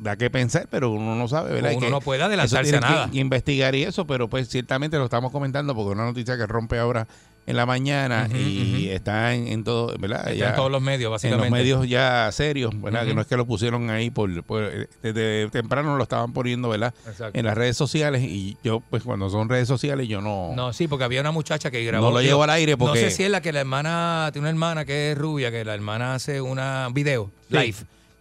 da 0.00 0.16
que 0.16 0.30
pensar, 0.30 0.66
pero 0.70 0.90
uno 0.90 1.14
no 1.14 1.28
sabe, 1.28 1.52
¿verdad? 1.52 1.72
Uno 1.72 1.80
Que 1.80 1.90
no 1.90 2.00
puede 2.00 2.22
adelantarse 2.22 2.76
a 2.76 2.80
nada. 2.80 3.10
Que, 3.10 3.18
investigar 3.18 3.74
y 3.74 3.84
eso, 3.84 4.06
pero 4.06 4.28
pues 4.28 4.48
ciertamente 4.48 4.96
lo 4.96 5.04
estamos 5.04 5.30
comentando 5.30 5.74
porque 5.74 5.92
una 5.92 6.04
noticia 6.04 6.36
que 6.36 6.46
rompe 6.46 6.78
ahora 6.78 7.06
en 7.48 7.56
la 7.56 7.64
mañana 7.66 8.28
y 8.32 8.84
ujú. 8.84 8.92
está 8.94 9.34
en, 9.34 9.48
en 9.48 9.64
todo, 9.64 9.94
¿verdad? 9.98 10.20
Está 10.28 10.34
Ya- 10.34 10.48
en 10.50 10.56
todos 10.56 10.70
los 10.70 10.82
medios, 10.82 11.08
En 11.08 11.12
básicamente. 11.12 11.50
los 11.50 11.58
medios 11.58 11.88
ya 11.88 12.30
serios, 12.30 12.80
¿verdad? 12.80 13.06
Que 13.06 13.14
no 13.14 13.22
es 13.22 13.26
que 13.26 13.36
lo 13.36 13.46
pusieron 13.46 13.88
ahí 13.90 14.10
por, 14.10 14.42
por- 14.44 14.88
desde 15.02 15.48
temprano 15.50 15.96
lo 15.96 16.02
estaban 16.02 16.32
poniendo, 16.32 16.68
¿verdad? 16.68 16.92
Exacto. 17.06 17.38
En 17.38 17.46
las 17.46 17.56
redes 17.56 17.76
sociales 17.76 18.22
y 18.22 18.56
yo, 18.62 18.80
pues 18.90 19.02
cuando 19.02 19.30
son 19.30 19.48
redes 19.48 19.66
sociales, 19.66 20.06
yo 20.08 20.20
no. 20.20 20.52
No, 20.54 20.72
sí, 20.72 20.88
porque 20.88 21.04
había 21.04 21.20
una 21.22 21.30
muchacha 21.32 21.70
que 21.70 21.82
grabó. 21.84 22.06
No 22.08 22.12
lo 22.12 22.20
llevo 22.22 22.42
al 22.42 22.50
aire 22.50 22.76
porque- 22.76 23.00
No 23.00 23.08
sé 23.08 23.10
si 23.10 23.24
es 23.24 23.30
la 23.30 23.40
que 23.40 23.50
la 23.52 23.60
hermana, 23.60 24.28
tiene 24.32 24.44
una 24.44 24.50
hermana 24.50 24.84
que 24.84 25.12
es 25.12 25.18
rubia, 25.18 25.50
que 25.50 25.64
la 25.64 25.74
hermana 25.74 26.14
hace 26.14 26.40
una 26.42 26.88
video 26.92 27.30
Sí. 27.50 27.56
live 27.56 27.76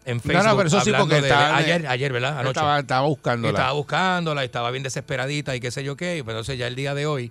en 0.05 0.17
No, 0.17 0.23
Facebook. 0.23 0.43
no, 0.45 0.55
pero 0.55 0.67
eso 0.69 0.79
sí, 0.81 0.91
porque 0.97 1.15
de- 1.15 1.21
estaba- 1.27 1.57
ayer, 1.57 1.85
ayer, 1.85 2.13
¿verdad? 2.13 2.31
Anoche. 2.39 2.51
Estaba, 2.51 2.79
estaba 2.79 3.07
buscándola. 3.07 3.49
Estaba 3.49 3.71
buscándola, 3.73 4.43
estaba 4.45 4.71
bien 4.71 4.83
desesperadita 4.83 5.53
y 5.53 5.59
qué 5.59 5.69
sé 5.69 5.83
yo 5.83 5.97
qué. 5.97 6.19
y 6.19 6.23
pues 6.23 6.33
entonces 6.33 6.57
ya 6.57 6.67
el 6.67 6.75
día 6.75 6.93
de 6.95 7.05
hoy, 7.05 7.29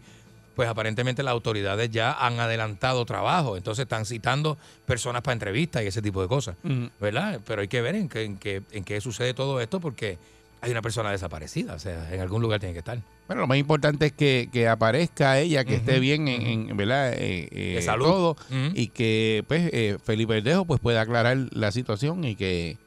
pues 0.57 0.69
aparentemente 0.69 1.23
las 1.23 1.33
autoridades 1.33 1.91
ya 1.91 2.13
han 2.13 2.41
adelantado 2.41 3.05
trabajo. 3.05 3.57
Entonces 3.57 3.83
están 3.85 4.07
citando 4.07 4.59
personas 4.87 5.23
para 5.23 5.35
entrevistas 5.35 5.85
y 5.85 5.87
ese 5.87 6.03
tipo 6.03 6.21
de 6.23 6.27
cosas. 6.29 6.57
¿Verdad? 7.01 7.41
Pero 7.47 7.61
hay 7.61 7.69
que 7.69 7.81
ver 7.83 7.95
en 7.95 8.09
qué, 8.09 8.25
en 8.25 8.39
qué, 8.39 8.63
en 8.73 8.83
qué 8.83 9.01
sucede 9.01 9.35
todo 9.35 9.61
esto 9.61 9.79
porque 9.81 10.19
hay 10.63 10.71
una 10.73 10.81
persona 10.83 11.11
desaparecida. 11.13 11.75
O 11.75 11.79
sea, 11.79 12.13
en 12.13 12.21
algún 12.21 12.41
lugar 12.43 12.59
tiene 12.59 12.73
que 12.73 12.79
estar. 12.79 12.99
Bueno, 13.27 13.43
lo 13.43 13.47
más 13.49 13.59
importante 13.59 14.07
es 14.07 14.13
que, 14.13 14.49
que 14.51 14.67
aparezca 14.67 15.39
ella, 15.39 15.65
que 15.65 15.75
esté 15.75 16.01
bien 16.01 16.27
en, 16.29 16.71
en, 16.71 16.77
¿verdad? 16.77 17.13
Eh, 17.13 17.49
eh, 17.51 17.75
De 17.75 17.83
salud. 17.83 18.05
todo 18.07 18.31
Ujú. 18.31 18.71
y 18.75 18.89
que 18.89 19.45
pues 19.47 19.69
eh, 19.75 19.99
Felipe 20.03 20.35
Verdejo 20.35 20.65
pues 20.65 20.81
pueda 20.81 21.03
aclarar 21.03 21.37
la 21.51 21.71
situación 21.73 22.25
y 22.25 22.35
que 22.37 22.79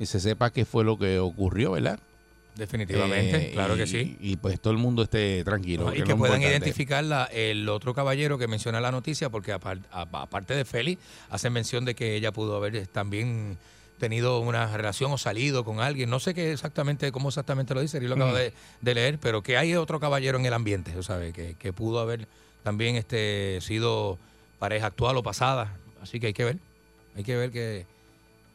se 0.00 0.20
sepa 0.20 0.50
qué 0.50 0.64
fue 0.64 0.84
lo 0.84 0.96
que 0.98 1.18
ocurrió, 1.18 1.72
¿verdad? 1.72 1.98
Definitivamente, 2.56 3.48
Eh, 3.48 3.50
claro 3.52 3.76
que 3.76 3.86
sí. 3.86 4.16
Y 4.20 4.36
pues 4.36 4.60
todo 4.60 4.72
el 4.72 4.78
mundo 4.78 5.02
esté 5.02 5.42
tranquilo. 5.44 5.84
No, 5.84 5.94
y 5.94 6.02
que 6.02 6.14
puedan 6.16 6.36
importante. 6.42 6.48
identificar 6.48 7.04
la- 7.04 7.24
el 7.26 7.68
otro 7.68 7.94
caballero 7.94 8.38
que 8.38 8.48
menciona 8.48 8.80
la 8.80 8.90
noticia, 8.92 9.30
porque 9.30 9.52
a- 9.52 9.58
aparte 9.92 10.54
de 10.54 10.64
Félix, 10.64 11.00
hacen 11.30 11.52
mención 11.52 11.84
de 11.84 11.94
que 11.94 12.16
ella 12.16 12.32
pudo 12.32 12.56
haber 12.56 12.86
también 12.88 13.56
tenido 13.98 14.40
una 14.40 14.76
relación 14.76 15.12
o 15.12 15.18
salido 15.18 15.64
con 15.64 15.80
alguien. 15.80 16.08
No 16.10 16.20
sé 16.20 16.32
qué 16.34 16.52
exactamente, 16.52 17.12
cómo 17.12 17.28
exactamente 17.28 17.74
lo 17.74 17.80
dice, 17.82 18.00
yo 18.00 18.08
lo 18.08 18.14
acabo 18.14 18.32
Mm. 18.32 18.36
de, 18.36 18.52
de 18.80 18.94
leer, 18.94 19.18
pero 19.18 19.42
que 19.42 19.56
hay 19.58 19.74
otro 19.76 20.00
caballero 20.00 20.38
en 20.38 20.46
el 20.46 20.54
ambiente, 20.54 20.96
sea, 21.02 21.18
que, 21.32 21.54
que 21.58 21.72
pudo 21.72 22.00
haber 22.00 22.26
también 22.62 22.96
este 22.96 23.58
sido 23.60 24.18
pareja 24.58 24.86
actual 24.86 25.16
o 25.18 25.22
pasada. 25.22 25.76
Así 26.02 26.18
que 26.18 26.28
hay 26.28 26.32
que 26.32 26.44
ver, 26.44 26.58
hay 27.14 27.24
que 27.24 27.36
ver 27.36 27.50
qué, 27.50 27.86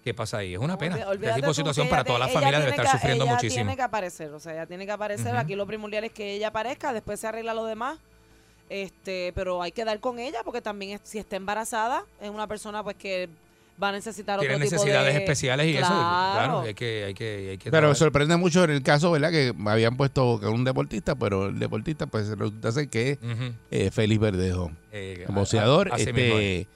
qué 0.06 0.14
pasa 0.14 0.38
ahí. 0.38 0.53
Es 0.53 0.60
una 0.60 0.77
pena. 0.77 0.95
Este 0.95 1.07
olvídate 1.10 1.36
tipo 1.41 1.48
de 1.49 1.53
situación 1.56 1.90
para 1.90 2.02
ella 2.03 2.07
toda 2.07 2.19
la 2.19 2.27
te- 2.27 2.32
familia 2.34 2.49
ella 2.57 2.60
debe 2.60 2.72
tiene 2.72 2.84
estar 2.86 2.95
que- 2.95 3.02
sufriendo 3.02 3.23
ella 3.26 3.34
muchísimo. 3.34 3.56
tiene 3.64 3.76
que 3.76 3.82
aparecer, 3.82 4.32
o 4.32 4.40
sea, 4.40 4.53
ella 4.53 4.65
tiene 4.68 4.86
que 4.86 4.91
aparecer. 4.94 5.36
Aquí 5.36 5.56
lo 5.56 5.65
primordial 5.68 6.03
es 6.06 6.11
que 6.14 6.34
ella 6.36 6.48
aparezca, 6.49 6.94
después 6.94 7.19
se 7.19 7.27
arregla 7.27 7.53
lo 7.53 7.65
demás. 7.65 7.98
Este, 8.69 9.32
pero 9.36 9.61
hay 9.61 9.72
que 9.72 9.84
dar 9.86 9.99
con 9.99 10.18
ella 10.19 10.40
porque 10.44 10.61
también 10.61 10.91
es- 10.95 11.02
si 11.03 11.18
está 11.19 11.36
embarazada 11.36 12.03
es 12.22 12.30
una 12.30 12.48
persona 12.48 12.84
pues 12.84 12.95
que 12.95 13.30
va 13.82 13.90
a 13.90 13.91
necesitar 13.91 14.40
Tiene 14.40 14.56
otro 14.56 14.64
tipo 14.65 14.76
necesidades 14.76 15.14
de 15.14 15.19
especiales 15.19 15.68
y 15.68 15.76
eso, 15.77 15.86
Claro. 15.88 16.61
hay 16.61 16.73
que, 16.73 17.03
hay 17.06 17.14
que, 17.14 17.49
hay 17.52 17.57
que 17.57 17.64
Pero 17.65 17.72
trabajar. 17.72 17.95
sorprende 17.98 18.38
mucho 18.38 18.64
en 18.64 18.69
el 18.72 18.82
caso, 18.84 19.11
¿verdad? 19.11 19.32
Que 19.32 19.53
habían 19.68 19.98
puesto 19.98 20.40
que 20.40 20.48
un 20.48 20.64
deportista, 20.64 21.14
pero 21.15 21.48
el 21.48 21.60
deportista 21.60 22.06
pues 22.07 22.30
resulta 22.30 22.72
ser 22.72 22.88
que 22.90 23.11
es 23.11 23.18
eh, 23.72 23.91
Félix 23.91 24.22
Verdejo. 24.22 24.72
Eh, 24.94 25.26
boxeador, 25.30 25.91
a- 25.91 25.95
así 25.95 26.14
mismo 26.14 26.38
este, 26.40 26.68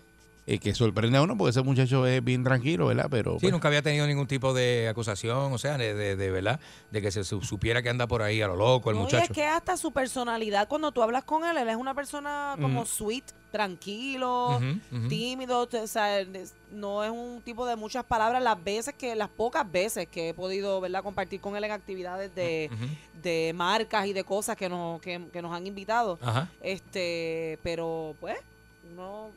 eh, 0.51 0.59
que 0.59 0.73
sorprende 0.73 1.17
a 1.17 1.21
uno 1.21 1.37
porque 1.37 1.51
ese 1.51 1.61
muchacho 1.61 2.05
es 2.07 2.23
bien 2.23 2.43
tranquilo, 2.43 2.87
¿verdad? 2.87 3.07
Pero 3.09 3.33
Sí, 3.33 3.37
pues, 3.41 3.51
nunca 3.51 3.67
había 3.67 3.81
tenido 3.81 4.07
ningún 4.07 4.27
tipo 4.27 4.53
de 4.53 4.87
acusación, 4.89 5.53
o 5.53 5.57
sea, 5.57 5.77
de, 5.77 5.93
de, 5.93 6.15
de, 6.15 6.31
verdad, 6.31 6.59
de 6.91 7.01
que 7.01 7.11
se 7.11 7.23
su- 7.23 7.41
supiera 7.41 7.81
que 7.83 7.89
anda 7.89 8.07
por 8.07 8.21
ahí 8.21 8.41
a 8.41 8.47
lo 8.47 8.55
loco 8.55 8.89
el 8.89 8.95
No, 8.95 9.01
y 9.01 9.05
muchacho. 9.05 9.25
es 9.25 9.29
que 9.31 9.45
hasta 9.45 9.77
su 9.77 9.91
personalidad, 9.91 10.67
cuando 10.67 10.91
tú 10.91 11.03
hablas 11.03 11.23
con 11.23 11.43
él, 11.45 11.55
él 11.57 11.69
es 11.69 11.75
una 11.75 11.93
persona 11.93 12.55
como 12.59 12.85
sweet, 12.85 13.25
tranquilo, 13.51 14.59
tímido, 15.07 15.67
o 15.71 15.87
sea, 15.87 16.23
no 16.71 17.03
es 17.03 17.09
un 17.11 17.41
tipo 17.43 17.65
de 17.65 17.75
muchas 17.75 18.03
palabras. 18.03 18.41
Las 18.43 18.63
veces 18.63 18.93
que, 18.95 19.15
las 19.15 19.29
pocas 19.29 19.69
veces 19.71 20.07
que 20.07 20.29
he 20.29 20.33
podido, 20.33 20.79
¿verdad?, 20.81 21.03
compartir 21.03 21.39
con 21.41 21.55
él 21.55 21.63
en 21.63 21.71
actividades 21.71 22.33
de, 22.35 22.69
de 23.23 23.51
marcas 23.55 24.05
y 24.07 24.13
de 24.13 24.23
cosas 24.23 24.55
que 24.55 24.69
nos, 24.69 25.01
que, 25.01 25.19
que 25.31 25.41
nos 25.41 25.51
han 25.55 25.65
invitado. 25.67 26.17
Ajá. 26.21 26.47
Este, 26.61 27.57
pero 27.63 28.15
pues, 28.19 28.37
no. 28.95 29.29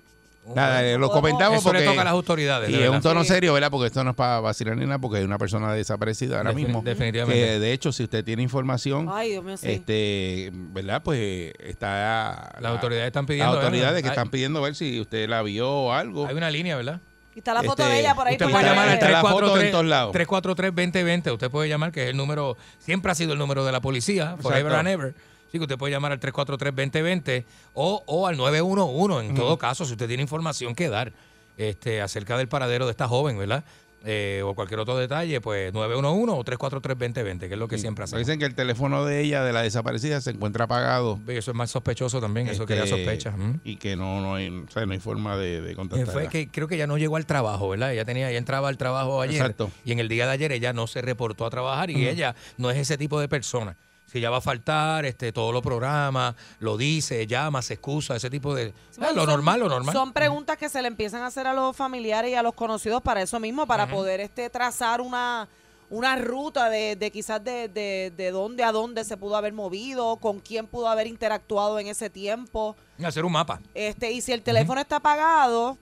Nada, 0.56 0.85
eh, 0.85 0.98
lo 0.98 1.09
comentamos 1.10 1.60
Eso 1.60 1.73
le 1.73 1.78
porque... 1.78 1.89
toca 1.90 2.01
a 2.01 2.05
las 2.05 2.12
autoridades, 2.14 2.69
Y 2.69 2.73
de 2.73 2.85
es 2.85 2.90
un 2.90 3.01
tono 3.01 3.23
Sí. 3.23 3.28
serio, 3.28 3.52
¿verdad? 3.52 3.70
Porque 3.70 3.86
esto 3.86 4.02
no 4.02 4.10
es 4.10 4.16
para 4.16 4.40
vacilar 4.40 4.77
ni 4.77 4.85
nada, 4.85 4.98
porque 4.98 5.19
hay 5.19 5.24
una 5.24 5.39
persona 5.39 5.73
desaparecida 5.73 6.39
ahora 6.39 6.52
mismo. 6.52 6.82
definitivamente. 6.85 7.40
Que, 7.40 7.59
de 7.60 7.73
hecho, 7.73 7.93
si 7.93 8.02
usted 8.02 8.24
tiene 8.24 8.43
información, 8.43 9.09
Ay, 9.10 9.31
Dios 9.31 9.44
mío, 9.44 9.56
sí. 9.56 9.69
este, 9.70 10.51
¿verdad? 10.52 11.01
Pues 11.05 11.52
está... 11.60 12.52
Las 12.60 12.73
autoridades 12.73 13.06
están 13.06 13.24
pidiendo, 13.27 13.55
Las 13.55 13.64
autoridades 13.64 13.94
¿verdad? 13.94 14.02
que 14.02 14.09
Hay- 14.09 14.12
están 14.19 14.31
pidiendo 14.31 14.60
ver 14.62 14.74
si 14.74 15.01
usted 15.01 15.28
la 15.28 15.43
vio 15.43 15.70
o 15.70 15.93
algo. 15.93 16.27
Hay 16.27 16.35
una 16.35 16.51
línea, 16.51 16.77
¿verdad? 16.77 17.01
Y 17.35 17.39
está 17.39 17.55
la 17.55 17.62
foto 17.62 17.82
Este, 17.85 17.94
de 17.94 18.01
ella 18.01 18.14
por 18.14 18.27
ahí 18.27 18.35
Usted 18.35 18.44
por 18.44 18.52
puede 18.52 18.64
la 18.64 18.70
llamar 18.70 18.89
al 18.90 19.01
red. 19.01 19.10
la 19.10 19.20
foto 19.23 19.36
en 19.60 19.70
todos 19.70 19.82
343 19.82 19.89
lados. 19.89 20.12
343-2020. 20.12 21.32
Usted 21.32 21.51
puede 21.51 21.69
llamar, 21.69 21.93
que 21.93 22.02
es 22.05 22.10
el 22.10 22.16
número, 22.16 22.56
siempre 22.78 23.10
ha 23.12 23.14
sido 23.14 23.32
el 23.32 23.39
número 23.39 23.64
de 23.64 23.73
la 23.73 23.81
policía, 23.81 24.36
forever 24.40 24.73
Exacto. 24.73 24.78
and 24.81 24.89
ever. 24.89 25.14
Sí, 25.53 25.59
que 25.59 25.65
usted 25.65 25.77
puede 25.77 25.93
llamar 25.93 26.12
al 26.12 26.20
343-2020 26.20 27.45
o, 27.74 28.03
o 28.07 28.27
al 28.27 28.39
911 28.39 29.27
en 29.29 29.35
todo 29.35 29.59
caso, 29.59 29.85
si 29.85 29.93
usted 29.93 30.09
tiene 30.09 30.23
información 30.23 30.74
que 30.74 30.89
dar 30.89 31.12
este, 31.59 32.01
acerca 32.01 32.39
del 32.39 32.49
paradero 32.49 32.87
de 32.87 32.93
esta 32.93 33.07
joven, 33.07 33.37
¿verdad? 33.37 33.62
Eh, 34.05 34.43
o 34.45 34.55
cualquier 34.55 34.81
otro 34.81 34.97
detalle, 34.97 35.41
pues 35.41 35.73
911 35.73 36.33
o 36.33 36.43
343-2020, 36.43 37.39
que 37.39 37.53
es 37.53 37.59
lo 37.59 37.69
que 37.69 37.79
siempre 37.79 38.03
hacemos. 38.03 38.27
Dicen 38.27 38.39
que 38.41 38.47
el 38.47 38.55
teléfono 38.55 39.05
de 39.05 39.20
ella, 39.20 39.45
de 39.45 39.53
la 39.53 39.62
desaparecida, 39.62 40.20
se 40.20 40.31
encuentra 40.31 40.65
apagado. 40.65 41.20
Eso 41.29 41.51
es 41.53 41.57
más 41.57 41.70
sospechoso 41.70 42.20
también, 42.20 42.49
eso 42.49 42.62
Este, 42.62 42.74
crea 42.74 42.87
sospecha. 42.87 43.31
Ujú. 43.31 43.61
Y 43.62 43.77
que 43.77 43.95
no, 43.95 44.20
no, 44.20 44.35
hay, 44.35 44.49
o 44.49 44.70
sea, 44.73 44.87
no 44.87 44.93
hay 44.93 44.99
forma 44.99 45.37
de, 45.37 45.61
de 45.61 45.77
contactarla. 45.77 46.12
Fue 46.12 46.29
que 46.29 46.49
creo 46.49 46.66
que 46.66 46.79
ya 46.79 46.89
no 46.89 46.99
llegó 46.99 47.16
al 47.16 47.27
trabajo, 47.27 47.69
¿verdad? 47.69 47.93
Ella 47.93 48.05
tenía, 48.05 48.29
ella 48.29 48.39
entraba 48.39 48.69
al 48.69 48.77
trabajo 48.79 49.20
ayer. 49.20 49.37
Exacto. 49.37 49.70
Y 49.85 49.93
en 49.93 50.01
el 50.01 50.09
día 50.09 50.27
de 50.27 50.33
ayer 50.33 50.51
ella 50.51 50.73
no 50.73 50.89
se 50.89 51.01
reportó 51.03 51.47
a 51.47 51.51
trabajar 51.51 51.91
y 51.91 52.09
ella 52.09 52.35
no 52.57 52.70
es 52.70 52.79
ese 52.79 52.99
tipo 52.99 53.20
de 53.20 53.29
persona. 53.29 53.77
Si 54.12 54.18
ella 54.18 54.28
va 54.28 54.36
a 54.36 54.40
faltar, 54.43 55.06
este, 55.06 55.32
todo 55.32 55.52
lo 55.52 55.62
programa, 55.62 56.36
lo 56.59 56.76
dice, 56.76 57.26
llama, 57.26 57.62
se 57.62 57.74
excusa, 57.74 58.14
ese 58.14 58.28
tipo 58.28 58.55
de... 58.55 58.74
Ah, 59.01 59.09
lo 59.14 59.22
Son- 59.22 59.30
normal, 59.30 59.60
lo 59.60 59.70
normal. 59.70 59.94
Son 59.94 60.12
preguntas 60.12 60.59
que 60.59 60.68
se 60.68 60.82
le 60.82 60.89
empiezan 60.89 61.22
a 61.22 61.28
hacer 61.28 61.47
a 61.47 61.55
los 61.55 61.74
familiares 61.74 62.30
y 62.30 62.34
a 62.34 62.43
los 62.43 62.52
conocidos 62.52 63.01
para 63.01 63.22
eso 63.22 63.40
mismo, 63.40 63.66
para 63.66 63.86
poder 63.86 64.20
este 64.20 64.51
trazar 64.51 65.01
una, 65.01 65.48
una 65.89 66.16
ruta 66.16 66.68
de, 66.68 66.94
de 66.94 67.10
quizás 67.10 67.43
de, 67.43 67.68
de, 67.68 68.12
de 68.14 68.30
dónde 68.32 68.64
a 68.64 68.70
dónde 68.72 69.02
se 69.05 69.16
pudo 69.16 69.34
haber 69.34 69.55
movido, 69.55 70.16
con 70.16 70.40
quién 70.40 70.66
pudo 70.66 70.89
haber 70.89 71.06
interactuado 71.06 71.78
en 71.78 71.86
ese 71.86 72.10
tiempo. 72.10 72.76
Hacer 73.02 73.24
un 73.24 73.32
mapa. 73.32 73.62
Este, 73.72 74.12
y 74.12 74.20
si 74.20 74.32
el 74.32 74.43
teléfono 74.43 74.78
está 74.78 74.97
apagado, 74.97 75.78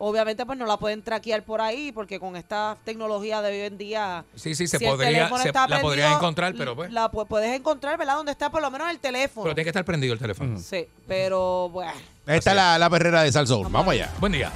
obviamente 0.00 0.44
pues 0.46 0.58
no 0.58 0.66
la 0.66 0.76
pueden 0.78 1.02
traquear 1.02 1.44
por 1.44 1.60
ahí, 1.60 1.92
porque 1.92 2.18
con 2.18 2.34
esta 2.34 2.76
tecnología 2.84 3.42
de 3.42 3.50
hoy 3.52 3.66
en 3.66 3.78
día. 3.78 4.24
Sí, 4.34 4.54
sí, 4.54 4.66
se 4.66 4.78
si 4.78 4.84
podría, 4.86 5.28
se- 5.38 5.52
la 5.52 5.80
podrías 5.80 6.16
encontrar, 6.16 6.54
pero 6.56 6.74
pues. 6.74 6.90
La 6.90 7.10
pu- 7.10 7.26
puedes 7.26 7.54
encontrar, 7.54 7.96
¿verdad? 7.98 8.16
Donde 8.16 8.32
está 8.32 8.50
por 8.50 8.62
lo 8.62 8.70
menos 8.70 8.90
el 8.90 8.98
teléfono. 8.98 9.44
Pero 9.44 9.54
tiene 9.54 9.64
que 9.64 9.70
estar 9.70 9.84
prendido 9.84 10.12
el 10.14 10.18
teléfono. 10.18 10.58
Sí, 10.58 10.86
pero 11.06 11.68
bueno. 11.68 11.92
Esta 12.26 12.50
es 12.50 12.56
la, 12.56 12.78
la 12.78 12.90
perrera 12.90 13.22
de 13.22 13.30
Salsoul. 13.32 13.68
Vamos 13.70 13.92
allá. 13.92 14.10
Buen 14.18 14.32
día. 14.32 14.50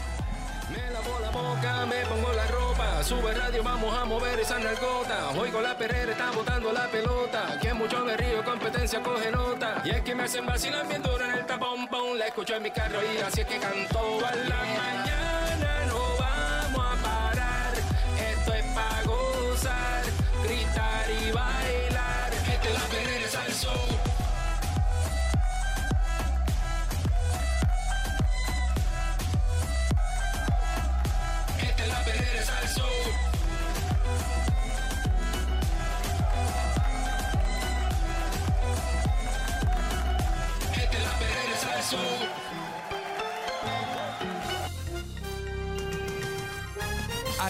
boca, 1.32 1.86
me 1.86 1.96
pongo 2.06 2.32
la 2.32 2.32
ropa, 2.32 2.33
sube 3.04 3.34
radio, 3.34 3.62
vamos 3.62 3.94
a 3.94 4.04
mover 4.06 4.40
esa 4.40 4.58
narcota. 4.58 5.30
Hoy 5.38 5.50
con 5.50 5.62
la 5.62 5.76
perrera 5.76 6.12
está 6.12 6.30
botando 6.30 6.72
la 6.72 6.88
pelota, 6.88 7.58
que 7.60 7.74
mucho 7.74 8.02
me 8.02 8.16
río, 8.16 8.42
competencia 8.42 9.02
coge 9.02 9.30
nota. 9.30 9.82
Y 9.84 9.90
es 9.90 10.00
que 10.00 10.14
me 10.14 10.22
hacen 10.22 10.46
vacilar 10.46 10.88
bien 10.88 11.02
duro 11.02 11.22
en 11.22 11.32
el 11.32 11.44
tapón, 11.44 11.86
pon, 11.88 12.18
la 12.18 12.28
escucho 12.28 12.56
en 12.56 12.62
mi 12.62 12.70
carro 12.70 13.00
y 13.02 13.18
así 13.18 13.42
es 13.42 13.46
que 13.46 13.58
canto 13.58 14.26
a 14.26 14.34
la 14.34 14.56
mañana. 14.56 15.86
No 15.86 16.00
vamos 16.18 16.86
a 16.86 17.02
parar, 17.02 17.74
esto 18.18 18.54
es 18.54 18.64
pa' 18.72 19.02
gozar, 19.04 20.03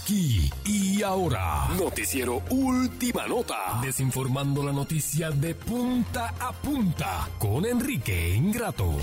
Aquí 0.05 0.51
y 0.67 1.03
ahora. 1.03 1.67
Noticiero 1.79 2.43
Última 2.51 3.27
Nota. 3.27 3.81
Desinformando 3.83 4.63
la 4.63 4.71
noticia 4.71 5.31
de 5.31 5.55
punta 5.55 6.35
a 6.39 6.53
punta 6.53 7.27
con 7.39 7.65
Enrique 7.65 8.35
Ingrato. 8.37 8.99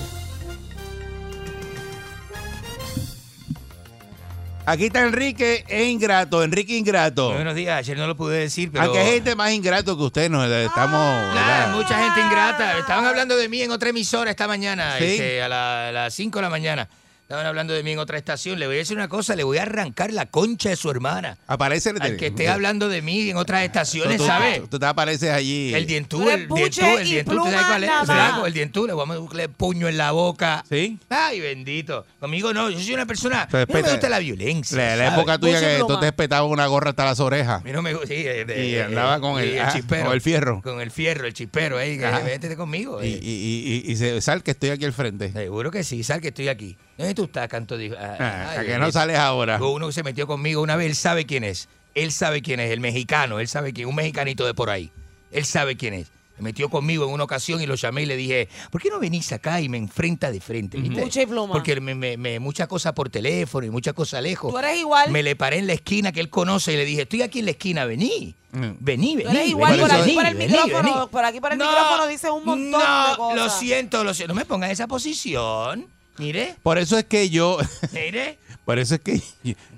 Aquí 4.68 4.86
está 4.86 5.02
Enrique 5.02 5.66
e 5.68 5.86
Ingrato. 5.86 6.44
Enrique 6.44 6.78
Ingrato. 6.78 7.34
Buenos 7.34 7.56
días, 7.56 7.80
ayer 7.80 7.98
no 7.98 8.06
lo 8.06 8.16
pude 8.16 8.38
decir, 8.38 8.70
pero... 8.72 8.84
Aunque 8.84 9.00
hay 9.00 9.14
gente 9.14 9.34
más 9.36 9.52
ingrato 9.54 9.98
que 9.98 10.04
usted, 10.04 10.30
nos 10.30 10.46
estamos. 10.52 11.00
Nada, 11.34 11.66
¿verdad? 11.66 11.76
mucha 11.78 11.98
gente 11.98 12.22
ingrata. 12.22 12.78
Estaban 12.78 13.06
hablando 13.06 13.36
de 13.38 13.50
mí 13.50 13.60
en 13.64 13.72
otra 13.72 13.90
emisora 13.90 14.30
esta 14.30 14.48
mañana, 14.48 14.98
¿Sí? 15.00 15.06
este, 15.06 15.42
a, 15.42 15.50
la- 15.50 15.88
a 15.88 15.92
las 15.92 16.14
5 16.14 16.38
de 16.38 16.42
la 16.44 16.50
mañana. 16.52 16.88
Estaban 17.32 17.46
hablando 17.46 17.74
de 17.74 17.82
mí 17.82 17.94
en 17.94 18.00
otra 18.00 18.18
estación. 18.18 18.60
Le 18.60 18.68
voy 18.68 18.76
a 18.76 18.80
decir 18.80 18.98
una 18.98 19.08
cosa, 19.08 19.38
le 19.38 19.46
voy 19.46 19.58
a 19.58 19.62
arrancar 19.62 20.12
la 20.12 20.26
concha 20.26 20.68
de 20.68 20.76
su 20.76 20.92
hermana. 20.92 21.38
Aparece 21.48 21.92
Al 21.98 22.18
que 22.18 22.28
esté 22.28 22.50
hablando 22.50 22.90
de 22.90 23.02
mí 23.02 23.30
en 23.30 23.38
otras 23.38 23.64
estaciones, 23.64 24.18
Tú- 24.18 24.24
tú- 24.24 24.28
¿sabe? 24.28 24.64
Tú 24.70 24.78
te 24.78 24.86
apareces 24.86 25.30
allí. 25.32 25.74
El 25.74 25.86
dientú, 25.86 26.30
el 26.30 26.50
dientú, 26.50 26.82
el 26.98 27.06
dientú, 27.08 27.32
¿tú 27.38 27.44
sabes 27.46 27.62
cuál 27.68 27.84
es? 27.86 27.90
Flaco, 28.04 28.46
el 28.48 28.52
dientú, 28.54 28.86
le 28.86 28.92
vamos 28.92 29.16
a 29.16 29.22
darle 29.22 29.48
puño 29.48 29.88
en 29.88 29.96
la 29.98 30.12
boca. 30.12 30.66
¿Sí? 30.70 31.00
Ay, 31.10 31.40
bendito. 31.40 32.06
Conmigo 32.20 32.54
no, 32.54 32.70
yo 32.70 32.78
soy 32.82 32.96
una 32.96 33.06
persona... 33.06 33.48
Te 33.48 33.60
a 33.62 33.66
mí 33.66 33.74
no 33.76 33.82
me 33.82 33.90
gusta 33.92 34.10
la 34.10 34.20
violencia. 34.20 34.76
La, 34.78 34.96
la 34.98 35.08
época 35.16 35.38
tuya 35.40 35.62
que 35.62 35.78
tú 35.88 35.98
te 36.02 36.08
espetabas 36.08 36.52
una 36.52 36.68
gorra 36.68 36.90
hasta 36.90 37.06
las 37.06 37.22
orejas. 37.22 37.62
A 37.62 37.64
mí 37.64 37.72
no 37.72 37.82
me 37.82 37.94
gusta. 37.94 38.08
Sí, 38.08 38.16
eh, 38.18 38.46
Y 38.46 38.76
eh, 38.76 38.84
andaba 38.84 39.22
con 39.22 39.42
y 39.42 39.48
el- 39.48 39.60
ah, 39.62 39.74
con 39.88 40.12
el 40.12 40.20
fierro. 40.20 40.62
Con 40.62 40.82
el 40.82 40.92
fierro, 40.92 41.28
el 41.28 41.34
chispero, 41.34 41.78
ahí, 41.78 41.98
vete 41.98 42.58
conmigo. 42.58 43.02
Y, 43.02 43.08
eh. 43.08 43.20
y, 43.22 43.84
y, 43.88 43.92
y 43.94 43.96
se 43.96 44.20
sal 44.20 44.44
que 44.44 44.52
estoy 44.52 44.72
aquí 44.72 44.84
al 44.84 44.92
frente. 44.92 45.32
Seguro 45.32 45.72
que 45.72 45.86
sí, 45.86 46.04
sal 46.04 46.20
que 46.20 46.28
estoy 46.28 46.50
aquí. 46.50 46.76
¿Dónde 47.02 47.16
tú 47.16 47.24
estás, 47.26 47.48
canto? 47.48 47.78
Dijo, 47.78 47.96
ah, 48.00 48.16
Ah, 48.20 48.48
ay, 48.52 48.58
¿a 48.60 48.64
que 48.66 48.78
no 48.78 48.88
es- 48.88 48.94
sales 48.94 49.18
ahora? 49.18 49.62
Uno 49.62 49.88
que 49.88 49.94
se 49.94 50.04
metió 50.04 50.28
conmigo 50.28 50.62
una 50.62 50.76
vez, 50.76 50.88
él 50.88 50.96
sabe 50.96 51.26
quién 51.26 51.44
es. 51.44 51.68
Él 51.94 52.12
sabe 52.12 52.42
quién 52.42 52.60
es, 52.60 52.72
el 52.72 52.80
mexicano, 52.80 53.40
él 53.40 53.48
sabe 53.48 53.74
quién, 53.74 53.88
un 53.88 53.96
mexicanito 53.96 54.46
de 54.46 54.54
por 54.54 54.70
ahí. 54.70 54.92
Él 55.32 55.44
sabe 55.46 55.76
quién 55.76 55.94
es. 55.94 56.08
Se 56.38 56.42
metió 56.44 56.70
conmigo 56.70 57.06
en 57.06 57.12
una 57.12 57.26
ocasión 57.26 57.62
y 57.62 57.68
lo 57.68 57.76
llamé 57.76 58.04
y 58.04 58.06
le 58.06 58.16
dije, 58.16 58.48
¿por 58.72 58.82
qué 58.82 58.90
no 58.90 58.98
venís 59.00 59.32
acá 59.34 59.60
y 59.60 59.68
me 59.68 59.78
enfrenta 59.78 60.32
de 60.32 60.40
frente? 60.40 60.78
¿viste? 60.78 61.02
Buche 61.02 61.24
y 61.24 61.26
pluma. 61.26 61.54
Porque 61.54 61.80
me, 61.82 61.94
me, 61.94 62.16
me- 62.18 62.40
mucha 62.40 62.66
cosa 62.68 62.94
por 62.96 63.10
teléfono 63.10 63.66
y 63.68 63.70
mucha 63.70 63.92
cosa 63.94 64.22
lejos. 64.22 64.52
Tú 64.52 64.58
eres 64.58 64.78
igual. 64.80 65.12
Me 65.12 65.22
le 65.22 65.36
paré 65.36 65.58
en 65.58 65.68
la 65.68 65.74
esquina 65.74 66.12
que 66.14 66.22
él 66.22 66.30
conoce 66.30 66.74
y 66.74 66.78
le 66.78 66.86
dije, 66.86 67.02
estoy 67.02 67.22
aquí 67.22 67.40
en 67.40 67.46
la 67.46 67.52
esquina, 67.52 67.84
vení. 67.86 68.34
Vení, 68.54 69.16
vení. 69.18 69.24
Tú 69.24 69.30
eres 69.30 69.50
igual 69.50 69.72
vení, 69.74 69.82
por 69.84 69.92
aquí 69.92 70.02
vení, 70.02 70.14
por 70.16 70.26
el 70.26 70.36
vení, 70.36 70.52
micrófono. 70.54 70.94
vení. 70.96 71.08
Por 71.12 71.26
aquí 71.26 71.40
por 71.42 71.52
el 71.52 71.58
No, 71.58 71.66
micrófono 71.70 72.08
dices 72.08 72.30
un 72.32 72.46
montón 72.46 72.72
no, 72.72 73.10
de 73.12 73.16
cosas. 73.18 73.38
Lo 73.38 73.50
siento, 73.50 74.04
lo 74.06 74.14
siento. 74.14 74.34
No 74.34 74.40
me 74.40 74.46
pongas 74.46 74.70
en 74.70 74.74
esa 74.74 74.88
posición. 74.88 75.88
Mire, 76.18 76.56
Por 76.62 76.78
eso 76.78 76.98
es 76.98 77.06
que 77.06 77.30
yo, 77.30 77.58
mire. 77.94 78.38
por 78.66 78.80
eso 78.80 78.96
es 78.96 79.02
que 79.02 79.22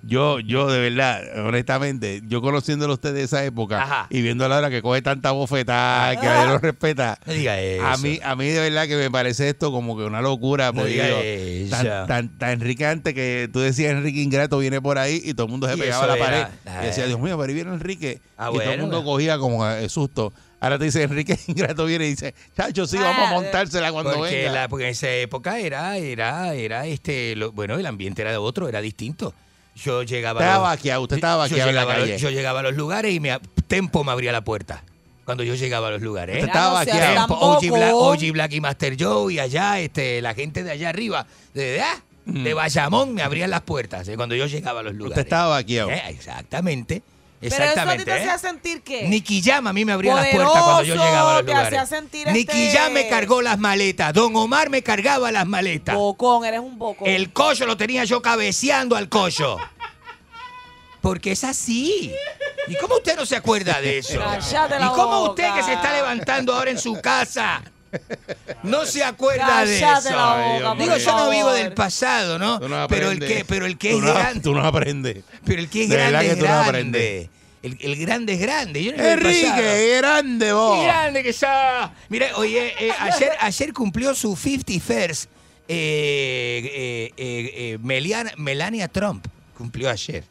yo, 0.02 0.40
yo 0.40 0.70
de 0.70 0.80
verdad, 0.90 1.22
honestamente, 1.46 2.22
yo 2.28 2.42
conociéndolo 2.42 2.94
a 2.94 2.96
usted 2.96 3.14
de 3.14 3.24
esa 3.24 3.46
época 3.46 3.82
Ajá. 3.82 4.08
y 4.10 4.22
viendo 4.22 4.44
a 4.44 4.50
la 4.50 4.58
hora 4.58 4.70
que 4.70 4.82
coge 4.82 5.02
tanta 5.02 5.32
bofetada, 5.32 6.20
que 6.20 6.26
nadie 6.26 6.48
lo 6.48 6.58
respeta. 6.58 7.18
No 7.26 7.34
diga 7.34 7.60
eso. 7.60 7.86
A 7.86 7.98
mí, 7.98 8.20
a 8.24 8.36
mí 8.36 8.48
de 8.48 8.60
verdad 8.60 8.88
que 8.88 8.98
me 8.98 9.10
parece 9.10 9.50
esto 9.50 9.72
como 9.72 9.96
que 9.96 10.04
una 10.04 10.22
locura. 10.22 10.68
No 10.68 10.82
porque 10.82 10.92
diga 10.92 11.06
digo, 11.06 11.20
eso. 11.22 11.70
tan, 12.08 12.30
tan, 12.38 12.60
tan 12.60 13.04
que 13.04 13.50
tú 13.54 13.60
decías 13.60 13.92
Enrique 13.92 14.22
Ingrato 14.22 14.58
viene 14.58 14.82
por 14.82 14.98
ahí 14.98 15.22
y 15.24 15.34
todo 15.34 15.46
el 15.46 15.52
mundo 15.52 15.68
se 15.68 15.76
Y 15.76 15.80
pegaba 15.80 16.04
a 16.04 16.08
la 16.08 16.18
pared. 16.18 16.46
Y 16.82 16.86
decía, 16.88 17.06
Dios 17.06 17.20
mío, 17.20 17.38
pero 17.38 17.48
ahí 17.50 17.54
viene 17.54 17.72
Enrique. 17.74 18.20
Ah, 18.38 18.50
y 18.50 18.54
todo 18.54 18.62
el 18.62 18.68
bueno. 18.68 18.84
mundo 18.84 19.04
cogía 19.04 19.38
como 19.38 19.68
eh, 19.70 19.88
susto. 19.88 20.34
Ahora 20.64 20.80
te 20.80 20.86
dice 20.86 21.04
Enrique 21.04 21.38
Ingrato 21.48 21.84
viene 21.86 22.06
y 22.06 22.12
dice, 22.12 22.34
chacho, 22.56 22.88
sí, 22.88 22.96
vamos 22.98 23.18
a 23.18 23.30
Ah, 23.30 23.34
montársela 23.34 23.92
cuando 23.92 24.14
porque, 24.14 24.38
venga. 24.46 24.52
la- 24.54 24.70
porque 24.70 24.86
en 24.86 24.92
esa 24.92 25.10
época 25.12 25.60
era, 25.60 25.98
era, 25.98 26.54
era 26.54 26.86
este, 26.86 27.36
lo- 27.36 27.52
bueno, 27.52 27.76
el 27.78 27.86
ambiente 27.86 28.22
era 28.22 28.32
de 28.32 28.38
otro, 28.38 28.70
era 28.70 28.80
distinto. 28.80 29.34
Yo 29.76 30.04
llegaba 30.04 30.40
a 30.40 30.44
Estaba 30.44 30.70
los- 30.70 30.78
vaqueado, 30.78 31.02
usted 31.02 31.16
estaba 31.18 31.48
yo 31.48 31.56
en 31.58 31.60
la 31.60 31.66
llegaba 31.68 31.94
a 31.96 32.06
yo 32.06 32.30
llegaba 32.30 32.60
a 32.62 32.64
los 32.64 32.76
lugares 32.76 33.14
y 33.14 33.20
me, 33.20 33.38
Tempo 33.68 34.04
me 34.06 34.12
abría 34.14 34.32
la 34.32 34.44
puerta. 34.44 34.84
Cuando 35.26 35.44
yo 35.44 35.56
llegaba 35.56 35.88
a 35.90 35.92
los 35.92 36.02
lugares. 36.02 36.36
Usted 36.36 36.46
¿eh? 36.48 36.50
estaba 36.50 36.84
Ya 36.86 36.94
no 36.94 37.00
seas 37.00 37.28
vaqueado. 37.28 37.60
Tempo. 37.60 37.76
OG 37.76 37.78
Black, 37.78 37.94
OG 37.94 38.32
Black 38.34 38.54
y 38.54 38.62
Master 38.62 38.96
Joe 39.00 39.34
y 39.34 39.40
allá, 39.40 39.80
este, 39.80 40.22
la 40.22 40.34
gente 40.34 40.64
de 40.64 40.72
allá 40.72 40.90
arriba, 40.90 41.26
de, 41.54 41.82
ah, 41.82 42.02
de 42.26 42.54
Bayamón, 42.54 43.14
me 43.14 43.22
abrían 43.22 43.50
las 43.50 43.62
puertas 43.62 44.08
eh, 44.08 44.16
cuando 44.16 44.36
yo 44.36 44.46
llegaba 44.48 44.80
a 44.80 44.84
los 44.84 44.94
lugares. 44.94 45.18
Usted 45.18 45.24
estaba 45.28 45.48
vaqueado. 45.48 45.90
Eh, 45.92 46.02
exactamente. 46.10 47.04
Pero 47.50 47.56
eso 47.56 47.64
a 47.64 47.66
ti 47.66 47.70
Exactamente. 47.70 48.06
te 48.06 48.12
¿eh? 48.12 48.20
hacía 48.30 48.38
sentir 48.38 48.82
qué? 48.82 49.08
Nicky 49.08 49.42
Jam 49.42 49.68
a 49.68 49.74
mí 49.74 49.86
me 49.86 49.92
abría 49.94 50.16
las 50.16 50.28
puertas 50.28 50.64
cuando 50.64 50.84
yo 50.84 50.96
llegaba 50.96 51.32
a 51.32 51.34
los 51.36 51.46
te 51.46 51.52
lugares. 51.52 51.80
hacía 51.80 51.98
sentir 51.98 52.28
Nicky 52.28 52.68
este- 52.68 52.78
Jam 52.78 52.94
me 52.94 53.08
cargó 53.10 53.42
las 53.42 53.58
maletas. 53.60 54.14
Don 54.14 54.36
Omar 54.36 54.70
me 54.70 54.82
cargaba 54.82 55.32
las 55.32 55.46
maletas. 55.46 55.96
Bocón, 55.96 56.46
eres 56.46 56.60
un 56.60 56.78
bocón. 56.78 57.08
El 57.08 57.32
collo 57.34 57.66
lo 57.66 57.78
tenía 57.78 58.04
yo 58.06 58.22
cabeceando 58.22 58.96
al 58.96 59.10
collo. 59.10 59.58
Porque 61.02 61.34
es 61.34 61.44
así. 61.44 62.14
¿Y 62.68 62.76
cómo 62.78 62.96
usted 62.96 63.18
no 63.18 63.26
se 63.26 63.36
acuerda 63.36 63.82
de 63.82 63.98
eso? 63.98 64.14
¿Y 64.14 64.88
cómo 64.96 65.24
usted 65.24 65.54
que 65.54 65.64
se 65.64 65.74
está 65.74 65.94
levantando 65.94 66.54
ahora 66.54 66.72
en 66.72 66.80
su 66.80 67.02
casa 67.02 67.62
no 68.64 68.86
se 68.86 69.04
acuerda 69.04 69.66
de 69.66 69.76
eso? 69.78 69.86
la 70.12 70.36
boca, 70.54 70.68
por 70.70 70.78
Digo, 70.78 70.98
yo 70.98 71.12
no 71.12 71.18
favor. 71.18 71.34
vivo 71.36 71.52
del 71.54 71.74
pasado, 71.74 72.40
¿no? 72.40 72.60
Tú 72.60 72.70
no 72.70 72.88
pero 72.88 73.12
el 73.12 73.20
que, 73.20 73.46
pero 73.46 73.66
el 73.66 73.78
que 73.78 73.92
Tú 73.92 73.98
es 74.00 74.04
no- 74.04 74.14
grande, 74.14 74.40
Tú 74.42 74.54
no 74.54 74.66
aprendes. 74.66 75.24
pero 75.46 75.60
el 75.62 75.70
que 75.70 75.84
es 75.84 75.90
De 75.90 75.96
verdad 75.98 76.12
grande 76.12 76.28
que 76.28 76.32
es 76.34 76.40
tú 76.40 76.46
no 76.46 76.52
grande. 76.52 76.70
aprendes. 76.70 77.30
El, 77.64 77.78
el 77.80 77.96
grande 77.96 78.34
es 78.34 78.40
grande. 78.42 78.84
Yo 78.84 78.92
no 78.92 79.04
Enrique, 79.04 79.98
grande 80.02 80.52
vos. 80.52 80.78
Qué 80.80 80.84
grande 80.86 81.24
que 81.24 81.32
ya. 81.32 81.94
Mire, 82.10 82.34
oye, 82.34 82.74
eh, 82.78 82.92
ayer, 83.00 83.32
ayer 83.40 83.72
cumplió 83.74 84.14
su 84.16 84.36
51st 84.36 85.28
eh, 85.70 86.62
eh, 86.66 87.14
eh, 87.16 87.52
eh, 87.56 87.78
Meliana- 87.82 88.34
Melania 88.38 88.88
Trump. 88.90 89.26
Cumplió 89.58 89.90
ayer. 89.90 90.26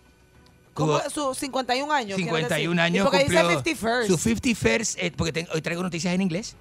¿Cómo? 0.75 1.01
Sus 1.11 1.39
51 1.39 1.91
años. 1.93 2.17
¿quieres 2.17 2.35
51 2.35 2.71
decir? 2.71 2.81
años 2.81 3.07
¿Y 3.07 3.11
por 3.11 3.19
qué 3.19 3.25
cumplió 3.25 3.49
dice 3.61 3.77
51st? 3.77 4.07
su 4.07 4.19
51st, 4.19 4.95
eh, 4.99 5.13
porque 5.17 5.33
ten- 5.33 5.49
hoy 5.55 5.63
traigo 5.63 5.83
noticias 5.83 6.15
en 6.15 6.21
inglés. 6.23 6.55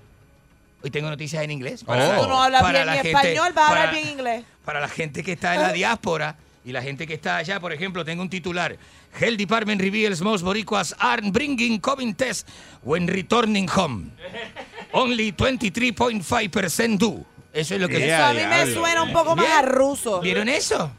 Hoy 0.83 0.89
tengo 0.91 1.09
noticias 1.09 1.43
en 1.43 1.51
inglés. 1.51 1.83
Oh. 1.85 1.93
Tú 1.93 2.27
no 2.27 2.41
hablas 2.41 2.61
para 2.61 2.79
bien 2.79 2.85
la 2.87 2.91
ni 2.93 2.97
gente- 2.99 3.09
español, 3.11 3.53
vas 3.53 3.63
a 3.65 3.67
hablar 3.69 3.85
para- 3.89 3.91
bien 3.97 4.07
inglés. 4.09 4.43
para 4.65 4.79
la 4.79 4.87
gente 4.87 5.23
que 5.23 5.33
está 5.33 5.55
en 5.55 5.61
la 5.61 5.71
diáspora 5.73 6.35
y 6.65 6.71
la 6.71 6.81
gente 6.81 7.05
que 7.07 7.13
está 7.15 7.37
allá, 7.37 7.59
por 7.59 7.71
ejemplo, 7.73 8.03
tengo 8.05 8.21
un 8.21 8.29
titular. 8.29 8.77
Health 9.19 9.37
Department 9.37 9.81
reveals 9.81 10.21
most 10.21 10.43
boricuas 10.43 10.95
aren't 10.99 11.33
bringing 11.33 11.79
COVID 11.79 12.15
test 12.15 12.47
when 12.83 13.07
returning 13.07 13.67
home. 13.67 14.11
Only 14.93 15.31
23.5% 15.33 16.97
do. 16.97 17.25
Eso 17.53 17.75
es 17.75 17.81
lo 17.81 17.87
que 17.89 17.99
Yeah, 17.99 18.31
Eso 18.31 18.39
a 18.39 18.41
mí 18.41 18.47
me 18.67 18.73
suena 18.73 19.03
un 19.03 19.11
poco 19.11 19.35
más 19.35 19.47
a 19.49 19.61
ruso. 19.63 20.21
¿Vieron 20.21 20.47
eso? 20.49 20.91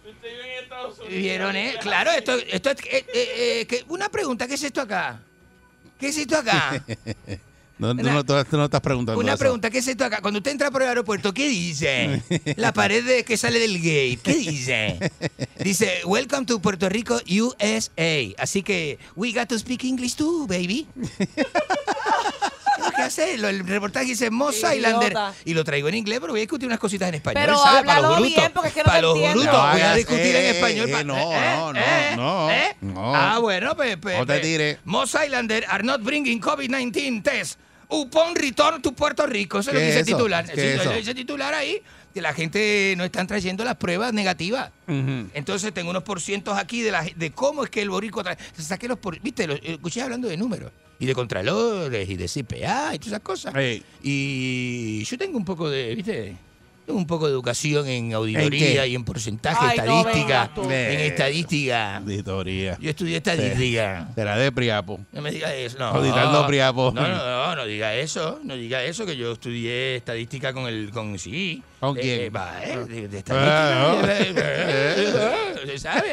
¿Vieron? 1.08 1.56
eh? 1.56 1.76
Claro, 1.80 2.10
esto, 2.10 2.34
esto 2.36 2.70
es... 2.70 2.76
eh, 2.80 2.86
eh, 3.14 3.60
eh, 3.60 3.66
que- 3.66 3.84
una 3.88 4.08
pregunta, 4.08 4.46
¿qué 4.46 4.54
es 4.54 4.62
esto 4.62 4.80
acá? 4.82 5.20
¿Qué 5.98 6.08
es 6.08 6.16
esto 6.18 6.36
acá? 6.36 6.82
No, 7.82 7.94
no, 7.94 8.22
no 8.22 8.64
estás 8.64 8.80
preguntando 8.80 9.20
Una 9.20 9.32
eso. 9.32 9.38
pregunta, 9.40 9.70
¿qué 9.70 9.78
es 9.78 9.88
esto 9.88 10.04
acá? 10.04 10.20
Cuando 10.20 10.38
usted 10.38 10.52
entra 10.52 10.70
por 10.70 10.82
el 10.82 10.88
aeropuerto, 10.88 11.34
¿qué 11.34 11.48
dice? 11.48 12.22
La 12.56 12.72
pared 12.74 13.04
de- 13.04 13.24
que 13.24 13.36
sale 13.36 13.58
del 13.58 13.78
gate, 13.78 14.18
¿qué 14.22 14.34
dice? 14.34 15.10
Dice, 15.58 16.00
welcome 16.04 16.46
to 16.46 16.60
Puerto 16.60 16.88
Rico, 16.88 17.20
USA. 17.28 18.34
Así 18.38 18.62
que, 18.62 18.98
we 19.16 19.32
got 19.32 19.48
to 19.48 19.58
speak 19.58 19.84
English 19.84 20.14
too, 20.14 20.46
baby. 20.46 20.86
¿Qué 22.96 23.02
hacer? 23.02 23.38
Lo- 23.38 23.48
El 23.48 23.66
reportaje 23.66 24.06
dice 24.06 24.30
Moss 24.30 24.56
Idiota. 24.58 24.74
Islander. 24.76 25.16
Y 25.44 25.54
lo 25.54 25.64
traigo 25.64 25.88
en 25.88 25.94
inglés, 25.94 26.18
pero 26.20 26.32
voy 26.32 26.40
a 26.40 26.42
discutir 26.42 26.66
unas 26.66 26.78
cositas 26.78 27.08
en 27.08 27.14
español. 27.16 27.42
Pero 27.44 27.58
¿sabe? 27.58 27.84
Para 27.86 28.00
los 28.00 28.04
háblalo 28.10 28.14
brutos. 28.22 28.36
bien, 28.40 28.52
porque 28.52 28.68
es 28.68 28.74
que 28.74 28.80
no 28.80 28.84
Para 28.86 29.00
los 29.02 29.14
entiendo. 29.16 29.40
brutos. 29.42 29.62
No 29.62 29.72
voy 29.72 29.80
a 29.80 29.94
discutir 29.94 30.36
en 30.36 30.36
eh, 30.44 30.50
español. 30.50 30.88
eh, 30.90 31.04
no, 31.04 31.16
eh, 31.16 31.54
no, 31.56 31.72
no, 31.72 31.78
eh, 31.80 32.12
no, 32.16 32.50
eh. 32.50 32.76
no. 32.80 33.14
Ah, 33.16 33.38
bueno, 33.38 33.76
pues. 33.76 33.96
pues, 33.98 34.18
No 34.18 34.26
te 34.26 34.32
pues, 34.34 34.42
tires. 34.42 34.78
Moss 34.84 35.16
Islander 35.24 35.64
are 35.68 35.84
not 35.84 36.02
bringing 36.02 36.40
COVID-19 36.40 37.22
test 37.22 37.58
upon 37.92 38.34
return 38.34 38.80
to 38.82 38.92
Puerto 38.92 39.26
Rico. 39.26 39.58
Eso 39.60 39.70
es 39.70 39.74
lo 39.74 39.80
¿Qué 39.80 39.86
que 39.86 39.86
dice 39.88 40.00
el 40.00 40.06
titular. 40.06 40.44
¿Qué 40.46 40.54
Sí, 40.54 40.76
lo- 40.76 40.82
eso? 40.82 40.90
lo 40.90 40.96
dice 40.96 41.10
el 41.10 41.16
titular 41.16 41.54
ahí. 41.54 41.80
Que 42.14 42.20
la 42.20 42.34
gente 42.34 42.94
no 42.98 43.04
están 43.04 43.26
trayendo 43.26 43.64
las 43.64 43.76
pruebas 43.76 44.12
negativas. 44.12 44.70
Entonces 44.86 45.72
tengo 45.72 45.90
unos 45.90 46.02
porcientos 46.02 46.58
aquí 46.58 46.82
de, 46.82 46.90
la, 46.92 47.02
de 47.04 47.30
cómo 47.32 47.64
es 47.64 47.70
que 47.70 47.80
el 47.80 47.88
boricua 47.90 48.22
trae. 48.22 48.36
Saqué 48.58 48.86
los 48.88 48.98
por, 48.98 49.18
viste, 49.20 49.46
los, 49.46 49.58
escuché 49.62 50.02
hablando 50.02 50.28
de 50.28 50.36
números 50.36 50.70
y 50.98 51.06
de 51.06 51.14
contralores 51.14 52.08
y 52.10 52.16
de 52.16 52.26
CPA 52.28 52.94
y 52.94 52.98
todas 52.98 53.06
esas 53.06 53.20
cosas. 53.20 53.54
Y 54.02 55.04
yo 55.04 55.16
tengo 55.16 55.38
un 55.38 55.44
poco 55.44 55.70
de, 55.70 55.94
viste, 55.94 56.36
un 56.88 57.06
poco 57.06 57.26
de 57.26 57.32
educación 57.32 57.86
en 57.86 58.06
¿En 58.06 58.14
auditoría 58.14 58.86
y 58.86 58.94
en 58.94 59.04
porcentaje, 59.04 59.58
Ay, 59.60 59.78
estadística. 59.78 60.50
en 60.56 61.00
estadística. 61.00 61.96
Auditoría. 61.98 62.76
Yo 62.80 62.90
estudié 62.90 63.16
estadística. 63.18 64.08
Será 64.14 64.36
de 64.36 64.52
Priapo. 64.52 65.00
No 65.12 65.22
me 65.22 65.30
diga 65.30 65.54
eso, 65.54 65.78
no. 65.78 65.86
Auditando 65.86 66.46
Priapo. 66.46 66.92
No, 66.94 67.02
no, 67.06 67.16
no, 67.16 67.56
no 67.56 67.64
diga 67.66 67.94
eso, 67.94 68.40
no 68.44 68.54
diga 68.56 68.82
eso, 68.84 69.06
que 69.06 69.16
yo 69.16 69.32
estudié 69.32 69.96
estadística 69.96 70.52
con 70.52 70.66
el, 70.66 70.90
con 70.90 71.18
sí. 71.18 71.62
¿Con 71.80 71.94
quién? 71.94 72.20
eh, 72.22 72.30
va, 72.30 72.62
eh, 72.64 72.76
de, 72.84 73.08
de 73.08 73.24
Ah, 73.30 73.98
no. 74.02 74.08
estadística. 74.08 75.66
¿Se 75.66 75.78
sabe? 75.78 76.12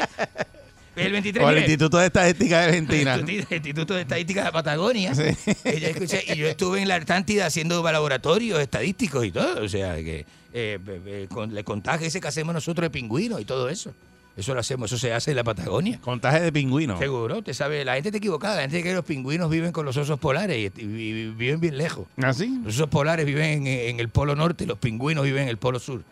El 0.96 1.12
23 1.12 1.44
O 1.44 1.48
el 1.48 1.54
mire, 1.54 1.66
Instituto 1.66 1.98
de 1.98 2.06
Estadística 2.06 2.60
de 2.60 2.64
Argentina. 2.66 3.14
el 3.14 3.30
Instituto- 3.30 3.94
de 3.94 4.02
Estadística 4.02 4.44
de 4.44 4.52
Patagonia. 4.52 5.14
Sí. 5.14 5.22
Y 5.64 5.80
yo, 5.80 5.88
escuché- 5.88 6.24
y 6.34 6.36
yo 6.36 6.46
estuve 6.48 6.82
en 6.82 6.88
la 6.88 6.96
Artántida 6.96 7.46
haciendo 7.46 7.82
laboratorios 7.82 8.60
estadísticos 8.60 9.24
y 9.24 9.30
todo. 9.30 9.64
O 9.64 9.68
sea, 9.68 9.94
que 9.96 10.26
eh, 10.52 11.26
con 11.30 11.56
el 11.56 11.64
contagio 11.64 12.06
ese 12.06 12.20
que 12.20 12.28
hacemos 12.28 12.54
nosotros 12.54 12.84
de 12.84 12.90
pingüinos 12.90 13.40
y 13.40 13.44
todo 13.44 13.68
eso. 13.68 13.94
Eso 14.36 14.54
lo 14.54 14.60
hacemos, 14.60 14.90
eso 14.90 14.96
se 14.98 15.12
hace 15.12 15.30
en 15.32 15.36
la 15.36 15.44
Patagonia. 15.44 15.98
Contaje 16.00 16.40
de 16.40 16.52
pingüino. 16.52 16.96
Seguro, 16.98 17.38
usted 17.38 17.52
sabe, 17.52 17.84
la 17.84 17.94
gente 17.94 18.08
está 18.10 18.18
equivocada, 18.18 18.56
la 18.56 18.62
gente 18.62 18.80
cree 18.80 18.92
que 18.92 18.96
los 18.96 19.04
pingüinos 19.04 19.50
viven 19.50 19.72
con 19.72 19.84
los 19.84 19.96
osos 19.96 20.18
polares 20.20 20.56
y, 20.76 20.80
y- 20.80 20.84
y 20.86 21.30
viven 21.32 21.60
bien 21.60 21.76
lejos. 21.76 22.06
¿Ah, 22.22 22.32
sí? 22.32 22.60
Los 22.64 22.74
osos 22.76 22.88
polares 22.88 23.26
viven 23.26 23.66
en, 23.66 23.66
en 23.66 24.00
el 24.00 24.08
polo 24.08 24.36
norte, 24.36 24.66
los 24.66 24.78
pingüinos 24.78 25.24
viven 25.24 25.42
en 25.42 25.48
el 25.48 25.58
polo 25.58 25.78
sur. 25.80 26.02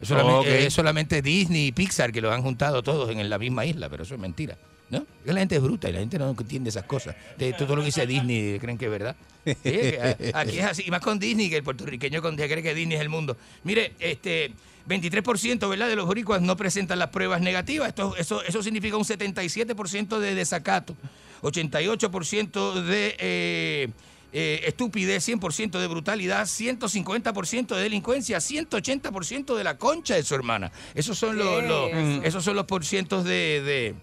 Es 0.00 0.08
solamente, 0.08 0.38
Ok. 0.40 0.46
es 0.66 0.72
solamente 0.74 1.22
Disney 1.22 1.68
y 1.68 1.72
Pixar 1.72 2.12
que 2.12 2.20
los 2.20 2.32
han 2.32 2.42
juntado 2.42 2.82
todos 2.82 3.10
en 3.10 3.28
la 3.30 3.38
misma 3.38 3.64
isla, 3.64 3.88
pero 3.88 4.02
eso 4.02 4.14
es 4.14 4.20
mentira. 4.20 4.56
¿No? 4.92 5.04
La 5.24 5.40
gente 5.40 5.56
es 5.56 5.62
bruta 5.62 5.88
y 5.88 5.92
la 5.92 5.98
gente 6.00 6.18
no 6.18 6.30
entiende 6.30 6.68
esas 6.70 6.84
cosas. 6.84 7.16
De 7.38 7.52
todo 7.54 7.74
lo 7.74 7.82
que 7.82 7.86
dice 7.86 8.06
Disney 8.06 8.58
creen 8.60 8.78
que 8.78 8.84
es 8.84 8.90
verdad. 8.90 9.16
A- 10.34 10.40
aquí 10.40 10.58
es 10.58 10.64
así, 10.64 10.84
y 10.86 10.90
más 10.90 11.00
con 11.00 11.18
Disney, 11.18 11.50
que 11.50 11.56
el 11.56 11.62
puertorriqueño 11.64 12.22
con 12.22 12.36
cree 12.36 12.62
que 12.62 12.74
Disney 12.74 12.96
es 12.96 13.00
el 13.02 13.08
mundo. 13.08 13.36
Mire, 13.64 13.92
este 13.98 14.52
23% 14.88 15.68
¿verdad? 15.68 15.88
de 15.88 15.96
los 15.96 16.06
boricuas 16.06 16.42
no 16.42 16.56
presentan 16.56 16.98
las 16.98 17.08
pruebas 17.08 17.40
negativas. 17.40 17.88
Esto, 17.88 18.14
eso, 18.16 18.42
eso 18.44 18.62
significa 18.62 18.96
un 18.96 19.04
77% 19.04 20.18
de 20.18 20.34
desacato, 20.34 20.94
88% 21.42 22.82
de 22.82 23.16
eh, 23.18 23.88
eh, 24.32 24.60
estupidez, 24.66 25.26
100% 25.28 25.78
de 25.78 25.86
brutalidad, 25.86 26.44
150% 26.46 27.74
de 27.76 27.82
delincuencia, 27.82 28.38
180% 28.38 29.54
de 29.56 29.64
la 29.64 29.78
concha 29.78 30.14
de 30.16 30.22
su 30.22 30.34
hermana. 30.34 30.70
Esos 30.94 31.18
son 31.18 31.36
los, 31.38 31.60
¿Qué 31.62 31.68
los- 31.68 31.90
es 31.90 31.96
eso? 32.18 32.22
esos 32.24 32.44
son 32.44 32.56
los 32.56 32.66
porcientos 32.66 33.24
de- 33.24 33.62
de, 33.62 33.94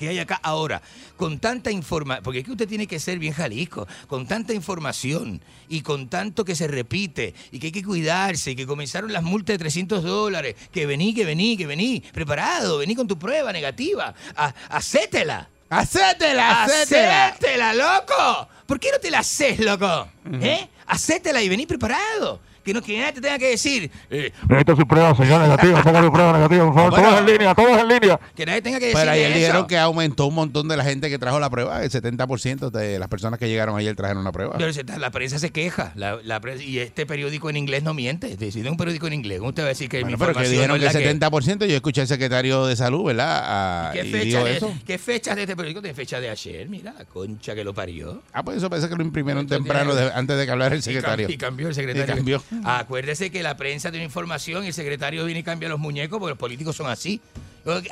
que 0.00 0.08
hay 0.08 0.18
acá 0.18 0.40
ahora, 0.42 0.80
con 1.18 1.38
tanta 1.38 1.70
información, 1.70 2.24
porque 2.24 2.38
es 2.38 2.44
que 2.46 2.52
usted 2.52 2.66
tiene 2.66 2.86
que 2.86 2.98
ser 2.98 3.18
bien 3.18 3.34
Jalisco, 3.34 3.86
con 4.06 4.26
tanta 4.26 4.54
información 4.54 5.42
y 5.68 5.82
con 5.82 6.08
tanto 6.08 6.42
que 6.42 6.56
se 6.56 6.66
repite 6.66 7.34
y 7.52 7.58
que 7.58 7.66
hay 7.66 7.72
que 7.72 7.84
cuidarse 7.84 8.52
y 8.52 8.56
que 8.56 8.66
comenzaron 8.66 9.12
las 9.12 9.22
multas 9.22 9.52
de 9.52 9.58
300 9.58 10.02
dólares, 10.02 10.56
que 10.72 10.86
vení, 10.86 11.12
que 11.12 11.26
vení, 11.26 11.54
que 11.54 11.66
vení, 11.66 12.02
preparado, 12.14 12.78
vení 12.78 12.96
con 12.96 13.06
tu 13.06 13.18
prueba 13.18 13.52
negativa, 13.52 14.14
a, 14.34 14.54
hacétela. 14.70 15.50
¡Hacétela, 15.68 16.64
hacétela! 16.64 17.26
¡Hacétela, 17.28 17.74
loco! 17.74 18.48
¿Por 18.66 18.80
qué 18.80 18.90
no 18.90 18.98
te 18.98 19.10
la 19.10 19.18
haces, 19.18 19.60
loco? 19.60 20.08
¿Eh? 20.40 20.66
Hacétela 20.86 21.42
y 21.42 21.48
vení 21.50 21.66
preparado. 21.66 22.40
Que, 22.64 22.74
no, 22.74 22.82
que 22.82 22.98
nadie 22.98 23.12
te 23.14 23.20
tenga 23.20 23.38
que 23.38 23.50
decir, 23.50 23.90
eh, 24.10 24.32
Necesito 24.48 24.76
su 24.76 24.86
prueba, 24.86 25.14
señor 25.16 25.40
negativo. 25.40 25.80
Ponga 25.82 26.02
su 26.02 26.12
prueba 26.12 26.32
negativa, 26.34 26.64
por 26.66 26.74
favor. 26.74 26.90
Bueno. 26.90 27.08
Todos 27.08 27.20
en 27.20 27.26
línea, 27.26 27.54
todos 27.54 27.78
en 27.78 27.88
línea. 27.88 28.20
que 28.36 28.46
nadie 28.46 28.62
tenga 28.62 28.78
que 28.78 28.86
decir 28.86 29.00
Pero 29.00 29.10
ayer 29.12 29.30
eso. 29.30 29.38
dijeron 29.38 29.66
que 29.66 29.78
aumentó 29.78 30.26
un 30.26 30.34
montón 30.34 30.68
de 30.68 30.76
la 30.76 30.84
gente 30.84 31.08
que 31.08 31.18
trajo 31.18 31.40
la 31.40 31.48
prueba. 31.50 31.82
El 31.82 31.90
70% 31.90 32.70
de 32.70 32.98
las 32.98 33.08
personas 33.08 33.38
que 33.38 33.48
llegaron 33.48 33.76
ayer 33.76 33.94
trajeron 33.96 34.20
una 34.22 34.32
prueba. 34.32 34.56
Pero 34.58 34.70
la 34.98 35.10
prensa 35.10 35.38
se 35.38 35.50
queja. 35.50 35.92
La, 35.94 36.18
la 36.22 36.40
prensa- 36.40 36.62
y 36.64 36.78
este 36.78 37.06
periódico 37.06 37.48
en 37.50 37.56
inglés 37.56 37.82
no 37.82 37.94
miente. 37.94 38.36
Si 38.50 38.60
es 38.60 38.66
un 38.66 38.76
periódico 38.76 39.06
en 39.06 39.14
inglés, 39.14 39.38
¿cómo 39.38 39.48
usted 39.50 39.62
va 39.62 39.66
a 39.66 39.68
decir 39.70 39.88
que 39.88 39.98
mi 40.04 40.14
Bueno, 40.14 40.18
pero 40.18 40.34
que 40.38 40.48
dijeron 40.48 40.68
no 40.68 40.74
que 40.74 40.86
el 40.86 40.92
la 40.92 40.98
que- 41.00 41.18
70%, 41.18 41.66
yo 41.66 41.74
escuché 41.76 42.00
al 42.02 42.08
secretario 42.08 42.66
de 42.66 42.76
salud, 42.76 43.04
¿verdad? 43.04 43.42
Ah, 43.42 43.90
¿Qué 43.92 44.04
fecha, 44.04 44.44
de, 44.44 44.56
eso. 44.56 44.72
¿Qué 44.86 44.98
fechas 44.98 45.34
de 45.36 45.42
este 45.42 45.56
periódico? 45.56 45.80
De 45.80 45.94
fecha 45.94 46.20
de 46.20 46.28
ayer. 46.30 46.68
Mira, 46.68 46.92
la 46.96 47.04
concha 47.04 47.54
que 47.54 47.64
lo 47.64 47.72
parió. 47.74 48.22
Ah, 48.32 48.42
pues 48.42 48.58
eso 48.58 48.68
parece 48.68 48.88
que 48.88 48.96
lo 48.96 49.02
imprimieron 49.02 49.46
temprano 49.46 49.94
de- 49.94 50.12
antes 50.12 50.36
de 50.36 50.44
que 50.44 50.50
hablara 50.52 50.74
el 50.74 50.82
secretario. 50.82 51.28
Y, 51.30 51.36
cambió 51.36 51.68
el 51.68 51.74
secretario. 51.74 52.12
Y 52.12 52.16
cambió. 52.16 52.42
Acuérdese 52.64 53.30
que 53.30 53.42
la 53.42 53.56
prensa 53.56 53.90
tiene 53.90 54.04
información 54.04 54.64
y 54.64 54.68
el 54.68 54.74
secretario 54.74 55.24
viene 55.24 55.40
y 55.40 55.42
cambia 55.42 55.68
los 55.68 55.78
muñecos 55.78 56.18
porque 56.18 56.30
los 56.30 56.38
políticos 56.38 56.76
son 56.76 56.88
así. 56.88 57.20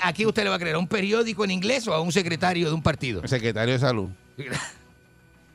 Aquí 0.02 0.24
usted 0.26 0.44
le 0.44 0.50
va 0.50 0.56
a 0.56 0.58
creer 0.58 0.76
a 0.76 0.78
un 0.78 0.88
periódico 0.88 1.44
en 1.44 1.50
inglés 1.50 1.86
o 1.88 1.94
a 1.94 2.00
un 2.00 2.10
secretario 2.12 2.68
de 2.68 2.74
un 2.74 2.82
partido. 2.82 3.22
El 3.22 3.28
secretario 3.28 3.74
de 3.74 3.80
salud. 3.80 4.08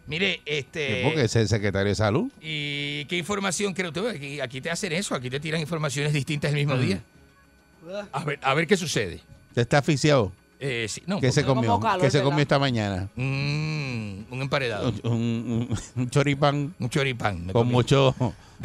Mire, 0.06 0.42
este. 0.46 1.02
Porque 1.06 1.24
es 1.24 1.36
el 1.38 1.48
secretario 1.48 1.88
de 1.90 1.96
salud. 1.96 2.30
¿Y 2.42 3.06
qué 3.06 3.18
información 3.18 3.74
cree 3.74 3.88
usted? 3.88 4.06
Aquí, 4.08 4.40
aquí 4.42 4.60
te 4.60 4.70
hacen 4.70 4.92
eso, 4.92 5.16
aquí 5.16 5.30
te 5.30 5.40
tiran 5.40 5.62
informaciones 5.62 6.12
distintas 6.12 6.50
el 6.52 6.56
mismo 6.58 6.76
Mm. 6.76 6.82
día. 6.82 7.02
A 8.12 8.24
ver, 8.24 8.40
a 8.42 8.54
ver 8.54 8.68
qué 8.68 8.76
sucede. 8.78 9.22
¿Usted 9.50 9.62
está 9.62 9.78
asfixiado? 9.80 10.32
Eh, 10.60 10.88
sí, 10.90 11.04
no, 11.08 11.20
¿Qué 11.20 11.32
se 11.32 11.44
comió? 11.44 11.80
¿Qué 12.00 12.10
se 12.10 12.22
comió 12.22 12.42
esta 12.42 12.58
mañana? 12.60 13.10
Mm, 13.16 14.24
un 14.32 14.42
emparedado. 14.42 14.94
Un, 15.04 15.12
un- 15.14 15.80
un 15.96 16.10
choripán. 16.10 16.74
Un 16.80 16.90
choripán. 16.90 17.46
me 17.48 17.54
Con 17.54 17.64
comí. 17.64 17.72
mucho 17.74 18.16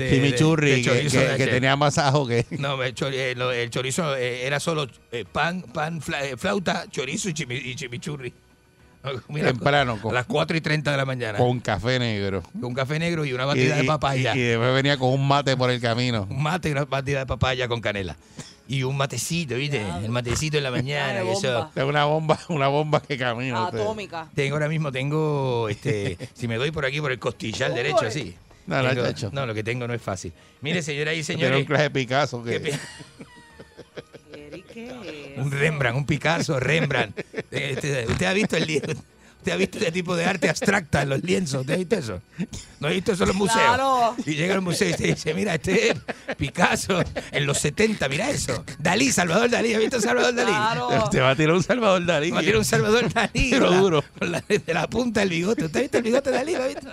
De- 0.05 0.11
chimichurri, 0.11 0.71
de- 0.71 0.77
de 0.77 0.83
que, 0.83 0.89
chorizo 0.89 1.19
que- 1.19 1.25
de 1.25 1.27
que 1.37 1.43
ayer. 1.43 1.51
tenía 1.51 1.77
más 1.77 1.99
ajo 1.99 2.27
que... 2.27 2.47
No, 2.51 2.83
el, 2.83 2.95
eh, 3.13 3.63
el 3.63 3.71
chorizo 3.71 4.17
eh, 4.17 4.47
era 4.47 4.61
solo 4.61 4.87
eh, 5.13 5.25
pan, 5.31 5.63
pan, 5.63 6.01
fla- 6.01 6.37
flauta, 6.39 6.87
chorizo 6.91 7.29
y, 7.29 7.33
chimi- 7.35 7.61
y 7.63 7.75
chimichurri. 7.75 8.33
Mira, 9.29 9.49
Temprano, 9.49 9.99
con- 10.01 10.11
a 10.11 10.15
las 10.15 10.27
4 10.27 10.57
y 10.57 10.61
30 10.61 10.91
de 10.91 10.97
la 10.97 11.05
mañana. 11.05 11.39
Con 11.39 11.61
café 11.61 11.99
negro. 11.99 12.43
Con 12.61 12.75
café 12.75 12.99
negro 12.99 13.25
y 13.25 13.33
una 13.33 13.45
Y, 13.45 13.47
batida 13.47 13.77
de 13.77 13.85
papaya. 13.85 14.35
y- 14.37 14.39
y 14.39 14.43
después 14.43 14.75
venía 14.75 14.99
con 14.99 15.11
un 15.11 15.27
mate 15.27 15.57
por 15.57 15.71
el 15.71 15.81
camino. 15.81 16.27
Un 16.29 16.43
mate 16.43 16.69
y 16.69 16.73
una 16.73 16.85
batida 16.85 17.21
de 17.21 17.27
papaya 17.27 17.69
con 17.69 17.81
canela. 17.81 18.17
Y 18.67 18.83
un 18.83 18.97
matecito, 18.99 19.55
¿viste? 19.55 19.83
El 20.05 20.11
matecito 20.11 20.59
en 20.59 20.65
la 20.65 20.71
mañana. 20.71 21.21
eso- 21.23 21.71
Es 21.75 21.85
una 21.85 22.05
bomba, 22.05 22.39
una 22.49 22.69
bomba 22.69 23.01
que 23.01 23.17
camina. 23.17 23.65
usted. 23.65 23.81
Atómica. 23.81 24.29
Tengo 24.35 24.57
ahora 24.57 24.69
mismo, 24.69 24.93
tengo, 24.93 25.69
este, 25.71 26.19
si 26.35 26.47
me 26.49 26.57
doy 26.57 26.71
por 26.71 26.85
aquí 26.85 27.01
por 27.01 27.11
el 27.13 27.19
costillar 27.19 27.73
derecho, 27.73 28.05
así. 28.07 28.35
No, 28.69 28.83
no, 28.83 28.91
Tengo- 28.91 29.31
no, 29.33 29.47
lo 29.47 29.55
que 29.55 29.65
tengo 29.65 29.89
no 29.89 29.95
es 29.95 30.03
fácil. 30.03 30.33
Mire, 30.61 30.83
señoras 30.83 31.17
y 31.17 31.23
señores. 31.25 31.59
un 31.59 31.65
clase 31.65 31.83
de 31.85 31.91
Picasso 31.91 32.45
que... 32.45 32.61
¿Qué 32.61 32.61
pi- 32.61 32.79
un 35.37 35.51
Rembrandt, 35.51 35.97
un 35.99 36.07
Picasso, 36.07 36.61
Rembrandt. 36.61 37.19
Este, 37.51 38.07
¿Usted 38.09 38.27
ha 38.27 38.33
visto 38.33 38.57
el 38.57 38.65
¿Usted 39.39 39.53
ha 39.53 39.57
visto 39.57 39.79
ese 39.79 39.93
tipo 39.93 40.17
de 40.17 40.25
arte 40.27 40.49
abstracta 40.51 41.03
en 41.03 41.09
los 41.11 41.23
lienzos? 41.23 41.61
¿Usted 41.63 41.75
ha 41.75 41.77
visto 41.77 41.97
eso? 41.97 42.21
¿No 42.81 42.89
ha 42.89 42.91
visto 42.91 43.13
eso 43.13 43.23
en 43.23 43.29
los 43.29 43.37
museos? 43.37 43.63
Claro. 43.65 44.17
Y 44.27 44.35
llega 44.35 44.55
al 44.55 44.61
museo 44.63 44.89
y 44.89 44.91
usted 44.93 45.07
dice, 45.15 45.33
mira, 45.33 45.55
este 45.55 45.91
es 45.93 45.97
Picasso 46.37 47.03
en 47.33 47.47
los 47.47 47.59
70, 47.59 48.09
mira 48.09 48.29
eso. 48.31 48.65
Dalí, 48.79 49.11
Salvador 49.13 49.49
Dalí, 49.49 49.75
¿ha 49.75 49.79
visto 49.79 50.01
Salvador 50.01 50.35
Dalí? 50.35 50.51
Claro. 50.51 51.09
Te 51.11 51.21
va 51.21 51.31
a 51.31 51.37
tirar 51.37 51.55
un 51.55 51.63
Salvador 51.63 52.05
Dalí. 52.05 52.31
Va 52.33 52.41
a 52.41 52.43
tirar 52.43 52.57
un 52.59 52.65
Salvador 52.65 53.13
Dalí. 53.13 53.51
La- 53.53 53.67
duro. 53.79 54.05
con 54.19 54.33
la- 54.33 54.43
de 54.47 54.75
la 54.75 54.87
punta 54.89 55.21
del 55.21 55.31
bigote. 55.31 55.65
¿Usted 55.65 55.79
ha 55.79 55.83
visto 55.83 55.97
el 55.99 56.03
bigote 56.05 56.31
de 56.31 56.37
Dalí? 56.37 56.53
¿Lo 56.55 56.63
ha 56.65 56.67
visto? 56.67 56.89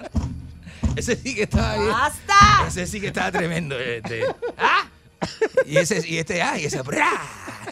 Ese 0.95 1.15
sí 1.15 1.35
que 1.35 1.43
estaba 1.43 1.77
bien. 1.77 1.89
¡Basta! 1.89 2.67
Ese 2.67 2.87
sí 2.87 3.01
que 3.01 3.07
estaba 3.07 3.31
tremendo. 3.31 3.79
Este. 3.79 4.23
¡Ah! 4.57 4.89
Y 5.65 5.77
ese, 5.77 6.07
y 6.07 6.17
este, 6.17 6.41
ah, 6.41 6.59
y 6.59 6.65
esa 6.65 6.83
prá, 6.83 7.11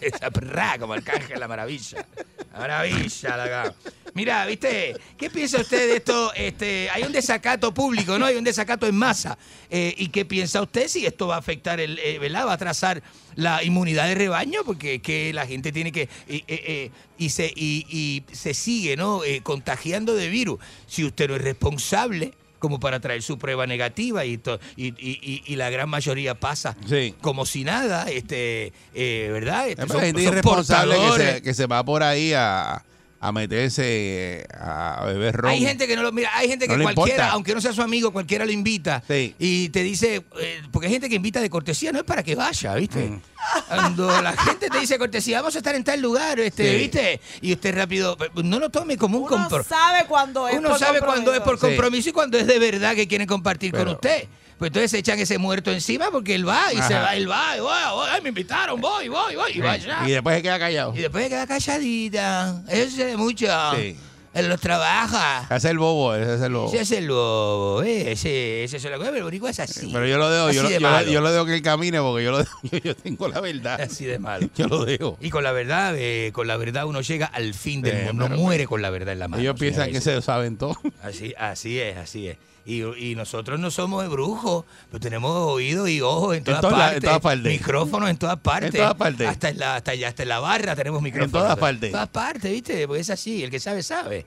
esa 0.01 0.31
prá, 0.31 0.77
como 0.79 0.93
Arcángel 0.93 1.39
la 1.39 1.47
maravilla. 1.47 2.05
La 2.51 2.59
maravilla, 2.59 3.37
la 3.37 3.75
Mira, 4.15 4.45
¿viste? 4.45 4.95
¿Qué 5.17 5.29
piensa 5.31 5.59
usted 5.59 5.89
de 5.89 5.95
esto? 5.97 6.31
Este, 6.35 6.87
hay 6.91 7.01
un 7.03 7.11
desacato 7.11 7.73
público, 7.73 8.19
¿no? 8.19 8.27
Hay 8.27 8.35
un 8.35 8.43
desacato 8.43 8.85
en 8.85 8.95
masa. 8.95 9.39
Eh, 9.71 9.95
¿Y 9.97 10.09
qué 10.09 10.23
piensa 10.23 10.61
usted 10.61 10.87
si 10.87 11.05
esto 11.05 11.27
va 11.27 11.35
a 11.35 11.39
afectar, 11.39 11.79
el, 11.79 11.97
eh, 11.97 12.19
¿verdad? 12.19 12.45
Va 12.45 12.51
a 12.51 12.55
atrasar 12.55 13.01
la 13.35 13.63
inmunidad 13.63 14.07
de 14.07 14.13
rebaño, 14.13 14.61
porque 14.65 14.95
es 14.95 15.01
que 15.01 15.33
la 15.33 15.47
gente 15.47 15.71
tiene 15.71 15.91
que. 15.91 16.09
Y, 16.27 16.35
eh, 16.35 16.43
eh, 16.47 16.91
y 17.17 17.29
se, 17.29 17.51
y, 17.55 17.87
y 17.89 18.23
se 18.35 18.53
sigue, 18.53 18.95
¿no? 18.97 19.21
Contagiando 19.41 20.13
de 20.13 20.29
virus. 20.29 20.59
Si 20.85 21.03
usted 21.03 21.29
no 21.29 21.35
es 21.35 21.41
responsable 21.41 22.33
como 22.63 22.79
para 22.79 23.01
traer 23.01 23.21
su 23.21 23.37
prueba 23.37 23.67
negativa 23.67 24.23
y, 24.23 24.37
to- 24.37 24.57
y, 24.77 24.85
y- 24.97 25.19
y- 25.21 25.43
y 25.45 25.55
la 25.57 25.69
gran 25.69 25.89
mayoría 25.89 26.33
pasa 26.33 26.77
como 27.19 27.45
si 27.45 27.65
nada, 27.65 28.05
este, 28.09 28.71
eh, 28.95 29.27
¿verdad? 29.33 29.67
Este, 29.67 29.81
son- 29.95 29.99
gente 29.99 30.23
son 30.23 30.31
irresponsable 30.31 30.93
que 30.93 30.97
portadores. 31.01 31.35
se, 31.35 31.41
que 31.41 31.53
se 31.53 31.65
va 31.67 31.83
por 31.83 32.03
ahí 32.03 32.31
a, 32.33 32.81
a 33.25 33.31
meterse 33.31 33.83
eh, 33.85 34.45
a 34.59 35.05
beber 35.05 35.33
ron. 35.35 35.51
Hay 35.51 35.61
gente 35.61 35.87
que 35.87 35.95
no 35.95 36.03
lo 36.03 36.11
mira, 36.11 36.29
hay 36.35 36.49
gente 36.49 36.67
que 36.67 36.75
No 36.75 36.83
cualquiera, 36.83 37.11
importa. 37.23 37.31
aunque 37.31 37.53
no 37.55 37.61
sea 37.61 37.71
su 37.71 37.81
amigo, 37.81 38.11
cualquiera 38.11 38.43
lo 38.45 38.51
invita 38.51 39.01
y 39.39 39.69
te 39.69 39.81
dice, 39.81 40.23
eh, 40.41 40.61
porque 40.71 40.87
hay 40.87 40.93
gente 40.93 41.07
que 41.07 41.15
invita 41.15 41.39
de 41.39 41.49
cortesía, 41.49 41.93
no 41.93 41.99
es 41.99 42.03
para 42.03 42.21
que 42.21 42.35
vaya, 42.35 42.75
¿viste? 42.75 42.99
Mm. 43.09 43.21
Cuando 43.69 44.21
la 44.21 44.33
gente 44.33 44.69
te 44.69 44.77
dice 44.79 44.97
cortesía, 44.97 45.39
vamos 45.39 45.55
a 45.55 45.59
estar 45.59 45.73
en 45.73 45.83
tal 45.85 46.01
lugar, 46.01 46.37
este, 46.41 46.69
Sí. 46.71 46.77
¿viste? 46.77 47.21
Y 47.41 47.53
usted 47.53 47.73
rápido, 47.75 48.17
no 48.43 48.59
lo 48.59 48.69
tome 48.69 48.97
como 48.97 49.17
un 49.19 49.23
Uno 49.23 49.31
compromiso. 49.37 49.69
sabe 49.69 50.05
cuando 50.05 50.47
es 50.49 50.57
Uno 50.57 50.69
por 50.71 50.79
sabe 50.79 50.99
cuando 50.99 51.33
es 51.33 51.39
por 51.39 51.51
compromiso. 51.59 51.75
compromiso 51.81 52.09
y 52.09 52.11
cuando 52.13 52.37
es 52.37 52.45
de 52.47 52.59
verdad 52.59 52.93
que 52.95 53.07
quieren 53.07 53.27
compartir 53.27 53.71
con 53.71 53.87
usted. 53.87 54.27
Pues 54.57 54.69
entonces 54.69 54.91
se 54.91 54.97
echan 54.99 55.19
ese 55.19 55.37
muerto 55.37 55.71
encima 55.71 56.09
porque 56.11 56.35
él 56.35 56.47
va 56.47 56.71
y 56.73 56.81
se 56.81 56.93
va, 56.93 57.15
él 57.15 57.29
va, 57.29 57.57
y 57.57 57.59
voy, 57.59 57.71
voy, 57.91 58.07
ay, 58.11 58.21
me 58.21 58.29
invitaron, 58.29 58.79
voy, 58.79 59.07
voy, 59.09 59.35
voy, 59.35 59.51
y 59.55 59.59
va 59.59 59.71
allá. 59.73 59.99
Y 60.07 60.11
después 60.11 60.35
se 60.37 60.41
queda 60.41 60.59
callado. 60.59 60.93
Y 60.95 60.99
después 60.99 61.27
queda 61.27 61.45
calladita. 61.47 62.63
Eso 62.69 62.95
se 62.95 63.05
ve 63.05 63.17
mucho. 63.17 63.47
Sí. 63.75 63.95
En 64.35 64.49
los 64.49 64.59
trabajos. 64.59 65.19
Ese 65.45 65.55
es 65.57 65.65
el 65.65 65.77
bobo, 65.77 66.15
ese 66.15 66.33
es 66.35 66.41
el 66.41 66.53
bobo. 66.53 66.67
Ese 66.73 66.81
es 66.81 66.91
el 66.91 67.05
lobo, 67.05 67.83
eh, 67.83 68.13
ese, 68.13 68.63
ese 68.63 68.77
es 68.77 68.85
el 68.85 68.91
lobo, 68.93 69.03
pero 69.03 69.17
el 69.17 69.23
boricua 69.23 69.51
es 69.51 69.59
así. 69.59 69.91
Pero 69.93 70.07
yo 70.07 70.17
lo 70.17 70.27
dejo, 70.27 70.51
yo, 70.51 70.63
lo- 70.63 70.69
yo, 70.71 70.79
lo- 70.79 71.01
yo 71.03 71.21
lo 71.21 71.31
dejo 71.31 71.45
que 71.45 71.53
él 71.53 71.61
camine 71.61 71.99
porque 72.01 72.23
yo, 72.23 72.31
lo, 72.31 72.43
yo, 72.63 72.77
yo 72.83 72.95
tengo 72.95 73.27
la 73.27 73.39
verdad. 73.41 73.79
Así 73.79 74.05
de 74.05 74.17
malo. 74.17 74.49
Yo 74.55 74.67
lo 74.67 74.85
dejo. 74.85 75.17
Y 75.21 75.29
con 75.29 75.43
la 75.43 75.51
verdad, 75.51 75.93
eh, 75.97 76.31
con 76.33 76.47
la 76.47 76.57
verdad 76.57 76.85
uno 76.87 77.01
llega 77.01 77.27
al 77.27 77.53
fin 77.53 77.83
del 77.83 78.05
mundo. 78.05 78.23
No 78.23 78.29
pero- 78.29 78.37
muere 78.41 78.65
con 78.65 78.81
la 78.81 78.89
verdad 78.89 79.13
en 79.13 79.19
la 79.19 79.27
mano. 79.27 79.39
Ellos 79.39 79.55
piensan 79.59 79.91
que 79.91 80.01
se 80.01 80.19
saben 80.23 80.57
todo. 80.57 80.75
Así, 81.03 81.35
así 81.37 81.79
es, 81.79 81.97
así 81.97 82.27
es. 82.29 82.37
Y, 82.65 82.81
y 82.81 83.15
nosotros 83.15 83.59
no 83.59 83.69
somos 83.71 84.07
brujos, 84.09 84.63
pero 84.89 84.99
tenemos 85.01 85.31
oídos 85.31 85.89
y 85.89 85.99
ojos 85.99 86.37
en 86.37 86.43
todas, 86.45 86.61
todas 86.61 86.77
la- 86.77 86.85
en 86.85 86.91
partes, 86.93 87.03
todas 87.09 87.19
partes. 87.21 87.51
Micrófonos 87.51 88.09
en 88.09 88.17
todas 88.17 88.39
partes. 88.39 88.69
En 88.73 88.77
todas 88.79 88.95
partes. 88.95 89.27
Hasta 89.27 89.49
en 89.49 89.59
la, 89.59 89.75
hasta 89.75 89.91
allá, 89.91 90.07
hasta 90.07 90.23
en 90.23 90.29
la 90.29 90.39
barra 90.39 90.75
tenemos 90.75 91.01
micrófonos. 91.01 91.31
todas 91.31 91.57
partes. 91.57 91.83
En 91.87 91.91
todas 91.91 92.07
partes, 92.09 92.51
¿viste? 92.51 92.87
Porque 92.87 93.01
es 93.01 93.09
así, 93.09 93.43
el 93.43 93.51
que 93.51 93.59
sabe, 93.59 93.83
sabe. 93.83 94.25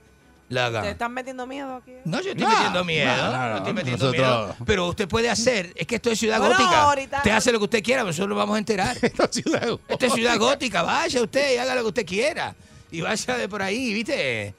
La 0.48 0.80
¿Te 0.80 0.90
están 0.90 1.12
metiendo 1.12 1.44
miedo 1.44 1.74
aquí? 1.74 1.90
No, 2.04 2.20
yo 2.22 2.30
estoy 2.30 2.44
No, 2.44 2.50
metiendo 2.50 2.84
miedo. 2.84 3.16
no, 3.16 3.32
no, 3.32 3.48
no 3.50 3.56
estoy 3.56 3.72
metiendo 3.72 4.04
Nosotros- 4.12 4.46
miedo. 4.48 4.56
Pero 4.64 4.86
usted 4.86 5.08
puede 5.08 5.28
hacer. 5.28 5.72
Es 5.74 5.86
que 5.88 5.96
esto 5.96 6.10
es 6.10 6.18
ciudad 6.20 6.38
Bueno, 6.38 6.54
gótica. 6.56 6.82
ahorita- 6.82 7.16
Usted 7.16 7.30
hace 7.32 7.50
lo 7.52 7.58
que 7.58 7.64
usted 7.64 7.82
quiera, 7.82 8.04
nosotros 8.04 8.28
lo 8.28 8.36
vamos 8.36 8.54
a 8.54 8.58
enterar. 8.58 8.96
Esto 9.02 9.24
es 9.24 9.30
ciudad 9.42 9.76
Esto 9.88 10.06
es 10.06 10.12
ciudad 10.12 10.38
gótica. 10.38 10.82
Vaya 10.82 11.20
usted 11.22 11.54
y 11.54 11.56
haga 11.56 11.74
lo 11.74 11.80
que 11.82 11.88
usted 11.88 12.06
quiera. 12.06 12.54
Y 12.92 13.00
vaya 13.00 13.36
de 13.38 13.48
por 13.48 13.60
ahí, 13.60 13.92
¿viste? 13.92 14.54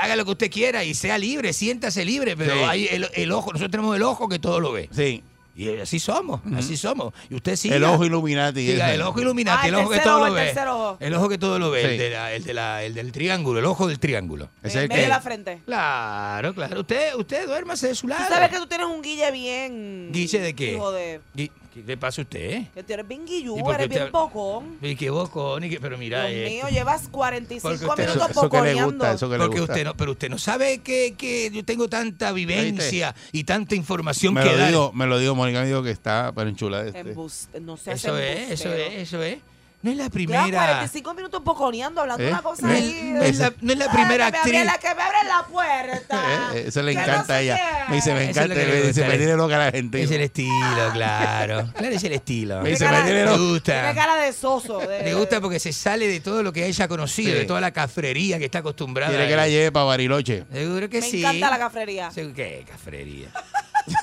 Haga 0.00 0.16
lo 0.16 0.24
que 0.24 0.30
usted 0.32 0.50
quiera 0.50 0.82
y 0.84 0.94
sea 0.94 1.18
libre, 1.18 1.52
siéntase 1.52 2.04
libre. 2.04 2.36
Pero 2.36 2.54
Sí. 2.54 2.60
hay 2.66 2.86
el, 2.90 3.08
el 3.14 3.32
ojo, 3.32 3.52
nosotros 3.52 3.70
tenemos 3.70 3.94
el 3.96 4.02
ojo 4.02 4.28
que 4.28 4.38
todo 4.38 4.60
lo 4.60 4.72
ve. 4.72 4.88
Sí. 4.92 5.22
Y 5.56 5.76
así 5.78 5.98
somos, 6.00 6.40
así 6.56 6.74
somos. 6.76 7.12
Y 7.28 7.34
usted 7.34 7.54
siga. 7.54 7.76
El 7.76 7.84
ojo 7.84 8.06
Illuminati. 8.06 8.66
Siga, 8.66 8.94
el 8.94 9.02
ojo 9.02 9.20
iluminati, 9.20 9.58
Ah, 9.64 9.68
el 9.68 9.74
el 9.74 9.80
ojo 9.80 9.90
que 9.90 9.98
todo 9.98 10.16
ojo, 10.18 10.26
lo 10.28 10.32
ve. 10.32 10.54
El 11.00 11.14
ojo 11.14 11.28
que 11.28 11.36
todo 11.38 11.58
lo 11.58 11.70
ve, 11.70 11.82
el, 11.82 11.98
de 11.98 12.10
la- 12.10 12.32
el, 12.32 12.44
de 12.44 12.54
la- 12.54 12.82
el 12.82 12.94
del 12.94 13.12
triángulo, 13.12 13.58
el 13.58 13.66
ojo 13.66 13.86
del 13.86 13.98
triángulo. 13.98 14.48
Es 14.62 14.74
el 14.76 14.88
medio 14.88 15.02
de 15.02 15.08
la 15.08 15.20
frente. 15.20 15.60
Claro, 15.66 16.54
claro. 16.54 16.80
Usted, 16.80 17.14
usted 17.16 17.46
duérmase 17.46 17.88
de 17.88 17.94
su 17.94 18.02
Tú 18.02 18.08
lado. 18.08 18.26
sabes 18.28 18.48
que 18.48 18.56
tú 18.56 18.66
tienes 18.68 18.86
un 18.86 19.02
guille 19.02 19.30
bien... 19.32 20.08
¿Guille 20.12 20.40
de 20.40 20.54
qué? 20.54 20.72
Hijo 20.72 20.92
de... 20.92 21.20
Gui- 21.36 21.50
¿Qué 21.80 21.86
le 21.86 21.96
pasa 21.96 22.20
a 22.20 22.24
usted? 22.24 22.40
eh? 22.40 22.70
Que 22.74 22.82
tú 22.82 22.92
eres 22.92 23.06
bien 23.08 23.26
guillú, 23.26 23.58
¿Y 23.58 23.62
por 23.62 23.76
qué 23.76 23.82
eres 23.84 23.88
bien 23.88 24.02
usted- 24.02 24.12
bocón. 24.12 24.78
Y 24.82 24.96
qué 24.96 25.10
bocón, 25.10 25.64
y 25.64 25.70
qué- 25.70 25.80
pero 25.80 25.98
mira, 25.98 26.26
Dios 26.26 26.48
eh, 26.50 26.54
mío, 26.54 26.68
llevas 26.70 27.08
45 27.08 27.68
Porque 27.68 27.84
usted- 27.86 28.06
minutos 28.08 28.30
Eso- 28.30 28.40
eso 28.40 28.50
que 28.50 28.62
le 28.62 28.84
gusta, 28.84 29.12
eso 29.12 29.28
que 29.30 29.38
le 29.38 29.44
porque 29.44 29.60
gusta. 29.60 29.72
usted 29.72 29.84
no, 29.84 29.96
pero 29.96 30.12
usted 30.12 30.28
no 30.30 30.38
sabe 30.38 30.78
que, 30.78 31.14
que 31.16 31.50
yo 31.52 31.64
tengo 31.64 31.88
tanta 31.88 32.32
vivencia 32.32 33.14
y 33.32 33.44
tanta 33.44 33.74
información 33.74 34.34
Me 34.34 34.42
que 34.42 34.50
lo, 34.52 34.56
dar. 34.58 34.68
digo, 34.68 34.92
me 34.92 35.06
lo 35.06 35.18
digo, 35.18 35.34
Mónica 35.34 35.60
me 35.60 35.66
dijo 35.66 35.82
que 35.82 35.90
está 35.90 36.32
pero 36.34 36.48
enchulada. 36.50 36.86
Este. 36.88 37.14
No 37.60 37.76
seas 37.76 38.04
Eso 38.04 38.18
es, 38.18 38.50
eso 38.50 38.72
es, 38.72 38.94
eso 38.94 39.22
es. 39.22 39.38
No 39.82 39.90
es 39.90 39.96
la 39.96 40.10
primera. 40.10 40.42
45 40.42 41.14
minutos 41.14 41.42
boconeando, 41.42 42.02
hablando 42.02 42.22
¿Eh? 42.22 42.28
una 42.28 42.42
cosa 42.42 42.66
No 42.66 42.72
es- 42.72 42.82
ahí. 42.82 43.10
No 43.14 43.22
es 43.22 43.38
la, 43.38 43.52
no 43.62 43.72
es 43.72 43.78
la 43.78 43.90
primera 43.90 44.26
que 44.26 44.32
me 44.32 44.38
actriz. 44.38 44.54
abre 44.56 44.64
la, 44.66 44.78
que 44.78 44.94
me 44.94 45.02
abre 45.02 45.18
la 45.26 45.46
puerta. 45.46 46.20
Eh, 46.52 46.58
eh, 46.58 46.64
Eso 46.68 46.82
le 46.82 46.92
Que 46.92 46.98
no 46.98 47.04
encanta 47.04 47.34
a 47.34 47.40
ella. 47.40 47.86
Me 47.88 47.96
dice, 47.96 48.12
me 48.12 48.24
es 48.24 48.28
encanta. 48.30 48.48
lo 48.48 48.54
que 48.60 48.66
le 48.66 48.72
Me 48.72 48.86
dice, 48.88 49.04
me 49.08 49.16
tiene 49.16 49.36
loca 49.36 49.56
la 49.58 49.70
gente. 49.70 50.02
Es 50.02 50.10
el 50.10 50.20
estilo, 50.20 50.90
claro. 50.92 51.70
Claro, 51.80 51.94
es 51.94 52.04
el 52.04 52.12
estilo. 52.12 52.60
Me 52.60 52.70
dice, 52.70 52.84
me 52.88 53.02
tiene 53.02 53.24
loca. 53.24 53.36
Tiene 53.36 53.50
gusta. 53.52 53.94
cara 53.94 54.16
de 54.16 54.32
soso. 54.34 54.78
de- 54.80 55.02
Le 55.02 55.14
gusta 55.14 55.40
porque 55.40 55.58
se 55.58 55.72
sale 55.72 56.06
de 56.08 56.20
todo 56.20 56.42
lo 56.42 56.52
que 56.52 56.66
ella 56.66 56.84
ha 56.84 56.88
conocido, 56.88 57.32
Sí. 57.32 57.38
de 57.38 57.44
toda 57.46 57.60
la 57.62 57.70
cafrería 57.72 58.38
que 58.38 58.44
está 58.44 58.58
acostumbrada. 58.58 59.10
Quiere 59.12 59.28
que 59.28 59.36
la 59.36 59.48
lleve 59.48 59.72
para 59.72 59.84
Bariloche. 59.86 60.44
Seguro 60.52 60.88
que 60.90 61.00
Me 61.00 61.06
sí. 61.10 61.20
encanta 61.20 61.50
la 61.50 61.58
cafrería. 61.58 62.10
¿Qué 62.14 62.64
cafrería? 62.70 63.28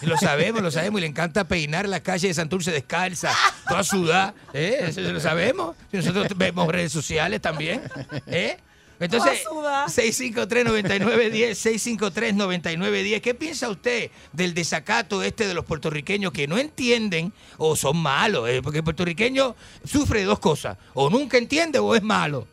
Lo 0.02 0.18
sabemos, 0.18 0.62
lo 0.62 0.72
sabemos. 0.72 1.00
Y 1.00 1.02
le 1.02 1.08
encanta 1.08 1.48
peinar 1.48 1.88
la 1.88 2.02
calle 2.02 2.28
de 2.28 2.34
Santurce 2.34 2.72
descalza, 2.72 3.32
toda 3.68 3.84
sudada. 3.84 4.34
¿eh? 4.54 4.86
Eso 4.88 5.02
lo 5.02 5.20
sabemos. 5.20 5.76
Nosotros 5.92 6.28
vemos 6.36 6.68
redes 6.68 6.92
sociales 6.92 7.42
también. 7.42 7.82
¿eh? 8.28 8.58
Entonces, 9.00 9.44
Toda 9.44 9.86
sudada. 9.86 9.86
653-9910, 9.88 11.56
653-9910. 11.98 13.22
¿Qué 13.22 13.34
piensa 13.36 13.70
usted 13.70 14.10
del 14.34 14.54
desacato 14.54 15.22
este 15.22 15.48
de 15.48 15.54
los 15.54 15.66
puertorriqueños 15.66 16.32
que 16.32 16.48
no 16.48 16.58
entienden 16.58 17.32
o 17.58 17.76
son 17.76 17.98
malos? 17.98 18.50
eh? 18.50 18.62
Porque 18.64 18.80
el 18.80 18.84
puertorriqueño 18.84 19.56
sufre 19.86 20.22
de 20.22 20.26
dos 20.26 20.40
cosas. 20.40 20.78
O 20.94 21.10
nunca 21.10 21.38
entiende 21.38 21.80
o 21.80 21.96
es 21.96 22.02
malo. 22.02 22.48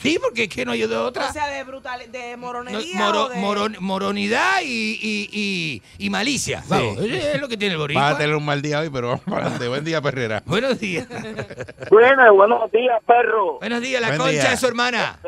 Sí, 0.00 0.18
porque 0.22 0.44
es 0.44 0.48
que 0.48 0.64
no 0.64 0.72
hay 0.72 0.86
de 0.86 0.96
otra. 0.96 1.28
O 1.28 1.32
sea, 1.32 1.48
de 1.48 1.64
brutal, 1.64 2.00
de 2.10 2.32
No, 2.32 2.38
moronería 2.38 2.96
moro- 2.98 3.24
o 3.24 3.28
de... 3.30 3.36
moron- 3.38 3.76
moronidad 3.80 4.60
y, 4.62 4.98
y- 5.00 5.28
y- 5.32 5.82
y 5.98 6.10
malicia. 6.10 6.62
Vamos, 6.68 6.98
es 6.98 7.40
lo 7.40 7.48
que 7.48 7.56
tiene 7.56 7.74
el 7.74 7.80
Va 7.80 7.84
boricua. 7.84 8.08
a 8.10 8.16
tener 8.18 8.36
un 8.36 8.44
mal 8.44 8.62
día 8.62 8.80
hoy, 8.80 8.90
pero 8.90 9.08
vamos 9.08 9.24
para 9.24 9.42
adelante. 9.42 9.68
Buen 9.68 9.84
día, 9.84 10.00
Perrera. 10.00 10.42
Buenos 10.46 10.78
días. 10.78 11.06
Buenas, 11.90 12.30
buenos 12.32 12.70
días, 12.70 13.00
perro. 13.06 13.58
Buenos 13.58 13.80
días, 13.80 14.00
la 14.00 14.08
Buen 14.08 14.18
concha 14.20 14.32
día. 14.32 14.50
de 14.50 14.56
su 14.56 14.66
hermana. 14.66 15.18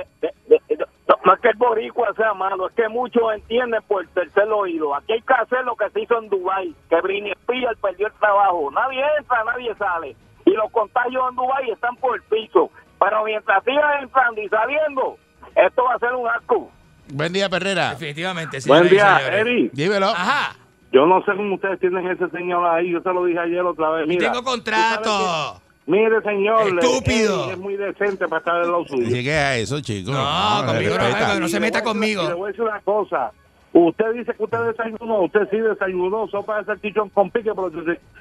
No, 1.09 1.17
no 1.25 1.35
es 1.35 1.41
que 1.41 1.49
el 1.49 1.57
boricua 1.57 2.13
sea 2.17 2.33
malo, 2.35 2.69
es 2.69 2.75
que 2.77 2.89
muchos 2.89 3.23
entienden 3.35 3.83
por 3.89 4.03
el 4.03 4.09
tercer 4.11 4.45
oído. 4.45 4.95
Aquí 4.95 5.13
hay 5.15 5.23
que 5.23 5.35
hacer 5.35 5.65
lo 5.65 5.75
que 5.77 5.91
se 5.91 6.03
hizo 6.03 6.17
en 6.19 6.29
Dubái, 6.29 6.75
que 6.89 7.01
Britney 7.01 7.33
Spears 7.33 7.79
perdió 7.81 8.07
el 8.07 8.13
trabajo. 8.15 8.71
Nadie 8.71 9.03
entra, 9.19 9.43
nadie 9.45 9.75
sale. 9.77 10.17
Y 10.47 10.51
los 10.53 10.71
contagios 10.71 11.23
en 11.31 11.37
Dubái 11.37 11.71
están 11.71 11.97
por 11.97 12.15
el 12.17 12.23
piso. 12.23 12.71
Pero 13.01 13.25
mientras 13.25 13.65
sigan 13.65 14.03
entrando 14.03 14.41
y 14.43 14.49
saliendo, 14.49 15.17
esto 15.57 15.85
va 15.85 15.95
a 15.95 15.99
ser 15.99 16.13
un 16.13 16.29
asco. 16.29 16.71
Buen 17.13 17.33
día, 17.33 17.49
Perrera. 17.49 17.91
Definitivamente, 17.91 18.59
Buen 18.67 18.89
señoras 18.89 19.23
y 19.23 19.25
día. 19.25 19.41
Eddie. 19.41 19.71
Dímelo. 19.73 20.09
Ajá. 20.09 20.57
Yo 20.93 21.07
no 21.07 21.23
sé 21.25 21.33
cómo 21.37 21.55
ustedes 21.55 21.81
tienen 21.81 22.07
ese 22.09 22.29
señor 22.31 22.67
ahí. 22.67 22.93
Yo 22.93 23.01
se 23.01 23.13
lo 23.13 23.25
dije 23.25 23.39
ayer 23.39 23.61
otra 23.63 23.91
vez. 23.91 24.05
Y 24.07 24.09
Mira, 24.11 24.31
tengo 24.31 24.45
contrato. 24.45 25.61
Mire, 25.87 26.21
señor. 26.23 26.79
Estúpido. 26.79 27.51
Es 27.51 27.59
muy 27.59 27.77
decente 27.77 28.29
para 28.29 28.39
estar 28.39 28.63
en 28.65 28.71
lo 28.71 28.85
suyo. 28.85 29.17
¿Y 29.17 29.25
qué 29.25 29.55
es 29.55 29.63
eso, 29.65 29.81
chicos? 29.81 30.13
No, 30.13 30.67
conmigo 30.67 30.97
no, 30.99 31.29
no, 31.35 31.41
no 31.41 31.49
se 31.49 31.59
meta 31.61 31.79
a 31.79 31.83
conmigo. 31.83 32.29
Le 32.29 32.35
voy 32.35 32.49
a 32.49 32.53
decir 32.53 32.63
una 32.65 32.81
cosa. 32.81 33.33
Usted 33.73 34.13
dice 34.15 34.35
que 34.37 34.43
usted 34.43 34.59
desayunó, 34.67 35.21
usted 35.23 35.43
sí 35.51 35.59
desayunó 35.59 36.27
sopa 36.29 36.59
de 36.59 36.65
salchichón 36.65 37.09
con 37.11 37.31
pique, 37.31 37.51
pero 37.55 37.71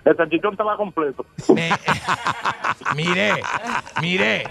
el 0.06 0.16
salchichón 0.18 0.52
estaba 0.52 0.78
completo. 0.78 1.26
Me- 1.56 1.72
mire, 2.96 3.34
mire. 4.02 4.44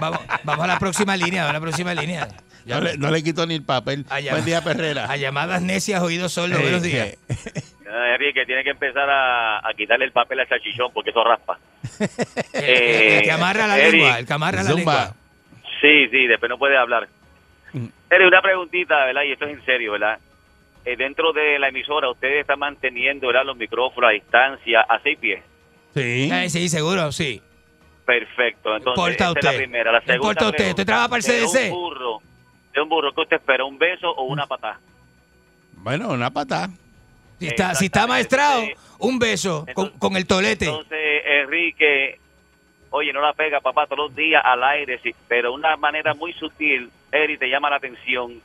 Vamos, 0.00 0.20
vamos 0.44 0.64
a 0.64 0.68
la 0.68 0.78
próxima 0.78 1.16
línea, 1.16 1.42
vamos 1.42 1.50
a 1.50 1.58
la 1.58 1.60
próxima 1.60 1.94
línea. 1.94 2.28
Ya- 2.64 2.76
No 2.76 2.80
le, 2.82 2.96
no 2.96 3.10
le 3.10 3.22
quito 3.22 3.44
ni 3.46 3.56
el 3.56 3.64
papel. 3.64 4.06
a 4.08 4.18
Buen 4.30 4.44
día, 4.46 4.62
Perrera. 4.64 5.10
A 5.10 5.16
llamadas 5.16 5.60
necias, 5.62 6.02
oídos 6.02 6.32
sordos. 6.32 6.58
Eh, 6.58 6.62
Buenos 6.62 6.82
días. 6.82 7.08
eh, 7.08 8.14
Enrique 8.14 8.46
tiene 8.46 8.64
que 8.64 8.70
empezar 8.70 9.10
a, 9.10 9.58
a 9.58 9.74
quitarle 9.76 10.06
el 10.06 10.12
papel 10.12 10.40
al 10.40 10.48
salchichón 10.48 10.90
porque 10.94 11.10
eso 11.10 11.22
raspa. 11.22 11.58
El, 12.54 12.64
el- 12.64 13.12
el 13.18 13.22
que 13.24 13.32
amarra 13.32 13.66
la 13.66 13.78
Eric, 13.78 13.92
lengua, 13.92 14.18
el 14.18 14.26
que 14.26 14.32
amarra 14.32 14.62
la 14.62 14.72
lengua. 14.72 15.14
Sí, 15.82 16.08
sí, 16.10 16.26
después 16.26 16.48
no 16.48 16.56
puede 16.58 16.76
hablar. 16.78 17.08
Mm. 17.74 17.86
Eric, 18.10 18.26
una 18.28 18.42
preguntita, 18.42 19.04
¿verdad? 19.04 19.22
Y 19.22 19.32
esto 19.32 19.44
es 19.46 19.58
en 19.58 19.64
serio, 19.64 19.92
¿verdad? 19.92 20.18
Eh, 20.84 20.96
dentro 20.96 21.32
de 21.32 21.58
la 21.58 21.68
emisora, 21.68 22.10
¿ustedes 22.10 22.40
están 22.40 22.58
manteniendo 22.58 23.26
¿verdad? 23.26 23.44
los 23.44 23.56
micrófonos 23.56 24.08
a 24.08 24.12
distancia 24.12 24.80
a 24.80 24.98
seis 25.00 25.18
pies? 25.18 25.42
Sí. 25.94 26.30
Eh, 26.32 26.48
sí, 26.48 26.68
seguro, 26.68 27.12
sí. 27.12 27.42
Perfecto. 28.06 28.76
Entonces, 28.76 29.20
usted? 29.20 29.38
es 29.38 29.44
la 29.44 29.52
primera. 29.52 29.92
La 29.92 30.00
¿Qué 30.00 30.12
segunda 30.12 30.32
importa 30.32 30.48
usted? 30.48 30.70
¿Usted 30.70 30.86
trabaja 30.86 31.08
para 31.08 31.18
el 31.18 31.24
CDC? 31.24 31.52
De 31.52 31.70
un 31.70 31.70
burro, 31.70 32.22
de 32.72 32.80
un 32.80 32.88
burro, 32.88 33.12
¿qué 33.12 33.20
usted 33.20 33.36
espera? 33.36 33.64
¿Un 33.64 33.78
beso 33.78 34.10
o 34.10 34.24
una 34.24 34.46
patada? 34.46 34.80
Bueno, 35.74 36.08
una 36.10 36.30
patada. 36.30 36.68
Si 37.38 37.46
está, 37.46 37.74
si 37.74 37.86
está 37.86 38.06
maestrado, 38.06 38.62
un 38.98 39.18
beso 39.18 39.66
con, 39.74 39.90
con 39.98 40.16
el 40.16 40.26
tolete. 40.26 40.66
Entonces, 40.66 41.22
Enrique, 41.24 42.18
oye, 42.90 43.12
no 43.12 43.20
la 43.20 43.32
pega, 43.32 43.60
papá, 43.60 43.86
todos 43.86 44.08
los 44.08 44.16
días 44.16 44.42
al 44.44 44.62
aire, 44.62 44.98
sí, 45.02 45.14
pero 45.26 45.54
una 45.54 45.76
manera 45.76 46.12
muy 46.14 46.32
sutil, 46.34 46.90
Eric 47.10 47.38
te 47.38 47.48
llama 47.48 47.70
la 47.70 47.76
atención, 47.76 48.40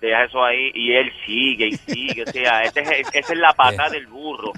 deja 0.00 0.24
eso 0.24 0.42
ahí 0.42 0.70
y 0.74 0.92
él 0.94 1.12
sigue 1.26 1.66
y 1.68 1.76
sigue, 1.76 2.22
o 2.22 2.26
sea, 2.26 2.62
este 2.64 2.80
es- 2.80 3.08
esa 3.12 3.32
es 3.32 3.38
la 3.38 3.52
patada 3.52 3.90
del 3.90 4.06
burro. 4.06 4.52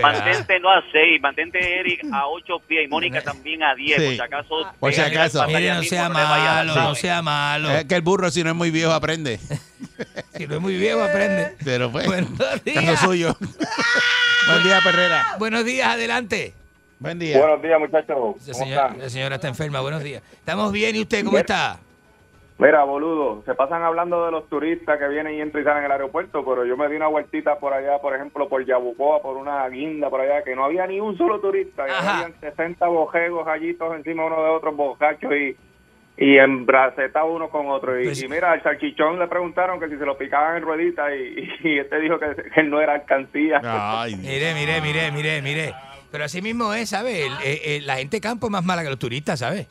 Mantente 0.00 0.58
no 0.60 0.70
a 0.70 0.82
seis, 0.92 1.20
mantente 1.20 1.80
Eric 1.80 2.04
a 2.12 2.26
ocho 2.28 2.58
pies 2.66 2.86
y 2.86 2.88
Mónica 2.88 3.20
también 3.22 3.62
a 3.62 3.74
diez, 3.74 3.98
Sí. 3.98 4.04
por 4.06 4.14
si 4.14 4.20
acaso. 4.20 4.72
Por 4.80 4.92
si 4.94 5.00
acaso. 5.00 5.46
no 5.46 5.82
sea 5.82 6.08
malo, 6.08 6.74
no 6.74 6.94
sea 6.94 7.22
malo. 7.22 7.70
Es 7.70 7.84
que 7.84 7.94
el 7.96 8.02
burro, 8.02 8.30
si 8.30 8.42
no 8.42 8.50
es 8.50 8.56
muy 8.56 8.70
viejo, 8.70 8.92
aprende. 8.92 9.38
Si 10.36 10.46
no 10.46 10.56
es 10.56 10.60
muy 10.60 10.76
viejo, 10.76 11.02
aprende. 11.02 11.56
Pero 11.64 11.90
pues, 11.90 12.06
Buenos 12.06 12.30
días. 12.64 13.00
suyo. 13.00 13.36
Buen 14.48 14.62
día, 14.62 14.80
Perrera. 14.82 15.26
Buenos 15.38 15.64
días, 15.64 15.88
adelante. 15.88 16.54
Buen 17.00 17.18
día. 17.18 17.38
Buenos 17.38 17.62
días, 17.62 17.78
muchachos. 17.80 18.06
¿Cómo 18.16 18.36
La 18.46 18.54
señora, 18.54 18.82
están? 18.86 18.98
la 19.00 19.08
señora 19.10 19.34
está 19.36 19.48
enferma, 19.48 19.80
buenos 19.80 20.02
días. 20.02 20.22
Estamos 20.32 20.72
bien, 20.72 20.94
¿y 20.96 21.00
usted 21.02 21.24
cómo 21.24 21.38
está? 21.38 21.78
Mira, 22.58 22.82
boludo, 22.82 23.42
se 23.46 23.54
pasan 23.54 23.82
hablando 23.84 24.24
de 24.24 24.32
los 24.32 24.48
turistas 24.48 24.98
que 24.98 25.06
vienen 25.06 25.34
y 25.34 25.40
entran 25.40 25.62
y 25.62 25.64
salen 25.64 25.78
en 25.78 25.84
el 25.86 25.92
aeropuerto, 25.92 26.44
pero 26.44 26.64
yo 26.64 26.76
me 26.76 26.88
di 26.88 26.96
una 26.96 27.06
vueltita 27.06 27.56
por 27.60 27.72
allá, 27.72 27.98
por 28.00 28.16
ejemplo, 28.16 28.48
por 28.48 28.64
Yabucoa, 28.66 29.22
por 29.22 29.36
una 29.36 29.68
guinda 29.68 30.10
por 30.10 30.20
allá, 30.22 30.42
que 30.42 30.56
no 30.56 30.64
había 30.64 30.84
ni 30.88 30.98
un 30.98 31.16
solo 31.16 31.38
turista, 31.40 31.86
y 31.86 31.90
habían 31.92 32.34
60 32.40 32.84
bojegos 32.88 33.46
allí 33.46 33.74
todos 33.74 33.94
encima 33.96 34.24
uno 34.26 34.42
de 34.42 34.50
otros 34.50 34.74
bocachos 34.74 35.32
y, 35.34 35.56
y 36.16 36.36
embracetados 36.38 37.30
uno 37.32 37.48
con 37.48 37.68
otro. 37.68 38.00
Y, 38.00 38.06
Pues- 38.06 38.22
y 38.24 38.26
mira, 38.28 38.50
al 38.50 38.62
salchichón 38.64 39.20
le 39.20 39.28
preguntaron 39.28 39.78
que 39.78 39.88
si 39.88 39.96
se 39.96 40.04
lo 40.04 40.18
picaban 40.18 40.56
en 40.56 40.62
rueditas 40.64 41.10
y, 41.14 41.48
y 41.68 41.78
este 41.78 42.00
dijo 42.00 42.18
que, 42.18 42.34
que 42.34 42.60
él 42.60 42.70
no 42.70 42.80
era 42.80 42.94
alcancía. 42.94 43.60
Ay. 43.62 44.16
Mire, 44.16 44.52
mire, 44.54 44.80
mire, 44.80 45.12
mire, 45.12 45.42
mire. 45.42 45.74
Pero 46.10 46.24
así 46.24 46.42
mismo 46.42 46.72
es, 46.74 46.88
¿sabes? 46.88 47.24
Eh, 47.44 47.60
eh, 47.64 47.80
la 47.84 47.98
gente 47.98 48.16
de 48.16 48.20
campo 48.20 48.46
es 48.46 48.50
más 48.50 48.64
mala 48.64 48.82
que 48.82 48.88
los 48.88 48.98
turistas, 48.98 49.38
¿sabes? 49.38 49.68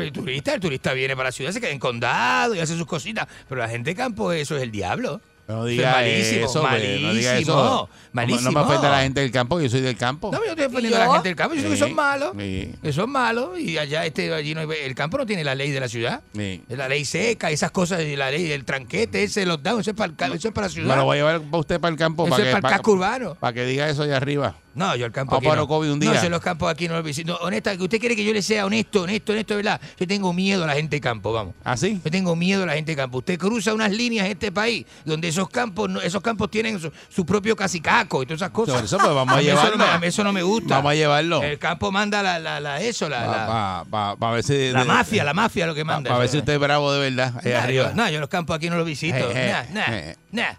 El 0.00 0.12
turista, 0.12 0.54
el 0.54 0.60
turista 0.60 0.92
viene 0.92 1.14
para 1.16 1.28
la 1.28 1.32
ciudad, 1.32 1.50
se 1.52 1.60
queda 1.60 1.70
en 1.70 1.78
condado 1.78 2.54
y 2.54 2.60
hace 2.60 2.76
sus 2.76 2.86
cositas. 2.86 3.26
Pero 3.48 3.60
la 3.60 3.68
gente 3.68 3.90
de 3.90 3.96
campo, 3.96 4.32
eso 4.32 4.56
es 4.56 4.62
el 4.62 4.70
diablo. 4.70 5.20
No 5.48 5.66
Eso 5.66 5.68
es 5.68 5.70
diga 5.76 5.90
malísimo, 5.92 6.46
eso, 6.46 6.62
no 6.62 6.76
diga 6.76 7.08
malísimo, 7.08 7.40
eso. 7.40 7.88
malísimo. 8.12 8.50
No 8.52 8.58
me 8.60 8.60
ofenda 8.64 8.88
a 8.88 8.90
la 8.98 9.02
gente 9.02 9.20
del 9.22 9.32
campo, 9.32 9.60
yo 9.60 9.68
soy 9.68 9.80
del 9.80 9.96
campo. 9.96 10.30
No, 10.32 10.38
yo 10.38 10.50
estoy 10.50 10.66
defendiendo 10.66 10.96
¿Y 10.98 11.02
a 11.02 11.06
la 11.06 11.12
gente 11.14 11.28
del 11.30 11.36
campo. 11.36 11.54
Yo 11.56 11.62
digo 11.62 11.70
que 11.70 11.76
Sí, 11.76 11.82
son 11.82 11.94
malos. 11.94 12.32
sí. 12.38 12.74
Que 12.80 12.92
son 12.92 13.10
malos. 13.10 13.58
Y 13.58 13.76
allá, 13.76 14.06
este, 14.06 14.32
allí 14.32 14.54
no 14.54 14.60
hay- 14.60 14.68
el 14.84 14.94
campo 14.94 15.18
no 15.18 15.26
tiene 15.26 15.42
la 15.42 15.56
ley 15.56 15.72
de 15.72 15.80
la 15.80 15.88
ciudad. 15.88 16.22
Sí. 16.32 16.62
La 16.68 16.88
ley 16.88 17.04
seca, 17.04 17.50
esas 17.50 17.72
cosas, 17.72 18.02
la 18.16 18.30
ley 18.30 18.44
del 18.44 18.64
tranquete, 18.64 19.24
ese 19.24 19.44
lockdown, 19.44 19.80
eso 19.80 19.90
es 19.90 19.96
para, 19.96 20.12
el 20.28 20.32
eso 20.34 20.48
es 20.48 20.54
para 20.54 20.68
la 20.68 20.72
ciudad. 20.72 20.96
Lo 20.96 21.04
voy 21.06 21.16
a 21.16 21.20
llevar 21.20 21.40
para 21.42 21.58
usted 21.58 21.80
para 21.80 21.90
el 21.92 21.98
campo. 21.98 22.22
Eso 22.24 22.30
para 22.30 22.42
es 22.44 22.54
que, 22.54 22.60
para 22.62 22.74
el 22.74 22.78
casco 22.78 22.92
urbano. 22.92 23.34
para 23.34 23.52
que 23.52 23.64
diga 23.66 23.88
eso 23.90 24.04
allá 24.04 24.16
arriba. 24.18 24.54
No, 24.74 24.96
yo 24.96 25.06
el 25.06 25.12
campo 25.12 25.32
Vamos 25.32 25.40
aquí 25.46 25.46
no. 25.56 25.62
Orocovi 25.62 25.88
un 25.90 25.98
No, 25.98 26.10
día. 26.12 26.22
yo 26.22 26.28
los 26.30 26.40
campos 26.40 26.70
aquí 26.70 26.88
no 26.88 26.94
los 26.94 27.04
visito. 27.04 27.36
Honesta, 27.42 27.76
que 27.76 27.82
usted 27.82 27.98
quiere 28.00 28.16
que 28.16 28.24
yo 28.24 28.32
le 28.32 28.40
sea 28.42 28.64
honesto, 28.64 29.02
honesto, 29.02 29.32
honesto, 29.32 29.56
¿verdad? 29.56 29.80
Yo 29.98 30.06
tengo 30.06 30.32
miedo 30.32 30.64
a 30.64 30.66
la 30.66 30.74
gente 30.74 30.96
de 30.96 31.00
campo, 31.00 31.32
vamos. 31.32 31.54
¿Ah, 31.64 31.76
sí? 31.76 32.00
Yo 32.04 32.10
tengo 32.10 32.34
miedo 32.36 32.62
a 32.62 32.66
la 32.66 32.74
gente 32.74 32.92
de 32.92 32.96
campo. 32.96 33.18
Usted 33.18 33.38
cruza 33.38 33.74
unas 33.74 33.90
líneas 33.90 34.26
en 34.26 34.32
este 34.32 34.50
país 34.50 34.86
donde 35.04 35.28
esos 35.28 35.48
campos, 35.50 35.90
no- 35.90 36.00
esos 36.00 36.22
campos 36.22 36.50
tienen 36.50 36.80
su, 36.80 36.90
su 37.08 37.26
propio 37.26 37.54
casicaco 37.54 38.22
y 38.22 38.26
todas 38.26 38.40
esas 38.40 38.50
cosas. 38.50 38.76
Por 38.76 38.84
eso, 38.84 38.98
pues, 38.98 39.14
vamos 39.14 39.34
a 39.36 39.40
eso 39.42 39.54
no 39.54 39.62
llevarlo. 39.62 39.84
a 39.84 39.98
mí 39.98 40.06
eso 40.06 40.24
no 40.24 40.32
me 40.32 40.42
gusta. 40.42 40.76
Vamos 40.76 40.92
a 40.92 40.94
llevarlo. 40.94 41.42
El 41.42 41.58
campo 41.58 41.92
manda 41.92 42.22
la, 42.22 42.38
la, 42.38 42.60
la 42.60 42.80
eso, 42.80 43.08
la, 43.08 43.84
la, 43.90 44.16
Para 44.18 44.32
ver 44.32 44.42
si. 44.42 44.70
la 44.70 44.84
mafia, 44.84 45.24
la 45.24 45.34
mafia 45.34 45.66
lo 45.66 45.74
que 45.74 45.84
manda. 45.84 46.08
Para 46.08 46.18
ver 46.20 46.26
eso. 46.26 46.32
si 46.32 46.38
usted 46.38 46.54
es 46.54 46.58
bravo 46.60 46.92
de 46.92 47.10
verdad. 47.10 47.34
Allá 47.38 47.58
Nah, 47.58 47.64
arriba. 47.64 47.88
yo, 47.90 47.94
no, 47.94 48.08
yo 48.10 48.20
los 48.20 48.28
campos 48.28 48.56
aquí 48.56 48.70
no 48.70 48.76
los 48.76 48.86
visito. 48.86 49.16
Eh, 49.16 49.32
eh, 49.34 49.52
Nah, 49.72 49.80
nah, 49.88 49.96
eh. 49.96 50.16
nah. 50.30 50.52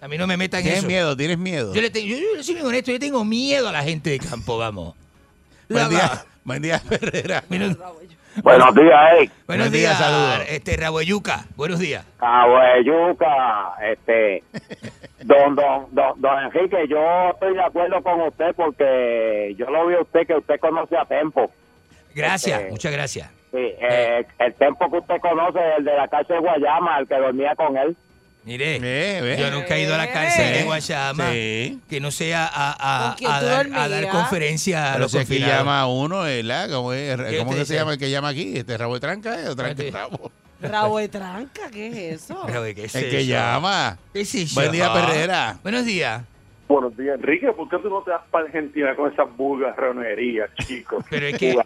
A 0.00 0.08
mí 0.08 0.16
no 0.16 0.26
me 0.26 0.36
metan 0.36 0.58
en 0.60 0.64
¿Tienes 0.64 0.78
eso. 0.80 0.86
miedo? 0.88 1.16
¿Tienes 1.16 1.38
miedo? 1.38 1.74
Yo 1.74 1.80
le 1.82 1.90
tengo, 1.90 2.06
yo, 2.08 2.16
yo 2.36 2.42
soy 2.42 2.54
bien 2.54 2.66
honesto, 2.66 2.90
yo 2.90 2.98
tengo 2.98 3.24
miedo 3.24 3.68
a 3.68 3.72
la 3.72 3.82
gente 3.82 4.10
de 4.10 4.18
campo, 4.18 4.56
vamos. 4.56 4.94
Buen 5.68 5.88
día, 5.90 6.24
buen 6.44 6.62
día, 6.62 6.80
Herrera. 6.90 7.44
Buenos, 7.48 7.76
días, 8.74 8.96
Eric. 9.16 9.32
buenos 9.46 9.66
Buen 9.66 9.72
día, 9.72 9.80
días, 9.90 9.98
saludos. 9.98 10.46
este 10.48 10.76
Raboyuca. 10.76 11.44
Buenos 11.56 11.78
días. 11.80 12.04
Cabueyuca, 12.18 13.74
este, 13.82 14.42
don, 15.22 15.54
don, 15.54 15.86
don, 15.92 16.20
don 16.20 16.44
Enrique, 16.44 16.86
yo 16.88 17.30
estoy 17.32 17.54
de 17.54 17.62
acuerdo 17.62 18.00
con 18.02 18.20
usted 18.22 18.54
porque 18.56 19.54
yo 19.58 19.68
lo 19.68 19.86
vi 19.88 19.96
a 19.96 20.00
usted 20.00 20.26
que 20.26 20.34
usted 20.34 20.58
conoce 20.60 20.96
a 20.96 21.04
Tempo. 21.04 21.50
Gracias, 22.14 22.58
Este, 22.60 22.70
muchas 22.70 22.92
gracias. 22.92 23.30
Sí, 23.50 23.58
eh, 23.58 24.24
el 24.38 24.54
Tempo 24.54 24.90
que 24.90 24.98
usted 24.98 25.20
conoce, 25.20 25.58
el 25.78 25.84
de 25.84 25.92
la 25.94 26.06
de 26.06 26.38
Guayama, 26.38 26.98
el 27.00 27.08
que 27.08 27.16
dormía 27.16 27.54
con 27.56 27.76
él. 27.76 27.96
Mire, 28.44 28.78
ve. 28.80 29.36
yo 29.38 29.50
nunca 29.50 29.76
he 29.76 29.82
ido 29.82 29.94
a 29.94 29.98
la 29.98 30.10
cárcel 30.10 30.54
de 30.54 30.62
Guayama. 30.64 31.30
Sí. 31.30 31.80
Que 31.90 32.00
no 32.00 32.10
sea 32.10 32.46
a, 32.46 32.76
a- 32.78 33.08
¿Con 33.10 33.18
quién 33.18 33.30
a 33.30 33.40
tú 33.40 33.46
dar, 33.46 33.66
a 33.66 33.70
dar 33.88 33.90
dormías? 33.90 34.14
conferencia 34.14 34.90
a 34.90 34.92
Pero 34.94 35.08
si 35.10 35.38
llama 35.40 35.80
a 35.80 35.86
uno, 35.86 36.20
¿verdad? 36.22 36.70
¿Cómo, 36.70 36.92
es? 36.92 37.16
¿Qué 37.20 37.38
¿Cómo 37.38 37.54
que 37.54 37.64
se 37.66 37.74
llama 37.74 37.92
el 37.92 37.98
que 37.98 38.10
llama 38.10 38.28
aquí? 38.28 38.56
¿Este 38.56 38.78
rabo 38.78 38.94
de 38.94 39.00
tranca? 39.00 39.40
¿eh? 39.40 39.48
¿O 39.48 39.54
tranca 39.56 39.82
rabo? 39.92 40.32
Rabo 40.62 40.98
de 40.98 41.08
tranca, 41.08 41.70
¿qué 41.70 41.88
es 41.88 42.22
eso? 42.22 42.42
Pero, 42.46 42.62
¿qué 42.64 42.84
es 42.84 42.94
El 42.94 43.10
que 43.10 43.26
llama. 43.26 43.98
¿Qué 44.12 44.22
es 44.22 44.34
eso? 44.34 44.54
Buen 44.60 44.72
día, 44.72 44.86
Ah. 44.90 44.94
Perrera. 44.94 45.58
Buenos 45.62 45.84
días. 45.84 46.22
Buenos 46.68 46.96
días, 46.96 47.16
Enrique. 47.16 47.50
¿Por 47.52 47.68
qué 47.68 47.78
tú 47.78 47.90
no 47.90 48.00
te 48.02 48.10
das 48.12 48.20
para 48.30 48.44
Argentina 48.46 48.94
con 48.94 49.12
esas 49.12 49.26
burgarronerías, 49.36 50.50
chicos? 50.66 51.04
Pero 51.10 51.26
es 51.26 51.36
que, 51.38 51.56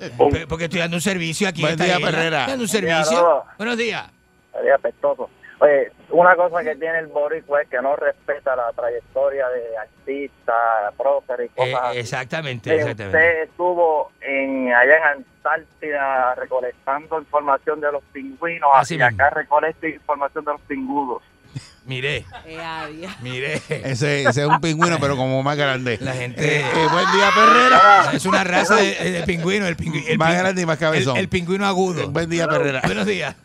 porque 0.49 0.65
estoy 0.65 0.81
dando 0.81 0.97
un 0.97 1.01
servicio 1.03 1.47
aquí. 1.47 1.61
en 1.61 1.77
Buen 1.77 1.79
día. 1.79 1.99
Perrera. 2.01 2.39
Estoy 2.41 2.53
dando 2.53 2.63
un 2.65 2.69
servicio. 2.69 3.45
Buenos 3.59 3.77
días. 3.77 4.07
Sería 4.53 4.75
apestoso. 4.77 5.29
Oye, 5.65 5.93
una 6.11 6.36
cosa 6.36 6.62
que 6.62 6.77
tiene 6.77 6.99
el 6.99 7.07
boricua 7.07 7.62
es 7.62 7.69
que 7.69 7.81
no 7.81 7.97
respeta 7.97 8.55
la 8.55 8.70
trayectoria 8.73 9.47
de 9.49 9.77
artistas, 9.78 10.55
próceres 10.97 11.51
y 11.57 11.62
Eh, 11.62 11.73
cosas 11.73 11.89
así. 11.91 11.99
exactamente, 11.99 12.70
Eh, 12.70 12.77
exactamente. 12.81 13.19
Usted 13.19 13.43
estuvo 13.45 14.12
en, 14.20 14.73
allá 14.74 14.97
en 14.97 15.03
Antártida 15.45 16.35
recolectando 16.35 17.19
información 17.19 17.81
de 17.81 17.93
los 17.93 18.03
pingüinos 18.12 18.70
Así 18.74 18.95
y 18.95 18.99
mismo. 18.99 19.15
acá 19.15 19.31
recolecta 19.31 19.89
información 19.89 20.45
de 20.45 20.53
los 20.53 20.61
pingudos. 20.62 21.23
Mire, 21.86 22.24
Eh, 22.47 23.09
mire. 23.23 23.55
Ese, 23.69 24.23
ese 24.24 24.28
es 24.43 24.47
un 24.47 24.61
pingüino, 24.61 24.97
pero 25.01 25.16
como 25.16 25.43
más 25.43 25.57
grande. 25.57 25.99
La 26.01 26.12
gente. 26.15 26.43
Eh, 26.43 26.61
eh, 26.61 26.86
buen 26.91 27.05
día, 27.12 27.28
Perrera. 27.35 28.11
Es 28.15 28.24
una 28.27 28.43
raza 28.43 28.77
de, 28.77 28.95
de 29.12 29.23
pingüino, 29.24 29.66
el, 29.66 29.77
pingü- 29.77 30.05
el 30.09 30.19
Más 30.19 30.36
grande 30.39 30.62
y 30.62 30.66
más 30.66 30.78
cabezón. 30.78 31.16
El, 31.16 31.24
el 31.24 31.28
pingüino 31.28 31.66
agudo. 31.66 32.09
Buen 32.11 32.28
día, 32.31 32.49
Perrera. 32.49 32.81
Buenos 32.85 33.05
días. 33.07 33.36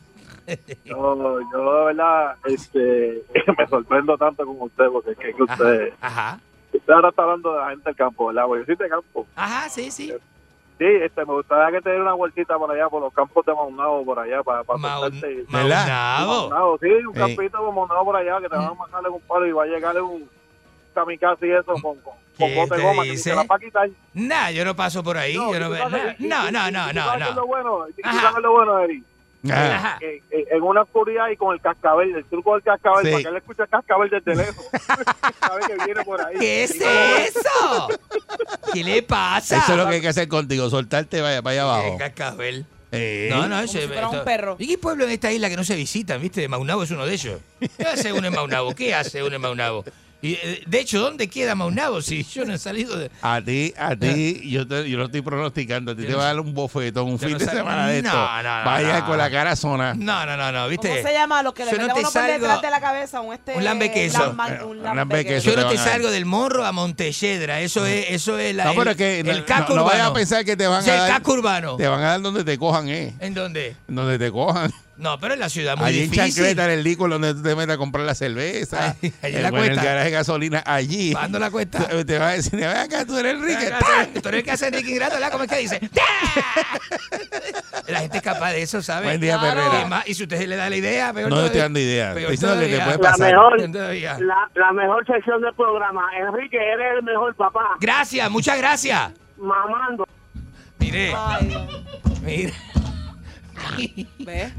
Yo, 0.85 1.39
yo 1.51 1.79
de 1.79 1.85
verdad, 1.85 2.35
este, 2.45 3.23
me 3.57 3.67
sorprendo 3.67 4.17
tanto 4.17 4.45
con 4.45 4.61
usted 4.61 4.85
porque 4.91 5.11
es 5.11 5.17
que, 5.17 5.33
que 5.33 5.43
usted, 5.43 5.93
Ajá. 6.01 6.39
usted 6.73 6.93
ahora 6.93 7.09
está 7.09 7.23
hablando 7.23 7.53
de 7.53 7.59
la 7.59 7.69
gente 7.69 7.83
del 7.89 7.95
campo, 7.95 8.27
¿verdad? 8.27 8.43
Porque 8.47 8.61
yo 8.61 8.65
soy 8.65 8.75
de 8.75 8.89
campo. 8.89 9.27
Ajá, 9.35 9.69
sí, 9.69 9.91
sí. 9.91 10.13
Sí, 10.77 10.85
este, 10.85 11.25
me 11.25 11.33
gustaría 11.33 11.77
que 11.77 11.81
te 11.83 11.89
diera 11.89 12.03
una 12.05 12.13
vueltita 12.13 12.57
por 12.57 12.71
allá, 12.71 12.87
por 12.87 13.01
los 13.01 13.13
campos 13.13 13.45
de 13.45 13.53
Maunao, 13.53 14.05
por 14.05 14.17
allá, 14.17 14.41
para, 14.43 14.63
para 14.63 14.79
Maun- 14.79 15.13
y- 15.13 15.51
Maunabo. 15.51 16.77
Sí, 16.81 16.87
un 16.87 17.13
campito 17.13 17.57
de 17.65 17.71
Maunao 17.73 18.05
por 18.05 18.15
allá, 18.15 18.39
que 18.39 18.47
te 18.47 18.55
van 18.55 18.65
a 18.67 18.73
mandarle 18.73 19.09
un 19.09 19.21
palo 19.21 19.45
y 19.45 19.51
va 19.51 19.63
a 19.63 19.67
llegarle 19.67 19.99
un 20.01 20.29
kamikaze 20.95 21.47
y 21.47 21.51
eso 21.51 21.73
con, 21.73 21.81
con, 21.81 21.95
con 22.01 22.13
¿Qué 22.37 22.55
bote 22.55 22.69
te 22.69 22.75
de 22.77 22.83
goma 22.83 23.03
que 23.03 23.11
dice? 23.11 23.29
te 23.31 23.35
la 23.35 23.43
va 23.43 23.55
a 23.55 23.59
quitar. 23.59 23.89
Nah, 24.13 24.49
yo 24.51 24.63
no 24.63 24.73
paso 24.75 25.03
por 25.03 25.17
ahí. 25.17 25.33
yo 25.33 25.59
no 25.59 25.65
¿tú 25.67 25.71
veo 25.73 25.89
sabes- 25.89 26.19
No, 26.19 26.49
no, 26.49 26.71
no, 26.71 26.93
no, 26.93 27.13
es 27.13 27.19
lo 27.19 27.35
no. 27.35 27.45
bueno, 27.47 27.85
sabes 28.03 28.41
lo 28.41 28.51
bueno, 28.53 28.79
Eri. 28.79 29.03
Ah. 29.49 29.97
En, 30.01 30.61
una 30.61 30.81
oscuridad 30.81 31.29
y 31.29 31.37
con 31.37 31.53
el 31.53 31.61
cascabel, 31.61 32.13
el 32.15 32.25
truco 32.25 32.53
del 32.53 32.63
cascabel, 32.63 33.05
Sí. 33.05 33.11
para 33.11 33.23
que 33.23 33.29
él 33.29 33.37
escuche 33.37 33.63
el 33.63 33.69
cascabel 33.69 34.09
desde 34.09 34.35
lejos. 34.35 34.65
Sabe 35.39 35.61
que 35.67 35.85
viene 35.85 36.03
por 36.03 36.21
ahí. 36.21 36.37
¿Qué 36.37 36.63
es 36.63 36.71
eso? 36.71 37.87
¿Qué 38.73 38.83
le 38.83 39.01
pasa? 39.03 39.59
Eso 39.59 39.71
es 39.71 39.77
lo 39.77 39.87
que 39.87 39.95
hay 39.95 40.01
que 40.01 40.09
hacer 40.09 40.27
contigo, 40.27 40.69
soltarte 40.69 41.21
vaya 41.21 41.41
para 41.41 41.53
allá 41.53 41.63
abajo. 41.63 41.95
Eh, 41.95 41.97
cascabel. 41.97 42.65
Eh. 42.91 43.29
No, 43.31 43.47
no, 43.47 43.59
ese, 43.59 43.81
si 43.83 43.87
fuera 43.87 44.09
un 44.09 44.23
perro. 44.23 44.55
¿Y 44.59 44.67
qué 44.67 44.77
pueblo 44.77 45.05
en 45.05 45.11
esta 45.11 45.31
isla 45.31 45.47
que 45.47 45.55
no 45.55 45.63
se 45.63 45.75
visitan, 45.75 46.21
viste? 46.21 46.47
Maunabo 46.47 46.83
es 46.83 46.91
uno 46.91 47.05
de 47.05 47.13
ellos. 47.13 47.39
¿Qué 47.59 47.83
hace 47.85 48.11
uno 48.11 48.27
en 48.27 48.33
Maunabo? 48.33 48.73
¿Qué 48.73 48.93
hace 48.95 49.23
uno 49.23 49.35
en 49.35 49.41
Maunabo? 49.41 49.85
Y, 50.21 50.33
eh, 50.33 50.63
de 50.67 50.79
hecho, 50.81 50.99
¿dónde 50.99 51.29
queda 51.29 51.55
Maunabo 51.55 52.01
si 52.01 52.25
yo 52.25 52.43
no 52.43 52.53
he 52.53 52.57
salido 52.57 52.97
de... 52.97 53.09
A 53.21 53.41
ti, 53.41 53.73
a 53.77 53.95
ti, 53.95 54.41
yo, 54.49 54.67
te, 54.67 54.89
yo 54.89 54.97
lo 54.97 55.05
estoy 55.05 55.21
pronosticando. 55.21 55.93
A 55.93 55.95
ti 55.95 56.01
Yo 56.01 56.07
te 56.07 56.11
no 56.11 56.17
va 56.17 56.23
a 56.25 56.27
dar 56.27 56.39
un 56.41 56.53
bofetón, 56.53 57.07
un 57.11 57.17
fin 57.19 57.31
no 57.31 57.37
de 57.37 57.45
semana 57.45 57.87
de 57.87 58.01
No, 58.01 58.09
esto. 58.09 58.19
no, 58.19 58.59
no, 58.59 58.65
Vaya 58.65 58.99
no. 58.99 59.05
con 59.05 59.17
la 59.17 59.31
cara 59.31 59.55
zona. 59.55 59.93
No, 59.93 60.25
no, 60.25 60.35
no, 60.35 60.51
no, 60.51 60.67
¿viste? 60.67 60.89
¿Cómo 60.89 61.01
se 61.07 61.13
llama? 61.13 61.41
Los 61.41 61.53
que 61.53 61.63
le 61.63 61.71
Yo 61.71 61.77
no 61.77 61.83
meten 61.87 61.95
te 61.95 61.99
uno 62.01 62.11
por 62.11 62.21
salgo- 62.21 62.33
detrás 62.33 62.61
de 62.61 62.69
la 62.69 62.81
cabeza. 62.81 63.21
Un, 63.21 63.33
este, 63.33 63.55
Un 63.55 63.63
lambequeso. 63.63 64.35
Un 64.67 64.83
lambequeso. 64.83 65.51
Yo 65.51 65.55
no 65.55 65.69
te 65.69 65.77
salgo 65.77 66.11
del 66.11 66.25
morro 66.25 66.65
a 66.65 66.73
Montelledra. 66.73 67.61
Eso 67.61 67.85
es, 67.85 68.07
eso 68.09 68.37
es 68.37 68.53
la, 68.53 68.65
No, 68.65 68.71
pero 68.71 68.81
el, 68.83 68.87
es 68.89 68.97
que 68.97 69.23
no, 69.23 69.31
el 69.31 69.45
casco 69.45 69.69
no- 69.69 69.75
no 69.77 69.81
urbano. 69.83 69.89
vayas 69.99 70.07
a 70.09 70.13
pensar 70.13 70.43
que 70.43 70.57
te 70.57 70.67
van 70.67 70.83
Sí, 70.83 70.89
a 70.89 70.95
el 70.95 70.99
dar. 70.99 71.09
casco 71.11 71.31
urbano. 71.31 71.77
Te 71.77 71.87
van 71.87 72.01
a 72.01 72.07
dar 72.09 72.21
donde 72.21 72.43
te 72.43 72.57
cojan, 72.57 72.89
¿eh? 72.89 73.13
¿En 73.21 73.33
dónde? 73.33 73.77
Donde 73.87 74.19
te 74.19 74.29
cojan. 74.31 74.69
No, 74.99 75.17
pero 75.19 75.33
en 75.33 75.39
la 75.39 75.47
ciudad 75.49 75.77
muy 75.77 75.87
allí 75.87 76.03
en 76.03 76.11
difícil. 76.11 76.33
Chancleta, 76.35 76.65
en 76.65 76.71
el 76.71 76.83
licor, 76.83 77.09
donde 77.09 77.33
tú 77.33 77.41
te 77.41 77.55
metes 77.55 77.73
a 77.75 77.77
comprar 77.77 78.05
la 78.05 78.13
cerveza. 78.15 78.95
Ahí 79.01 79.13
en 79.23 79.35
en, 79.37 79.43
la 79.43 79.49
o 79.49 79.57
en 79.57 79.63
el 79.63 79.69
cuesta. 79.69 79.83
garaje 79.83 80.05
de 80.05 80.11
gasolina, 80.11 80.63
allí. 80.65 81.13
Pagando 81.13 81.39
la 81.39 81.49
cuesta. 81.51 81.87
Te, 81.87 82.03
te 82.05 82.19
van 82.19 82.27
a 82.27 82.31
decir, 82.33 82.59
ven 82.59 82.67
acá, 82.67 83.05
tú 83.05 83.17
eres 83.17 83.33
Enrique. 83.35 83.63
Venga, 83.63 83.79
tú- 84.21 84.27
eres 84.29 84.39
el 84.39 84.43
que 84.43 84.51
hace 84.51 84.67
Enrique 84.67 84.91
Ingrato, 84.91 85.13
¿verdad? 85.15 85.31
¿Cómo 85.31 85.43
es 85.45 85.49
que 85.49 85.57
dice? 85.57 85.79
La 87.87 87.99
gente 88.01 88.17
es 88.17 88.23
capaz 88.23 88.51
de 88.51 88.61
eso, 88.61 88.81
¿sabes? 88.83 89.05
Buen 89.05 89.21
día, 89.21 89.39
Claro. 89.39 89.61
Perrera. 89.61 89.85
Y, 89.85 89.89
más- 89.89 90.07
y 90.07 90.13
si 90.13 90.23
usted 90.23 90.47
le 90.47 90.55
da 90.55 90.69
la 90.69 90.75
idea, 90.75 91.13
peor 91.13 91.29
No 91.29 91.45
estoy 91.45 91.61
dando 91.61 91.79
idea. 91.79 92.13
Peor 92.13 92.31
Estoy 92.33 92.49
diciendo 92.49 92.59
que 92.59 92.77
te 92.77 92.83
puede 92.83 92.97
La 92.97 93.11
pasar. 93.11 93.31
mejor, 93.31 93.57
Peor 93.57 93.71
todavía. 93.71 94.19
la, 94.19 94.49
la 94.55 94.73
mejor 94.73 95.05
sección 95.07 95.41
del 95.41 95.53
programa. 95.55 96.05
Enrique, 96.19 96.57
eres 96.57 96.97
el 96.99 97.03
mejor 97.03 97.33
papá. 97.35 97.77
Gracias, 97.79 98.29
muchas 98.29 98.57
gracias. 98.57 99.11
Mamando. 99.37 100.05
Mire, 100.77 101.13
Ay, 101.15 101.57
mire, 102.23 102.53
¿Ves? 104.19 104.53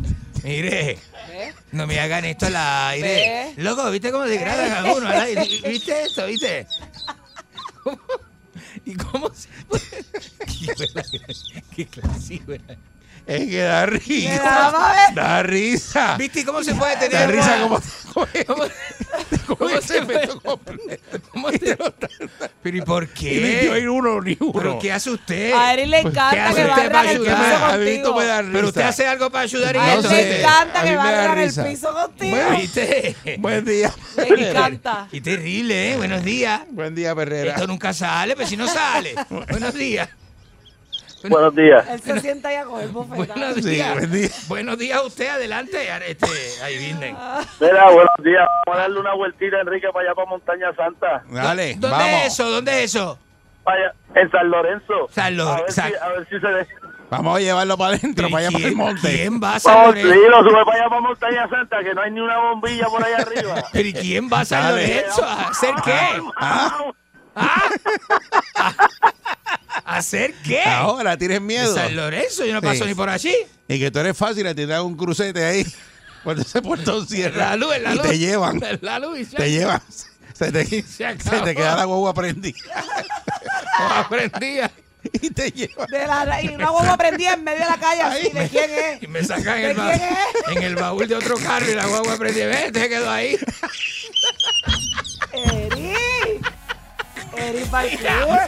Mire. 0.44 0.98
¿Ves? 1.28 1.54
No 1.72 1.86
me 1.86 1.98
hagan 2.00 2.24
esto 2.24 2.46
al 2.46 2.56
aire. 2.56 3.52
Ve. 3.56 3.62
Loco, 3.62 3.90
¿viste 3.90 4.10
cómo 4.12 4.24
degradan 4.24 4.86
a 4.86 4.92
uno 4.92 5.06
al 5.08 5.20
aire? 5.20 5.42
¿Viste 5.66 6.02
esto? 6.04 6.26
¿Viste? 6.26 6.66
¿Cómo? 7.82 7.98
¿Y 8.84 8.94
cómo 8.94 9.30
se 9.34 9.48
Qué 10.46 10.74
buena- 10.76 11.08
Qué 11.76 11.86
clase, 11.86 12.40
buena. 12.46 12.76
Es 13.30 13.48
que 13.48 13.62
da 13.62 13.86
risa. 13.86 14.72
ver- 14.72 15.14
Da 15.14 15.42
risa. 15.44 16.16
¿Viste 16.18 16.44
cómo 16.44 16.64
se 16.64 16.74
puede 16.74 16.94
Da 16.94 17.00
tener 17.00 17.30
risa 17.30 17.54
una- 17.54 17.62
como 17.62 17.80
¿Cómo, 18.12 18.26
cómo 19.56 19.80
se 19.80 20.02
puede- 20.02 20.28
cómo 21.30 21.50
se- 21.52 21.78
Pero 22.62 22.76
¿y 22.76 22.80
por 22.82 23.04
Y 23.04 23.08
ni 23.22 23.30
yo 23.64 23.72
qué? 23.72 23.78
ir 23.80 23.88
uno 23.88 24.20
ni 24.20 24.36
uno. 24.40 24.52
¿Pero 24.52 24.78
qué 24.80 24.92
hace 24.92 25.10
usted? 25.10 25.52
A 25.52 25.72
Eric 25.74 25.86
le 25.86 26.02
¿Qué 26.02 26.08
encanta 26.08 26.46
hace 26.48 26.54
que 26.64 26.68
usted 26.70 26.90
para 26.92 27.10
el 27.12 27.18
piso 27.20 27.30
ayudar? 27.32 27.70
A 27.74 27.76
mí 27.78 27.88
esto 27.90 28.12
contigo. 28.12 28.14
me 28.16 28.24
da 28.26 28.40
risa. 28.42 28.52
Pero 28.52 28.66
usted 28.68 28.82
hace 28.82 29.06
algo 29.06 29.30
para 29.30 29.44
ayudar 29.44 29.76
en 29.76 29.82
A 29.82 29.94
él 29.94 30.02
sé. 30.02 30.08
le 30.08 30.40
encanta 30.40 30.80
A 30.80 30.82
que 30.82 30.90
me 30.90 30.96
da 30.96 31.02
barran 31.04 31.38
el 31.38 31.44
risa. 31.46 31.64
piso 31.64 31.92
contigo. 31.94 32.36
¿Viste? 32.56 33.16
Buen 33.38 33.64
día. 33.64 33.94
Le 34.16 34.50
encanta. 34.50 35.06
Y 35.12 35.20
terrible, 35.20 35.92
¿eh? 35.92 35.96
Buenos 35.96 36.24
días. 36.24 36.62
Buen 36.70 36.94
día, 36.96 37.14
Perrera. 37.14 37.52
Esto 37.52 37.66
nunca 37.68 37.92
sale, 37.94 38.34
pero 38.34 38.48
si 38.48 38.56
no 38.56 38.66
sale. 38.66 39.14
Buenos 39.50 39.72
días. 39.74 40.08
Buenos 41.28 41.54
días. 41.54 41.86
Él 41.88 42.00
se 42.00 42.20
sienta 42.20 42.48
ahí 42.48 42.56
a 42.56 42.64
coger 42.64 42.88
bofetadas. 42.88 43.36
Buenos 43.36 43.54
Sí, 43.56 43.70
días. 43.70 43.94
buen 43.94 44.12
día. 44.12 44.28
Buenos 44.48 44.78
días 44.78 44.98
a 44.98 45.02
usted, 45.02 45.28
adelante. 45.28 45.88
Este, 46.08 46.26
ahí 46.62 46.78
vienen. 46.78 47.16
Mira, 47.60 47.84
buenos 47.90 48.14
días. 48.24 48.46
Vamos 48.66 48.78
a 48.78 48.82
darle 48.82 49.00
una 49.00 49.14
vueltita, 49.14 49.60
Enrique, 49.60 49.88
para 49.92 50.06
allá, 50.06 50.14
para 50.14 50.28
Montaña 50.30 50.72
Santa. 50.74 51.22
Dale, 51.30 51.74
¿Dónde 51.78 51.88
vamos. 51.96 52.08
es 52.24 52.32
eso? 52.32 52.50
¿Dónde 52.50 52.84
es 52.84 52.94
eso? 52.94 53.18
Allá, 53.66 53.92
en 54.14 54.30
San 54.30 54.50
Lorenzo. 54.50 55.08
San 55.10 55.36
Lor- 55.36 55.64
a 55.68 55.70
si, 55.70 55.80
a 55.80 56.08
ver 56.08 56.26
si 56.30 56.40
se 56.40 56.46
ve. 56.46 56.66
Vamos 57.10 57.36
a 57.36 57.40
llevarlo 57.40 57.76
para 57.76 57.96
adentro, 57.96 58.28
¿Y 58.28 58.30
para 58.30 58.46
allá 58.46 58.52
para 58.52 58.64
el 58.64 58.70
quién- 58.74 58.78
monte. 58.78 59.12
¿Quién 59.16 59.40
va 59.42 59.54
a 59.56 59.60
San 59.60 59.74
Vamos, 59.74 59.94
sí, 59.96 60.02
Lorenzo? 60.04 60.28
lo 60.30 60.42
sube 60.50 60.64
para 60.64 60.78
allá, 60.78 60.88
para 60.88 61.00
Montaña 61.02 61.48
Santa, 61.48 61.82
que 61.82 61.94
no 61.94 62.00
hay 62.02 62.10
ni 62.12 62.20
una 62.20 62.38
bombilla 62.38 62.86
por 62.86 63.04
ahí 63.04 63.12
arriba. 63.12 63.54
¿Pero 63.72 63.88
y 63.88 63.92
quién 63.92 64.28
va 64.32 64.40
a 64.40 64.44
San. 64.44 64.70
Lorenzo? 64.70 65.24
¿A 65.24 65.48
hacer 65.48 65.74
qué? 65.84 65.98
Ah, 66.36 66.84
¿A 67.36 67.60
hacer 69.84 70.34
qué? 70.44 70.62
ahora 70.62 71.16
tienes 71.16 71.40
miedo. 71.40 71.74
San 71.74 71.94
Lorenzo, 71.96 72.44
yo 72.44 72.52
no 72.54 72.60
Sí. 72.60 72.66
paso 72.66 72.86
ni 72.86 72.94
por 72.94 73.08
allí. 73.08 73.34
Y 73.68 73.78
que 73.78 73.90
tú 73.90 73.98
eres 74.00 74.16
fácil, 74.16 74.46
a 74.46 74.50
ti 74.50 74.62
te 74.62 74.66
dan 74.66 74.82
un 74.82 74.96
crucete 74.96 75.44
ahí. 75.44 75.66
Cuando 76.24 76.42
ese 76.42 76.60
portón 76.60 77.06
cierra. 77.08 77.50
La 77.50 77.56
luz, 77.56 77.72
la 77.80 77.92
y 77.92 77.96
luz. 77.96 78.02
te 78.06 78.18
llevan. 78.18 78.60
La 78.82 78.98
luz 78.98 79.18
y 79.20 79.24
ya. 79.24 79.38
Te 79.38 79.50
llevan. 79.50 79.82
Se 80.34 80.52
te, 80.52 80.64
Se 80.82 80.82
se 81.18 81.40
te 81.40 81.54
queda 81.54 81.76
la 81.76 81.84
guagua 81.84 82.12
prendida. 82.14 82.56
No 83.78 83.86
aprendía. 83.94 84.70
Y 85.22 85.30
te 85.30 85.50
llevan. 85.50 85.86
De 85.86 86.06
la, 86.06 86.42
y 86.42 86.48
una 86.48 86.68
guagua 86.68 86.96
prendida 86.98 87.32
en 87.32 87.42
medio 87.44 87.60
de 87.60 87.64
la 87.70 87.78
calle 87.78 88.02
así. 88.02 88.28
¿De 88.28 88.48
quién 88.50 88.70
es? 88.70 89.02
Y 89.02 89.06
me 89.06 89.24
sacan 89.24 89.56
en 89.56 89.62
¿De 89.62 89.70
el, 89.70 89.76
ba- 89.78 89.90
quién 89.92 90.02
es? 90.02 90.56
en 90.56 90.62
el 90.62 90.76
baúl 90.76 91.08
de 91.08 91.14
otro 91.14 91.36
carro 91.38 91.70
y 91.70 91.74
la 91.74 91.86
guagua 91.86 92.18
prendí. 92.18 92.40
Ve, 92.40 92.70
te 92.70 92.88
quedó 92.90 93.10
ahí. 93.10 93.38
Eric. 97.36 97.68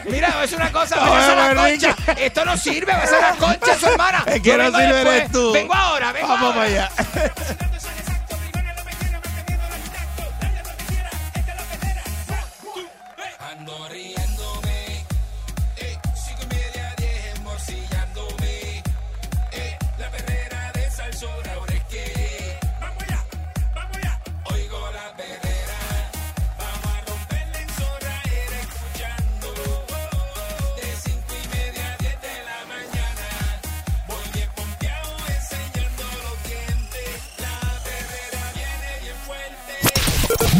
Mira, 0.05 0.43
es 0.43 0.53
una 0.53 0.71
cosa, 0.71 0.95
No, 0.97 1.07
voy 1.07 1.19
a 1.21 1.53
la 1.53 1.55
concha. 1.55 1.95
Esto 2.17 2.45
no 2.45 2.57
sirve, 2.57 2.91
va 2.93 3.03
a 3.03 3.07
ser 3.07 3.21
la 3.21 3.35
concha 3.35 3.77
su 3.79 3.85
hermana. 3.87 4.23
Es 4.27 4.41
que 4.41 4.57
no 4.57 4.63
vengo 4.65 4.77
sirve 4.79 4.93
después. 4.93 5.15
eres 5.17 5.31
tú. 5.31 5.51
Vengo 5.53 5.73
ahora, 5.73 6.11
vengo 6.11 6.27
Vamos 6.27 6.55
ahora. 6.55 6.55
para 6.55 6.65
allá. 6.67 6.91
Ando 13.51 13.87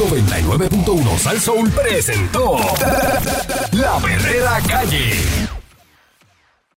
99.1 0.09 1.17
Sal 1.17 1.39
Soul 1.39 1.69
presentó 1.71 2.57
La 3.71 3.99
Verdadera 3.99 4.59
Calle. 4.67 5.62